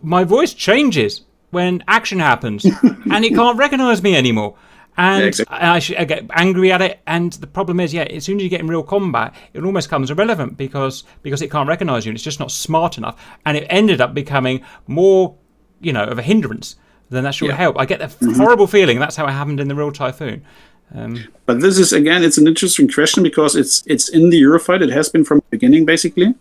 My 0.02 0.24
voice 0.24 0.54
changes 0.54 1.22
when 1.52 1.84
action 1.88 2.20
happens, 2.20 2.66
and 3.12 3.26
it 3.26 3.34
can't 3.36 3.58
recognise 3.58 4.02
me 4.02 4.16
anymore. 4.16 4.56
And 5.00 5.22
Yeah, 5.22 5.28
exactly. 5.28 5.58
I, 5.58 6.02
I 6.02 6.04
get 6.04 6.26
angry 6.32 6.74
at 6.74 6.82
it, 6.82 7.00
and 7.08 7.32
the 7.34 7.48
problem 7.48 7.80
is, 7.80 7.94
yeah, 7.94 8.04
as 8.04 8.26
soon 8.26 8.36
as 8.38 8.44
you 8.44 8.50
get 8.50 8.60
in 8.60 8.68
real 8.68 8.84
combat, 8.84 9.34
it 9.54 9.64
almost 9.64 9.88
comes 9.90 10.12
irrelevant 10.12 10.58
because 10.58 11.06
because 11.24 11.42
it 11.42 11.50
can't 11.50 11.70
recognise 11.70 12.06
you, 12.06 12.10
and 12.10 12.18
it's 12.18 12.24
just 12.24 12.40
not 12.40 12.52
smart 12.52 12.98
enough, 12.98 13.16
and 13.46 13.56
it 13.56 13.66
ended 13.70 14.02
up 14.02 14.14
becoming 14.14 14.62
more, 14.88 15.36
you 15.80 15.94
know, 15.94 16.04
of 16.04 16.20
a 16.20 16.22
hindrance 16.22 16.76
than 17.10 17.24
that 17.24 17.34
should 17.34 17.48
Yeah. 17.48 17.56
help. 17.56 17.80
I 17.80 17.86
get 17.86 18.00
that 18.00 18.14
horrible 18.36 18.68
feeling. 18.68 19.00
That's 19.00 19.16
how 19.16 19.26
it 19.26 19.32
happened 19.32 19.62
in 19.62 19.70
the 19.70 19.76
real 19.76 19.92
Typhoon. 19.94 20.42
Um, 20.94 21.24
But 21.46 21.62
this 21.62 21.80
is 21.80 21.94
again, 21.94 22.22
it's 22.22 22.38
an 22.38 22.48
interesting 22.48 22.90
question 22.90 23.24
because 23.24 23.56
it's 23.56 23.84
it's 23.88 24.10
in 24.10 24.30
the 24.32 24.42
Eurofight. 24.42 24.82
It 24.82 24.90
has 24.90 25.08
been 25.08 25.24
from 25.24 25.38
the 25.38 25.46
beginning, 25.58 25.86
basically. 25.86 26.34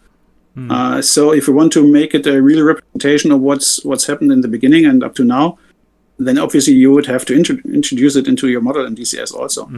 Uh, 0.70 1.00
so 1.00 1.32
if 1.32 1.46
we 1.46 1.54
want 1.54 1.72
to 1.72 1.86
make 1.86 2.12
it 2.18 2.26
a 2.26 2.42
real 2.42 2.64
representation 2.64 3.30
of 3.30 3.40
what's 3.40 3.84
what's 3.84 4.06
happened 4.09 4.32
in 4.32 4.40
the 4.40 4.48
beginning 4.48 4.84
and 4.86 5.04
up 5.04 5.14
to 5.14 5.22
now, 5.22 5.56
then 6.18 6.38
obviously 6.38 6.74
you 6.74 6.92
would 6.92 7.06
have 7.06 7.24
to 7.26 7.34
intro- 7.34 7.58
introduce 7.72 8.16
it 8.16 8.26
into 8.26 8.48
your 8.48 8.60
model 8.60 8.84
in 8.84 8.94
DCS 8.94 9.32
also. 9.34 9.70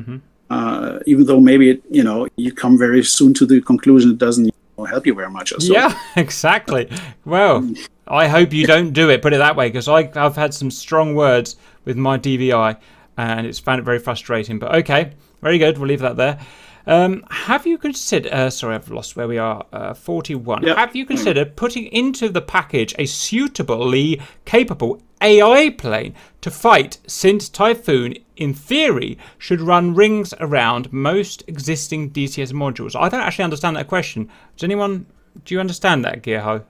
Uh, 0.50 0.98
even 1.06 1.26
though 1.26 1.38
maybe 1.38 1.70
it, 1.70 1.82
you 1.90 2.02
know 2.02 2.26
you 2.36 2.52
come 2.52 2.76
very 2.76 3.04
soon 3.04 3.32
to 3.34 3.46
the 3.46 3.60
conclusion 3.60 4.10
it 4.10 4.18
doesn't 4.18 4.46
you 4.46 4.52
know, 4.78 4.84
help 4.84 5.06
you 5.06 5.14
very 5.14 5.30
much. 5.30 5.52
Or 5.52 5.60
so. 5.60 5.72
Yeah, 5.72 5.96
exactly. 6.16 6.90
Well, 7.24 7.72
I 8.08 8.26
hope 8.26 8.52
you 8.52 8.66
don't 8.66 8.92
do 8.92 9.10
it. 9.10 9.22
Put 9.22 9.32
it 9.32 9.38
that 9.38 9.54
way, 9.54 9.68
because 9.68 9.86
I've 9.86 10.34
had 10.34 10.52
some 10.52 10.70
strong 10.70 11.14
words 11.14 11.56
with 11.84 11.96
my 11.96 12.18
DVI, 12.18 12.76
and 13.16 13.46
it's 13.46 13.60
found 13.60 13.78
it 13.78 13.84
very 13.84 14.00
frustrating. 14.00 14.58
But 14.58 14.74
okay, 14.76 15.12
very 15.40 15.58
good. 15.58 15.78
We'll 15.78 15.88
leave 15.88 16.00
that 16.00 16.16
there. 16.16 16.40
Um, 16.86 17.24
have 17.30 17.66
you 17.66 17.78
considered? 17.78 18.32
Uh, 18.32 18.50
sorry, 18.50 18.74
I've 18.74 18.90
lost 18.90 19.14
where 19.14 19.28
we 19.28 19.38
are. 19.38 19.64
Uh, 19.72 19.94
Forty-one. 19.94 20.64
Yeah. 20.64 20.74
Have 20.74 20.96
you 20.96 21.06
considered 21.06 21.54
putting 21.54 21.86
into 21.86 22.28
the 22.28 22.42
package 22.42 22.94
a 22.98 23.06
suitably 23.06 24.20
capable 24.46 25.00
AI 25.20 25.70
plane 25.70 26.14
to 26.40 26.50
fight? 26.50 26.98
Since 27.06 27.48
Typhoon, 27.48 28.14
in 28.36 28.54
theory, 28.54 29.18
should 29.38 29.60
run 29.60 29.94
rings 29.94 30.32
around 30.40 30.92
most 30.92 31.44
existing 31.46 32.10
DCS 32.10 32.52
modules. 32.52 32.98
I 32.98 33.08
don't 33.08 33.20
actually 33.20 33.44
understand 33.44 33.76
that 33.76 33.88
question. 33.88 34.30
Does 34.56 34.64
anyone? 34.64 35.06
Do 35.44 35.54
you 35.54 35.60
understand 35.60 36.04
that, 36.04 36.22
Gerhard? 36.22 36.64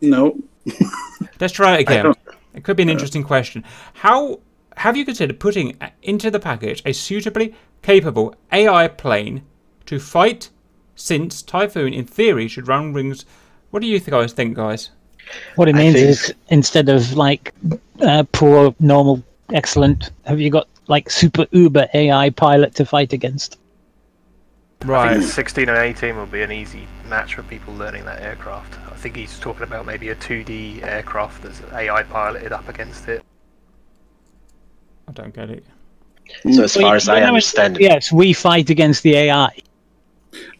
No. 0.00 0.38
Let's 1.40 1.52
try 1.52 1.76
it 1.76 1.80
again. 1.80 2.14
It 2.54 2.64
could 2.64 2.76
be 2.76 2.82
an 2.82 2.88
interesting 2.88 3.22
question. 3.22 3.64
How 3.94 4.40
have 4.76 4.96
you 4.96 5.04
considered 5.04 5.40
putting 5.40 5.76
into 6.02 6.30
the 6.30 6.40
package 6.40 6.82
a 6.84 6.92
suitably 6.92 7.54
capable 7.82 8.34
AI 8.52 8.88
plane 8.88 9.42
to 9.86 9.98
fight? 9.98 10.50
Since 10.94 11.42
Typhoon, 11.42 11.92
in 11.92 12.06
theory, 12.06 12.48
should 12.48 12.66
run 12.66 12.92
rings. 12.92 13.24
What 13.70 13.82
do 13.82 13.88
you 13.88 14.00
guys 14.00 14.32
think, 14.32 14.56
guys? 14.56 14.90
What 15.56 15.68
it 15.68 15.74
means 15.74 15.94
think- 15.96 16.08
is 16.08 16.34
instead 16.48 16.88
of 16.88 17.14
like 17.14 17.54
uh, 18.00 18.24
poor, 18.32 18.74
normal, 18.80 19.22
excellent, 19.52 20.10
have 20.24 20.40
you 20.40 20.50
got 20.50 20.68
like 20.88 21.10
super 21.10 21.46
uber 21.50 21.88
AI 21.94 22.30
pilot 22.30 22.74
to 22.76 22.84
fight 22.86 23.12
against? 23.12 23.58
Right. 24.84 25.18
think 25.18 25.24
16 25.30 25.68
and 25.68 25.76
18 25.76 26.16
will 26.16 26.26
be 26.26 26.42
an 26.42 26.52
easy 26.52 26.86
match 27.08 27.34
for 27.34 27.42
people 27.42 27.74
learning 27.74 28.04
that 28.04 28.22
aircraft. 28.22 28.74
I 28.90 28.94
think 28.94 29.16
he's 29.16 29.38
talking 29.40 29.64
about 29.64 29.86
maybe 29.86 30.10
a 30.10 30.14
2D 30.14 30.82
aircraft 30.84 31.42
that's 31.42 31.60
AI 31.72 32.04
piloted 32.04 32.52
up 32.52 32.68
against 32.68 33.08
it. 33.08 33.24
I 35.08 35.12
don't 35.12 35.34
get 35.34 35.50
it. 35.50 35.64
So 36.52 36.62
as 36.64 36.76
Well, 36.76 36.82
far 36.84 36.90
you- 36.92 36.96
as 36.96 37.08
I 37.08 37.20
know, 37.20 37.26
understand 37.26 37.76
it, 37.76 37.82
Yes, 37.82 38.12
we 38.12 38.32
fight 38.32 38.70
against 38.70 39.02
the 39.02 39.16
AI. 39.16 39.50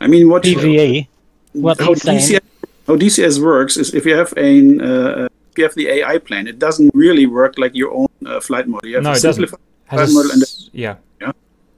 I 0.01 0.07
mean, 0.09 0.29
what 0.29 0.43
PVE. 0.43 1.07
What 1.53 1.79
how 1.79 1.89
he's 1.95 2.03
saying. 2.03 2.41
How 2.89 2.97
DCS 2.97 3.39
works 3.43 3.77
is 3.77 3.95
if 3.95 4.07
you 4.07 4.17
have 4.17 4.33
an 4.39 4.81
uh, 4.81 5.29
if 5.53 5.59
you 5.59 5.65
have 5.65 5.75
the 5.75 5.89
AI 5.89 6.19
plane, 6.19 6.47
it 6.49 6.59
doesn't 6.59 6.91
really 6.95 7.27
work 7.27 7.59
like 7.59 7.75
your 7.75 7.93
own 7.93 8.09
uh, 8.27 8.41
flight 8.41 8.67
model. 8.67 8.89
You 8.89 8.97
have 8.97 9.05
No, 9.05 9.11
a 9.11 9.17
it 9.17 9.23
doesn't. 9.23 9.35
simplified 9.49 9.61
flight 9.91 10.09
model, 10.11 10.31
and 10.33 10.43
s- 10.43 10.71
yeah. 10.73 10.97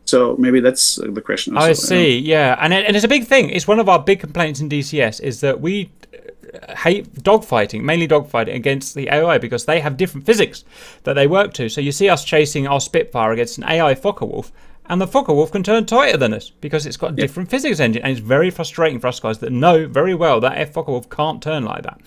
so 0.05 0.37
maybe 0.39 0.61
that's 0.61 0.99
uh, 1.01 1.07
the 1.11 1.21
question. 1.21 1.57
I 1.57 1.69
know. 1.69 1.73
see. 1.75 2.19
Yeah, 2.19 2.57
and 2.61 2.73
it, 2.73 2.87
and 2.87 2.95
it's 2.97 3.05
a 3.05 3.09
big 3.09 3.25
thing. 3.27 3.51
It's 3.51 3.67
one 3.67 3.81
of 3.81 3.89
our 3.89 3.99
big 3.99 4.21
complaints 4.21 4.61
in 4.61 4.69
DCS 4.69 5.21
is 5.21 5.41
that 5.41 5.61
we 5.61 5.91
uh, 6.15 6.77
hate 6.77 7.13
dogfighting, 7.15 7.83
mainly 7.83 8.07
dogfighting 8.07 8.55
against 8.55 8.95
the 8.95 9.09
AI 9.09 9.39
because 9.39 9.65
they 9.65 9.81
have 9.81 9.97
different 9.97 10.27
physics 10.27 10.65
that 11.05 11.15
they 11.15 11.27
work 11.27 11.53
to. 11.55 11.69
So 11.69 11.81
you 11.81 11.93
see 11.93 12.09
us 12.09 12.25
chasing 12.25 12.67
our 12.69 12.81
Spitfire 12.81 13.33
against 13.33 13.59
an 13.59 13.65
AI 13.65 13.95
Focke-Wulf, 13.95 14.53
and 14.91 15.01
the 15.01 15.07
Focke-Wulf 15.07 15.53
can 15.53 15.63
turn 15.63 15.87
tighter 15.87 16.17
than 16.17 16.35
us 16.35 16.51
because 16.51 16.85
it's 16.85 16.97
got 16.97 17.13
a 17.13 17.15
different 17.15 17.49
physics 17.49 17.79
engine, 17.79 18.03
and 18.03 18.11
it's 18.11 18.21
very 18.21 18.51
frustrating 18.51 18.99
for 18.99 19.07
us 19.07 19.21
guys 19.21 19.39
that 19.39 19.53
know 19.53 19.87
very 19.87 20.17
well 20.17 20.41
that 20.41 20.59
F 20.59 20.73
Focke-Wulf 20.73 21.09
can't 21.09 21.41
turn 21.41 21.65
like 21.65 21.85
that. 21.85 22.01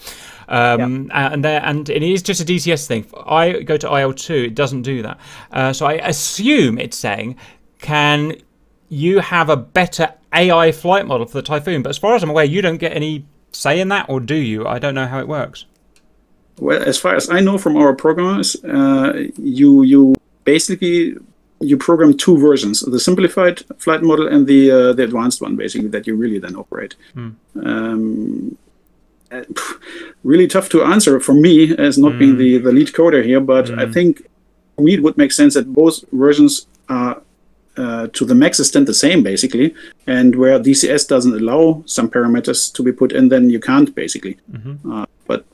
Um, 0.49 1.09
and 1.13 1.45
there, 1.45 1.61
and 1.63 1.89
it 1.89 2.03
is 2.03 2.21
just 2.21 2.41
a 2.41 2.45
DCS 2.45 2.85
thing. 2.85 3.05
I 3.25 3.61
go 3.61 3.77
to 3.77 3.87
IL2, 3.87 4.47
it 4.47 4.55
doesn't 4.55 4.81
do 4.81 5.01
that. 5.01 5.17
Uh, 5.53 5.71
so 5.71 5.85
I 5.85 5.93
assume 5.93 6.77
it's 6.77 6.97
saying, 6.97 7.37
can 7.79 8.35
you 8.89 9.19
have 9.19 9.49
a 9.49 9.55
better 9.55 10.13
AI 10.33 10.73
flight 10.73 11.07
model 11.07 11.25
for 11.25 11.37
the 11.37 11.41
Typhoon? 11.41 11.83
But 11.83 11.89
as 11.89 11.97
far 11.97 12.15
as 12.15 12.21
I'm 12.21 12.29
aware, 12.31 12.43
you 12.43 12.61
don't 12.61 12.79
get 12.79 12.93
any 12.93 13.25
say 13.53 13.79
in 13.79 13.87
that, 13.87 14.09
or 14.09 14.19
do 14.19 14.35
you? 14.35 14.67
I 14.67 14.77
don't 14.77 14.93
know 14.93 15.07
how 15.07 15.19
it 15.19 15.27
works. 15.29 15.63
Well, 16.59 16.83
as 16.83 16.97
far 16.99 17.15
as 17.15 17.29
I 17.29 17.39
know 17.39 17.57
from 17.57 17.77
our 17.77 17.95
programmers, 17.95 18.61
uh, 18.65 19.27
you 19.37 19.83
you 19.83 20.15
basically 20.43 21.15
you 21.63 21.77
program 21.77 22.15
two 22.15 22.37
versions: 22.37 22.81
the 22.81 22.99
simplified 22.99 23.57
flight 23.77 24.03
model 24.03 24.27
and 24.27 24.47
the 24.47 24.71
uh, 24.71 24.93
the 24.93 25.03
advanced 25.03 25.41
one, 25.41 25.55
basically 25.55 25.89
that 25.89 26.07
you 26.07 26.15
really 26.15 26.39
then 26.39 26.55
operate. 26.55 26.95
Um, 27.65 28.57
uh, 29.31 29.43
really 30.23 30.47
tough 30.47 30.69
to 30.69 30.83
answer 30.83 31.19
for 31.19 31.33
me 31.33 31.75
as 31.77 31.97
not 31.97 32.19
being 32.19 32.37
the, 32.37 32.57
the 32.59 32.71
lead 32.71 32.89
coder 32.89 33.23
here, 33.23 33.39
but 33.39 33.65
I 33.79 33.91
think 33.91 34.11
for 34.75 34.81
me 34.83 34.93
it 34.93 35.03
would 35.03 35.17
make 35.17 35.31
sense 35.31 35.53
that 35.55 35.73
both 35.73 36.03
versions 36.11 36.67
are 36.87 37.21
uh, 37.77 38.07
to 38.13 38.25
the 38.25 38.35
max 38.35 38.59
extent 38.59 38.85
the 38.85 38.93
same 38.93 39.23
basically, 39.23 39.73
and 40.05 40.35
where 40.35 40.59
DCS 40.59 41.07
doesn't 41.07 41.33
allow 41.33 41.83
some 41.87 42.09
parameters 42.09 42.71
to 42.75 42.83
be 42.83 42.91
put 42.91 43.11
in, 43.11 43.29
then 43.29 43.49
you 43.49 43.59
can't 43.59 43.93
basically. 43.95 44.37
Uh, 44.91 45.05
but 45.25 45.45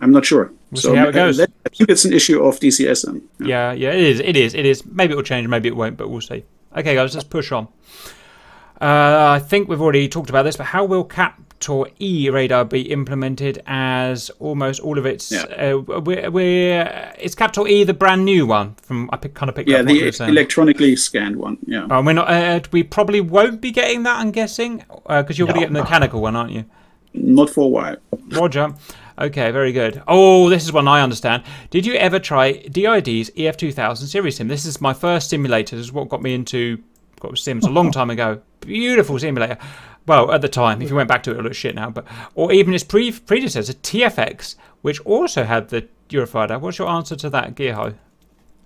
I'm 0.00 0.10
not 0.10 0.24
sure. 0.24 0.50
We'll 0.74 0.92
see 0.92 0.96
how 0.96 1.04
it 1.04 1.08
uh, 1.08 1.12
goes. 1.12 1.40
I 1.40 1.46
think 1.46 1.88
it's 1.90 2.04
an 2.04 2.12
issue 2.12 2.42
of 2.42 2.58
DCS 2.58 3.06
then. 3.06 3.22
Yeah, 3.38 3.72
yeah, 3.72 3.92
it 3.92 4.00
is. 4.00 4.20
It 4.20 4.36
is. 4.36 4.54
It 4.54 4.66
is. 4.66 4.84
Maybe 4.84 5.12
it 5.12 5.16
will 5.16 5.22
change, 5.22 5.46
maybe 5.48 5.68
it 5.68 5.76
won't, 5.76 5.96
but 5.96 6.10
we'll 6.10 6.20
see. 6.20 6.44
Okay, 6.76 6.94
guys, 6.94 7.14
let's 7.14 7.24
push 7.24 7.52
on. 7.52 7.68
Uh, 8.80 9.36
I 9.36 9.38
think 9.38 9.68
we've 9.68 9.80
already 9.80 10.08
talked 10.08 10.30
about 10.30 10.42
this, 10.42 10.56
but 10.56 10.64
how 10.64 10.84
will 10.84 11.04
Captor 11.04 11.84
E 12.00 12.28
radar 12.28 12.64
be 12.64 12.90
implemented 12.90 13.62
as 13.66 14.30
almost 14.40 14.80
all 14.80 14.98
of 14.98 15.06
its? 15.06 15.30
Yeah. 15.30 15.42
Uh, 15.44 16.00
we're, 16.00 16.28
we're 16.28 17.14
is 17.20 17.36
Captor 17.36 17.66
E 17.68 17.84
the 17.84 17.94
brand 17.94 18.24
new 18.24 18.46
one 18.46 18.74
from? 18.82 19.08
I 19.12 19.16
pick, 19.16 19.34
kind 19.34 19.48
of 19.48 19.54
picked 19.54 19.68
Yeah, 19.68 19.78
up 19.78 19.88
you 19.88 20.10
the 20.10 20.26
electronically 20.26 20.96
scanned 20.96 21.36
one. 21.36 21.58
Yeah. 21.66 21.86
Oh, 21.88 22.02
we're 22.02 22.14
not. 22.14 22.28
Uh, 22.28 22.60
we 22.72 22.82
probably 22.82 23.20
won't 23.20 23.60
be 23.60 23.70
getting 23.70 24.02
that. 24.02 24.18
I'm 24.18 24.32
guessing 24.32 24.84
because 25.06 25.38
you're 25.38 25.46
going 25.46 25.60
to 25.60 25.66
get 25.66 25.72
the 25.72 25.80
mechanical 25.80 26.20
one, 26.20 26.34
aren't 26.34 26.50
you? 26.50 26.64
Not 27.14 27.50
for 27.50 27.60
a 27.60 27.68
while. 27.68 27.96
Roger. 28.30 28.74
Okay, 29.18 29.50
very 29.52 29.72
good. 29.72 30.02
Oh, 30.08 30.50
this 30.50 30.64
is 30.64 30.72
one 30.72 30.88
I 30.88 31.00
understand. 31.00 31.44
Did 31.70 31.86
you 31.86 31.94
ever 31.94 32.18
try 32.18 32.52
DID's 32.52 33.30
EF2000 33.30 34.06
Series 34.08 34.36
Sim? 34.36 34.48
This 34.48 34.66
is 34.66 34.80
my 34.80 34.92
first 34.92 35.30
simulator. 35.30 35.76
This 35.76 35.86
is 35.86 35.92
what 35.92 36.08
got 36.08 36.22
me 36.22 36.34
into 36.34 36.82
got 37.20 37.38
Sims 37.38 37.64
a 37.64 37.70
long 37.70 37.92
time 37.92 38.10
ago. 38.10 38.40
Beautiful 38.60 39.18
simulator. 39.18 39.56
Well, 40.06 40.32
at 40.32 40.42
the 40.42 40.48
time, 40.48 40.82
if 40.82 40.90
you 40.90 40.96
went 40.96 41.08
back 41.08 41.22
to 41.24 41.30
it, 41.30 41.38
it 41.38 41.42
looked 41.42 41.54
shit 41.56 41.74
now. 41.74 41.90
But 41.90 42.06
or 42.34 42.52
even 42.52 42.74
its 42.74 42.84
pre- 42.84 43.12
predecessor 43.12 43.72
TFX, 43.72 44.56
which 44.82 45.00
also 45.00 45.44
had 45.44 45.68
the 45.68 45.86
Eurofighter. 46.10 46.60
What's 46.60 46.78
your 46.78 46.88
answer 46.88 47.16
to 47.16 47.30
that, 47.30 47.54
Gerhard? 47.54 47.96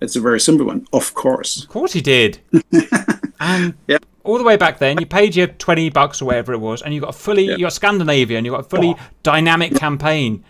It's 0.00 0.16
a 0.16 0.20
very 0.20 0.40
simple 0.40 0.66
one. 0.66 0.86
Of 0.92 1.14
course. 1.14 1.62
Of 1.62 1.68
course 1.68 1.92
he 1.92 2.00
did. 2.00 2.40
and 3.40 3.74
Yep. 3.86 4.04
all 4.24 4.38
the 4.38 4.44
way 4.44 4.56
back 4.56 4.78
then, 4.78 4.98
you 4.98 5.06
paid 5.06 5.34
your 5.36 5.46
twenty 5.46 5.90
bucks 5.90 6.20
or 6.22 6.26
whatever 6.26 6.52
it 6.52 6.58
was, 6.58 6.82
and 6.82 6.92
you 6.94 7.00
got 7.00 7.10
a 7.10 7.18
fully, 7.18 7.44
Yep. 7.46 7.58
you 7.58 7.64
got 7.66 7.72
Scandinavia, 7.72 8.36
and 8.38 8.46
you 8.46 8.52
got 8.52 8.60
a 8.60 8.68
fully 8.68 8.94
dynamic 9.22 9.74
campaign 9.76 10.44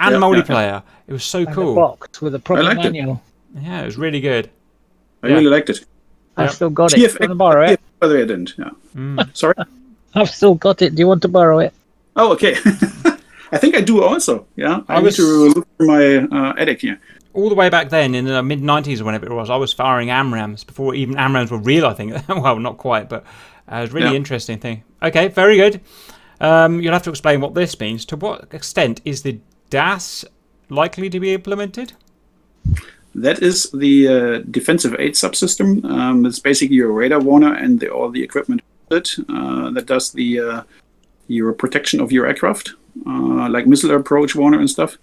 and 0.00 0.12
Yep, 0.12 0.20
yep, 0.20 0.32
yep. 0.36 0.46
multiplayer. 0.46 0.82
It 1.06 1.12
was 1.12 1.24
so 1.24 1.40
And 1.40 1.48
a 1.48 1.52
cool. 1.52 1.74
box 1.74 2.20
with 2.22 2.34
a 2.34 2.38
proper 2.38 2.62
liked 2.62 2.84
it. 2.84 2.92
manual. 2.92 3.22
Yeah, 3.60 3.82
it 3.82 3.86
was 3.86 3.96
really 3.98 4.20
good. 4.20 4.50
I 5.22 5.28
Yeah. 5.28 5.34
really 5.34 5.46
liked 5.50 5.70
it. 5.70 5.84
I've 6.36 6.52
still 6.52 6.70
got 6.70 6.92
it. 6.92 6.96
Do 6.96 7.02
you 7.02 7.08
want 7.08 7.30
to 7.30 7.34
borrow 7.34 7.66
it? 7.66 7.80
By 7.98 8.06
the 8.06 8.14
way, 8.14 8.22
I 8.22 8.24
didn't. 8.26 8.54
Yeah. 8.56 8.70
Mm. 8.96 9.36
Sorry. 9.36 9.54
I've 10.14 10.30
still 10.30 10.54
got 10.54 10.82
it. 10.82 10.94
Do 10.94 11.00
you 11.00 11.08
want 11.08 11.22
to 11.22 11.28
borrow 11.28 11.58
it? 11.58 11.72
Oh, 12.14 12.32
okay. 12.32 12.56
I 13.50 13.56
think 13.58 13.74
I 13.76 13.80
do 13.80 14.02
also. 14.04 14.46
Yeah. 14.56 14.82
I, 14.88 14.96
I 14.96 15.00
was- 15.00 15.18
need 15.18 15.24
to 15.24 15.30
look 15.54 15.68
for 15.76 15.84
my 15.86 16.16
uh, 16.16 16.54
attic 16.58 16.82
here. 16.82 17.00
All 17.38 17.48
the 17.48 17.54
way 17.54 17.68
back 17.68 17.88
then, 17.90 18.14
in 18.16 18.24
the 18.24 18.42
mid 18.42 18.60
'90s 18.62 19.00
or 19.00 19.04
whenever 19.04 19.26
it 19.26 19.32
was, 19.32 19.48
I 19.48 19.56
was 19.56 19.72
firing 19.72 20.08
AMRAAMs 20.08 20.66
before 20.66 20.94
even 20.94 21.14
AMRAAMs 21.14 21.50
were 21.50 21.58
real. 21.58 21.86
I 21.86 21.94
think. 21.94 22.12
well, 22.28 22.58
not 22.58 22.78
quite, 22.78 23.08
but 23.08 23.22
uh, 23.70 23.76
it 23.76 23.80
was 23.82 23.90
a 23.90 23.94
really 23.94 24.10
Yeah. 24.10 24.16
interesting 24.16 24.58
thing. 24.58 24.82
Okay, 25.02 25.28
very 25.28 25.56
good. 25.56 25.80
Um, 26.40 26.80
you'll 26.80 26.92
have 26.92 27.04
to 27.04 27.10
explain 27.10 27.40
what 27.40 27.54
this 27.54 27.78
means. 27.78 28.04
To 28.06 28.16
what 28.16 28.52
extent 28.52 29.00
is 29.04 29.22
the 29.22 29.38
DAS 29.70 30.24
likely 30.68 31.08
to 31.10 31.20
be 31.20 31.32
implemented? 31.32 31.92
That 33.14 33.42
is 33.42 33.70
the 33.72 34.08
uh, 34.08 34.38
defensive 34.50 34.94
aid 34.98 35.14
subsystem. 35.14 35.84
Um, 35.84 36.26
it's 36.26 36.38
basically 36.40 36.76
your 36.76 36.92
radar 36.92 37.20
warner 37.20 37.54
and 37.54 37.80
the, 37.80 37.88
all 37.88 38.10
the 38.10 38.22
equipment 38.22 38.62
it 38.90 39.14
uh, 39.28 39.70
that 39.70 39.86
does 39.86 40.12
the 40.12 40.40
uh, 40.40 40.62
your 41.28 41.52
protection 41.52 42.00
of 42.00 42.10
your 42.10 42.26
aircraft, 42.26 42.74
uh, 43.06 43.48
like 43.48 43.66
missile 43.66 43.94
approach 43.94 44.34
warner 44.34 44.58
and 44.58 44.68
stuff. 44.70 44.98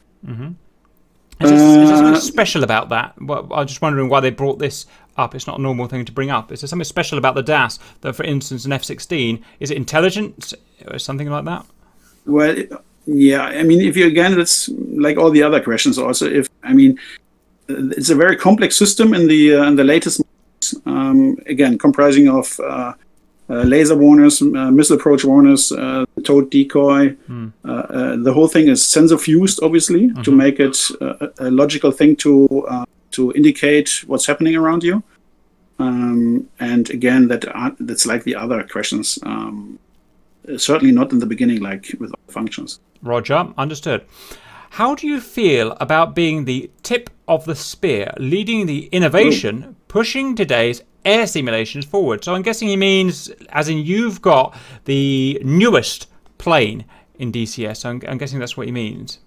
Is 1.41 1.49
there, 1.49 1.59
is 1.59 1.89
there 1.89 1.97
something 1.97 2.13
Uh, 2.13 2.19
special 2.19 2.63
about 2.63 2.89
that? 2.89 3.13
Well, 3.19 3.47
I 3.51 3.61
was 3.61 3.67
just 3.67 3.81
wondering 3.81 4.09
why 4.09 4.21
they 4.21 4.29
brought 4.29 4.59
this 4.59 4.85
up. 5.17 5.35
It's 5.35 5.47
not 5.47 5.59
a 5.59 5.61
normal 5.61 5.87
thing 5.87 6.05
to 6.05 6.11
bring 6.11 6.29
up. 6.31 6.51
Is 6.51 6.61
there 6.61 6.67
something 6.67 6.85
special 6.85 7.17
about 7.17 7.35
the 7.35 7.43
DAS 7.43 7.79
that, 8.01 8.15
for 8.15 8.23
instance, 8.23 8.65
an 8.65 8.71
F-16, 8.71 9.41
is 9.59 9.71
it 9.71 9.77
intelligent 9.77 10.53
or 10.87 10.97
something 10.99 11.29
like 11.29 11.45
that? 11.45 11.65
Well, 12.25 12.55
yeah. 13.05 13.43
I 13.43 13.63
mean, 13.63 13.81
if 13.81 13.97
you 13.97 14.07
again, 14.07 14.39
it's 14.39 14.69
like 14.69 15.17
all 15.17 15.29
the 15.29 15.43
other 15.43 15.61
questions. 15.61 15.97
Also, 15.97 16.29
if 16.29 16.47
I 16.63 16.73
mean, 16.73 16.97
it's 17.67 18.09
a 18.09 18.15
very 18.15 18.35
complex 18.37 18.75
system 18.75 19.13
in 19.13 19.27
the 19.27 19.55
uh, 19.55 19.67
in 19.67 19.75
the 19.75 19.83
latest. 19.83 20.21
Um, 20.85 21.37
again, 21.45 21.77
comprising 21.77 22.27
of 22.29 22.59
uh, 22.59 22.93
laser 23.49 23.95
warners, 23.95 24.41
uh, 24.41 24.71
missile 24.71 24.95
approach 24.95 25.23
warners, 25.23 25.71
uh, 25.71 26.05
towed 26.23 26.49
decoy. 26.49 27.15
Uh, 27.63 27.67
uh, 27.67 28.15
the 28.17 28.33
whole 28.33 28.47
thing 28.47 28.67
is 28.67 28.85
sensor 28.85 29.17
fused, 29.17 29.59
obviously, 29.61 30.11
to 30.23 30.31
make 30.31 30.59
it 30.59 30.77
uh, 31.01 31.27
a 31.39 31.51
logical 31.51 31.91
thing 31.91 32.15
to 32.15 32.65
uh, 32.67 32.85
to 33.11 33.31
indicate 33.33 34.03
what's 34.07 34.25
happening 34.25 34.55
around 34.55 34.83
you. 34.83 35.03
Um, 35.77 36.49
and 36.59 36.89
again, 36.89 37.27
that 37.27 37.47
are, 37.47 37.75
that's 37.79 38.05
like 38.05 38.23
the 38.23 38.35
other 38.35 38.63
questions. 38.63 39.19
Um, 39.23 39.79
certainly 40.57 40.93
not 40.93 41.11
in 41.11 41.19
the 41.19 41.25
beginning, 41.25 41.61
like 41.61 41.95
with 41.99 42.11
all 42.11 42.33
functions. 42.33 42.79
Roger, 43.01 43.47
understood. 43.57 44.05
How 44.71 44.95
do 44.95 45.07
you 45.07 45.21
feel 45.21 45.77
about 45.79 46.15
being 46.15 46.45
the 46.45 46.69
tip 46.83 47.09
of 47.27 47.45
the 47.45 47.55
spear, 47.55 48.13
leading 48.17 48.65
the 48.65 48.87
innovation, 48.87 49.75
pushing 49.87 50.35
today's 50.35 50.81
air 51.05 51.27
simulations 51.27 51.85
forward? 51.85 52.23
So 52.23 52.33
I'm 52.33 52.41
guessing 52.41 52.67
he 52.67 52.77
means, 52.77 53.29
as 53.49 53.69
in 53.69 53.77
you've 53.77 54.21
got 54.21 54.55
the 54.85 55.39
newest 55.43 56.07
plane 56.37 56.85
in 57.17 57.31
DCS. 57.31 57.77
So 57.77 57.89
I'm, 57.89 58.01
I'm 58.07 58.17
guessing 58.17 58.39
that's 58.39 58.57
what 58.57 58.65
he 58.65 58.71
means. 58.71 59.19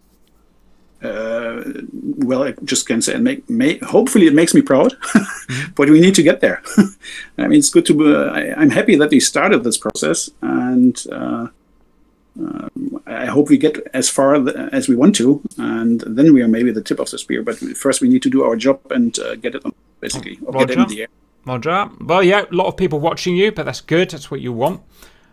Uh, 1.02 1.62
well, 1.92 2.42
I 2.42 2.52
just 2.64 2.88
can 2.88 3.00
say, 3.00 3.14
and 3.14 3.22
make, 3.22 3.48
may, 3.48 3.78
hopefully, 3.78 4.26
it 4.26 4.34
makes 4.34 4.52
me 4.52 4.62
proud, 4.62 4.96
but 5.76 5.88
we 5.88 6.00
need 6.00 6.16
to 6.16 6.24
get 6.24 6.40
there. 6.40 6.60
I 7.38 7.46
mean, 7.46 7.60
it's 7.60 7.70
good 7.70 7.86
to. 7.86 7.94
Be, 7.94 8.16
I, 8.16 8.60
I'm 8.60 8.70
happy 8.70 8.96
that 8.96 9.10
we 9.10 9.20
started 9.20 9.62
this 9.62 9.78
process, 9.78 10.28
and 10.42 11.00
uh, 11.12 11.46
um, 12.40 13.02
I 13.06 13.26
hope 13.26 13.48
we 13.48 13.58
get 13.58 13.78
as 13.94 14.08
far 14.08 14.34
as 14.72 14.88
we 14.88 14.96
want 14.96 15.14
to, 15.16 15.40
and 15.56 16.00
then 16.00 16.32
we 16.32 16.42
are 16.42 16.48
maybe 16.48 16.72
the 16.72 16.82
tip 16.82 16.98
of 16.98 17.10
the 17.10 17.18
spear. 17.18 17.42
But 17.42 17.58
first, 17.58 18.00
we 18.00 18.08
need 18.08 18.22
to 18.22 18.30
do 18.30 18.42
our 18.42 18.56
job 18.56 18.80
and 18.90 19.16
uh, 19.20 19.36
get 19.36 19.54
it 19.54 19.64
on, 19.64 19.72
basically, 20.00 20.40
or 20.44 20.52
get 20.52 20.70
it 20.70 20.78
in 20.78 20.88
the 20.88 21.02
air. 21.02 21.08
Roger. 21.48 21.90
Well, 22.00 22.22
yeah, 22.22 22.44
a 22.50 22.54
lot 22.54 22.66
of 22.66 22.76
people 22.76 23.00
watching 23.00 23.36
you, 23.36 23.52
but 23.52 23.66
that's 23.66 23.80
good. 23.80 24.10
That's 24.10 24.30
what 24.30 24.40
you 24.40 24.52
want. 24.52 24.82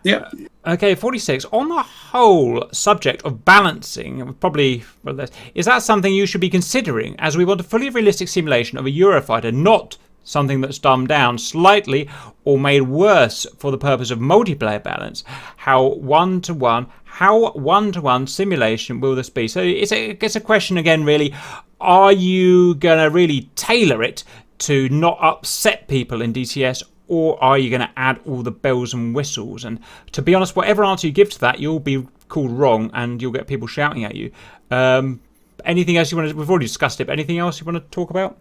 Yeah. 0.06 0.30
Okay, 0.64 0.94
46. 0.94 1.46
On 1.46 1.68
the 1.68 1.82
whole 1.82 2.68
subject 2.72 3.22
of 3.22 3.44
balancing, 3.44 4.34
probably 4.34 4.84
well, 5.02 5.26
is 5.54 5.66
that 5.66 5.82
something 5.82 6.12
you 6.12 6.26
should 6.26 6.40
be 6.40 6.48
considering 6.48 7.16
as 7.18 7.36
we 7.36 7.44
want 7.44 7.60
a 7.60 7.64
fully 7.64 7.90
realistic 7.90 8.28
simulation 8.28 8.78
of 8.78 8.86
a 8.86 8.90
Eurofighter, 8.90 9.52
not 9.52 9.98
something 10.22 10.60
that's 10.60 10.78
dumbed 10.78 11.08
down 11.08 11.38
slightly 11.38 12.08
or 12.44 12.58
made 12.58 12.82
worse 12.82 13.46
for 13.58 13.70
the 13.70 13.78
purpose 13.78 14.12
of 14.12 14.20
multiplayer 14.20 14.82
balance? 14.82 15.24
How 15.56 15.84
one 15.84 16.40
to 16.42 16.54
one, 16.54 16.86
how 17.04 17.50
one 17.52 17.90
to 17.92 18.00
one 18.00 18.28
simulation 18.28 19.00
will 19.00 19.16
this 19.16 19.30
be? 19.30 19.48
So 19.48 19.60
it's 19.60 19.90
a, 19.92 20.10
it's 20.10 20.36
a 20.36 20.40
question 20.40 20.78
again, 20.78 21.04
really. 21.04 21.34
Are 21.80 22.12
you 22.12 22.76
going 22.76 22.98
to 23.02 23.10
really 23.10 23.50
tailor 23.54 24.02
it 24.02 24.22
to 24.58 24.88
not 24.88 25.18
upset 25.20 25.88
people 25.88 26.22
in 26.22 26.32
DCS 26.32 26.82
or 27.08 27.42
are 27.42 27.56
you 27.56 27.70
going 27.70 27.80
to 27.80 27.90
add 27.96 28.20
all 28.26 28.42
the 28.42 28.50
bells 28.50 28.92
and 28.92 29.14
whistles? 29.14 29.64
And 29.64 29.78
to 30.12 30.22
be 30.22 30.34
honest, 30.34 30.56
whatever 30.56 30.84
answer 30.84 31.06
you 31.06 31.12
give 31.12 31.30
to 31.30 31.38
that, 31.40 31.60
you'll 31.60 31.80
be 31.80 32.06
called 32.28 32.50
wrong, 32.50 32.90
and 32.94 33.22
you'll 33.22 33.32
get 33.32 33.46
people 33.46 33.68
shouting 33.68 34.04
at 34.04 34.16
you. 34.16 34.32
Um, 34.70 35.20
anything 35.64 35.96
else 35.96 36.10
you 36.10 36.18
want 36.18 36.30
to? 36.30 36.36
We've 36.36 36.50
already 36.50 36.66
discussed 36.66 37.00
it. 37.00 37.06
But 37.06 37.12
anything 37.12 37.38
else 37.38 37.60
you 37.60 37.64
want 37.64 37.76
to 37.76 37.90
talk 37.90 38.10
about? 38.10 38.38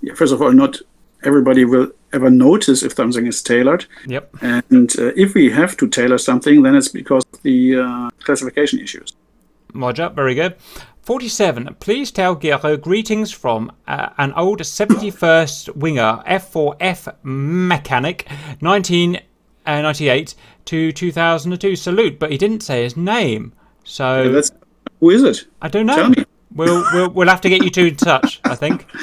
yeah. 0.00 0.14
First 0.14 0.32
of 0.32 0.42
all, 0.42 0.52
not 0.52 0.76
everybody 1.24 1.64
will 1.64 1.90
ever 2.12 2.30
notice 2.30 2.82
if 2.82 2.94
something 2.94 3.26
is 3.26 3.42
tailored. 3.42 3.86
Yep. 4.06 4.36
And 4.40 4.90
uh, 4.98 5.12
if 5.16 5.34
we 5.34 5.50
have 5.50 5.76
to 5.78 5.88
tailor 5.88 6.18
something, 6.18 6.62
then 6.62 6.74
it's 6.76 6.88
because 6.88 7.24
of 7.32 7.42
the 7.42 7.78
uh, 7.78 8.10
classification 8.22 8.78
issues. 8.78 9.14
Roger, 9.74 10.08
very 10.08 10.34
good. 10.34 10.56
47. 11.08 11.74
Please 11.80 12.10
tell 12.10 12.34
Gero 12.34 12.76
greetings 12.76 13.32
from 13.32 13.72
uh, 13.86 14.10
an 14.18 14.30
old 14.34 14.60
71st 14.60 15.74
winger 15.74 16.22
F4F 16.26 17.14
mechanic 17.22 18.28
1998 18.60 20.34
to 20.66 20.92
2002. 20.92 21.76
Salute, 21.76 22.18
but 22.18 22.30
he 22.30 22.36
didn't 22.36 22.60
say 22.62 22.82
his 22.82 22.94
name. 22.94 23.54
So 23.84 24.30
That's 24.30 24.52
who 25.00 25.08
is 25.08 25.22
it? 25.22 25.46
I 25.62 25.68
don't 25.68 25.86
know. 25.86 25.96
Tell 25.96 26.10
me. 26.10 26.26
We'll, 26.54 26.84
we'll 26.92 27.08
we'll 27.08 27.28
have 27.28 27.40
to 27.40 27.48
get 27.48 27.64
you 27.64 27.70
two 27.70 27.86
in 27.86 27.96
touch. 27.96 28.40
I 28.44 28.54
think. 28.54 28.84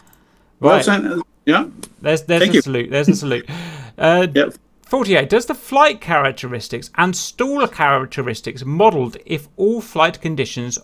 Well, 0.60 0.76
Right. 0.78 0.86
then, 0.86 1.06
uh, 1.08 1.22
yeah, 1.48 1.66
There's 2.02 2.22
there's 2.22 2.42
Thank 2.42 2.52
a 2.54 2.56
you. 2.56 2.62
salute. 2.62 2.92
There's 2.92 3.10
a 3.10 3.16
salute. 3.16 3.50
Uh, 3.98 4.28
yeah. 4.36 4.50
48. 4.86 5.28
Does 5.28 5.48
the 5.48 5.56
flight 5.56 6.02
characteristics 6.02 6.92
and 6.96 7.16
stall 7.16 7.68
characteristics 7.68 8.64
modelled 8.64 9.18
if 9.26 9.48
all 9.58 9.82
flight 9.82 10.22
conditions 10.22 10.78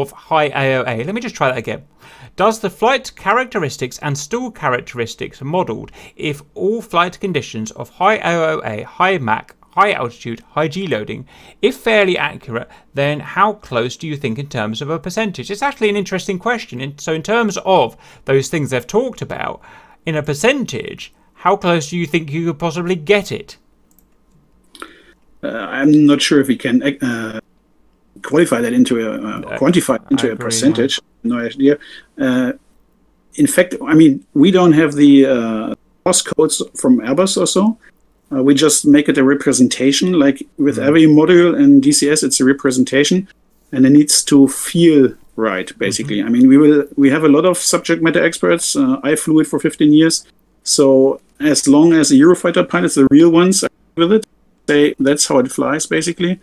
of 0.00 0.10
high 0.10 0.50
AOA? 0.50 1.04
Let 1.04 1.14
me 1.14 1.20
just 1.20 1.34
try 1.34 1.48
that 1.48 1.58
again. 1.58 1.84
Does 2.36 2.60
the 2.60 2.70
flight 2.70 3.14
characteristics 3.14 3.98
and 3.98 4.16
stall 4.16 4.50
characteristics 4.50 5.42
modelled 5.42 5.92
if 6.16 6.42
all 6.54 6.80
flight 6.80 7.20
conditions 7.20 7.70
of 7.72 7.90
high 7.90 8.18
AOA, 8.18 8.84
high 8.84 9.18
Mach, 9.18 9.54
high 9.72 9.92
altitude, 9.92 10.40
high 10.50 10.68
G 10.68 10.86
loading? 10.86 11.26
If 11.60 11.76
fairly 11.76 12.16
accurate, 12.16 12.68
then 12.94 13.20
how 13.20 13.54
close 13.54 13.96
do 13.96 14.08
you 14.08 14.16
think 14.16 14.38
in 14.38 14.46
terms 14.48 14.80
of 14.80 14.88
a 14.88 14.98
percentage? 14.98 15.50
It's 15.50 15.62
actually 15.62 15.90
an 15.90 15.96
interesting 15.96 16.38
question. 16.38 16.98
So, 16.98 17.12
in 17.12 17.22
terms 17.22 17.58
of 17.64 17.96
those 18.24 18.48
things 18.48 18.70
they've 18.70 18.86
talked 18.86 19.20
about, 19.20 19.60
in 20.06 20.16
a 20.16 20.22
percentage, 20.22 21.12
how 21.34 21.56
close 21.56 21.90
do 21.90 21.98
you 21.98 22.06
think 22.06 22.30
you 22.30 22.46
could 22.46 22.58
possibly 22.58 22.94
get 22.94 23.30
it? 23.30 23.58
Uh, 25.42 25.48
I'm 25.48 26.06
not 26.06 26.22
sure 26.22 26.40
if 26.40 26.48
we 26.48 26.56
can 26.56 26.82
uh, 27.02 27.40
qualify 28.20 28.60
that 28.60 28.72
into 28.72 29.00
a 29.00 29.14
uh, 29.14 29.58
quantify 29.58 29.98
into 30.10 30.30
a 30.32 30.36
percentage. 30.36 31.00
No 31.22 31.38
idea. 31.38 31.78
Uh, 32.18 32.52
in 33.34 33.46
fact, 33.46 33.74
I 33.86 33.94
mean, 33.94 34.24
we 34.34 34.50
don't 34.50 34.72
have 34.72 34.94
the 34.94 35.26
uh, 35.26 35.74
source 36.04 36.22
codes 36.22 36.62
from 36.76 36.98
Airbus 37.00 37.40
or 37.40 37.46
so. 37.46 37.78
Uh, 38.32 38.42
we 38.42 38.54
just 38.54 38.86
make 38.86 39.08
it 39.08 39.18
a 39.18 39.24
representation. 39.24 40.12
Like 40.12 40.46
with 40.58 40.76
mm-hmm. 40.76 40.88
every 40.88 41.02
module 41.02 41.58
in 41.58 41.80
DCS, 41.80 42.22
it's 42.24 42.40
a 42.40 42.44
representation, 42.44 43.28
and 43.72 43.86
it 43.86 43.90
needs 43.90 44.22
to 44.24 44.48
feel 44.48 45.14
right. 45.36 45.70
Basically, 45.78 46.18
mm-hmm. 46.18 46.28
I 46.28 46.30
mean, 46.30 46.48
we 46.48 46.56
will 46.56 46.86
we 46.96 47.10
have 47.10 47.24
a 47.24 47.28
lot 47.28 47.44
of 47.44 47.58
subject 47.58 48.02
matter 48.02 48.22
experts. 48.22 48.76
Uh, 48.76 49.00
I 49.02 49.16
flew 49.16 49.40
it 49.40 49.46
for 49.46 49.58
15 49.58 49.92
years, 49.92 50.26
so 50.64 51.20
as 51.40 51.66
long 51.66 51.92
as 51.92 52.10
the 52.10 52.20
Eurofighter 52.20 52.68
pilots, 52.68 52.94
the 52.94 53.06
real 53.10 53.30
ones, 53.30 53.64
are 53.64 53.70
with 53.96 54.12
it, 54.12 54.26
say 54.68 54.94
that's 54.98 55.26
how 55.26 55.38
it 55.38 55.50
flies. 55.50 55.86
Basically, 55.86 56.40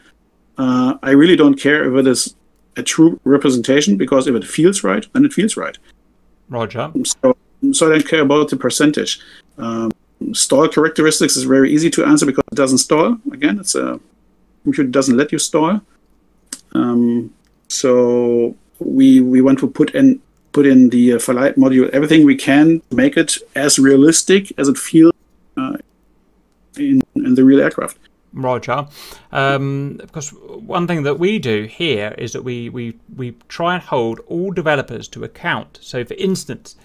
uh, 0.60 0.98
I 1.02 1.12
really 1.12 1.38
don't 1.38 1.56
care 1.56 1.90
if 1.90 2.06
it 2.06 2.08
is 2.08 2.36
a 2.76 2.84
true 2.84 3.20
representation 3.24 3.96
because 3.98 4.28
if 4.28 4.36
it 4.36 4.44
feels 4.44 4.84
right, 4.84 5.06
then 5.14 5.24
it 5.24 5.34
feels 5.34 5.56
right. 5.56 5.78
Roger. 6.50 6.92
So, 7.06 7.38
so 7.72 7.88
I 7.88 7.90
don't 7.92 8.08
care 8.08 8.22
about 8.22 8.50
the 8.50 8.58
percentage. 8.58 9.22
Um, 9.58 9.92
stall 10.34 10.68
characteristics 10.68 11.38
is 11.38 11.46
very 11.46 11.72
easy 11.72 11.90
to 11.92 12.06
answer 12.06 12.26
because 12.26 12.44
it 12.52 12.56
doesn't 12.56 12.80
stall. 12.80 13.18
Again, 13.32 13.58
it's 13.58 13.76
a 13.76 14.00
computer 14.64 14.90
doesn't 14.90 15.16
let 15.16 15.32
you 15.32 15.40
stall. 15.40 15.80
Um, 16.74 17.34
so 17.70 18.56
we 18.80 19.22
we 19.22 19.42
want 19.42 19.60
to 19.60 19.68
put 19.68 19.96
in 19.96 20.22
put 20.52 20.66
in 20.66 20.90
the 20.90 21.14
uh, 21.14 21.20
flight 21.20 21.56
module 21.56 21.90
everything 21.92 22.26
we 22.26 22.36
can 22.36 22.82
to 22.90 22.96
make 22.96 23.16
it 23.16 23.38
as 23.56 23.80
realistic 23.80 24.52
as 24.60 24.68
it 24.68 24.78
feels 24.78 25.14
uh, 25.56 25.78
in 26.78 27.02
in 27.16 27.36
the 27.36 27.46
real 27.46 27.62
aircraft. 27.62 27.98
Roger. 28.34 28.88
Um, 29.32 29.98
because 29.98 30.30
one 30.30 30.88
thing 30.88 31.04
that 31.04 31.20
we 31.20 31.40
do 31.40 31.64
here 31.64 32.14
is 32.18 32.34
that 32.34 32.44
we, 32.44 32.70
we, 32.70 32.98
we 33.16 33.32
try 33.48 33.76
and 33.76 33.84
hold 33.84 34.20
all 34.28 34.52
developers 34.52 35.08
to 35.10 35.24
account. 35.24 35.80
So, 35.82 36.04
for 36.06 36.16
instance, 36.16 36.76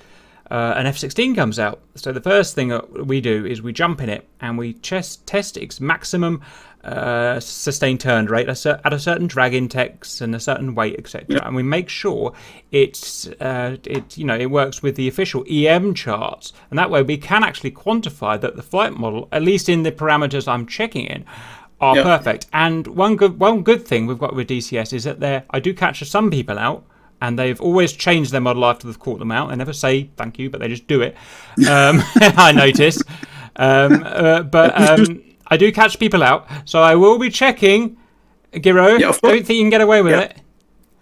uh, 0.51 0.75
an 0.77 0.87
F-16 0.87 1.35
comes 1.35 1.59
out. 1.59 1.81
So 1.95 2.12
the 2.12 2.21
first 2.21 2.55
thing 2.55 2.79
we 2.93 3.21
do 3.21 3.47
is 3.47 3.62
we 3.62 3.73
jump 3.73 4.01
in 4.01 4.09
it 4.09 4.29
and 4.41 4.59
we 4.59 4.75
test, 4.75 5.27
test 5.27 5.57
its 5.57 5.81
maximum 5.81 6.43
uh, 6.85 7.40
sustained 7.40 8.01
turn 8.01 8.27
rate 8.27 8.48
at 8.48 8.93
a 8.93 8.98
certain 8.98 9.27
drag 9.27 9.55
index 9.55 10.20
and 10.20 10.35
a 10.35 10.40
certain 10.40 10.74
weight, 10.74 10.97
etc. 10.98 11.27
Yep. 11.28 11.47
And 11.47 11.56
we 11.56 11.62
make 11.62 11.89
sure 11.89 12.32
it's 12.70 13.27
uh, 13.27 13.77
it 13.85 14.16
you 14.19 14.24
know 14.24 14.36
it 14.36 14.51
works 14.51 14.82
with 14.82 14.97
the 14.97 15.09
official 15.09 15.44
EM 15.48 15.94
charts, 15.94 16.52
and 16.70 16.78
that 16.78 16.90
way 16.90 17.02
we 17.02 17.16
can 17.16 17.43
actually 17.43 17.70
quantify 17.70 18.40
that 18.40 18.56
the 18.56 18.62
flight 18.62 18.93
model, 18.93 19.28
at 19.32 19.43
least 19.43 19.69
in 19.69 19.82
the 19.82 19.93
parameters 19.93 20.47
I'm 20.47 20.66
checking 20.66 21.06
in, 21.06 21.24
are 21.81 21.97
yep. 21.97 22.05
perfect. 22.05 22.47
And 22.52 22.86
one 22.86 23.16
good 23.16 23.39
one 23.39 23.62
good 23.62 23.86
thing 23.86 24.06
we've 24.06 24.19
got 24.19 24.35
with 24.35 24.48
DCS 24.48 24.93
is 24.93 25.05
that 25.05 25.20
there 25.20 25.44
I 25.51 25.61
do 25.61 25.73
catch 25.74 26.02
some 26.05 26.31
people 26.31 26.59
out 26.59 26.85
and 27.20 27.39
they've 27.39 27.61
always 27.61 27.93
changed 27.93 28.32
their 28.32 28.40
model 28.40 28.65
after 28.65 28.86
they've 28.86 28.98
caught 28.98 29.19
them 29.19 29.32
out. 29.32 29.48
They 29.48 29.56
never 29.56 29.73
say 29.73 30.11
thank 30.16 30.39
you, 30.39 30.51
but 30.51 30.61
they 30.61 30.69
just 30.69 30.86
do 30.86 31.01
it. 31.01 31.16
Um, 31.69 32.02
I 32.16 32.52
notice. 32.52 33.01
Um, 33.56 34.02
uh, 34.05 34.43
but 34.43 34.77
um, 34.77 35.23
I 35.49 35.57
do 35.57 35.71
catch 35.73 35.99
people 35.99 36.23
out, 36.23 36.47
so 36.65 36.83
I 36.83 36.95
will 36.95 37.19
be 37.19 37.31
checking. 37.31 37.97
Giro, 38.53 38.97
yeah, 38.97 39.12
don't 39.21 39.45
think 39.45 39.49
you 39.49 39.62
can 39.62 39.71
get 39.71 39.81
away 39.81 40.01
with 40.03 40.12
yeah. 40.12 40.21
it. 40.21 40.37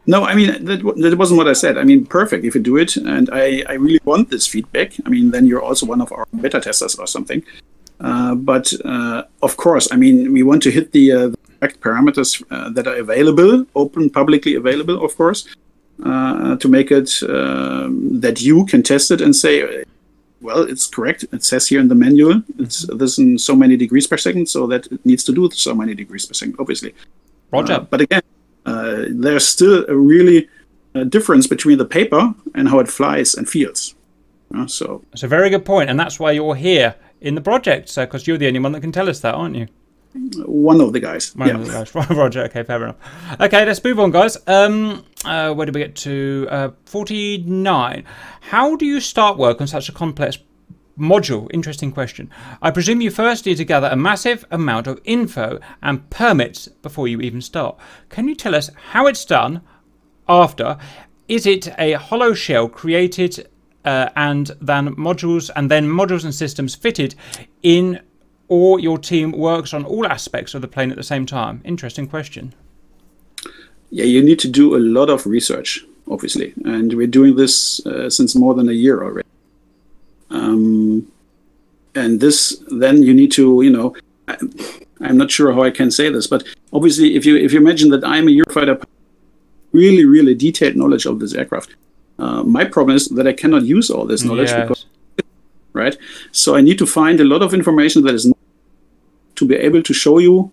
No, 0.06 0.24
I 0.24 0.34
mean 0.34 0.64
that, 0.64 0.82
that 0.96 1.18
wasn't 1.18 1.38
what 1.38 1.48
I 1.48 1.52
said. 1.52 1.78
I 1.78 1.84
mean, 1.84 2.06
perfect 2.06 2.44
if 2.44 2.54
you 2.54 2.60
do 2.60 2.76
it, 2.76 2.96
and 2.96 3.30
I, 3.32 3.62
I 3.68 3.74
really 3.74 4.00
want 4.04 4.30
this 4.30 4.46
feedback. 4.46 4.94
I 5.06 5.08
mean, 5.08 5.30
then 5.30 5.46
you're 5.46 5.62
also 5.62 5.86
one 5.86 6.00
of 6.00 6.10
our 6.12 6.26
beta 6.40 6.60
testers 6.60 6.96
or 6.96 7.06
something. 7.06 7.42
Uh, 8.00 8.34
but 8.34 8.72
uh, 8.84 9.22
of 9.42 9.56
course, 9.56 9.92
I 9.92 9.96
mean, 9.96 10.32
we 10.32 10.42
want 10.42 10.62
to 10.64 10.70
hit 10.70 10.90
the, 10.90 11.12
uh, 11.12 11.28
the 11.28 11.36
correct 11.60 11.80
parameters 11.80 12.42
uh, 12.50 12.68
that 12.70 12.88
are 12.88 12.96
available, 12.96 13.64
open, 13.76 14.10
publicly 14.10 14.56
available, 14.56 15.04
of 15.04 15.16
course, 15.16 15.46
uh, 16.04 16.56
to 16.56 16.68
make 16.68 16.90
it 16.90 17.22
um, 17.28 18.20
that 18.20 18.42
you 18.42 18.66
can 18.66 18.82
test 18.82 19.12
it 19.12 19.20
and 19.20 19.36
say, 19.36 19.84
well, 20.42 20.62
it's 20.62 20.86
correct. 20.86 21.24
It 21.32 21.44
says 21.44 21.68
here 21.68 21.80
in 21.80 21.88
the 21.88 21.94
manual, 21.94 22.42
it's 22.58 22.86
this 22.96 23.18
in 23.18 23.38
so 23.38 23.54
many 23.54 23.76
degrees 23.76 24.06
per 24.06 24.16
second, 24.16 24.48
so 24.48 24.66
that 24.66 24.86
it 24.86 25.04
needs 25.06 25.24
to 25.24 25.32
do 25.32 25.50
so 25.50 25.74
many 25.74 25.94
degrees 25.94 26.26
per 26.26 26.34
second, 26.34 26.56
obviously. 26.58 26.94
Roger. 27.50 27.74
Uh, 27.74 27.80
but 27.80 28.00
again, 28.00 28.22
uh, 28.66 29.04
there's 29.10 29.46
still 29.46 29.84
a 29.88 29.96
really 29.96 30.48
uh, 30.94 31.04
difference 31.04 31.46
between 31.46 31.78
the 31.78 31.84
paper 31.84 32.34
and 32.54 32.68
how 32.68 32.78
it 32.80 32.88
flies 32.88 33.34
and 33.34 33.48
feels. 33.48 33.94
Uh, 34.54 34.66
so 34.66 35.02
it's 35.12 35.22
a 35.22 35.28
very 35.28 35.48
good 35.48 35.64
point, 35.64 35.88
and 35.88 35.98
that's 35.98 36.18
why 36.18 36.32
you're 36.32 36.54
here 36.54 36.94
in 37.20 37.34
the 37.34 37.40
project, 37.40 37.88
so 37.88 38.04
because 38.04 38.26
you're 38.26 38.38
the 38.38 38.48
only 38.48 38.60
one 38.60 38.72
that 38.72 38.80
can 38.80 38.92
tell 38.92 39.08
us 39.08 39.20
that, 39.20 39.34
aren't 39.34 39.56
you? 39.56 39.68
One 40.14 40.80
of 40.80 40.92
the 40.92 41.00
guys. 41.00 41.34
One 41.34 41.48
yeah. 41.48 41.54
of 41.54 41.66
the 41.66 41.72
guys. 41.72 41.94
Roger. 42.10 42.44
Okay, 42.44 42.62
fair 42.62 42.82
enough. 42.82 42.96
Okay, 43.40 43.64
let's 43.64 43.82
move 43.82 43.98
on, 43.98 44.10
guys. 44.10 44.36
Um, 44.46 45.04
uh, 45.24 45.52
where 45.54 45.66
did 45.66 45.74
we 45.74 45.80
get 45.80 45.96
to? 45.96 46.46
Uh, 46.50 46.70
49. 46.84 48.04
How 48.42 48.76
do 48.76 48.84
you 48.84 49.00
start 49.00 49.38
work 49.38 49.60
on 49.60 49.66
such 49.66 49.88
a 49.88 49.92
complex 49.92 50.38
module? 50.98 51.48
Interesting 51.54 51.92
question. 51.92 52.30
I 52.60 52.70
presume 52.70 53.00
you 53.00 53.10
first 53.10 53.46
need 53.46 53.56
to 53.56 53.64
gather 53.64 53.88
a 53.88 53.96
massive 53.96 54.44
amount 54.50 54.86
of 54.86 55.00
info 55.04 55.58
and 55.82 56.08
permits 56.10 56.68
before 56.68 57.08
you 57.08 57.20
even 57.20 57.40
start. 57.40 57.78
Can 58.10 58.28
you 58.28 58.34
tell 58.34 58.54
us 58.54 58.70
how 58.90 59.06
it's 59.06 59.24
done 59.24 59.62
after? 60.28 60.76
Is 61.26 61.46
it 61.46 61.68
a 61.78 61.92
hollow 61.92 62.34
shell 62.34 62.68
created 62.68 63.48
uh, 63.84 64.10
and 64.14 64.50
then 64.60 64.94
modules 64.96 65.50
and 65.56 65.70
then 65.70 65.86
modules 65.86 66.24
and 66.24 66.34
systems 66.34 66.74
fitted 66.74 67.14
in 67.62 68.00
or 68.52 68.78
your 68.78 68.98
team 68.98 69.32
works 69.32 69.72
on 69.72 69.82
all 69.82 70.06
aspects 70.06 70.52
of 70.54 70.60
the 70.60 70.68
plane 70.68 70.90
at 70.90 70.98
the 70.98 71.02
same 71.02 71.24
time? 71.24 71.62
Interesting 71.64 72.06
question. 72.06 72.52
Yeah, 73.88 74.04
you 74.04 74.22
need 74.22 74.38
to 74.40 74.48
do 74.48 74.76
a 74.76 74.82
lot 74.98 75.08
of 75.08 75.26
research, 75.26 75.82
obviously, 76.06 76.52
and 76.66 76.92
we're 76.92 77.06
doing 77.06 77.34
this 77.36 77.80
uh, 77.86 78.10
since 78.10 78.34
more 78.34 78.52
than 78.52 78.68
a 78.68 78.72
year 78.72 79.02
already. 79.02 79.26
Um, 80.28 81.10
and 81.94 82.20
this, 82.20 82.62
then 82.70 83.02
you 83.02 83.14
need 83.14 83.32
to, 83.32 83.62
you 83.62 83.70
know, 83.70 83.96
I, 84.28 84.36
am 85.00 85.16
not 85.16 85.30
sure 85.30 85.50
how 85.54 85.62
I 85.62 85.70
can 85.70 85.90
say 85.90 86.10
this, 86.10 86.26
but 86.26 86.44
obviously, 86.74 87.16
if 87.16 87.24
you 87.24 87.36
if 87.36 87.54
you 87.54 87.58
imagine 87.58 87.88
that 87.90 88.04
I'm 88.04 88.28
a 88.28 88.32
Eurofighter, 88.32 88.84
really, 89.72 90.04
really 90.04 90.34
detailed 90.34 90.76
knowledge 90.76 91.06
of 91.06 91.20
this 91.20 91.34
aircraft, 91.34 91.74
uh, 92.18 92.42
my 92.42 92.64
problem 92.64 92.96
is 92.96 93.08
that 93.08 93.26
I 93.26 93.32
cannot 93.32 93.62
use 93.62 93.90
all 93.90 94.04
this 94.04 94.24
knowledge 94.24 94.50
yes. 94.50 94.60
because, 94.60 94.86
right? 95.72 95.96
So 96.32 96.54
I 96.54 96.60
need 96.60 96.78
to 96.78 96.86
find 96.86 97.18
a 97.18 97.24
lot 97.24 97.42
of 97.42 97.54
information 97.54 98.04
that 98.04 98.14
is 98.14 98.26
to 99.42 99.48
be 99.48 99.56
able 99.56 99.82
to 99.82 99.92
show 99.92 100.18
you 100.18 100.52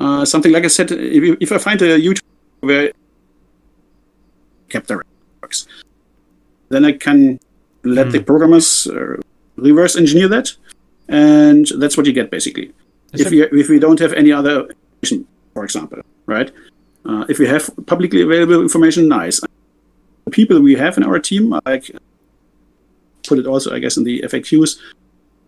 uh, 0.00 0.24
something 0.24 0.52
like 0.52 0.64
I 0.64 0.68
said. 0.68 0.90
If, 0.90 1.36
if 1.40 1.52
I 1.52 1.58
find 1.58 1.80
a 1.82 1.98
YouTube 1.98 2.28
where 2.60 2.92
Captor 4.68 5.04
works, 5.42 5.66
then 6.70 6.84
I 6.84 6.92
can 6.92 7.38
let 7.84 8.08
mm. 8.08 8.12
the 8.12 8.22
programmers 8.22 8.86
uh, 8.86 9.16
reverse 9.56 9.96
engineer 9.96 10.28
that, 10.28 10.56
and 11.08 11.66
that's 11.78 11.96
what 11.96 12.06
you 12.06 12.12
get 12.12 12.30
basically. 12.30 12.72
If 13.12 13.30
we 13.30 13.42
if 13.42 13.68
we 13.68 13.78
don't 13.78 13.98
have 13.98 14.12
any 14.12 14.32
other, 14.32 14.68
information, 15.02 15.26
for 15.54 15.64
example, 15.64 16.00
right? 16.26 16.50
Uh, 17.04 17.24
if 17.28 17.38
we 17.38 17.46
have 17.48 17.68
publicly 17.86 18.22
available 18.22 18.62
information, 18.62 19.08
nice. 19.08 19.40
The 20.24 20.30
people 20.30 20.60
we 20.60 20.76
have 20.76 20.96
in 20.96 21.02
our 21.02 21.18
team, 21.18 21.58
like 21.66 21.90
put 23.26 23.38
it 23.38 23.46
also, 23.46 23.74
I 23.74 23.80
guess, 23.80 23.96
in 23.96 24.04
the 24.04 24.22
FAQs, 24.22 24.78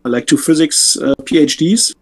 like 0.04 0.26
two 0.26 0.36
physics 0.36 0.96
uh, 0.96 1.14
PhDs 1.22 1.94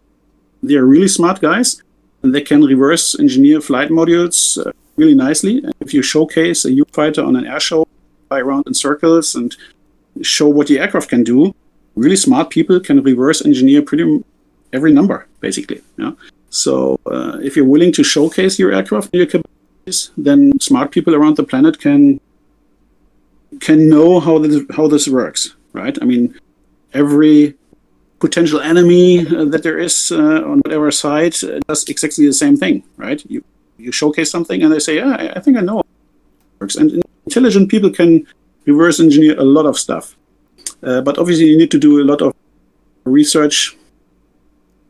they 0.63 0.75
are 0.77 0.85
really 0.85 1.09
smart 1.09 1.41
guys, 1.41 1.83
and 2.23 2.35
they 2.35 2.43
can 2.43 2.63
reverse 2.63 3.19
engineer 3.19 3.61
flight 3.61 3.91
modules 3.91 4.65
uh, 4.65 4.73
really 4.97 5.15
nicely. 5.15 5.59
And 5.59 5.73
if 5.81 5.95
you 5.95 6.03
showcase 6.03 6.65
a 6.65 6.71
Eurofighter 6.71 7.27
on 7.27 7.37
an 7.37 7.47
air 7.47 7.61
show, 7.61 7.87
fly 8.29 8.41
around 8.41 8.67
in 8.67 8.75
circles, 8.75 9.35
and 9.35 9.57
show 10.23 10.49
what 10.49 10.67
the 10.67 10.79
aircraft 10.79 11.09
can 11.09 11.25
do, 11.25 11.55
really 11.95 12.17
smart 12.17 12.51
people 12.51 12.81
can 12.81 13.03
reverse 13.03 13.45
engineer 13.45 13.83
pretty 13.83 14.23
every 14.73 14.93
number, 14.93 15.27
basically. 15.41 15.81
Yeah? 15.97 16.13
So 16.51 16.99
uh, 17.07 17.39
if 17.43 17.57
you're 17.57 17.65
willing 17.65 17.93
to 17.93 18.05
showcase 18.05 18.59
your 18.59 18.73
aircraft 18.73 19.11
and 19.13 19.19
your 19.19 19.27
capabilities, 19.27 20.11
then 20.17 20.59
smart 20.61 20.91
people 20.91 21.15
around 21.15 21.37
the 21.37 21.45
planet 21.45 21.79
can 21.79 22.21
can 23.61 23.89
know 23.89 24.21
how 24.21 24.39
this 24.39 24.63
how 24.77 24.87
this 24.87 25.09
works, 25.09 25.55
right? 25.73 25.97
I 26.01 26.05
mean, 26.05 26.39
every 26.95 27.55
potential 28.21 28.61
enemy 28.61 29.27
uh, 29.27 29.45
that 29.47 29.63
there 29.63 29.79
is 29.79 30.13
uh, 30.13 30.43
on 30.45 30.61
whatever 30.61 30.91
side 30.91 31.35
uh, 31.43 31.59
does 31.67 31.85
exactly 31.89 32.27
the 32.27 32.33
same 32.33 32.57
thing, 32.57 32.85
right? 32.97 33.25
You 33.29 33.43
you 33.79 33.93
showcase 33.93 34.31
something 34.31 34.63
and 34.63 34.73
they 34.73 34.79
say, 34.79 34.97
yeah, 34.97 35.17
I, 35.19 35.39
I 35.39 35.41
think 35.41 35.57
I 35.57 35.63
know 35.63 35.83
works. 36.61 36.77
And 36.77 37.03
intelligent 37.25 37.71
people 37.71 37.91
can 37.91 38.27
reverse 38.67 39.01
engineer 39.01 39.39
a 39.39 39.45
lot 39.45 39.67
of 39.67 39.79
stuff, 39.79 40.17
uh, 40.83 41.01
but 41.01 41.19
obviously 41.19 41.47
you 41.47 41.59
need 41.59 41.71
to 41.71 41.79
do 41.79 42.01
a 42.01 42.05
lot 42.05 42.21
of 42.23 42.35
research, 43.05 43.77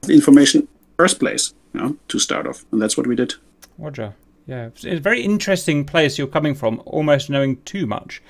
information 0.09 0.67
first 0.99 1.21
place, 1.21 1.55
you 1.73 1.81
know, 1.81 1.97
to 2.09 2.19
start 2.19 2.47
off, 2.47 2.65
and 2.73 2.83
that's 2.83 2.97
what 2.97 3.07
we 3.07 3.17
did. 3.17 3.35
Roger. 3.79 4.15
Yeah, 4.47 4.67
it's 4.67 4.85
a 4.85 4.99
very 4.99 5.23
interesting 5.23 5.85
place 5.85 6.19
you're 6.19 6.27
coming 6.27 6.57
from, 6.57 6.83
almost 6.85 7.31
knowing 7.31 7.63
too 7.63 7.87
much. 7.87 8.21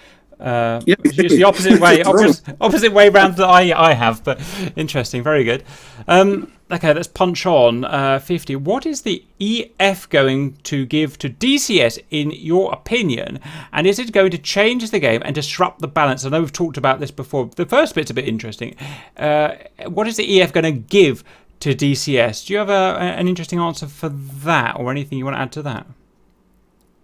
Uh, 0.40 0.80
which 0.86 1.18
is 1.18 1.32
the 1.32 1.44
opposite 1.44 1.78
way, 1.82 2.02
opposite, 2.02 2.56
opposite 2.60 2.92
way 2.92 3.10
round 3.10 3.36
that 3.36 3.46
I, 3.46 3.72
I 3.90 3.92
have, 3.92 4.24
but 4.24 4.40
interesting, 4.74 5.22
very 5.22 5.44
good. 5.44 5.64
Um, 6.08 6.50
okay, 6.70 6.94
let's 6.94 7.08
punch 7.08 7.44
on. 7.44 7.84
Uh, 7.84 8.18
50. 8.18 8.56
What 8.56 8.86
is 8.86 9.02
the 9.02 9.22
EF 9.38 10.08
going 10.08 10.54
to 10.62 10.86
give 10.86 11.18
to 11.18 11.28
DCS, 11.28 12.02
in 12.10 12.30
your 12.30 12.72
opinion? 12.72 13.38
And 13.72 13.86
is 13.86 13.98
it 13.98 14.12
going 14.12 14.30
to 14.30 14.38
change 14.38 14.90
the 14.90 14.98
game 14.98 15.20
and 15.24 15.34
disrupt 15.34 15.80
the 15.80 15.88
balance? 15.88 16.24
I 16.24 16.30
know 16.30 16.40
we've 16.40 16.52
talked 16.52 16.78
about 16.78 17.00
this 17.00 17.10
before. 17.10 17.50
The 17.54 17.66
first 17.66 17.94
bit's 17.94 18.10
a 18.10 18.14
bit 18.14 18.26
interesting. 18.26 18.76
Uh, 19.16 19.56
what 19.88 20.08
is 20.08 20.16
the 20.16 20.40
EF 20.40 20.52
going 20.52 20.64
to 20.64 20.72
give 20.72 21.22
to 21.60 21.74
DCS? 21.74 22.46
Do 22.46 22.54
you 22.54 22.58
have 22.60 22.70
a, 22.70 22.98
an 22.98 23.28
interesting 23.28 23.58
answer 23.58 23.86
for 23.86 24.08
that, 24.08 24.76
or 24.76 24.90
anything 24.90 25.18
you 25.18 25.24
want 25.26 25.36
to 25.36 25.40
add 25.40 25.52
to 25.52 25.62
that? 25.62 25.86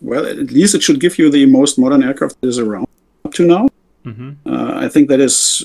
Well, 0.01 0.27
at 0.27 0.37
least 0.51 0.75
it 0.75 0.83
should 0.83 1.01
give 1.01 1.19
you 1.19 1.31
the 1.31 1.47
most 1.47 1.79
modern 1.79 2.03
aircraft 2.03 2.41
that 2.41 2.49
is 2.49 2.59
around 2.59 2.87
up 3.27 3.35
to 3.35 3.45
now. 3.45 3.69
Mm-hmm. 4.05 4.31
Uh, 4.47 4.73
I 4.85 4.89
think 4.89 5.09
that 5.09 5.21
is 5.21 5.65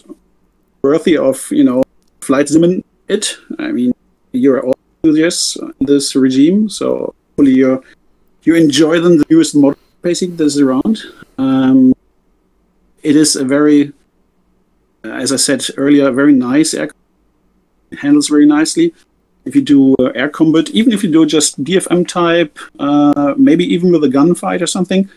worthy 0.81 1.15
of 1.15 1.37
you 1.51 1.63
know 1.63 1.83
flight 2.21 2.47
simming 2.47 2.83
it. 3.07 3.37
I 3.59 3.71
mean, 3.71 3.93
you're 4.31 4.61
all 4.65 4.77
enthusiasts 5.03 5.55
in 5.79 5.85
this 5.85 6.15
regime, 6.15 6.69
so 6.69 7.13
hopefully 7.29 7.53
you 7.61 7.83
you 8.43 8.55
enjoy 8.55 8.99
them 8.99 9.17
the 9.17 9.25
newest 9.29 9.55
model 9.55 9.77
basically 10.01 10.35
that 10.35 10.45
is 10.45 10.59
around. 10.59 11.03
Um, 11.37 11.93
it 13.03 13.15
is 13.15 13.35
a 13.35 13.45
very, 13.45 13.93
as 15.03 15.31
I 15.31 15.35
said 15.37 15.65
earlier, 15.77 16.11
very 16.11 16.33
nice. 16.33 16.73
It 16.73 16.91
handles 18.01 18.27
very 18.27 18.45
nicely. 18.45 18.93
If 19.45 19.55
you 19.55 19.61
do 19.61 19.95
uh, 19.95 20.11
air 20.13 20.29
combat, 20.29 20.69
even 20.69 20.93
if 20.93 21.03
you 21.03 21.11
do 21.11 21.25
just 21.25 21.63
DFM 21.63 22.07
type, 22.07 22.57
uh, 22.79 23.33
maybe 23.37 23.65
even 23.65 23.91
with 23.91 24.03
a 24.03 24.07
gunfight 24.07 24.61
or 24.61 24.67
something, 24.67 25.09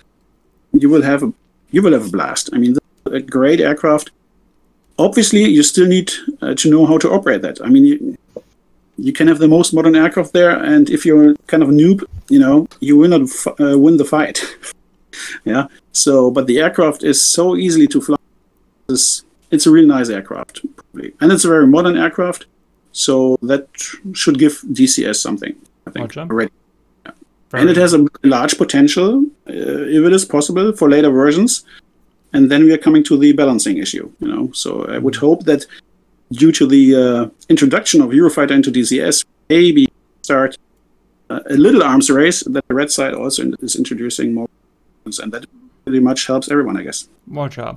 you 0.73 0.89
will 0.89 1.03
have 1.03 1.23
a 1.23 1.33
you 1.75 1.83
will 1.83 1.93
have 1.93 2.07
a 2.07 2.11
blast. 2.11 2.51
I 2.53 2.59
mean, 2.59 2.77
a 3.07 3.21
great 3.21 3.61
aircraft. 3.61 4.13
Obviously, 4.97 5.45
you 5.45 5.63
still 5.65 5.89
need 5.89 6.13
uh, 6.41 6.55
to 6.55 6.71
know 6.71 6.87
how 6.87 6.99
to 6.99 7.11
operate 7.11 7.43
that. 7.43 7.59
I 7.65 7.69
mean, 7.69 7.85
you, 7.85 8.17
you 8.97 9.13
can 9.13 9.27
have 9.27 9.41
the 9.41 9.49
most 9.49 9.75
modern 9.75 9.97
aircraft 9.97 10.33
there, 10.33 10.51
and 10.51 10.89
if 10.89 11.05
you're 11.05 11.35
kind 11.49 11.65
of 11.65 11.69
a 11.69 11.73
noob, 11.73 12.05
you 12.29 12.39
know, 12.39 12.69
you 12.79 12.97
will 12.97 13.09
not 13.09 13.23
f- 13.23 13.61
uh, 13.61 13.77
win 13.77 13.97
the 13.97 14.05
fight. 14.05 14.41
yeah. 15.45 15.67
So, 15.93 16.31
but 16.31 16.47
the 16.47 16.61
aircraft 16.61 17.03
is 17.03 17.21
so 17.21 17.57
easily 17.57 17.89
to 17.89 18.01
fly. 18.01 18.17
It's, 18.89 19.25
it's 19.51 19.67
a 19.67 19.71
really 19.73 19.89
nice 19.89 20.11
aircraft, 20.11 20.61
probably. 20.77 21.13
and 21.21 21.33
it's 21.33 21.45
a 21.45 21.49
very 21.49 21.67
modern 21.67 21.97
aircraft. 21.97 22.47
So 22.93 23.37
that 23.43 23.67
should 24.13 24.39
give 24.39 24.61
DCS 24.79 25.17
something, 25.17 25.57
I 25.89 25.91
think, 25.91 26.17
already. 26.17 26.53
And 27.53 27.69
it 27.69 27.77
has 27.77 27.95
a 27.95 28.07
large 28.23 28.57
potential, 28.59 29.25
if 29.47 30.05
it 30.05 30.13
is 30.13 30.25
possible, 30.25 30.73
for 30.73 30.89
later 30.89 31.11
versions. 31.11 31.65
And 32.33 32.51
then 32.51 32.65
we 32.65 32.73
are 32.73 32.79
coming 32.79 33.05
to 33.05 33.17
the 33.17 33.33
balancing 33.33 33.79
issue, 33.79 34.11
you 34.21 34.29
know. 34.29 34.51
So 34.53 34.87
I 34.87 34.99
would 34.99 35.17
hope 35.17 35.45
that 35.45 35.67
due 36.33 36.53
to 36.53 36.67
the 36.67 36.95
uh, 36.95 37.29
introduction 37.49 38.01
of 38.01 38.11
Eurofighter 38.11 38.51
into 38.51 38.73
DCS, 38.73 39.25
maybe 39.49 39.89
start 40.23 40.59
uh, 41.31 41.41
a 41.49 41.55
little 41.55 41.83
arms 41.83 42.11
race 42.11 42.43
that 42.45 42.67
the 42.67 42.75
red 42.75 42.91
side 42.91 43.15
also 43.15 43.53
is 43.61 43.77
introducing 43.77 44.35
more, 44.35 44.49
weapons, 45.01 45.19
and 45.19 45.33
that 45.33 45.47
pretty 45.85 46.01
much 46.01 46.27
helps 46.27 46.51
everyone, 46.51 46.77
I 46.77 46.83
guess. 46.83 47.09
Roger. 47.27 47.77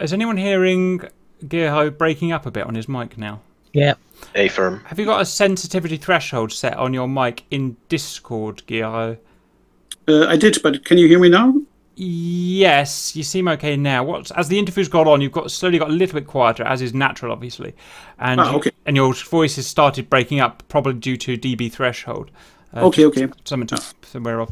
Is 0.00 0.12
anyone 0.12 0.36
hearing 0.36 1.02
Gerhard 1.46 1.98
breaking 1.98 2.30
up 2.30 2.46
a 2.46 2.50
bit 2.50 2.66
on 2.66 2.74
his 2.74 2.88
mic 2.88 3.18
now? 3.18 3.40
Yeah. 3.72 3.94
A 4.34 4.48
firm. 4.48 4.82
Have 4.86 4.98
you 4.98 5.06
got 5.06 5.20
a 5.20 5.24
sensitivity 5.24 5.96
threshold 5.96 6.52
set 6.52 6.76
on 6.76 6.94
your 6.94 7.08
mic 7.08 7.44
in 7.50 7.76
Discord, 7.88 8.62
Gerhard? 8.66 9.18
Uh, 10.08 10.26
I 10.26 10.36
did, 10.36 10.58
but 10.62 10.84
can 10.84 10.98
you 10.98 11.06
hear 11.06 11.18
me 11.20 11.28
now? 11.28 11.54
Yes, 11.96 13.16
you 13.16 13.24
seem 13.24 13.48
okay 13.48 13.76
now. 13.76 14.04
What 14.04 14.30
as 14.36 14.48
the 14.48 14.58
interview's 14.58 14.88
gone 14.88 15.08
on, 15.08 15.20
you've 15.20 15.32
got 15.32 15.50
slowly 15.50 15.78
got 15.78 15.88
a 15.90 15.92
little 15.92 16.14
bit 16.20 16.28
quieter, 16.28 16.62
as 16.64 16.80
is 16.80 16.94
natural, 16.94 17.32
obviously, 17.32 17.74
and 18.20 18.40
Ah, 18.40 18.54
okay. 18.54 18.70
and 18.86 18.94
your 18.96 19.12
voice 19.14 19.56
has 19.56 19.66
started 19.66 20.08
breaking 20.08 20.38
up, 20.38 20.62
probably 20.68 20.94
due 20.94 21.16
to 21.16 21.36
DB 21.36 21.70
threshold. 21.70 22.30
Uh, 22.74 22.86
Okay, 22.86 23.04
okay. 23.06 23.28
something 23.44 23.66
to 23.66 23.76
be 24.12 24.18
aware 24.18 24.40
of. 24.40 24.50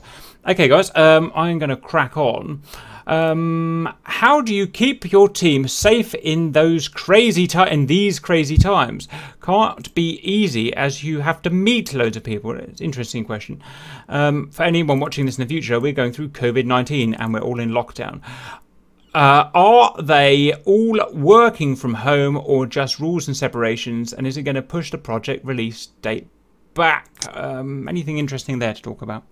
Okay, 0.49 0.67
guys, 0.69 0.91
um, 0.97 1.31
I'm 1.37 1.59
going 1.59 1.71
to 1.71 1.77
crack 1.77 2.17
on. 2.17 2.63
Um, 3.07 3.89
how 4.03 4.41
do 4.41 4.55
you 4.55 4.67
keep 4.67 5.13
your 5.13 5.29
team 5.29 5.69
safe 5.69 6.15
in 6.15 6.53
those 6.53 6.89
crazy 6.89 7.49
in 7.69 7.87
these 7.87 8.19
crazy 8.19 8.57
times? 8.57 9.09
Can't 9.41 9.95
be 9.95 10.19
easy 10.23 10.75
as 10.75 11.05
you 11.05 11.21
have 11.21 11.41
to 11.43 11.51
meet 11.51 11.95
loads 11.95 12.17
of 12.17 12.25
people. 12.25 12.53
It's 12.53 12.81
an 12.81 12.85
interesting 12.85 13.25
question. 13.25 13.63
Um, 14.09 14.51
for 14.51 14.65
anyone 14.65 14.99
watching 14.99 15.27
this 15.27 15.39
in 15.39 15.45
the 15.45 15.49
future, 15.49 15.79
we're 15.79 15.93
going 15.93 16.13
through 16.13 16.31
COVID 16.31 16.65
nineteen 16.65 17.15
and 17.15 17.33
we're 17.33 17.41
all 17.41 17.61
in 17.61 17.71
lockdown. 17.71 18.21
Uh, 19.15 19.51
are 19.55 19.95
they 20.03 20.53
all 20.65 21.01
working 21.15 21.75
from 21.75 21.95
home 21.95 22.37
or 22.37 22.67
just 22.67 22.99
rules 23.01 23.29
and 23.29 23.37
separations? 23.37 24.13
And 24.13 24.27
is 24.27 24.37
it 24.37 24.43
going 24.43 24.57
to 24.57 24.63
push 24.63 24.91
the 24.91 24.99
project 24.99 25.43
release 25.43 25.87
date 26.03 26.29
back? 26.75 27.09
Um, 27.35 27.89
anything 27.89 28.19
interesting 28.19 28.59
there 28.59 28.75
to 28.75 28.83
talk 28.83 29.01
about? 29.01 29.23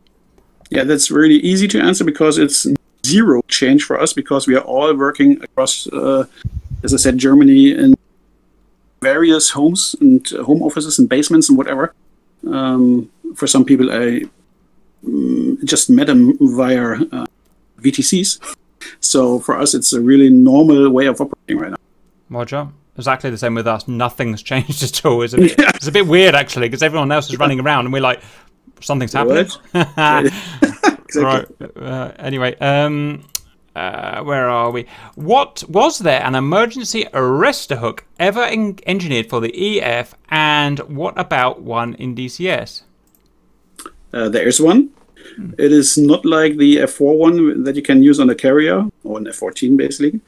Yeah, 0.70 0.84
that's 0.84 1.10
really 1.10 1.36
easy 1.36 1.68
to 1.68 1.80
answer 1.82 2.02
because 2.02 2.38
it's 2.38 2.66
zero 3.04 3.42
change 3.48 3.84
for 3.84 4.00
us 4.00 4.12
because 4.12 4.46
we 4.46 4.56
are 4.56 4.62
all 4.62 4.94
working 4.94 5.42
across, 5.42 5.86
uh, 5.88 6.24
as 6.82 6.94
I 6.94 6.96
said, 6.96 7.18
Germany 7.18 7.72
in 7.72 7.94
various 9.00 9.50
homes 9.50 9.94
and 10.00 10.26
home 10.28 10.62
offices 10.62 10.98
and 10.98 11.08
basements 11.08 11.48
and 11.48 11.58
whatever. 11.58 11.94
Um, 12.46 13.10
for 13.34 13.46
some 13.46 13.64
people, 13.64 13.90
I 13.90 14.24
mm, 15.04 15.64
just 15.64 15.90
met 15.90 16.06
them 16.06 16.36
via 16.40 17.02
uh, 17.12 17.26
VTCs. 17.80 18.56
So 19.00 19.38
for 19.40 19.58
us, 19.58 19.74
it's 19.74 19.92
a 19.92 20.00
really 20.00 20.30
normal 20.30 20.90
way 20.90 21.06
of 21.06 21.20
operating 21.20 21.58
right 21.58 21.70
now. 21.70 21.76
Roger. 22.30 22.68
Exactly 22.96 23.28
the 23.28 23.38
same 23.38 23.54
with 23.54 23.66
us. 23.66 23.88
Nothing's 23.88 24.42
changed 24.42 24.82
at 24.88 25.04
all. 25.04 25.22
It's 25.22 25.34
a 25.34 25.38
bit, 25.38 25.54
it's 25.58 25.88
a 25.88 25.92
bit 25.92 26.06
weird 26.06 26.34
actually 26.34 26.68
because 26.68 26.82
everyone 26.82 27.10
else 27.10 27.28
is 27.28 27.38
running 27.38 27.60
around 27.60 27.86
and 27.86 27.92
we're 27.92 28.00
like, 28.00 28.22
something's 28.80 29.12
happening. 29.12 29.48
Right. 31.16 31.46
Uh, 31.76 32.12
anyway, 32.18 32.56
um, 32.58 33.24
uh, 33.76 34.22
where 34.22 34.48
are 34.48 34.70
we? 34.70 34.86
What 35.14 35.64
was 35.68 35.98
there 35.98 36.22
an 36.22 36.34
emergency 36.34 37.04
arrestor 37.12 37.78
hook 37.78 38.04
ever 38.18 38.42
en- 38.42 38.78
engineered 38.86 39.28
for 39.28 39.40
the 39.40 39.80
EF, 39.80 40.14
and 40.30 40.78
what 40.80 41.18
about 41.18 41.62
one 41.62 41.94
in 41.94 42.14
DCS? 42.14 42.82
Uh, 44.12 44.28
there 44.28 44.46
is 44.46 44.60
one. 44.60 44.90
It 45.58 45.72
is 45.72 45.98
not 45.98 46.24
like 46.24 46.56
the 46.56 46.76
F4 46.76 47.16
one 47.16 47.64
that 47.64 47.74
you 47.74 47.82
can 47.82 48.02
use 48.02 48.20
on 48.20 48.30
a 48.30 48.34
carrier 48.34 48.86
or 49.02 49.18
an 49.18 49.24
F14 49.24 49.76
basically, 49.76 50.20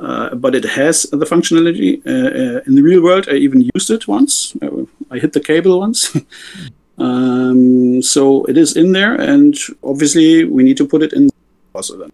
uh, 0.00 0.34
but 0.36 0.54
it 0.54 0.64
has 0.64 1.02
the 1.02 1.26
functionality. 1.26 2.00
Uh, 2.06 2.58
uh, 2.58 2.60
in 2.66 2.74
the 2.74 2.82
real 2.82 3.02
world, 3.02 3.28
I 3.28 3.34
even 3.34 3.68
used 3.74 3.90
it 3.90 4.08
once. 4.08 4.56
Uh, 4.62 4.84
I 5.10 5.18
hit 5.18 5.32
the 5.32 5.40
cable 5.40 5.80
once. 5.80 6.16
um, 6.98 8.02
so 8.02 8.44
it 8.44 8.56
is 8.56 8.76
in 8.76 8.92
there, 8.92 9.14
and 9.14 9.56
obviously 9.82 10.44
we 10.44 10.62
need 10.62 10.76
to 10.78 10.86
put 10.86 11.02
it 11.02 11.12
in 11.12 11.30
also 11.74 11.96
then. 11.98 12.12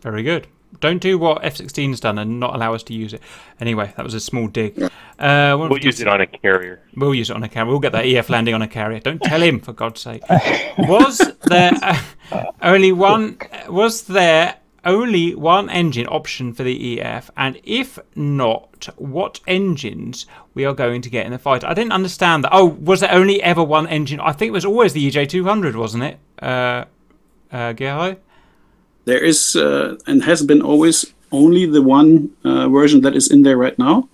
Very 0.00 0.22
good. 0.22 0.46
Don't 0.80 0.98
do 1.00 1.16
what 1.18 1.42
F16's 1.42 2.00
done 2.00 2.18
and 2.18 2.40
not 2.40 2.54
allow 2.54 2.74
us 2.74 2.82
to 2.84 2.94
use 2.94 3.14
it. 3.14 3.22
Anyway, 3.60 3.92
that 3.96 4.04
was 4.04 4.12
a 4.12 4.20
small 4.20 4.48
dig. 4.48 4.82
Uh, 5.18 5.56
We'll 5.58 5.78
use 5.78 6.00
it 6.00 6.08
on 6.08 6.20
a 6.20 6.26
carrier. 6.26 6.82
We'll 6.96 7.14
use 7.14 7.30
it 7.30 7.36
on 7.36 7.42
a 7.42 7.48
carrier. 7.48 7.70
We'll 7.70 7.78
get 7.78 7.92
that 7.92 8.04
EF 8.04 8.28
landing 8.28 8.54
on 8.54 8.60
a 8.60 8.68
carrier. 8.68 9.00
Don't 9.00 9.22
tell 9.22 9.40
him, 9.40 9.60
for 9.60 9.72
God's 9.72 10.00
sake. 10.00 10.22
Was 10.78 11.18
there 11.44 11.72
uh, 11.80 11.98
only 12.62 12.92
one? 12.92 13.38
Was 13.68 14.02
there 14.02 14.56
only 14.84 15.34
one 15.34 15.68
engine 15.70 16.06
option 16.06 16.52
for 16.52 16.62
the 16.62 17.00
EF? 17.00 17.30
And 17.36 17.60
if 17.64 17.98
not, 18.14 18.88
what 18.96 19.40
engines 19.46 20.26
we 20.54 20.64
are 20.64 20.74
going 20.74 21.02
to 21.02 21.10
get 21.10 21.26
in 21.26 21.32
the 21.32 21.38
fight? 21.38 21.64
I 21.64 21.74
didn't 21.74 21.92
understand 21.92 22.44
that. 22.44 22.52
Oh, 22.52 22.64
was 22.64 23.00
there 23.00 23.12
only 23.12 23.42
ever 23.42 23.62
one 23.62 23.86
engine? 23.86 24.20
I 24.20 24.32
think 24.32 24.48
it 24.48 24.52
was 24.52 24.64
always 24.64 24.92
the 24.92 25.10
EJ200, 25.10 25.74
wasn't 25.74 26.04
it? 26.04 26.18
Uh, 26.40 26.84
uh? 27.52 28.14
There 29.04 29.22
is 29.22 29.56
uh, 29.56 29.96
and 30.06 30.24
has 30.24 30.42
been 30.42 30.62
always 30.62 31.12
only 31.30 31.66
the 31.66 31.82
one 31.82 32.30
uh, 32.44 32.68
version 32.68 33.00
that 33.02 33.14
is 33.14 33.30
in 33.30 33.42
there 33.42 33.56
right 33.56 33.78
now. 33.78 34.08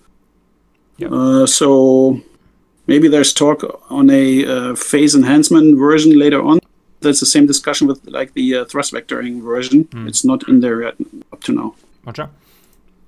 Yep. 0.99 1.13
Uh, 1.13 1.47
so 1.47 2.21
maybe 2.87 3.09
there's 3.09 3.33
talk 3.33 3.63
on 3.91 4.11
a 4.11 4.47
uh, 4.47 4.75
phase 4.75 5.15
enhancement 5.15 5.79
version 5.79 6.19
later 6.19 6.43
on. 6.43 6.59
That's 7.01 7.21
the 7.21 7.27
same 7.27 7.47
discussion 7.47 7.87
with 7.87 8.07
like 8.07 8.35
the 8.35 8.57
uh, 8.57 8.65
thrust 8.67 8.93
vectoring 8.93 9.43
version. 9.43 9.89
It's 10.07 10.25
not 10.25 10.49
in 10.49 10.61
there 10.61 10.83
yet 10.83 10.95
up 11.33 11.43
to 11.45 11.53
now. 11.53 11.75
Roger. 12.05 12.29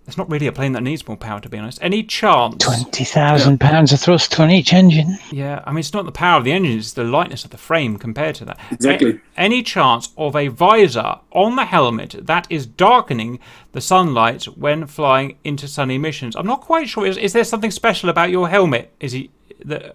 It's 0.05 0.19
not 0.19 0.29
really 0.29 0.49
a 0.49 0.53
plane 0.53 0.73
that 0.73 0.83
needs 0.83 1.07
more 1.07 1.17
power, 1.17 1.39
to 1.41 1.49
be 1.49 1.59
honest. 1.59 1.79
Any 1.81 2.03
chance? 2.03 2.65
Twenty 2.65 3.05
thousand 3.05 3.61
pounds 3.61 3.93
of 3.93 4.01
thrust 4.01 4.41
on 4.41 4.51
each 4.51 4.73
engine. 4.73 5.17
Yeah, 5.31 5.63
I 5.65 5.71
mean, 5.71 5.79
it's 5.79 5.93
not 5.93 6.07
the 6.07 6.11
power 6.13 6.39
of 6.39 6.45
the 6.45 6.51
engine, 6.51 6.77
it's 6.79 6.95
the 6.95 7.05
lightness 7.05 7.45
of 7.45 7.51
the 7.53 7.57
frame 7.57 7.99
compared 7.99 8.35
to 8.37 8.45
that. 8.47 8.59
Exactly. 8.73 9.11
A- 9.13 9.21
any 9.41 9.63
chance 9.63 10.09
of 10.17 10.35
a 10.35 10.49
visor 10.49 11.21
on 11.31 11.55
the 11.55 11.67
helmet 11.67 12.17
that 12.21 12.49
is 12.51 12.67
darkening 12.67 13.39
the 13.71 13.81
sunlight 13.81 14.45
when 14.57 14.89
flying 14.89 15.39
into 15.45 15.69
sunny 15.69 15.99
missions? 15.99 16.35
I'm 16.35 16.47
not 16.49 16.63
quite 16.63 16.89
sure. 16.89 17.07
Is, 17.07 17.17
is 17.17 17.33
there 17.33 17.45
something 17.45 17.71
special 17.71 18.09
about 18.11 18.31
your 18.31 18.49
helmet? 18.49 18.93
Is 18.99 19.13
he 19.13 19.31
the 19.65 19.95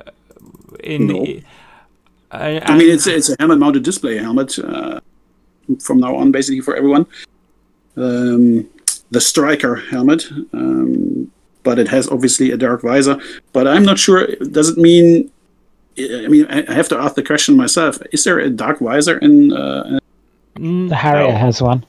in 0.81 1.07
No. 1.07 1.25
the, 1.25 1.43
Uh, 2.31 2.59
I 2.63 2.77
mean, 2.77 2.89
it's 2.89 3.07
it's 3.07 3.29
a 3.29 3.35
helmet-mounted 3.39 3.83
display 3.83 4.17
helmet 4.17 4.57
uh, 4.59 4.99
from 5.79 5.99
now 5.99 6.15
on, 6.15 6.31
basically 6.31 6.61
for 6.61 6.75
everyone. 6.75 7.05
Um, 7.95 8.67
the 9.11 9.21
Striker 9.21 9.75
helmet, 9.75 10.25
um, 10.53 11.31
but 11.63 11.79
it 11.79 11.87
has 11.87 12.09
obviously 12.09 12.51
a 12.51 12.57
dark 12.57 12.81
visor. 12.81 13.19
But 13.53 13.67
I'm 13.67 13.83
not 13.85 13.97
sure. 13.97 14.27
Does 14.51 14.69
it 14.69 14.77
mean? 14.77 15.31
I 15.97 16.27
mean, 16.27 16.45
I 16.47 16.73
have 16.73 16.89
to 16.89 16.97
ask 16.97 17.15
the 17.15 17.23
question 17.23 17.55
myself. 17.55 17.97
Is 18.11 18.23
there 18.23 18.39
a 18.39 18.49
dark 18.49 18.79
visor 18.79 19.17
in 19.19 19.53
uh, 19.53 19.99
Mm, 20.57 20.89
The 20.89 20.95
Harrier 20.95 21.31
no. 21.31 21.37
has 21.37 21.61
one. 21.61 21.85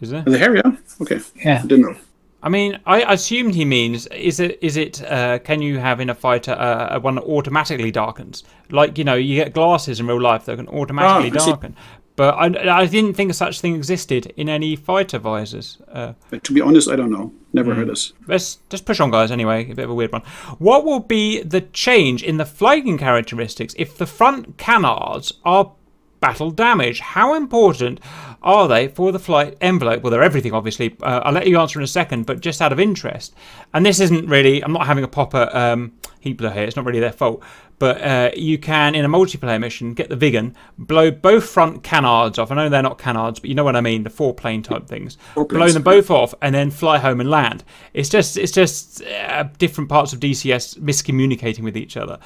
Is 0.00 0.10
there? 0.10 0.22
the 0.22 0.38
Harrier? 0.38 0.62
Okay, 1.00 1.20
Yeah. 1.36 1.60
I 1.62 1.66
didn't 1.66 1.82
know. 1.82 1.96
I 2.42 2.48
mean, 2.48 2.78
I 2.86 3.12
assumed 3.12 3.54
he 3.54 3.64
means 3.64 4.06
is 4.08 4.40
it 4.40 4.58
is 4.62 4.76
it 4.76 5.02
uh, 5.02 5.38
can 5.40 5.60
you 5.60 5.78
have 5.78 6.00
in 6.00 6.08
a 6.10 6.14
fighter 6.14 6.52
uh, 6.52 6.98
one 7.00 7.16
that 7.16 7.24
automatically 7.24 7.90
darkens? 7.90 8.44
Like 8.70 8.96
you 8.98 9.04
know, 9.04 9.14
you 9.14 9.34
get 9.36 9.52
glasses 9.52 10.00
in 10.00 10.06
real 10.06 10.20
life 10.20 10.46
that 10.46 10.56
can 10.56 10.68
automatically 10.68 11.30
see. 11.38 11.50
darken. 11.50 11.76
But 12.16 12.34
I, 12.34 12.80
I 12.82 12.86
didn't 12.86 13.14
think 13.14 13.32
such 13.32 13.60
thing 13.60 13.74
existed 13.76 14.32
in 14.36 14.48
any 14.48 14.76
fighter 14.76 15.18
visors. 15.18 15.78
Uh, 15.90 16.12
to 16.42 16.52
be 16.52 16.60
honest, 16.60 16.88
I 16.90 16.96
don't 16.96 17.10
know. 17.10 17.32
Never 17.52 17.72
Hmm. 17.72 17.78
heard 17.80 17.88
this. 17.88 18.12
let's 18.26 18.58
just 18.68 18.84
push 18.84 19.00
on, 19.00 19.10
guys. 19.10 19.30
Anyway, 19.30 19.70
a 19.70 19.74
bit 19.74 19.84
of 19.84 19.90
a 19.90 19.94
weird 19.94 20.12
one. 20.12 20.22
What 20.58 20.84
will 20.84 21.00
be 21.00 21.42
the 21.42 21.62
change 21.62 22.22
in 22.22 22.36
the 22.36 22.44
flying 22.44 22.98
characteristics 22.98 23.74
if 23.78 23.96
the 23.96 24.06
front 24.06 24.56
canards 24.58 25.32
are 25.44 25.72
battle 26.20 26.50
damage? 26.50 27.00
How 27.00 27.34
important 27.34 28.00
are 28.42 28.68
they 28.68 28.88
for 28.88 29.12
the 29.12 29.18
flight 29.18 29.56
envelope? 29.60 30.02
Well, 30.02 30.10
they're 30.10 30.22
everything, 30.22 30.52
obviously. 30.52 30.96
Uh, 31.02 31.20
I'll 31.24 31.32
let 31.32 31.46
you 31.46 31.58
answer 31.58 31.78
in 31.78 31.84
a 31.84 31.88
second, 31.88 32.26
but 32.26 32.40
just 32.40 32.62
out 32.62 32.72
of 32.72 32.80
interest, 32.80 33.34
and 33.74 33.84
this 33.84 34.00
isn't 34.00 34.26
really. 34.28 34.62
I'm 34.62 34.72
not 34.72 34.86
having 34.86 35.04
a 35.04 35.08
pop 35.08 35.34
at 35.34 35.54
um, 35.54 35.92
Heatblur 36.24 36.52
here. 36.52 36.64
It's 36.64 36.76
not 36.76 36.84
really 36.84 37.00
their 37.00 37.12
fault. 37.12 37.42
But 37.78 38.02
uh, 38.02 38.30
you 38.36 38.58
can, 38.58 38.94
in 38.94 39.06
a 39.06 39.08
multiplayer 39.08 39.58
mission, 39.58 39.94
get 39.94 40.10
the 40.10 40.16
Viggen, 40.16 40.54
blow 40.76 41.10
both 41.10 41.48
front 41.48 41.82
canards 41.82 42.38
off. 42.38 42.50
I 42.50 42.54
know 42.54 42.68
they're 42.68 42.82
not 42.82 42.98
canards, 42.98 43.40
but 43.40 43.48
you 43.48 43.54
know 43.54 43.64
what 43.64 43.74
I 43.74 43.80
mean, 43.80 44.02
the 44.04 44.10
foreplane 44.10 44.62
type 44.62 44.86
things. 44.86 45.16
Four 45.32 45.46
Blow 45.46 45.60
planes. 45.60 45.74
them 45.74 45.82
both 45.82 46.10
off 46.10 46.34
and 46.42 46.54
then 46.54 46.70
fly 46.70 46.98
home 46.98 47.20
and 47.20 47.30
land. 47.30 47.64
It's 47.94 48.10
just 48.10 48.36
it's 48.36 48.52
just 48.52 49.02
uh, 49.02 49.44
different 49.56 49.88
parts 49.88 50.12
of 50.12 50.20
DCS 50.20 50.78
miscommunicating 50.78 51.60
with 51.60 51.74
each 51.74 51.96
other. 51.96 52.18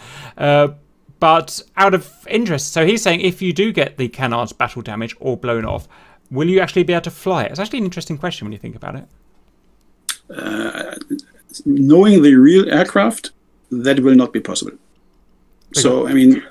Uh, 1.24 1.36
but 1.36 1.62
out 1.76 1.94
of 1.94 2.12
interest, 2.28 2.72
so 2.72 2.86
he's 2.86 3.02
saying 3.02 3.20
if 3.20 3.40
you 3.40 3.52
do 3.52 3.72
get 3.72 3.96
the 3.96 4.08
canards 4.08 4.52
battle 4.52 4.82
damage 4.82 5.16
or 5.20 5.36
blown 5.36 5.64
off, 5.64 5.88
will 6.30 6.48
you 6.48 6.60
actually 6.60 6.82
be 6.82 6.92
able 6.92 7.02
to 7.02 7.10
fly 7.10 7.44
it? 7.44 7.50
It's 7.50 7.60
actually 7.60 7.78
an 7.78 7.84
interesting 7.86 8.18
question 8.18 8.44
when 8.44 8.52
you 8.52 8.58
think 8.58 8.76
about 8.76 8.96
it. 8.96 9.06
knowing 11.64 12.22
the 12.22 12.34
real 12.34 12.70
aircraft, 12.70 13.30
that 13.70 14.00
will 14.00 14.14
not 14.14 14.32
be 14.32 14.40
possible. 14.40 14.76
So, 15.72 16.06
I 16.06 16.12
mean, 16.12 16.42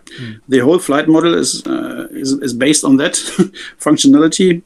the 0.50 0.60
whole 0.60 0.80
flight 0.80 1.08
model 1.08 1.34
is 1.34 1.66
uh, 1.66 2.08
is, 2.12 2.34
is 2.42 2.54
based 2.54 2.84
on 2.84 2.98
that 2.98 3.14
functionality. 3.80 4.64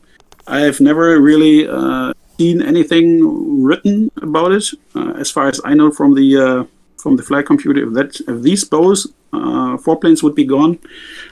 I 0.48 0.62
have 0.62 0.80
never 0.80 1.22
really 1.22 1.68
uh, 1.68 2.14
seen 2.38 2.62
anything 2.62 3.62
written 3.64 4.10
about 4.22 4.52
it, 4.54 4.66
uh, 4.96 5.12
as 5.24 5.30
far 5.30 5.48
as 5.48 5.62
I 5.64 5.76
know 5.76 5.92
from 5.92 6.16
the 6.16 6.28
uh, 6.38 6.64
from 6.98 7.16
the 7.16 7.24
flight 7.24 7.46
computer. 7.46 7.88
If 7.88 7.94
that 7.94 8.20
if 8.28 8.42
these 8.42 8.64
both 8.64 9.06
uh, 9.34 9.78
foreplanes 9.78 10.24
would 10.24 10.36
be 10.36 10.46
gone, 10.46 10.80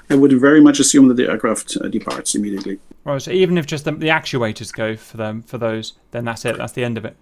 I 0.09 0.15
would 0.15 0.31
very 0.39 0.61
much 0.61 0.79
assume 0.79 1.07
that 1.07 1.15
the 1.15 1.29
aircraft 1.29 1.77
uh, 1.81 1.87
departs 1.87 2.35
immediately. 2.35 2.79
Right, 3.03 3.21
so 3.21 3.31
even 3.31 3.57
if 3.57 3.65
just 3.65 3.85
the, 3.85 3.91
the 3.91 4.07
actuators 4.07 4.73
go 4.73 4.95
for 4.95 5.17
them 5.17 5.43
for 5.43 5.57
those, 5.57 5.93
then 6.11 6.25
that's 6.25 6.45
it. 6.45 6.57
That's 6.57 6.73
the 6.73 6.83
end 6.83 6.97
of 6.97 7.05
it. 7.05 7.15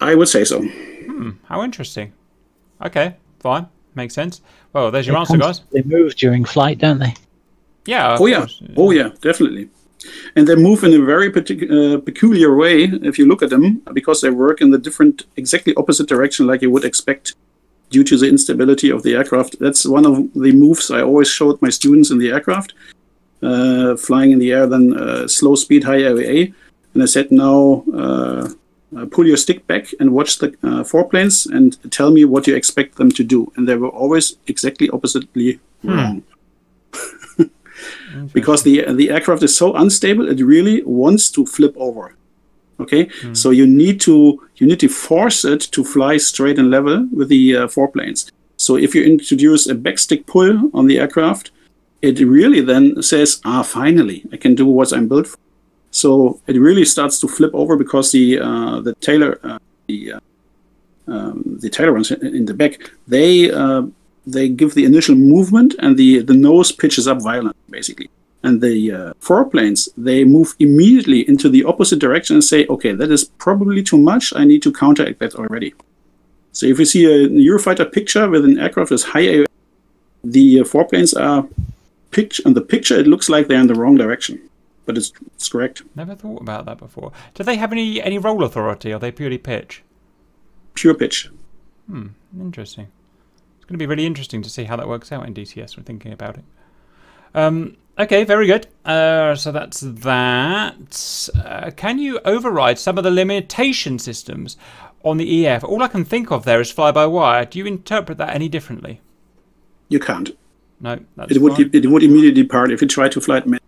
I 0.00 0.14
would 0.14 0.28
say 0.28 0.44
so. 0.44 0.66
How 1.44 1.62
interesting. 1.62 2.12
Okay, 2.84 3.16
fine, 3.40 3.66
makes 3.94 4.14
sense. 4.14 4.42
Well, 4.72 4.90
there's 4.90 5.06
your 5.06 5.14
They 5.14 5.20
answer, 5.20 5.38
guys. 5.38 5.60
They 5.72 5.82
move 5.82 6.14
during 6.16 6.44
flight, 6.44 6.78
don't 6.78 6.98
they? 6.98 7.14
Yeah. 7.86 8.16
Oh 8.18 8.26
yeah, 8.26 8.40
course. 8.40 8.62
oh 8.76 8.90
yeah, 8.90 9.10
definitely. 9.20 9.70
And 10.34 10.46
they 10.46 10.56
move 10.56 10.84
in 10.84 10.94
a 10.94 11.04
very 11.04 11.28
uh, 11.28 11.98
peculiar 12.00 12.54
way 12.56 12.84
if 12.84 13.18
you 13.18 13.26
look 13.26 13.42
at 13.42 13.50
them, 13.50 13.82
because 13.92 14.20
they 14.20 14.30
work 14.30 14.60
in 14.60 14.70
the 14.70 14.78
different, 14.78 15.24
exactly 15.36 15.74
opposite 15.76 16.08
direction, 16.08 16.46
like 16.46 16.62
you 16.62 16.70
would 16.70 16.84
expect, 16.84 17.34
due 17.90 18.04
to 18.04 18.16
the 18.16 18.28
instability 18.28 18.90
of 18.90 19.02
the 19.02 19.14
aircraft. 19.14 19.58
That's 19.58 19.86
one 19.86 20.06
of 20.06 20.32
the 20.34 20.52
moves 20.52 20.90
I 20.90 21.02
always 21.02 21.28
showed 21.28 21.60
my 21.62 21.70
students 21.70 22.10
in 22.10 22.18
the 22.18 22.30
aircraft, 22.30 22.74
uh, 23.42 23.96
flying 23.96 24.32
in 24.32 24.38
the 24.38 24.52
air, 24.52 24.66
then 24.66 24.96
uh, 24.96 25.28
slow 25.28 25.54
speed, 25.54 25.84
high 25.84 26.00
AOA, 26.00 26.54
and 26.94 27.02
I 27.02 27.06
said 27.06 27.30
now. 27.30 27.84
Uh, 27.92 28.48
uh, 28.96 29.04
pull 29.04 29.26
your 29.26 29.36
stick 29.36 29.66
back 29.66 29.88
and 29.98 30.12
watch 30.12 30.38
the 30.38 30.54
uh, 30.62 30.84
foreplanes 30.84 31.44
and 31.44 31.76
tell 31.90 32.12
me 32.12 32.24
what 32.24 32.46
you 32.46 32.54
expect 32.54 32.94
them 32.94 33.10
to 33.10 33.24
do. 33.24 33.52
And 33.56 33.68
they 33.68 33.76
were 33.76 33.88
always 33.88 34.38
exactly 34.46 34.88
oppositely 34.90 35.58
wrong 35.82 36.22
because 38.32 38.62
the 38.62 38.84
the 38.92 39.10
aircraft 39.10 39.42
is 39.42 39.56
so 39.56 39.74
unstable 39.74 40.28
it 40.28 40.40
really 40.40 40.82
wants 40.84 41.30
to 41.30 41.46
flip 41.46 41.74
over. 41.76 42.14
Okay? 42.78 43.08
So 43.32 43.50
you 43.50 43.66
need 43.66 44.00
to 44.02 44.14
you 44.56 44.66
need 44.66 44.80
to 44.80 44.88
force 44.88 45.44
it 45.44 45.62
to 45.72 45.84
fly 45.84 46.18
straight 46.18 46.58
and 46.58 46.70
level 46.70 47.08
with 47.12 47.28
the 47.28 47.56
uh, 47.56 47.68
foreplanes. 47.68 48.30
So 48.58 48.76
if 48.76 48.94
you 48.94 49.02
introduce 49.04 49.66
a 49.66 49.74
backstick 49.74 50.26
pull 50.26 50.70
on 50.74 50.86
the 50.86 50.98
aircraft 50.98 51.50
it 52.02 52.20
really 52.20 52.60
then 52.60 53.02
says 53.02 53.40
ah 53.44 53.62
finally 53.62 54.22
i 54.32 54.36
can 54.36 54.54
do 54.54 54.66
what 54.66 54.92
i'm 54.92 55.08
built 55.08 55.26
for. 55.26 55.38
So 55.90 56.40
it 56.46 56.56
really 56.60 56.84
starts 56.84 57.18
to 57.20 57.28
flip 57.28 57.52
over 57.54 57.74
because 57.76 58.12
the 58.12 58.38
uh, 58.38 58.80
the 58.80 58.94
tailor 58.96 59.40
uh, 59.42 59.58
the 59.86 60.12
uh, 60.12 60.20
um, 61.08 61.42
the 61.62 61.70
tailor 61.70 61.92
ones 61.92 62.10
in 62.10 62.34
in 62.38 62.44
the 62.44 62.54
back 62.54 62.72
they 63.08 63.50
uh, 63.50 63.82
they 64.26 64.48
give 64.48 64.74
the 64.74 64.84
initial 64.84 65.14
movement 65.14 65.74
and 65.78 65.96
the 65.96 66.20
the 66.22 66.34
nose 66.34 66.72
pitches 66.72 67.06
up 67.06 67.22
violently 67.22 67.62
basically 67.70 68.10
and 68.42 68.60
the 68.60 68.92
uh, 68.92 69.12
foreplanes 69.18 69.88
they 69.96 70.24
move 70.24 70.54
immediately 70.58 71.26
into 71.28 71.48
the 71.48 71.64
opposite 71.64 71.98
direction 71.98 72.36
and 72.36 72.44
say 72.44 72.66
okay 72.66 72.92
that 72.92 73.10
is 73.10 73.24
probably 73.38 73.82
too 73.82 73.98
much 73.98 74.32
i 74.36 74.44
need 74.44 74.62
to 74.62 74.72
counteract 74.72 75.18
that 75.20 75.34
already 75.34 75.72
so 76.52 76.66
if 76.66 76.78
you 76.78 76.84
see 76.84 77.04
a 77.04 77.28
eurofighter 77.28 77.90
picture 77.90 78.28
with 78.28 78.44
an 78.44 78.58
aircraft 78.58 78.90
with 78.90 79.04
high 79.04 79.44
the 80.24 80.60
uh, 80.60 80.64
foreplanes 80.64 81.14
are 81.14 81.46
pitch 82.10 82.40
on 82.46 82.54
the 82.54 82.60
picture 82.60 82.98
it 82.98 83.06
looks 83.06 83.28
like 83.28 83.46
they're 83.46 83.60
in 83.60 83.66
the 83.66 83.74
wrong 83.74 83.96
direction 83.96 84.40
but 84.86 84.96
it's, 84.96 85.12
it's 85.34 85.48
correct 85.48 85.82
Never 85.96 86.14
thought 86.14 86.40
about 86.40 86.64
that 86.66 86.78
before. 86.78 87.10
Do 87.34 87.42
they 87.42 87.56
have 87.56 87.72
any 87.72 88.00
any 88.00 88.18
roll 88.18 88.44
authority? 88.44 88.92
Or 88.92 88.96
are 88.96 88.98
they 89.00 89.10
purely 89.10 89.36
pitch? 89.38 89.82
pure 90.74 90.94
pitch 90.94 91.28
hmm 91.88 92.08
Interesting. 92.40 92.86
It's 93.66 93.70
going 93.70 93.80
to 93.80 93.82
be 93.82 93.86
really 93.88 94.06
interesting 94.06 94.42
to 94.42 94.48
see 94.48 94.62
how 94.62 94.76
that 94.76 94.86
works 94.86 95.10
out 95.10 95.26
in 95.26 95.34
DCS. 95.34 95.76
We're 95.76 95.82
thinking 95.82 96.12
about 96.12 96.36
it. 96.38 96.44
Um, 97.34 97.76
okay, 97.98 98.22
very 98.22 98.46
good. 98.46 98.68
Uh, 98.84 99.34
so 99.34 99.50
that's 99.50 99.80
that. 99.80 101.28
Uh, 101.34 101.72
can 101.74 101.98
you 101.98 102.20
override 102.24 102.78
some 102.78 102.96
of 102.96 103.02
the 103.02 103.10
limitation 103.10 103.98
systems 103.98 104.56
on 105.02 105.16
the 105.16 105.48
EF? 105.48 105.64
All 105.64 105.82
I 105.82 105.88
can 105.88 106.04
think 106.04 106.30
of 106.30 106.44
there 106.44 106.60
is 106.60 106.70
fly 106.70 106.92
by 106.92 107.06
wire. 107.06 107.44
Do 107.44 107.58
you 107.58 107.66
interpret 107.66 108.18
that 108.18 108.32
any 108.36 108.48
differently? 108.48 109.00
you 109.88 109.98
can't 109.98 110.30
No, 110.80 111.00
that's 111.16 111.32
it 111.32 111.42
would 111.42 111.74
it 111.74 111.86
would 111.86 112.04
immediately 112.04 112.42
depart 112.42 112.70
if 112.70 112.80
you 112.82 112.86
try 112.86 113.08
to 113.08 113.20
fly 113.20 113.38
it 113.38 113.46
man- 113.48 113.60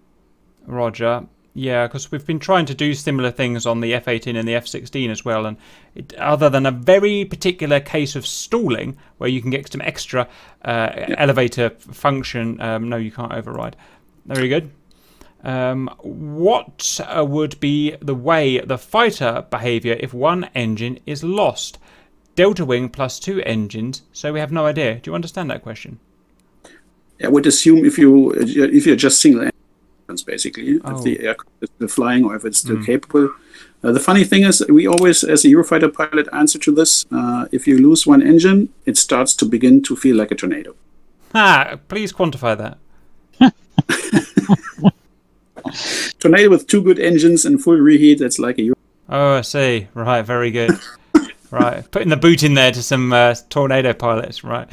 Roger. 0.64 1.26
Yeah, 1.58 1.88
because 1.88 2.12
we've 2.12 2.24
been 2.24 2.38
trying 2.38 2.66
to 2.66 2.74
do 2.74 2.94
similar 2.94 3.32
things 3.32 3.66
on 3.66 3.80
the 3.80 3.92
F-18 3.94 4.38
and 4.38 4.46
the 4.46 4.54
F-16 4.54 5.10
as 5.10 5.24
well, 5.24 5.44
and 5.44 5.56
it, 5.92 6.14
other 6.14 6.48
than 6.48 6.66
a 6.66 6.70
very 6.70 7.24
particular 7.24 7.80
case 7.80 8.14
of 8.14 8.24
stalling 8.28 8.96
where 9.16 9.28
you 9.28 9.42
can 9.42 9.50
get 9.50 9.72
some 9.72 9.80
extra 9.80 10.28
uh, 10.64 10.90
elevator 11.16 11.70
function, 11.70 12.60
um, 12.60 12.88
no, 12.88 12.96
you 12.96 13.10
can't 13.10 13.32
override. 13.32 13.74
Very 14.24 14.48
good. 14.48 14.70
Um, 15.42 15.90
what 15.98 17.00
uh, 17.04 17.24
would 17.24 17.58
be 17.58 17.96
the 18.00 18.14
way 18.14 18.60
the 18.60 18.78
fighter 18.78 19.44
behaviour 19.50 19.96
if 19.98 20.14
one 20.14 20.48
engine 20.54 21.00
is 21.06 21.24
lost? 21.24 21.78
Delta 22.36 22.64
wing 22.64 22.88
plus 22.88 23.18
two 23.18 23.42
engines, 23.42 24.02
so 24.12 24.32
we 24.32 24.38
have 24.38 24.52
no 24.52 24.66
idea. 24.66 25.00
Do 25.00 25.10
you 25.10 25.14
understand 25.16 25.50
that 25.50 25.64
question? 25.64 25.98
I 27.20 27.26
would 27.26 27.46
assume 27.48 27.84
if 27.84 27.98
you 27.98 28.30
if 28.30 28.86
you're 28.86 28.94
just 28.94 29.20
single 29.20 29.50
engines, 30.08 30.22
basically, 30.22 30.80
Oh. 30.84 30.96
if 30.96 31.02
the 31.04 31.20
aircraft 31.20 31.50
is 31.62 31.68
still 31.76 31.88
flying 31.88 32.24
or 32.24 32.34
if 32.36 32.44
it's 32.44 32.58
still 32.58 32.82
capable. 32.84 33.30
Uh, 33.84 33.92
the 33.92 34.00
funny 34.00 34.24
thing 34.24 34.44
is, 34.44 34.64
we 34.68 34.86
always, 34.86 35.22
as 35.22 35.44
a 35.44 35.48
Eurofighter 35.48 35.92
pilot, 35.92 36.26
answer 36.32 36.58
to 36.58 36.72
this: 36.72 37.04
uh, 37.12 37.46
if 37.52 37.66
you 37.66 37.78
lose 37.78 38.06
one 38.06 38.22
engine, 38.22 38.68
it 38.86 38.96
starts 38.96 39.34
to 39.36 39.44
begin 39.46 39.82
to 39.82 39.94
feel 39.96 40.16
like 40.16 40.30
a 40.32 40.34
tornado. 40.34 40.74
Ah, 41.34 41.76
please 41.88 42.12
quantify 42.12 42.56
that. 42.56 42.78
Tornado 46.18 46.50
with 46.50 46.66
two 46.66 46.82
good 46.82 46.98
engines 46.98 47.44
and 47.44 47.62
full 47.62 47.76
reheat, 47.76 48.18
that's 48.18 48.38
like 48.38 48.58
a 48.58 48.62
Euro- 48.62 48.74
Oh, 49.10 49.34
I 49.36 49.40
see. 49.42 49.88
Right, 49.94 50.22
very 50.22 50.50
good. 50.50 50.70
Right, 51.50 51.88
putting 51.90 52.08
the 52.08 52.16
boot 52.16 52.42
in 52.42 52.54
there 52.54 52.72
to 52.72 52.82
some 52.82 53.12
uh, 53.12 53.34
tornado 53.48 53.92
pilots. 53.92 54.44
Right, 54.44 54.68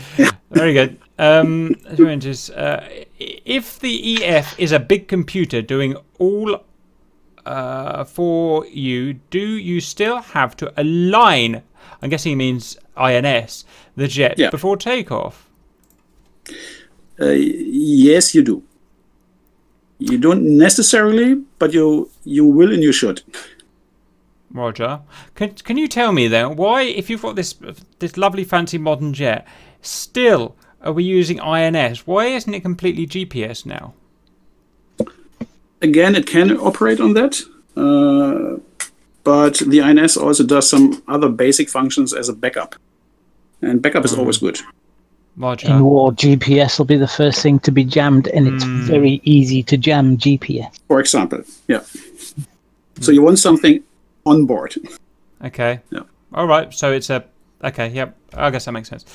very 0.52 0.74
good. 0.74 1.00
Um, 1.18 1.76
uh, 1.88 2.82
if 3.20 3.80
the 3.80 4.24
EF 4.24 4.60
is 4.60 4.72
a 4.72 4.80
big 4.80 5.08
computer 5.08 5.62
doing 5.62 5.96
all 6.20 6.64
uh, 7.46 8.04
for 8.04 8.66
you, 8.68 9.14
do 9.30 9.40
you 9.40 9.80
still 9.80 10.20
have 10.22 10.56
to 10.58 10.74
align? 10.80 11.62
I'm 12.02 12.10
guessing 12.10 12.32
he 12.32 12.36
means 12.36 12.78
INS 12.98 13.66
the 13.96 14.08
jet 14.08 14.38
Yeah. 14.38 14.50
before 14.50 14.78
takeoff. 14.78 15.50
Uh, 17.20 17.28
yes, 17.30 18.36
you 18.36 18.44
do. 18.44 18.62
You 20.00 20.18
don't 20.18 20.58
necessarily, 20.58 21.36
but 21.58 21.74
you 21.74 22.10
you 22.26 22.46
will 22.46 22.74
and 22.74 22.84
you 22.84 22.92
should. 22.92 23.22
Roger. 24.56 25.02
Can 25.36 25.54
can 25.56 25.78
you 25.78 25.88
tell 25.88 26.12
me 26.12 26.28
then 26.28 26.56
why, 26.56 26.84
if 26.84 27.10
you've 27.10 27.22
got 27.22 27.36
this 27.36 27.56
this 28.00 28.18
lovely 28.18 28.44
fancy 28.44 28.78
modern 28.78 29.14
jet, 29.14 29.48
still 29.82 30.56
are 30.82 30.94
we 30.94 31.04
using 31.04 31.40
INS? 31.40 32.06
Why 32.08 32.28
isn't 32.28 32.54
it 32.54 32.62
completely 32.62 33.08
GPS 33.08 33.66
now? 33.66 33.94
Again, 35.82 36.16
it 36.16 36.26
can 36.26 36.58
operate 36.58 37.00
on 37.00 37.14
that, 37.14 37.42
uh, 37.76 38.60
but 39.24 39.58
the 39.58 39.82
INS 39.82 40.18
also 40.18 40.44
does 40.44 40.70
some 40.70 41.04
other 41.08 41.30
basic 41.30 41.70
functions 41.70 42.14
as 42.14 42.30
a 42.30 42.34
backup, 42.34 42.76
and 43.62 43.82
backup 43.82 44.06
is 44.06 44.12
mm-hmm. 44.12 44.22
always 44.22 44.38
good. 44.38 44.60
Roger. 45.38 45.68
In 45.68 45.84
war, 45.84 46.12
GPS 46.14 46.78
will 46.78 46.86
be 46.86 46.96
the 46.96 47.08
first 47.08 47.42
thing 47.42 47.60
to 47.60 47.72
be 47.72 47.84
jammed, 47.84 48.28
and 48.30 48.48
it's 48.48 48.64
mm. 48.64 48.84
very 48.84 49.20
easy 49.24 49.64
to 49.64 49.76
jam 49.76 50.18
GPS. 50.18 50.80
For 50.88 51.02
example, 51.02 51.44
yeah. 51.68 51.82
So 53.02 53.12
mm. 53.12 53.16
you 53.16 53.22
want 53.22 53.40
something 53.40 53.84
on 54.26 54.46
board. 54.46 54.76
Okay. 55.44 55.82
Yeah. 55.92 56.02
All 56.34 56.48
right. 56.48 56.74
So 56.74 56.92
it's 56.92 57.10
a 57.10 57.26
okay. 57.64 57.90
Yep. 57.90 58.18
I 58.34 58.50
guess 58.50 58.66
that 58.66 58.72
makes 58.72 58.90
sense. 58.90 59.06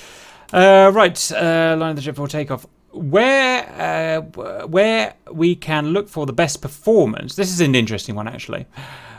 Uh, 0.52 0.90
right. 0.94 1.32
Uh, 1.32 1.76
line 1.78 1.90
of 1.90 1.96
the 1.96 2.02
ship 2.02 2.16
for 2.16 2.28
takeoff. 2.28 2.66
Where 2.92 3.68
uh, 3.78 4.66
where 4.66 5.14
we 5.30 5.54
can 5.54 5.88
look 5.88 6.08
for 6.08 6.26
the 6.26 6.32
best 6.32 6.60
performance. 6.60 7.36
This 7.36 7.50
is 7.50 7.60
an 7.60 7.74
interesting 7.74 8.14
one 8.14 8.26
actually. 8.28 8.66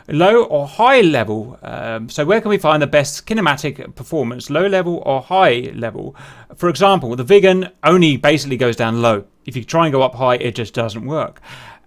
Low 0.08 0.42
or 0.44 0.66
high 0.66 1.00
level. 1.00 1.58
Um, 1.62 2.08
so 2.08 2.24
where 2.24 2.40
can 2.40 2.50
we 2.50 2.58
find 2.58 2.82
the 2.82 2.88
best 2.88 3.24
kinematic 3.26 3.94
performance? 3.94 4.50
Low 4.50 4.66
level 4.66 5.02
or 5.06 5.22
high 5.22 5.70
level? 5.74 6.16
For 6.56 6.68
example, 6.68 7.14
the 7.14 7.24
Viggen 7.24 7.70
only 7.84 8.16
basically 8.16 8.56
goes 8.56 8.74
down 8.74 9.00
low. 9.00 9.24
If 9.46 9.56
you 9.56 9.64
try 9.64 9.86
and 9.86 9.92
go 9.92 10.02
up 10.02 10.16
high, 10.16 10.34
it 10.34 10.56
just 10.56 10.74
doesn't 10.74 11.06
work. 11.06 11.40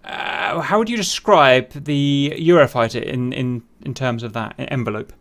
Uh, 0.06 0.62
how 0.62 0.78
would 0.78 0.90
you 0.90 0.98
describe 0.98 1.72
the 1.72 2.34
Eurofighter 2.38 3.02
in, 3.02 3.34
in, 3.34 3.64
in 3.84 3.94
terms 3.94 4.24
of 4.24 4.34
that 4.34 4.54
envelope? 4.58 5.12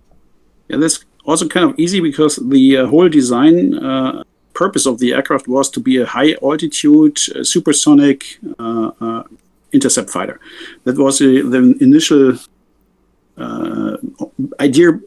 Yeah, 0.69 0.77
that's 0.77 1.05
also 1.25 1.49
kind 1.49 1.71
of 1.71 1.79
easy 1.79 2.01
because 2.01 2.37
the 2.37 2.79
uh, 2.79 2.87
whole 2.87 3.09
design 3.09 3.75
uh, 3.75 4.23
purpose 4.53 4.87
of 4.87 4.99
the 4.99 5.15
aircraft 5.15 5.49
was 5.49 5.71
to 5.71 5.81
be 5.81 5.97
a 5.97 6.07
high 6.07 6.37
altitude 6.43 7.19
uh, 7.35 7.43
supersonic 7.43 8.39
uh, 8.59 8.91
uh, 9.01 9.23
intercept 9.73 10.11
fighter. 10.11 10.39
That 10.85 10.99
was 10.99 11.19
the 11.19 11.77
initial 11.81 12.39
idea 14.61 15.01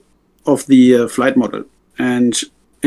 of 0.46 0.66
the 0.68 1.08
flight 1.08 1.38
model, 1.38 1.64
and 1.98 2.34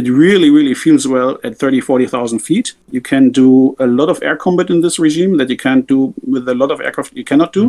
it 0.00 0.08
really, 0.08 0.50
really 0.50 0.74
feels 0.74 1.06
well 1.06 1.38
at 1.44 1.58
30, 1.58 1.80
40,000 1.80 2.38
feet. 2.38 2.74
You 2.90 3.00
can 3.00 3.30
do 3.30 3.76
a 3.78 3.86
lot 3.86 4.08
of 4.08 4.22
air 4.22 4.36
combat 4.36 4.70
in 4.70 4.80
this 4.80 4.98
regime 4.98 5.36
that 5.38 5.50
you 5.50 5.56
can't 5.56 5.86
do 5.86 6.14
with 6.26 6.48
a 6.48 6.54
lot 6.54 6.70
of 6.70 6.80
aircraft. 6.80 7.12
You 7.14 7.24
cannot 7.24 7.52
do. 7.52 7.64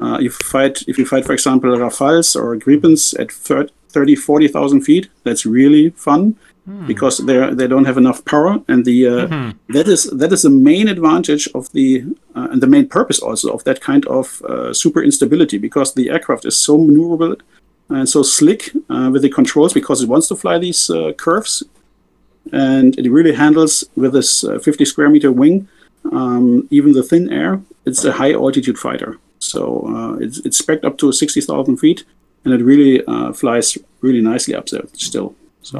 Uh, 0.00 0.16
if 0.16 0.22
you 0.22 0.46
fight, 0.54 0.82
if 0.88 0.98
you 0.98 1.06
fight, 1.06 1.24
for 1.26 1.34
example, 1.34 1.70
Rafales 1.76 2.34
or 2.34 2.56
Gripens 2.56 3.14
at 3.18 3.30
30, 3.30 4.16
40,000 4.16 4.80
feet, 4.80 5.08
that's 5.24 5.44
really 5.44 5.90
fun 5.90 6.36
because 6.86 7.18
they 7.18 7.54
they 7.54 7.66
don't 7.66 7.86
have 7.86 7.98
enough 7.98 8.24
power, 8.24 8.62
and 8.68 8.84
the 8.84 8.98
uh, 9.06 9.26
that 9.68 9.88
is 9.88 10.04
that 10.20 10.32
is 10.32 10.42
the 10.42 10.50
main 10.50 10.88
advantage 10.88 11.48
of 11.54 11.70
the 11.72 12.04
uh, 12.36 12.48
and 12.52 12.62
the 12.62 12.66
main 12.66 12.86
purpose 12.86 13.18
also 13.18 13.52
of 13.52 13.64
that 13.64 13.80
kind 13.80 14.06
of 14.06 14.42
uh, 14.42 14.72
super 14.72 15.02
instability 15.02 15.58
because 15.58 15.94
the 15.94 16.10
aircraft 16.10 16.44
is 16.44 16.56
so 16.56 16.78
maneuverable 16.78 17.34
and 17.90 18.08
so 18.08 18.22
slick 18.22 18.70
uh, 18.88 19.10
with 19.12 19.22
the 19.22 19.28
controls 19.28 19.72
because 19.72 20.02
it 20.02 20.08
wants 20.08 20.28
to 20.28 20.36
fly 20.36 20.58
these 20.58 20.90
uh, 20.90 21.12
curves, 21.12 21.62
and 22.52 22.98
it 22.98 23.10
really 23.10 23.34
handles 23.34 23.84
with 23.96 24.12
this 24.12 24.44
uh, 24.44 24.58
50 24.58 24.84
square 24.84 25.10
meter 25.10 25.32
wing, 25.32 25.68
um, 26.12 26.66
even 26.70 26.92
the 26.92 27.02
thin 27.02 27.32
air. 27.32 27.60
It's 27.84 28.04
a 28.04 28.12
high 28.12 28.32
altitude 28.32 28.78
fighter, 28.78 29.18
so 29.38 29.86
uh, 29.88 30.14
it's 30.24 30.38
it's 30.38 30.58
spec 30.58 30.84
up 30.84 30.98
to 30.98 31.12
60,000 31.12 31.76
feet, 31.76 32.04
and 32.44 32.54
it 32.54 32.62
really 32.62 33.04
uh, 33.06 33.32
flies 33.32 33.76
really 34.00 34.20
nicely 34.20 34.54
up 34.54 34.66
there 34.66 34.84
still. 34.94 35.34
So 35.62 35.78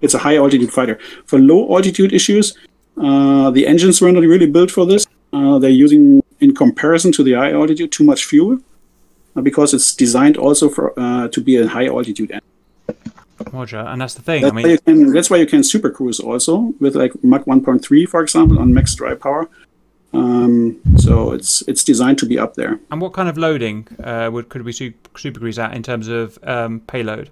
it's 0.00 0.14
a 0.14 0.18
high 0.18 0.36
altitude 0.36 0.72
fighter. 0.72 0.98
For 1.24 1.38
low 1.38 1.74
altitude 1.74 2.12
issues, 2.12 2.56
uh, 2.96 3.50
the 3.50 3.66
engines 3.66 4.00
were 4.00 4.12
not 4.12 4.22
really 4.22 4.46
built 4.46 4.70
for 4.70 4.86
this. 4.86 5.06
Uh, 5.32 5.58
they're 5.58 5.70
using, 5.70 6.22
in 6.40 6.54
comparison 6.54 7.10
to 7.12 7.22
the 7.22 7.32
high 7.32 7.52
altitude, 7.52 7.90
too 7.90 8.04
much 8.04 8.24
fuel 8.24 8.58
because 9.42 9.74
it's 9.74 9.94
designed 9.94 10.36
also 10.36 10.68
for 10.68 10.98
uh, 10.98 11.28
to 11.28 11.40
be 11.40 11.56
a 11.56 11.66
high 11.66 11.86
altitude 11.86 12.30
engine. 12.30 13.12
Roger. 13.52 13.78
And 13.78 14.00
that's 14.00 14.14
the 14.14 14.22
thing. 14.22 14.42
That's, 14.42 14.52
I 14.52 14.54
why 14.54 14.62
mean, 14.62 14.70
you 14.72 14.78
can, 14.78 15.12
that's 15.12 15.30
why 15.30 15.36
you 15.38 15.46
can 15.46 15.62
super 15.62 15.90
cruise 15.90 16.20
also 16.20 16.72
with 16.80 16.94
like 16.94 17.12
Mach 17.22 17.44
1.3, 17.44 18.08
for 18.08 18.22
example, 18.22 18.58
on 18.58 18.72
max 18.72 18.94
dry 18.94 19.14
power. 19.14 19.48
Um, 20.12 20.80
so 20.96 21.32
it's 21.32 21.62
it's 21.62 21.82
designed 21.82 22.18
to 22.18 22.26
be 22.26 22.38
up 22.38 22.54
there. 22.54 22.78
and 22.92 23.00
what 23.00 23.12
kind 23.12 23.28
of 23.28 23.36
loading 23.36 23.88
uh, 24.02 24.30
would 24.32 24.48
could 24.48 24.62
we 24.62 24.70
su- 24.70 24.94
super 25.16 25.40
cruise 25.40 25.58
at 25.58 25.74
in 25.74 25.82
terms 25.82 26.06
of 26.06 26.38
um, 26.44 26.80
payload? 26.80 27.30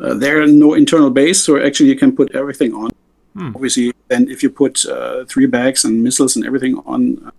Uh, 0.00 0.14
there 0.14 0.42
are 0.42 0.46
no 0.46 0.74
internal 0.74 1.10
base, 1.10 1.42
so 1.42 1.60
actually 1.60 1.88
you 1.88 1.96
can 1.96 2.14
put 2.14 2.34
everything 2.34 2.74
on. 2.74 2.90
Hmm. 3.34 3.52
Obviously, 3.54 3.94
then 4.08 4.28
if 4.28 4.42
you 4.42 4.50
put 4.50 4.84
uh, 4.86 5.24
three 5.24 5.46
bags 5.46 5.84
and 5.84 6.02
missiles 6.04 6.36
and 6.36 6.44
everything 6.44 6.76
on, 6.84 7.32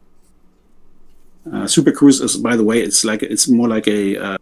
uh, 1.54 1.68
Super 1.68 1.92
Cruise 1.92 2.22
is, 2.22 2.38
by 2.38 2.56
the 2.56 2.64
way, 2.64 2.82
it's 2.82 3.04
like 3.04 3.24
it's 3.24 3.48
more 3.48 3.68
like 3.68 3.88
a 3.88 4.18
uh, 4.18 4.38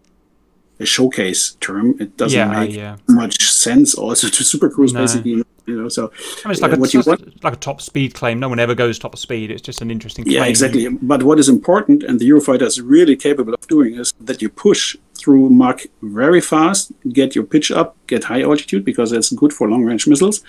a 0.80 0.86
showcase 0.86 1.56
term. 1.60 1.96
It 2.00 2.18
doesn't 2.18 2.38
Yeah, 2.38 2.60
make 2.60 2.76
yeah. 2.76 2.98
much 3.08 3.42
sense 3.52 3.96
also 3.96 4.28
to 4.30 4.44
Super 4.44 4.70
Cruise, 4.70 4.94
No. 4.94 5.02
basically. 5.02 5.44
You 5.66 5.82
know, 5.82 5.90
so 5.90 6.04
I 6.46 6.48
mean, 6.48 6.52
it's 6.54 6.62
like, 6.62 6.72
uh, 6.72 6.76
a, 6.76 6.80
what 6.80 6.94
you 6.94 7.00
it's 7.02 7.08
want. 7.08 7.44
like 7.44 7.54
a 7.54 7.58
top 7.58 7.82
speed 7.82 8.14
claim. 8.14 8.40
No 8.40 8.48
one 8.48 8.58
ever 8.58 8.74
goes 8.74 8.98
top 8.98 9.18
speed. 9.18 9.52
It's 9.52 9.62
just 9.62 9.82
an 9.82 9.92
interesting 9.92 10.24
claim. 10.24 10.36
Yeah, 10.36 10.46
exactly. 10.46 10.88
But 10.88 11.24
what 11.24 11.40
is 11.40 11.50
important, 11.50 12.04
and 12.04 12.22
the 12.22 12.30
Eurofighter 12.30 12.62
is 12.62 12.80
really 12.80 13.18
capable 13.18 13.54
of 13.54 13.68
doing, 13.68 13.96
is 13.96 14.14
that 14.22 14.42
you 14.42 14.48
push 14.48 14.96
through 15.20 15.50
Mach 15.50 15.82
very 16.02 16.40
fast, 16.40 16.94
get 17.12 17.36
your 17.36 17.44
pitch 17.44 17.70
up, 17.70 17.98
get 18.08 18.24
high 18.24 18.44
altitude, 18.44 18.86
because 18.86 19.12
that's 19.12 19.30
good 19.34 19.52
for 19.52 19.68
long 19.70 19.84
range 19.84 20.08
missiles. 20.08 20.42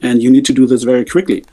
And 0.00 0.22
you 0.22 0.30
need 0.30 0.44
to 0.44 0.52
do 0.52 0.64
this 0.66 0.84
very 0.84 1.04
quickly. 1.04 1.44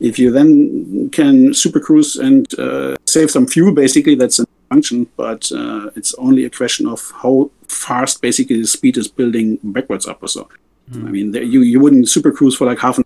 If 0.00 0.18
you 0.18 0.30
then 0.32 1.08
can 1.10 1.54
super 1.54 1.80
cruise 1.80 2.16
and 2.16 2.46
uh, 2.58 2.96
save 3.06 3.30
some 3.30 3.46
fuel, 3.46 3.72
basically, 3.72 4.14
that's 4.16 4.38
a 4.40 4.46
function, 4.68 5.06
but 5.16 5.50
uh, 5.52 5.90
it's 5.96 6.14
only 6.14 6.44
a 6.44 6.50
question 6.50 6.86
of 6.86 7.00
how 7.22 7.50
fast, 7.68 8.20
basically, 8.20 8.60
the 8.60 8.66
speed 8.66 8.96
is 8.96 9.08
building 9.08 9.58
backwards 9.62 10.06
up 10.06 10.22
or 10.22 10.28
so. 10.28 10.48
I 10.92 10.96
mean, 10.98 11.30
there, 11.32 11.42
you, 11.42 11.62
you 11.62 11.80
wouldn't 11.80 12.08
super 12.10 12.30
cruise 12.30 12.54
for 12.56 12.66
like 12.66 12.78
half 12.78 12.98
an 12.98 13.04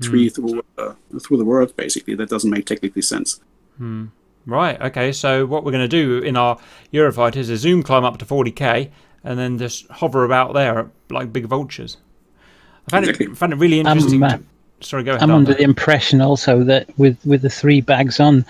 three 0.00 0.28
through 0.30 0.62
uh, 0.78 0.94
through 1.20 1.36
the 1.36 1.44
world, 1.44 1.76
basically. 1.76 2.14
That 2.14 2.30
doesn't 2.30 2.48
make 2.50 2.64
technically 2.66 3.02
sense. 3.02 3.40
Right. 4.46 4.80
Okay. 4.80 5.12
So 5.12 5.44
what 5.46 5.64
we're 5.64 5.70
going 5.72 5.88
to 5.88 6.02
do 6.04 6.18
in 6.18 6.36
our 6.36 6.58
Eurofighter 6.92 7.36
is 7.36 7.50
a 7.50 7.56
zoom 7.56 7.82
climb 7.82 8.04
up 8.04 8.18
to 8.18 8.24
40k 8.24 8.90
and 9.22 9.38
then 9.38 9.58
just 9.58 9.86
hover 9.88 10.24
about 10.24 10.54
there 10.54 10.90
like 11.10 11.32
big 11.32 11.44
vultures. 11.46 11.98
I 12.88 12.90
found, 12.90 13.04
Exactly. 13.04 13.26
it, 13.26 13.36
found 13.36 13.52
it 13.52 13.56
really 13.56 13.80
Um, 13.80 13.86
interesting. 13.98 14.20
to- 14.20 14.42
sorry, 14.82 15.02
go 15.04 15.12
ahead. 15.12 15.22
I'm 15.22 15.30
under 15.30 15.50
Arthur. 15.50 15.58
the 15.58 15.64
impression 15.64 16.20
also 16.20 16.64
that 16.64 16.86
with 16.98 17.18
with 17.24 17.42
the 17.42 17.50
three 17.50 17.80
bags 17.80 18.20
on, 18.20 18.44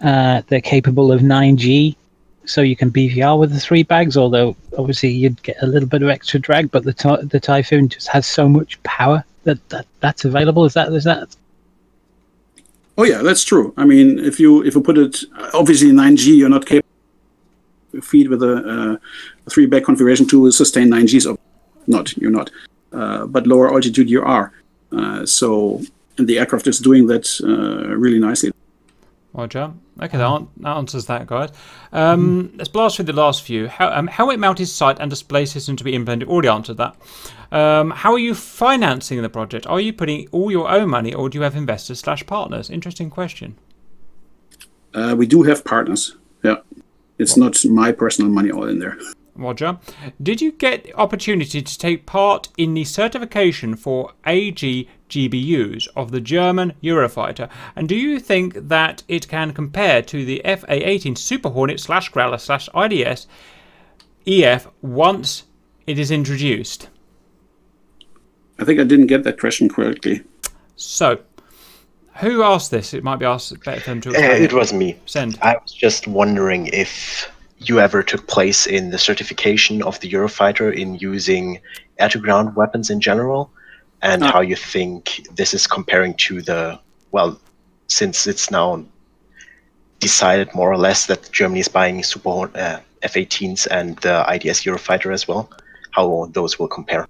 uh, 0.00 0.42
they're 0.48 0.60
capable 0.60 1.12
of 1.12 1.20
9G, 1.20 1.96
so 2.44 2.60
you 2.60 2.76
can 2.76 2.90
BVR 2.90 3.38
with 3.38 3.52
the 3.52 3.60
three 3.60 3.82
bags. 3.82 4.16
Although 4.16 4.56
obviously 4.76 5.10
you'd 5.10 5.42
get 5.42 5.56
a 5.62 5.66
little 5.66 5.88
bit 5.88 6.02
of 6.02 6.08
extra 6.08 6.40
drag, 6.40 6.70
but 6.70 6.84
the 6.84 6.92
ty- 6.92 7.22
the 7.22 7.40
Typhoon 7.40 7.88
just 7.88 8.08
has 8.08 8.26
so 8.26 8.48
much 8.48 8.82
power 8.82 9.24
that, 9.44 9.66
that 9.68 9.86
that's 10.00 10.24
available. 10.24 10.64
Is 10.64 10.74
that 10.74 10.92
is 10.92 11.04
that? 11.04 11.34
Oh 12.96 13.04
yeah, 13.04 13.22
that's 13.22 13.44
true. 13.44 13.74
I 13.76 13.84
mean, 13.84 14.18
if 14.18 14.38
you 14.38 14.62
if 14.64 14.74
you 14.74 14.80
put 14.80 14.98
it 14.98 15.18
obviously 15.52 15.90
9G, 15.90 16.36
you're 16.36 16.48
not 16.48 16.66
capable 16.66 16.88
of 17.94 18.04
feed 18.04 18.28
with 18.28 18.42
a, 18.42 18.56
uh, 18.56 18.96
a 19.46 19.50
three 19.50 19.66
bag 19.66 19.84
configuration 19.84 20.26
to 20.28 20.50
sustain 20.50 20.88
9G. 20.88 21.22
So 21.22 21.38
not 21.86 22.16
you're 22.16 22.30
not, 22.30 22.50
uh, 22.92 23.26
but 23.26 23.46
lower 23.46 23.72
altitude 23.72 24.08
you 24.10 24.22
are. 24.22 24.52
Uh, 24.96 25.26
so 25.26 25.82
the 26.16 26.38
aircraft 26.38 26.66
is 26.66 26.78
doing 26.78 27.06
that 27.08 27.28
uh, 27.42 27.94
really 27.96 28.18
nicely. 28.18 28.52
Roger. 29.32 29.72
Okay, 30.00 30.16
that, 30.18 30.46
answers 30.64 31.06
that, 31.06 31.26
guys. 31.26 31.50
Um, 31.92 32.52
Let's 32.56 32.68
blast 32.68 32.96
through 32.96 33.06
the 33.06 33.12
last 33.12 33.42
few. 33.42 33.68
How, 33.68 33.92
um, 33.92 34.06
how 34.06 34.30
it 34.30 34.38
mounted 34.38 34.66
site 34.66 34.98
and 35.00 35.10
display 35.10 35.44
system 35.44 35.76
to 35.76 35.84
be 35.84 35.94
implemented. 35.94 36.28
Already 36.28 36.48
answered 36.48 36.76
that. 36.76 36.96
Um, 37.50 37.90
how 37.90 38.12
are 38.12 38.18
you 38.18 38.34
financing 38.34 39.20
the 39.22 39.28
project? 39.28 39.66
Are 39.66 39.80
you 39.80 39.92
putting 39.92 40.28
all 40.30 40.50
your 40.50 40.68
own 40.68 40.88
money, 40.88 41.12
or 41.12 41.28
do 41.28 41.38
you 41.38 41.42
have 41.42 41.56
investors 41.56 42.00
slash 42.00 42.26
partners? 42.26 42.70
Interesting 42.70 43.10
question. 43.10 43.56
Uh, 44.94 45.14
we 45.16 45.26
do 45.26 45.42
have 45.42 45.64
partners. 45.64 46.16
Yeah, 46.42 46.56
it's 47.18 47.36
not 47.36 47.64
my 47.64 47.90
personal 47.92 48.30
money 48.30 48.50
all 48.50 48.68
in 48.68 48.78
there. 48.78 48.98
Roger. 49.36 49.78
Did 50.22 50.40
you 50.40 50.52
get 50.52 50.84
the 50.84 50.94
opportunity 50.94 51.62
to 51.62 51.78
take 51.78 52.06
part 52.06 52.48
in 52.56 52.74
the 52.74 52.84
certification 52.84 53.76
for 53.76 54.12
AGGBUs 54.26 55.88
of 55.96 56.10
the 56.10 56.20
German 56.20 56.72
Eurofighter? 56.82 57.48
And 57.76 57.88
do 57.88 57.96
you 57.96 58.20
think 58.20 58.54
that 58.68 59.02
it 59.08 59.28
can 59.28 59.52
compare 59.52 60.02
to 60.02 60.24
the 60.24 60.40
FA-18 60.44 61.16
Super 61.18 61.50
Hornet 61.50 61.80
slash 61.80 62.08
Growler 62.10 62.38
slash 62.38 62.68
IDS 62.74 63.26
EF 64.26 64.68
once 64.82 65.44
it 65.86 65.98
is 65.98 66.10
introduced? 66.10 66.88
I 68.58 68.64
think 68.64 68.78
I 68.80 68.84
didn't 68.84 69.08
get 69.08 69.24
that 69.24 69.40
question 69.40 69.68
correctly. 69.68 70.22
So, 70.76 71.18
Who 72.20 72.44
asked 72.44 72.70
this? 72.70 72.94
It 72.94 73.02
might 73.02 73.18
be 73.18 73.26
asked 73.26 73.64
better 73.64 73.80
for 73.80 73.90
them 73.90 74.00
to 74.02 74.10
Uh, 74.10 74.34
it 74.34 74.52
was 74.52 74.72
me. 74.72 74.96
Send. 75.06 75.36
I 75.42 75.56
was 75.60 75.72
just 75.72 76.06
wondering 76.06 76.68
if 76.68 77.28
you 77.68 77.80
ever 77.80 78.02
took 78.02 78.26
place 78.26 78.66
in 78.66 78.90
the 78.90 78.98
certification 78.98 79.82
of 79.82 79.98
the 80.00 80.10
Eurofighter 80.10 80.74
in 80.74 80.96
using 80.96 81.60
air 81.98 82.08
to 82.08 82.18
ground 82.18 82.56
weapons 82.56 82.90
in 82.90 83.00
general, 83.00 83.50
and 84.02 84.22
Ah. 84.22 84.32
how 84.32 84.40
you 84.40 84.56
think 84.56 85.26
this 85.36 85.54
is 85.54 85.66
comparing 85.66 86.14
to 86.14 86.42
the, 86.42 86.78
well, 87.12 87.38
since 87.86 88.26
it's 88.26 88.50
now 88.50 88.84
decided 90.00 90.54
more 90.54 90.70
or 90.70 90.76
less 90.76 91.06
that 91.06 91.30
Germany 91.32 91.60
is 91.60 91.68
buying 91.68 92.02
Super 92.02 92.50
uh, 92.54 92.78
F 93.02 93.14
18s 93.14 93.66
and 93.70 93.96
the 93.98 94.24
IDS 94.34 94.64
Eurofighter 94.64 95.12
as 95.12 95.26
well, 95.28 95.48
how 95.92 96.28
those 96.32 96.58
will 96.58 96.68
compare. 96.68 97.06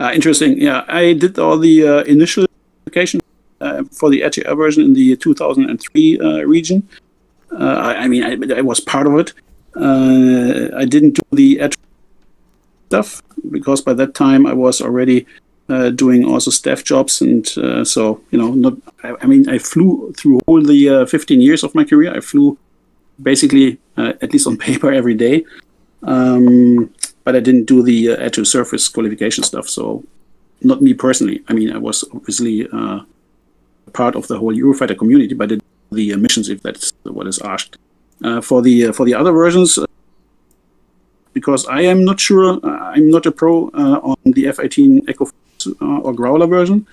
Uh, 0.00 0.12
interesting. 0.14 0.60
Yeah, 0.60 0.84
I 0.88 1.12
did 1.14 1.38
all 1.38 1.58
the 1.58 1.86
uh, 1.86 2.02
initial 2.04 2.46
application 2.86 3.20
uh, 3.60 3.82
for 3.90 4.10
the 4.10 4.20
RTR 4.20 4.56
version 4.56 4.84
in 4.84 4.94
the 4.94 5.16
2003 5.16 6.20
uh, 6.20 6.42
region. 6.44 6.86
Uh, 7.50 7.56
I, 7.64 8.04
I 8.04 8.08
mean, 8.08 8.22
I, 8.22 8.58
I 8.58 8.60
was 8.60 8.78
part 8.80 9.06
of 9.06 9.14
it. 9.18 9.32
Uh, 9.78 10.76
I 10.76 10.84
didn't 10.84 11.12
do 11.12 11.22
the 11.32 11.58
RTR 11.58 11.74
stuff 12.88 13.22
because 13.50 13.80
by 13.80 13.94
that 13.94 14.14
time 14.14 14.46
I 14.46 14.52
was 14.52 14.80
already 14.80 15.26
uh, 15.68 15.90
doing 15.90 16.24
also 16.24 16.50
staff 16.50 16.82
jobs, 16.82 17.20
and 17.20 17.46
uh, 17.58 17.84
so 17.84 18.20
you 18.30 18.38
know, 18.38 18.52
not. 18.54 18.74
I, 19.04 19.14
I 19.20 19.26
mean, 19.26 19.48
I 19.48 19.58
flew 19.58 20.12
through 20.16 20.40
all 20.46 20.62
the 20.62 20.88
uh, 20.88 21.06
15 21.06 21.40
years 21.40 21.62
of 21.62 21.74
my 21.74 21.84
career. 21.84 22.14
I 22.16 22.20
flew 22.20 22.58
basically, 23.22 23.78
uh, 23.96 24.14
at 24.22 24.32
least 24.32 24.46
on 24.46 24.56
paper, 24.68 24.90
every 24.90 25.14
day. 25.14 25.44
Um, 26.02 26.92
but 27.24 27.36
I 27.36 27.40
didn't 27.40 27.64
do 27.64 27.82
the 27.82 28.10
uh, 28.10 28.30
to 28.30 28.44
surface 28.44 28.88
qualification 28.88 29.44
stuff. 29.44 29.68
So, 29.68 30.04
not 30.62 30.80
me 30.80 30.94
personally. 30.94 31.42
I 31.48 31.52
mean, 31.52 31.70
I 31.72 31.78
was 31.78 32.04
obviously 32.14 32.66
uh, 32.72 33.00
part 33.92 34.16
of 34.16 34.26
the 34.28 34.38
whole 34.38 34.54
Eurofighter 34.54 34.96
community, 34.96 35.34
but 35.34 35.52
the 35.90 36.16
missions 36.16 36.48
if 36.48 36.62
that's 36.62 36.92
what 37.04 37.26
is 37.26 37.38
asked. 37.40 37.76
Uh, 38.24 38.40
for 38.40 38.62
the 38.62 38.86
uh, 38.86 38.92
for 38.92 39.06
the 39.06 39.14
other 39.14 39.30
versions, 39.30 39.78
uh, 39.78 39.86
because 41.32 41.66
I 41.66 41.82
am 41.82 42.04
not 42.04 42.18
sure, 42.18 42.58
uh, 42.64 42.92
I'm 42.94 43.10
not 43.10 43.26
a 43.26 43.30
pro 43.30 43.68
uh, 43.68 44.00
on 44.02 44.16
the 44.24 44.48
F-18 44.48 45.08
Echo 45.08 45.30
uh, 45.80 46.00
or 46.00 46.12
Growler 46.12 46.48
version. 46.48 46.86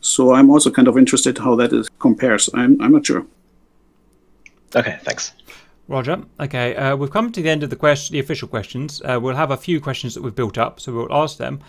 So 0.00 0.34
I'm 0.34 0.50
also 0.50 0.70
kind 0.70 0.88
of 0.88 0.98
interested 0.98 1.38
how 1.38 1.54
that 1.56 1.72
is 1.72 1.88
compares. 1.98 2.50
I'm 2.54 2.80
I'm 2.82 2.92
not 2.92 3.06
sure. 3.06 3.24
Okay, 4.74 4.98
thanks. 5.04 5.32
Roger. 5.88 6.22
Okay, 6.40 6.74
uh, 6.74 6.96
we've 6.96 7.10
come 7.10 7.30
to 7.30 7.40
the 7.40 7.48
end 7.48 7.62
of 7.62 7.70
the 7.70 7.76
question, 7.76 8.14
the 8.14 8.18
official 8.18 8.48
questions. 8.48 9.00
Uh, 9.04 9.18
we'll 9.22 9.36
have 9.36 9.52
a 9.52 9.56
few 9.56 9.80
questions 9.80 10.14
that 10.14 10.22
we've 10.22 10.34
built 10.34 10.58
up, 10.58 10.80
so 10.80 10.92
we'll 10.92 11.12
ask 11.12 11.38
them. 11.38 11.60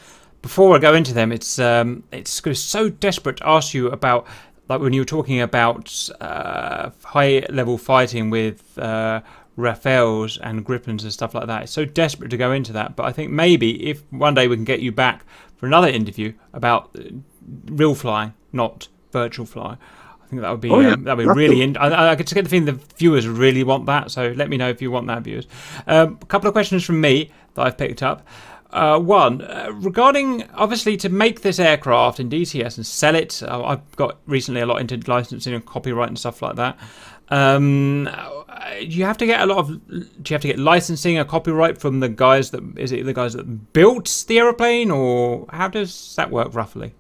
Before 0.42 0.76
I 0.76 0.80
go 0.80 0.94
into 0.94 1.14
them, 1.14 1.32
it's 1.32 1.60
um, 1.60 2.04
it's 2.12 2.32
so 2.60 2.90
desperate 2.90 3.38
to 3.38 3.48
ask 3.48 3.74
you 3.74 3.88
about, 3.90 4.26
like 4.70 4.82
when 4.82 4.94
you 4.94 5.02
were 5.02 5.06
talking 5.06 5.42
about 5.42 6.10
uh, 6.22 6.90
high 7.04 7.46
level 7.50 7.78
fighting 7.78 8.30
with 8.30 8.78
uh, 8.78 9.22
Rafales 9.58 10.38
and 10.42 10.66
Gripens 10.66 11.04
and 11.04 11.12
stuff 11.12 11.34
like 11.34 11.48
that. 11.48 11.64
It's 11.64 11.72
so 11.72 11.86
desperate 11.86 12.30
to 12.30 12.38
go 12.38 12.52
into 12.52 12.74
that, 12.74 12.96
but 12.96 13.06
I 13.06 13.12
think 13.12 13.32
maybe 13.32 13.90
if 13.90 14.04
one 14.12 14.34
day 14.34 14.48
we 14.48 14.56
can 14.56 14.66
get 14.66 14.80
you 14.82 14.92
back 14.92 15.26
for 15.56 15.66
another 15.66 15.88
interview 15.88 16.34
about 16.54 16.92
uh, 16.98 17.04
real 17.66 17.96
flying, 17.96 18.34
not 18.54 18.88
virtual 19.12 19.46
flying. 19.46 19.78
I 20.24 20.30
think 20.30 20.42
that 20.42 20.52
would 20.52 20.62
be 20.62 20.70
Oh, 20.70 20.82
yeah. 20.82 20.92
um, 20.92 21.04
that 21.06 21.16
would 21.18 21.24
be 21.24 21.30
really. 21.34 21.62
In- 21.62 21.78
I, 21.78 22.12
I 22.12 22.16
could 22.16 22.28
just 22.28 22.36
get 22.36 22.44
the 22.44 22.50
feeling 22.50 22.66
the 22.66 22.74
viewers 22.98 23.28
really 23.28 23.64
want 23.64 23.86
that. 23.86 24.12
So 24.12 24.34
let 24.36 24.50
me 24.50 24.58
know 24.58 24.70
if 24.70 24.82
you 24.82 24.92
want 24.92 25.08
that, 25.08 25.24
viewers. 25.24 25.48
Um, 25.88 26.20
a 26.22 26.26
couple 26.26 26.48
of 26.50 26.54
questions 26.54 26.84
from 26.84 27.00
me 27.00 27.32
that 27.54 27.66
I've 27.66 27.78
picked 27.78 28.04
up. 28.04 28.28
Uh, 28.72 29.00
one 29.00 29.42
uh, 29.42 29.72
regarding 29.76 30.44
obviously 30.54 30.98
to 30.98 31.08
make 31.08 31.42
this 31.42 31.58
aircraft 31.58 32.20
in 32.20 32.30
DCS 32.30 32.76
and 32.76 32.86
sell 32.86 33.16
it. 33.16 33.42
Uh, 33.42 33.64
I've 33.64 33.96
got 33.96 34.18
recently 34.26 34.60
a 34.60 34.66
lot 34.66 34.82
into 34.82 35.00
licensing 35.10 35.54
and 35.54 35.66
copyright 35.66 36.10
and 36.10 36.20
stuff 36.20 36.42
like 36.42 36.58
that. 36.58 36.78
Um, 37.30 38.08
uh, 38.08 38.76
you 38.80 39.06
have 39.06 39.18
to 39.18 39.26
get 39.26 39.42
a 39.42 39.46
lot 39.46 39.58
of. 39.58 39.88
Do 39.88 40.06
you 40.28 40.34
have 40.34 40.42
to 40.42 40.48
get 40.48 40.60
licensing 40.60 41.18
or 41.18 41.24
copyright 41.24 41.78
from 41.78 42.02
the 42.02 42.10
guys 42.10 42.52
that 42.52 42.62
is 42.78 42.92
it 42.92 43.06
the 43.06 43.14
guys 43.14 43.34
that 43.34 43.74
built 43.74 44.26
the 44.28 44.40
aeroplane, 44.40 44.92
or 44.92 45.46
how 45.50 45.68
does 45.68 46.16
that 46.16 46.30
work 46.30 46.54
roughly? 46.54 46.94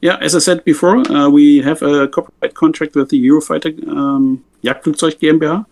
Yeah, 0.00 0.16
as 0.20 0.36
I 0.36 0.40
said 0.40 0.62
before, 0.64 0.98
uh, 1.10 1.28
we 1.28 1.62
have 1.62 1.82
a 1.82 2.06
copyright 2.06 2.54
contract 2.54 2.94
with 2.94 3.10
the 3.10 3.26
Eurofighter 3.26 3.88
um, 3.88 4.44
Jagdflugzeug 4.62 5.18
GmbH, 5.18 5.64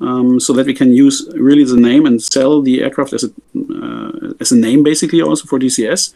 um, 0.00 0.38
so 0.38 0.52
that 0.52 0.66
we 0.66 0.74
can 0.74 0.92
use 0.92 1.28
really 1.34 1.64
the 1.64 1.76
name 1.76 2.06
and 2.06 2.22
sell 2.22 2.62
the 2.62 2.82
aircraft 2.82 3.12
as 3.12 3.24
a 3.24 3.30
uh, 3.56 4.32
as 4.40 4.52
a 4.52 4.56
name, 4.56 4.82
basically, 4.82 5.22
also 5.22 5.46
for 5.46 5.58
DCS. 5.58 6.14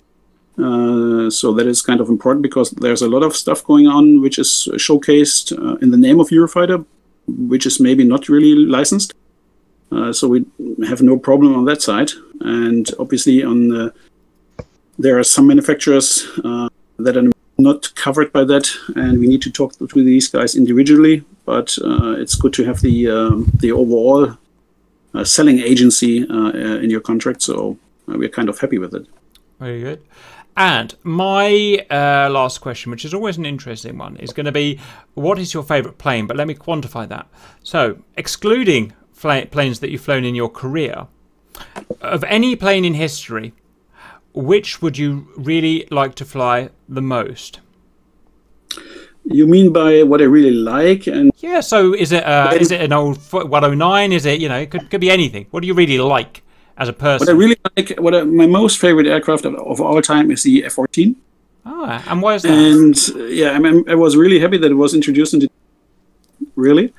Uh, 0.58 1.30
so 1.30 1.54
that 1.54 1.66
is 1.66 1.80
kind 1.80 2.00
of 2.00 2.08
important 2.08 2.42
because 2.42 2.70
there's 2.72 3.02
a 3.02 3.08
lot 3.08 3.22
of 3.22 3.34
stuff 3.34 3.64
going 3.64 3.86
on 3.86 4.20
which 4.20 4.38
is 4.38 4.68
showcased 4.74 5.56
uh, 5.56 5.76
in 5.76 5.90
the 5.90 5.96
name 5.96 6.20
of 6.20 6.28
Eurofighter, 6.28 6.84
which 7.26 7.64
is 7.64 7.80
maybe 7.80 8.04
not 8.04 8.28
really 8.28 8.54
licensed. 8.54 9.14
Uh, 9.92 10.12
so 10.12 10.28
we 10.28 10.44
have 10.86 11.02
no 11.02 11.18
problem 11.18 11.54
on 11.54 11.64
that 11.64 11.80
side. 11.80 12.10
And 12.40 12.90
obviously, 12.98 13.42
on 13.42 13.68
the, 13.68 13.94
there 14.98 15.18
are 15.18 15.24
some 15.24 15.46
manufacturers 15.46 16.26
uh, 16.44 16.68
that 16.98 17.16
are 17.16 17.30
not 17.60 17.94
covered 17.94 18.32
by 18.32 18.44
that, 18.44 18.70
and 18.96 19.18
we 19.18 19.26
need 19.26 19.42
to 19.42 19.50
talk 19.50 19.76
to 19.76 19.86
these 19.86 20.28
guys 20.28 20.54
individually. 20.54 21.24
But 21.44 21.76
uh, 21.84 22.12
it's 22.12 22.34
good 22.34 22.52
to 22.54 22.64
have 22.64 22.80
the 22.80 23.10
um, 23.10 23.50
the 23.60 23.72
overall 23.72 24.36
uh, 25.14 25.24
selling 25.24 25.60
agency 25.60 26.28
uh, 26.28 26.50
in 26.50 26.90
your 26.90 27.00
contract. 27.00 27.42
So 27.42 27.78
uh, 28.08 28.18
we're 28.18 28.28
kind 28.28 28.48
of 28.48 28.58
happy 28.58 28.78
with 28.78 28.94
it. 28.94 29.06
Very 29.58 29.80
good. 29.80 30.02
And 30.56 30.94
my 31.02 31.86
uh, 31.90 32.28
last 32.30 32.58
question, 32.58 32.90
which 32.90 33.04
is 33.04 33.14
always 33.14 33.36
an 33.38 33.46
interesting 33.46 33.96
one, 33.96 34.16
is 34.16 34.32
going 34.32 34.46
to 34.46 34.52
be 34.52 34.78
what 35.14 35.38
is 35.38 35.54
your 35.54 35.62
favourite 35.62 35.98
plane? 35.98 36.26
But 36.26 36.36
let 36.36 36.46
me 36.46 36.54
quantify 36.54 37.08
that. 37.08 37.28
So, 37.62 37.98
excluding 38.16 38.92
fla- 39.12 39.46
planes 39.46 39.80
that 39.80 39.90
you've 39.90 40.00
flown 40.00 40.24
in 40.24 40.34
your 40.34 40.48
career, 40.48 41.06
of 42.00 42.24
any 42.24 42.56
plane 42.56 42.84
in 42.84 42.94
history, 42.94 43.52
which 44.32 44.80
would 44.82 44.98
you 44.98 45.28
really 45.36 45.86
like 45.90 46.14
to 46.16 46.24
fly 46.24 46.70
the 46.88 47.02
most? 47.02 47.60
You 49.24 49.46
mean 49.46 49.72
by 49.72 50.02
what 50.02 50.20
I 50.20 50.24
really 50.24 50.50
like, 50.50 51.06
and 51.06 51.30
Yeah, 51.38 51.60
so 51.60 51.94
is 51.94 52.10
it 52.12 52.24
uh, 52.24 52.56
is 52.58 52.70
it 52.70 52.80
an 52.80 52.92
old 52.92 53.18
109? 53.30 54.12
Is 54.12 54.26
it 54.26 54.40
you 54.40 54.48
know 54.48 54.58
it 54.58 54.70
could 54.70 54.90
could 54.90 55.00
be 55.00 55.10
anything? 55.10 55.46
What 55.50 55.60
do 55.60 55.66
you 55.66 55.74
really 55.74 55.98
like 55.98 56.42
as 56.76 56.88
a 56.88 56.92
person? 56.92 57.26
what 57.26 57.28
I 57.28 57.38
really 57.38 57.56
like, 57.76 57.98
what 57.98 58.14
I, 58.14 58.22
my 58.22 58.46
most 58.46 58.78
favorite 58.78 59.06
aircraft 59.06 59.44
of, 59.44 59.54
of 59.54 59.80
all 59.80 60.00
time 60.02 60.30
is 60.30 60.42
the 60.42 60.64
F-14. 60.64 61.14
Ah, 61.66 62.02
and 62.08 62.22
why 62.22 62.34
is 62.34 62.42
that? 62.42 62.52
and 62.52 63.30
yeah, 63.30 63.50
I, 63.50 63.58
mean, 63.58 63.84
I 63.88 63.94
was 63.94 64.16
really 64.16 64.40
happy 64.40 64.56
that 64.56 64.70
it 64.70 64.74
was 64.74 64.94
introduced 64.94 65.34
into 65.34 65.48
really, 66.56 66.94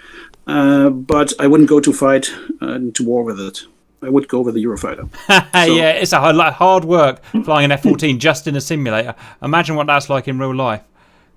uh, 0.46 0.90
but 0.90 1.34
I 1.40 1.48
wouldn't 1.48 1.70
go 1.70 1.80
to 1.80 1.92
fight 1.92 2.32
uh, 2.62 2.80
to 2.94 3.04
war 3.04 3.24
with 3.24 3.40
it. 3.40 3.64
I 4.04 4.10
would 4.10 4.28
go 4.28 4.42
with 4.42 4.56
the 4.56 4.64
Eurofighter. 4.64 5.08
yeah, 5.30 5.92
it's 5.92 6.12
a 6.12 6.20
hard, 6.20 6.36
like, 6.36 6.54
hard 6.54 6.86
work 6.86 7.24
flying 7.44 7.66
an 7.66 7.72
F 7.72 7.84
fourteen 7.84 8.20
just 8.28 8.48
in 8.48 8.56
a 8.56 8.62
simulator. 8.62 9.14
Imagine 9.44 9.76
what 9.76 9.88
that's 9.88 10.10
like 10.10 10.28
in 10.28 10.40
real 10.40 10.56
life. 10.56 10.82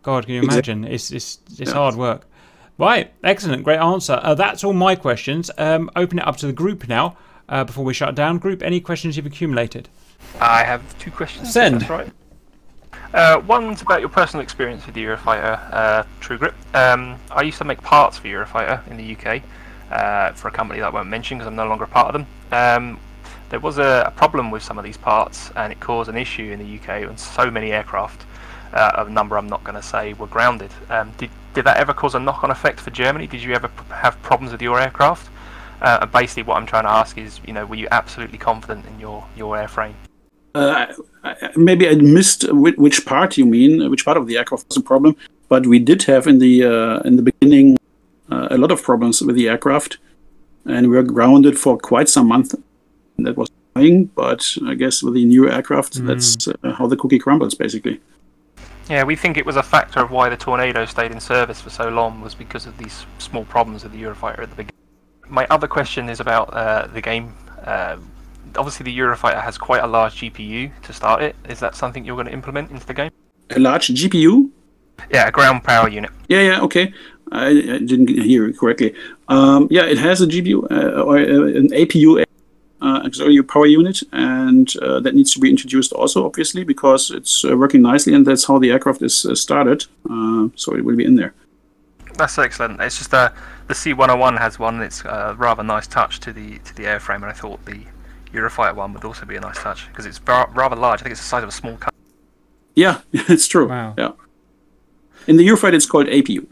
God, 0.02 0.24
can 0.26 0.34
you 0.34 0.42
imagine? 0.42 0.84
It's 0.84 1.10
it's 1.10 1.38
it's 1.58 1.70
Yeah. 1.70 1.74
hard 1.74 1.94
work. 1.96 2.26
Right, 2.78 3.12
excellent, 3.22 3.62
great 3.64 3.78
answer. 3.78 4.18
Uh, 4.22 4.34
that's 4.34 4.64
all 4.64 4.72
my 4.72 4.96
questions. 4.96 5.50
Um, 5.58 5.90
open 5.94 6.18
it 6.18 6.26
up 6.26 6.36
to 6.38 6.46
the 6.46 6.52
group 6.52 6.88
now 6.88 7.16
uh, 7.48 7.62
before 7.64 7.84
we 7.84 7.94
shut 7.94 8.14
down. 8.14 8.38
Group, 8.38 8.62
any 8.62 8.80
questions 8.80 9.16
you've 9.16 9.26
accumulated? 9.26 9.88
I 10.40 10.64
have 10.64 10.98
two 10.98 11.10
questions. 11.12 11.52
Send. 11.52 11.82
That's 11.82 11.90
right. 11.90 12.10
Uh, 13.12 13.40
one's 13.46 13.80
about 13.82 14.00
your 14.00 14.08
personal 14.08 14.42
experience 14.42 14.84
with 14.86 14.94
the 14.96 15.04
Eurofighter 15.04 15.60
uh, 15.72 16.02
True 16.18 16.36
Grip. 16.36 16.54
Um, 16.74 17.16
I 17.30 17.42
used 17.42 17.58
to 17.58 17.64
make 17.64 17.80
parts 17.80 18.18
for 18.18 18.26
Eurofighter 18.26 18.84
in 18.90 18.96
the 18.96 19.14
UK 19.16 19.40
uh, 19.94 20.32
for 20.32 20.48
a 20.48 20.50
company 20.50 20.80
that 20.80 20.86
I 20.86 20.90
won't 20.90 21.08
mention 21.08 21.38
because 21.38 21.46
I'm 21.46 21.56
no 21.56 21.66
longer 21.66 21.84
a 21.84 21.88
part 21.88 22.08
of 22.08 22.12
them. 22.12 22.26
Um, 22.52 23.00
there 23.50 23.60
was 23.60 23.78
a, 23.78 24.04
a 24.06 24.10
problem 24.10 24.50
with 24.50 24.62
some 24.62 24.78
of 24.78 24.84
these 24.84 24.96
parts, 24.96 25.50
and 25.56 25.72
it 25.72 25.80
caused 25.80 26.10
an 26.10 26.16
issue 26.16 26.50
in 26.50 26.58
the 26.58 26.78
UK 26.78 27.08
and 27.08 27.18
so 27.18 27.50
many 27.50 27.72
aircraft, 27.72 28.26
uh, 28.72 29.04
a 29.06 29.10
number 29.10 29.38
I'm 29.38 29.48
not 29.48 29.62
going 29.62 29.76
to 29.76 29.82
say, 29.82 30.12
were 30.14 30.26
grounded. 30.26 30.70
Um, 30.90 31.12
did 31.18 31.30
did 31.54 31.64
that 31.66 31.76
ever 31.76 31.94
cause 31.94 32.16
a 32.16 32.18
knock-on 32.18 32.50
effect 32.50 32.80
for 32.80 32.90
Germany? 32.90 33.28
Did 33.28 33.40
you 33.40 33.54
ever 33.54 33.70
have 33.88 34.20
problems 34.22 34.50
with 34.50 34.60
your 34.60 34.80
aircraft? 34.80 35.30
Uh, 35.80 36.04
basically, 36.06 36.42
what 36.42 36.56
I'm 36.56 36.66
trying 36.66 36.82
to 36.82 36.90
ask 36.90 37.16
is, 37.16 37.40
you 37.46 37.52
know, 37.52 37.64
were 37.64 37.76
you 37.76 37.86
absolutely 37.92 38.38
confident 38.38 38.84
in 38.86 38.98
your 38.98 39.24
your 39.36 39.56
airframe? 39.56 39.94
Uh, 40.56 40.86
maybe 41.56 41.88
I 41.88 41.94
missed 41.94 42.52
which, 42.52 43.06
part 43.06 43.36
you 43.36 43.46
mean, 43.46 43.88
which 43.90 44.04
part 44.04 44.16
of 44.16 44.26
the 44.26 44.36
aircraft 44.38 44.68
was 44.68 44.76
a 44.76 44.82
problem. 44.82 45.16
But 45.48 45.66
we 45.66 45.78
did 45.78 46.02
have 46.04 46.26
in 46.26 46.38
the 46.38 46.64
uh, 46.64 46.98
in 47.00 47.14
the 47.14 47.22
beginning 47.22 47.76
uh, 48.30 48.48
a 48.50 48.58
lot 48.58 48.70
of 48.70 48.82
problems 48.82 49.22
with 49.22 49.36
the 49.36 49.48
aircraft, 49.48 49.98
and 50.64 50.88
we 50.88 50.96
were 50.96 51.02
grounded 51.02 51.58
for 51.58 51.78
quite 51.78 52.08
some 52.08 52.28
months. 52.28 52.54
That 53.18 53.36
was 53.36 53.50
annoying, 53.74 54.06
but 54.06 54.56
I 54.66 54.74
guess 54.74 55.02
with 55.02 55.14
the 55.14 55.24
new 55.24 55.50
aircraft, 55.50 56.04
that's 56.04 56.48
uh, 56.48 56.72
how 56.72 56.86
the 56.86 56.96
cookie 56.96 57.18
crumbles, 57.18 57.54
basically. 57.54 58.00
Yeah, 58.88 59.04
we 59.04 59.16
think 59.16 59.36
it 59.38 59.46
was 59.46 59.56
a 59.56 59.62
factor 59.62 60.00
of 60.00 60.10
why 60.10 60.28
the 60.28 60.36
Tornado 60.36 60.84
stayed 60.84 61.10
in 61.10 61.20
service 61.20 61.60
for 61.60 61.70
so 61.70 61.88
long 61.88 62.20
was 62.20 62.34
because 62.34 62.66
of 62.66 62.76
these 62.76 63.06
small 63.18 63.44
problems 63.44 63.82
with 63.82 63.92
the 63.92 64.02
Eurofighter 64.02 64.40
at 64.40 64.50
the 64.50 64.56
beginning. 64.56 64.74
My 65.26 65.46
other 65.48 65.66
question 65.66 66.10
is 66.10 66.20
about 66.20 66.52
uh, 66.52 66.86
the 66.88 67.00
game. 67.00 67.32
Uh, 67.64 67.96
obviously, 68.56 68.84
the 68.84 68.96
Eurofighter 68.96 69.42
has 69.42 69.56
quite 69.56 69.82
a 69.82 69.86
large 69.86 70.20
GPU 70.20 70.70
to 70.82 70.92
start 70.92 71.22
it. 71.22 71.34
Is 71.48 71.60
that 71.60 71.74
something 71.74 72.04
you're 72.04 72.16
going 72.16 72.26
to 72.26 72.32
implement 72.32 72.70
into 72.70 72.86
the 72.86 72.92
game? 72.92 73.10
A 73.50 73.58
large 73.58 73.88
GPU. 73.88 74.50
Yeah, 75.10 75.28
a 75.28 75.32
ground 75.32 75.64
power 75.64 75.88
unit. 75.88 76.10
Yeah, 76.28 76.40
yeah, 76.40 76.60
okay. 76.62 76.92
I, 77.34 77.48
I 77.48 77.78
didn't 77.78 78.08
hear 78.08 78.48
it 78.48 78.58
correctly. 78.58 78.94
Um, 79.28 79.68
yeah, 79.70 79.84
it 79.84 79.98
has 79.98 80.20
a 80.20 80.26
GPU 80.26 80.70
uh, 80.70 81.02
or 81.02 81.18
uh, 81.18 81.58
an 81.60 81.68
APU, 81.68 82.24
uh, 82.80 83.00
auxiliary 83.04 83.42
power 83.42 83.66
unit, 83.66 84.02
and 84.12 84.76
uh, 84.78 85.00
that 85.00 85.14
needs 85.14 85.32
to 85.32 85.40
be 85.40 85.50
introduced 85.50 85.92
also, 85.92 86.26
obviously, 86.26 86.64
because 86.64 87.10
it's 87.10 87.44
uh, 87.44 87.56
working 87.56 87.82
nicely, 87.82 88.14
and 88.14 88.26
that's 88.26 88.44
how 88.44 88.58
the 88.58 88.70
aircraft 88.70 89.02
is 89.02 89.24
uh, 89.24 89.34
started. 89.34 89.84
Uh, 90.08 90.48
so 90.54 90.74
it 90.74 90.84
will 90.84 90.96
be 90.96 91.04
in 91.04 91.14
there. 91.14 91.34
That's 92.16 92.38
excellent. 92.38 92.80
It's 92.80 92.98
just 92.98 93.12
uh, 93.12 93.30
the 93.66 93.74
C101 93.74 94.38
has 94.38 94.58
one. 94.58 94.80
It's 94.82 95.04
a 95.04 95.34
rather 95.36 95.62
nice 95.62 95.86
touch 95.86 96.20
to 96.20 96.32
the 96.32 96.58
to 96.58 96.74
the 96.74 96.84
airframe, 96.84 97.16
and 97.16 97.26
I 97.26 97.32
thought 97.32 97.64
the 97.64 97.80
Eurofighter 98.32 98.74
one 98.74 98.92
would 98.92 99.04
also 99.04 99.24
be 99.24 99.36
a 99.36 99.40
nice 99.40 99.60
touch 99.60 99.88
because 99.88 100.06
it's 100.06 100.20
rather 100.26 100.76
large. 100.76 101.00
I 101.00 101.04
think 101.04 101.12
it's 101.12 101.20
the 101.20 101.26
size 101.26 101.42
of 101.42 101.48
a 101.48 101.52
small 101.52 101.76
car. 101.76 101.90
Yeah, 102.74 103.00
it's 103.12 103.48
true. 103.48 103.68
Wow. 103.68 103.94
Yeah. 103.96 104.12
In 105.26 105.36
the 105.36 105.46
Eurofighter, 105.46 105.74
it's 105.74 105.86
called 105.86 106.06
APU. 106.06 106.46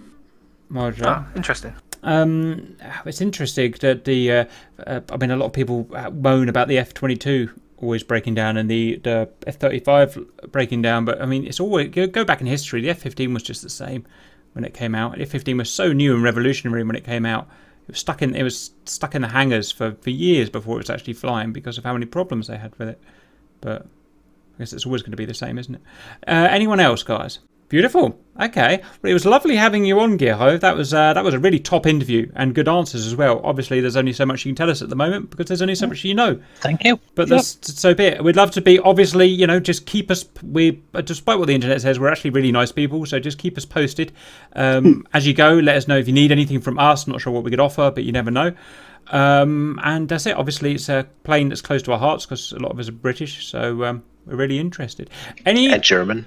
Roger. 0.72 1.06
Oh, 1.06 1.26
interesting. 1.36 1.74
Um, 2.02 2.76
it's 3.06 3.20
interesting 3.20 3.74
that 3.80 4.04
the. 4.04 4.32
Uh, 4.32 4.44
uh, 4.86 5.00
I 5.10 5.16
mean, 5.18 5.30
a 5.30 5.36
lot 5.36 5.46
of 5.46 5.52
people 5.52 5.88
uh, 5.94 6.10
moan 6.10 6.48
about 6.48 6.68
the 6.68 6.78
F 6.78 6.94
twenty 6.94 7.16
two 7.16 7.50
always 7.76 8.02
breaking 8.02 8.34
down 8.34 8.56
and 8.56 8.70
the 8.70 8.96
the 9.02 9.28
F 9.46 9.56
thirty 9.56 9.78
five 9.78 10.18
breaking 10.50 10.82
down, 10.82 11.04
but 11.04 11.20
I 11.20 11.26
mean, 11.26 11.46
it's 11.46 11.60
always 11.60 11.90
go, 11.90 12.06
go 12.06 12.24
back 12.24 12.40
in 12.40 12.46
history. 12.46 12.80
The 12.80 12.90
F 12.90 12.98
fifteen 12.98 13.34
was 13.34 13.42
just 13.42 13.62
the 13.62 13.70
same 13.70 14.04
when 14.54 14.64
it 14.64 14.74
came 14.74 14.94
out. 14.94 15.16
The 15.16 15.22
F 15.22 15.28
fifteen 15.28 15.58
was 15.58 15.70
so 15.70 15.92
new 15.92 16.14
and 16.14 16.22
revolutionary 16.22 16.82
when 16.84 16.96
it 16.96 17.04
came 17.04 17.26
out. 17.26 17.48
It 17.88 17.92
was 17.92 17.98
stuck 17.98 18.22
in 18.22 18.34
it 18.34 18.42
was 18.42 18.70
stuck 18.84 19.14
in 19.14 19.22
the 19.22 19.28
hangars 19.28 19.70
for, 19.70 19.92
for 20.00 20.10
years 20.10 20.48
before 20.48 20.76
it 20.76 20.78
was 20.78 20.90
actually 20.90 21.14
flying 21.14 21.52
because 21.52 21.78
of 21.78 21.84
how 21.84 21.92
many 21.92 22.06
problems 22.06 22.46
they 22.46 22.56
had 22.56 22.76
with 22.78 22.88
it. 22.88 23.00
But 23.60 23.82
I 23.82 24.58
guess 24.58 24.72
it's 24.72 24.86
always 24.86 25.02
going 25.02 25.12
to 25.12 25.16
be 25.16 25.24
the 25.24 25.34
same, 25.34 25.58
isn't 25.58 25.74
it? 25.74 25.82
Uh, 26.26 26.48
anyone 26.50 26.80
else, 26.80 27.02
guys? 27.02 27.40
Beautiful. 27.72 28.20
Okay. 28.38 28.82
Well, 29.00 29.10
it 29.10 29.14
was 29.14 29.24
lovely 29.24 29.56
having 29.56 29.86
you 29.86 29.98
on, 29.98 30.18
Gerhard. 30.18 30.60
That 30.60 30.76
was 30.76 30.92
uh, 30.92 31.14
that 31.14 31.24
was 31.24 31.32
a 31.32 31.38
really 31.38 31.58
top 31.58 31.86
interview 31.86 32.30
and 32.36 32.54
good 32.54 32.68
answers 32.68 33.06
as 33.06 33.16
well. 33.16 33.40
Obviously, 33.44 33.80
there's 33.80 33.96
only 33.96 34.12
so 34.12 34.26
much 34.26 34.44
you 34.44 34.50
can 34.50 34.56
tell 34.56 34.68
us 34.68 34.82
at 34.82 34.90
the 34.90 34.94
moment 34.94 35.30
because 35.30 35.46
there's 35.46 35.62
only 35.62 35.74
so 35.74 35.86
much 35.86 36.04
you 36.04 36.12
know. 36.12 36.38
Thank 36.56 36.84
you. 36.84 37.00
But 37.14 37.30
that's 37.30 37.58
so 37.80 37.94
be 37.94 38.04
it. 38.04 38.22
We'd 38.22 38.36
love 38.36 38.50
to 38.50 38.60
be 38.60 38.78
obviously, 38.80 39.24
you 39.24 39.46
know, 39.46 39.58
just 39.58 39.86
keep 39.86 40.10
us. 40.10 40.22
We, 40.42 40.82
despite 41.02 41.38
what 41.38 41.46
the 41.46 41.54
internet 41.54 41.80
says, 41.80 41.98
we're 41.98 42.12
actually 42.12 42.28
really 42.28 42.52
nice 42.52 42.70
people. 42.70 43.06
So 43.06 43.18
just 43.18 43.38
keep 43.38 43.56
us 43.56 43.64
posted 43.64 44.12
um, 44.52 45.06
as 45.14 45.26
you 45.26 45.32
go. 45.32 45.54
Let 45.54 45.76
us 45.76 45.88
know 45.88 45.96
if 45.96 46.06
you 46.06 46.12
need 46.12 46.30
anything 46.30 46.60
from 46.60 46.78
us. 46.78 47.06
Not 47.06 47.22
sure 47.22 47.32
what 47.32 47.42
we 47.42 47.50
could 47.50 47.58
offer, 47.58 47.90
but 47.90 48.04
you 48.04 48.12
never 48.12 48.30
know. 48.30 48.52
Um, 49.06 49.80
and 49.82 50.10
that's 50.10 50.26
it. 50.26 50.36
Obviously, 50.36 50.74
it's 50.74 50.90
a 50.90 51.08
plane 51.24 51.48
that's 51.48 51.62
close 51.62 51.82
to 51.84 51.92
our 51.92 51.98
hearts 51.98 52.26
because 52.26 52.52
a 52.52 52.58
lot 52.58 52.72
of 52.72 52.78
us 52.78 52.90
are 52.90 52.92
British. 52.92 53.46
So 53.46 53.82
um, 53.84 54.02
we're 54.26 54.36
really 54.36 54.58
interested. 54.58 55.08
Any 55.46 55.72
And 55.72 55.82
German. 55.82 56.26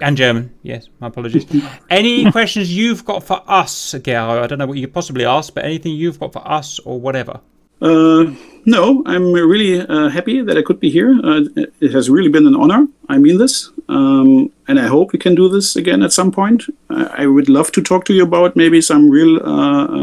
And 0.00 0.16
German. 0.16 0.54
Yes, 0.62 0.88
my 1.00 1.08
apologies. 1.08 1.46
Any 1.90 2.30
questions 2.32 2.74
you've 2.74 3.04
got 3.04 3.24
for 3.24 3.42
us, 3.46 3.94
Garo? 3.94 4.42
I 4.42 4.46
don't 4.46 4.58
know 4.58 4.66
what 4.66 4.78
you 4.78 4.86
could 4.86 4.94
possibly 4.94 5.24
ask, 5.24 5.54
but 5.54 5.64
anything 5.64 5.92
you've 5.92 6.18
got 6.18 6.32
for 6.32 6.46
us 6.46 6.78
or 6.80 7.00
whatever. 7.00 7.40
Uh, 7.80 8.32
no, 8.64 9.02
I'm 9.04 9.32
really 9.32 9.80
uh, 9.80 10.08
happy 10.08 10.40
that 10.40 10.56
I 10.56 10.62
could 10.62 10.80
be 10.80 10.90
here. 10.90 11.18
Uh, 11.22 11.42
it 11.80 11.92
has 11.92 12.08
really 12.08 12.30
been 12.30 12.46
an 12.46 12.56
honor. 12.56 12.86
I 13.08 13.18
mean 13.18 13.38
this. 13.38 13.70
Um, 13.88 14.50
and 14.68 14.80
I 14.80 14.86
hope 14.86 15.12
we 15.12 15.18
can 15.18 15.34
do 15.34 15.48
this 15.48 15.76
again 15.76 16.02
at 16.02 16.12
some 16.12 16.32
point. 16.32 16.64
I, 16.88 17.24
I 17.24 17.26
would 17.26 17.48
love 17.48 17.72
to 17.72 17.82
talk 17.82 18.04
to 18.06 18.14
you 18.14 18.22
about 18.22 18.56
maybe 18.56 18.80
some 18.80 19.10
real 19.10 19.40
uh, 19.44 20.02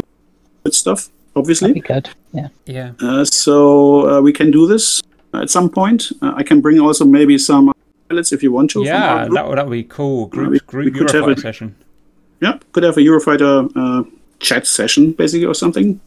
good 0.62 0.74
stuff, 0.74 1.08
obviously. 1.34 1.68
That'd 1.68 1.82
be 1.82 1.88
good. 1.88 2.10
Yeah. 2.32 2.48
Yeah. 2.66 2.92
Uh, 3.00 3.24
so 3.24 4.08
uh, 4.08 4.20
we 4.20 4.32
can 4.32 4.50
do 4.50 4.66
this 4.66 5.02
at 5.34 5.50
some 5.50 5.68
point. 5.68 6.12
Uh, 6.20 6.34
I 6.36 6.44
can 6.44 6.60
bring 6.60 6.78
also 6.78 7.04
maybe 7.04 7.38
some 7.38 7.71
pilots 8.12 8.32
if 8.32 8.42
you 8.42 8.52
want 8.52 8.70
to. 8.70 8.84
Yeah, 8.84 9.28
that 9.32 9.48
would 9.48 9.58
that 9.58 9.66
would 9.66 9.72
be 9.72 9.84
cool. 9.84 10.26
Group 10.26 10.50
we- 10.50 10.60
group 10.60 10.84
we 10.84 10.90
could 10.98 11.10
have 11.10 11.24
Eurofighter 11.24 11.36
a- 11.36 11.40
session. 11.40 11.74
Yeah, 12.40 12.58
could 12.72 12.82
have 12.84 12.96
a 12.96 13.00
Eurofighter 13.00 13.70
uh, 13.76 14.04
chat 14.38 14.66
session 14.66 15.12
basically 15.12 15.46
or 15.46 15.54
something. 15.54 16.00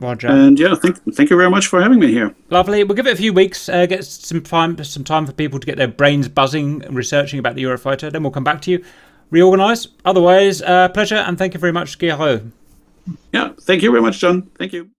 Roger. 0.00 0.28
And 0.28 0.58
yeah, 0.60 0.74
thank 0.76 0.96
thank 1.14 1.30
you 1.30 1.36
very 1.36 1.50
much 1.50 1.66
for 1.66 1.82
having 1.82 1.98
me 1.98 2.08
here. 2.12 2.32
Lovely. 2.50 2.84
We'll 2.84 2.94
give 2.94 3.06
it 3.08 3.14
a 3.14 3.16
few 3.16 3.32
weeks. 3.32 3.68
Uh, 3.68 3.86
get 3.86 4.04
some 4.04 4.42
time 4.42 4.82
some 4.84 5.04
time 5.04 5.26
for 5.26 5.32
people 5.32 5.58
to 5.58 5.66
get 5.66 5.76
their 5.76 5.88
brains 5.88 6.28
buzzing 6.28 6.80
researching 6.90 7.38
about 7.40 7.56
the 7.56 7.64
Eurofighter. 7.64 8.12
Then 8.12 8.22
we'll 8.22 8.30
come 8.32 8.44
back 8.44 8.60
to 8.62 8.70
you, 8.70 8.84
reorganise. 9.30 9.88
Otherwise, 10.04 10.62
uh, 10.62 10.88
pleasure 10.90 11.16
and 11.16 11.36
thank 11.36 11.54
you 11.54 11.60
very 11.60 11.72
much, 11.72 11.98
Giro. 11.98 12.42
Yeah, 13.32 13.52
thank 13.62 13.82
you 13.82 13.90
very 13.90 14.02
much, 14.02 14.18
John. 14.20 14.42
Thank 14.58 14.72
you. 14.72 14.90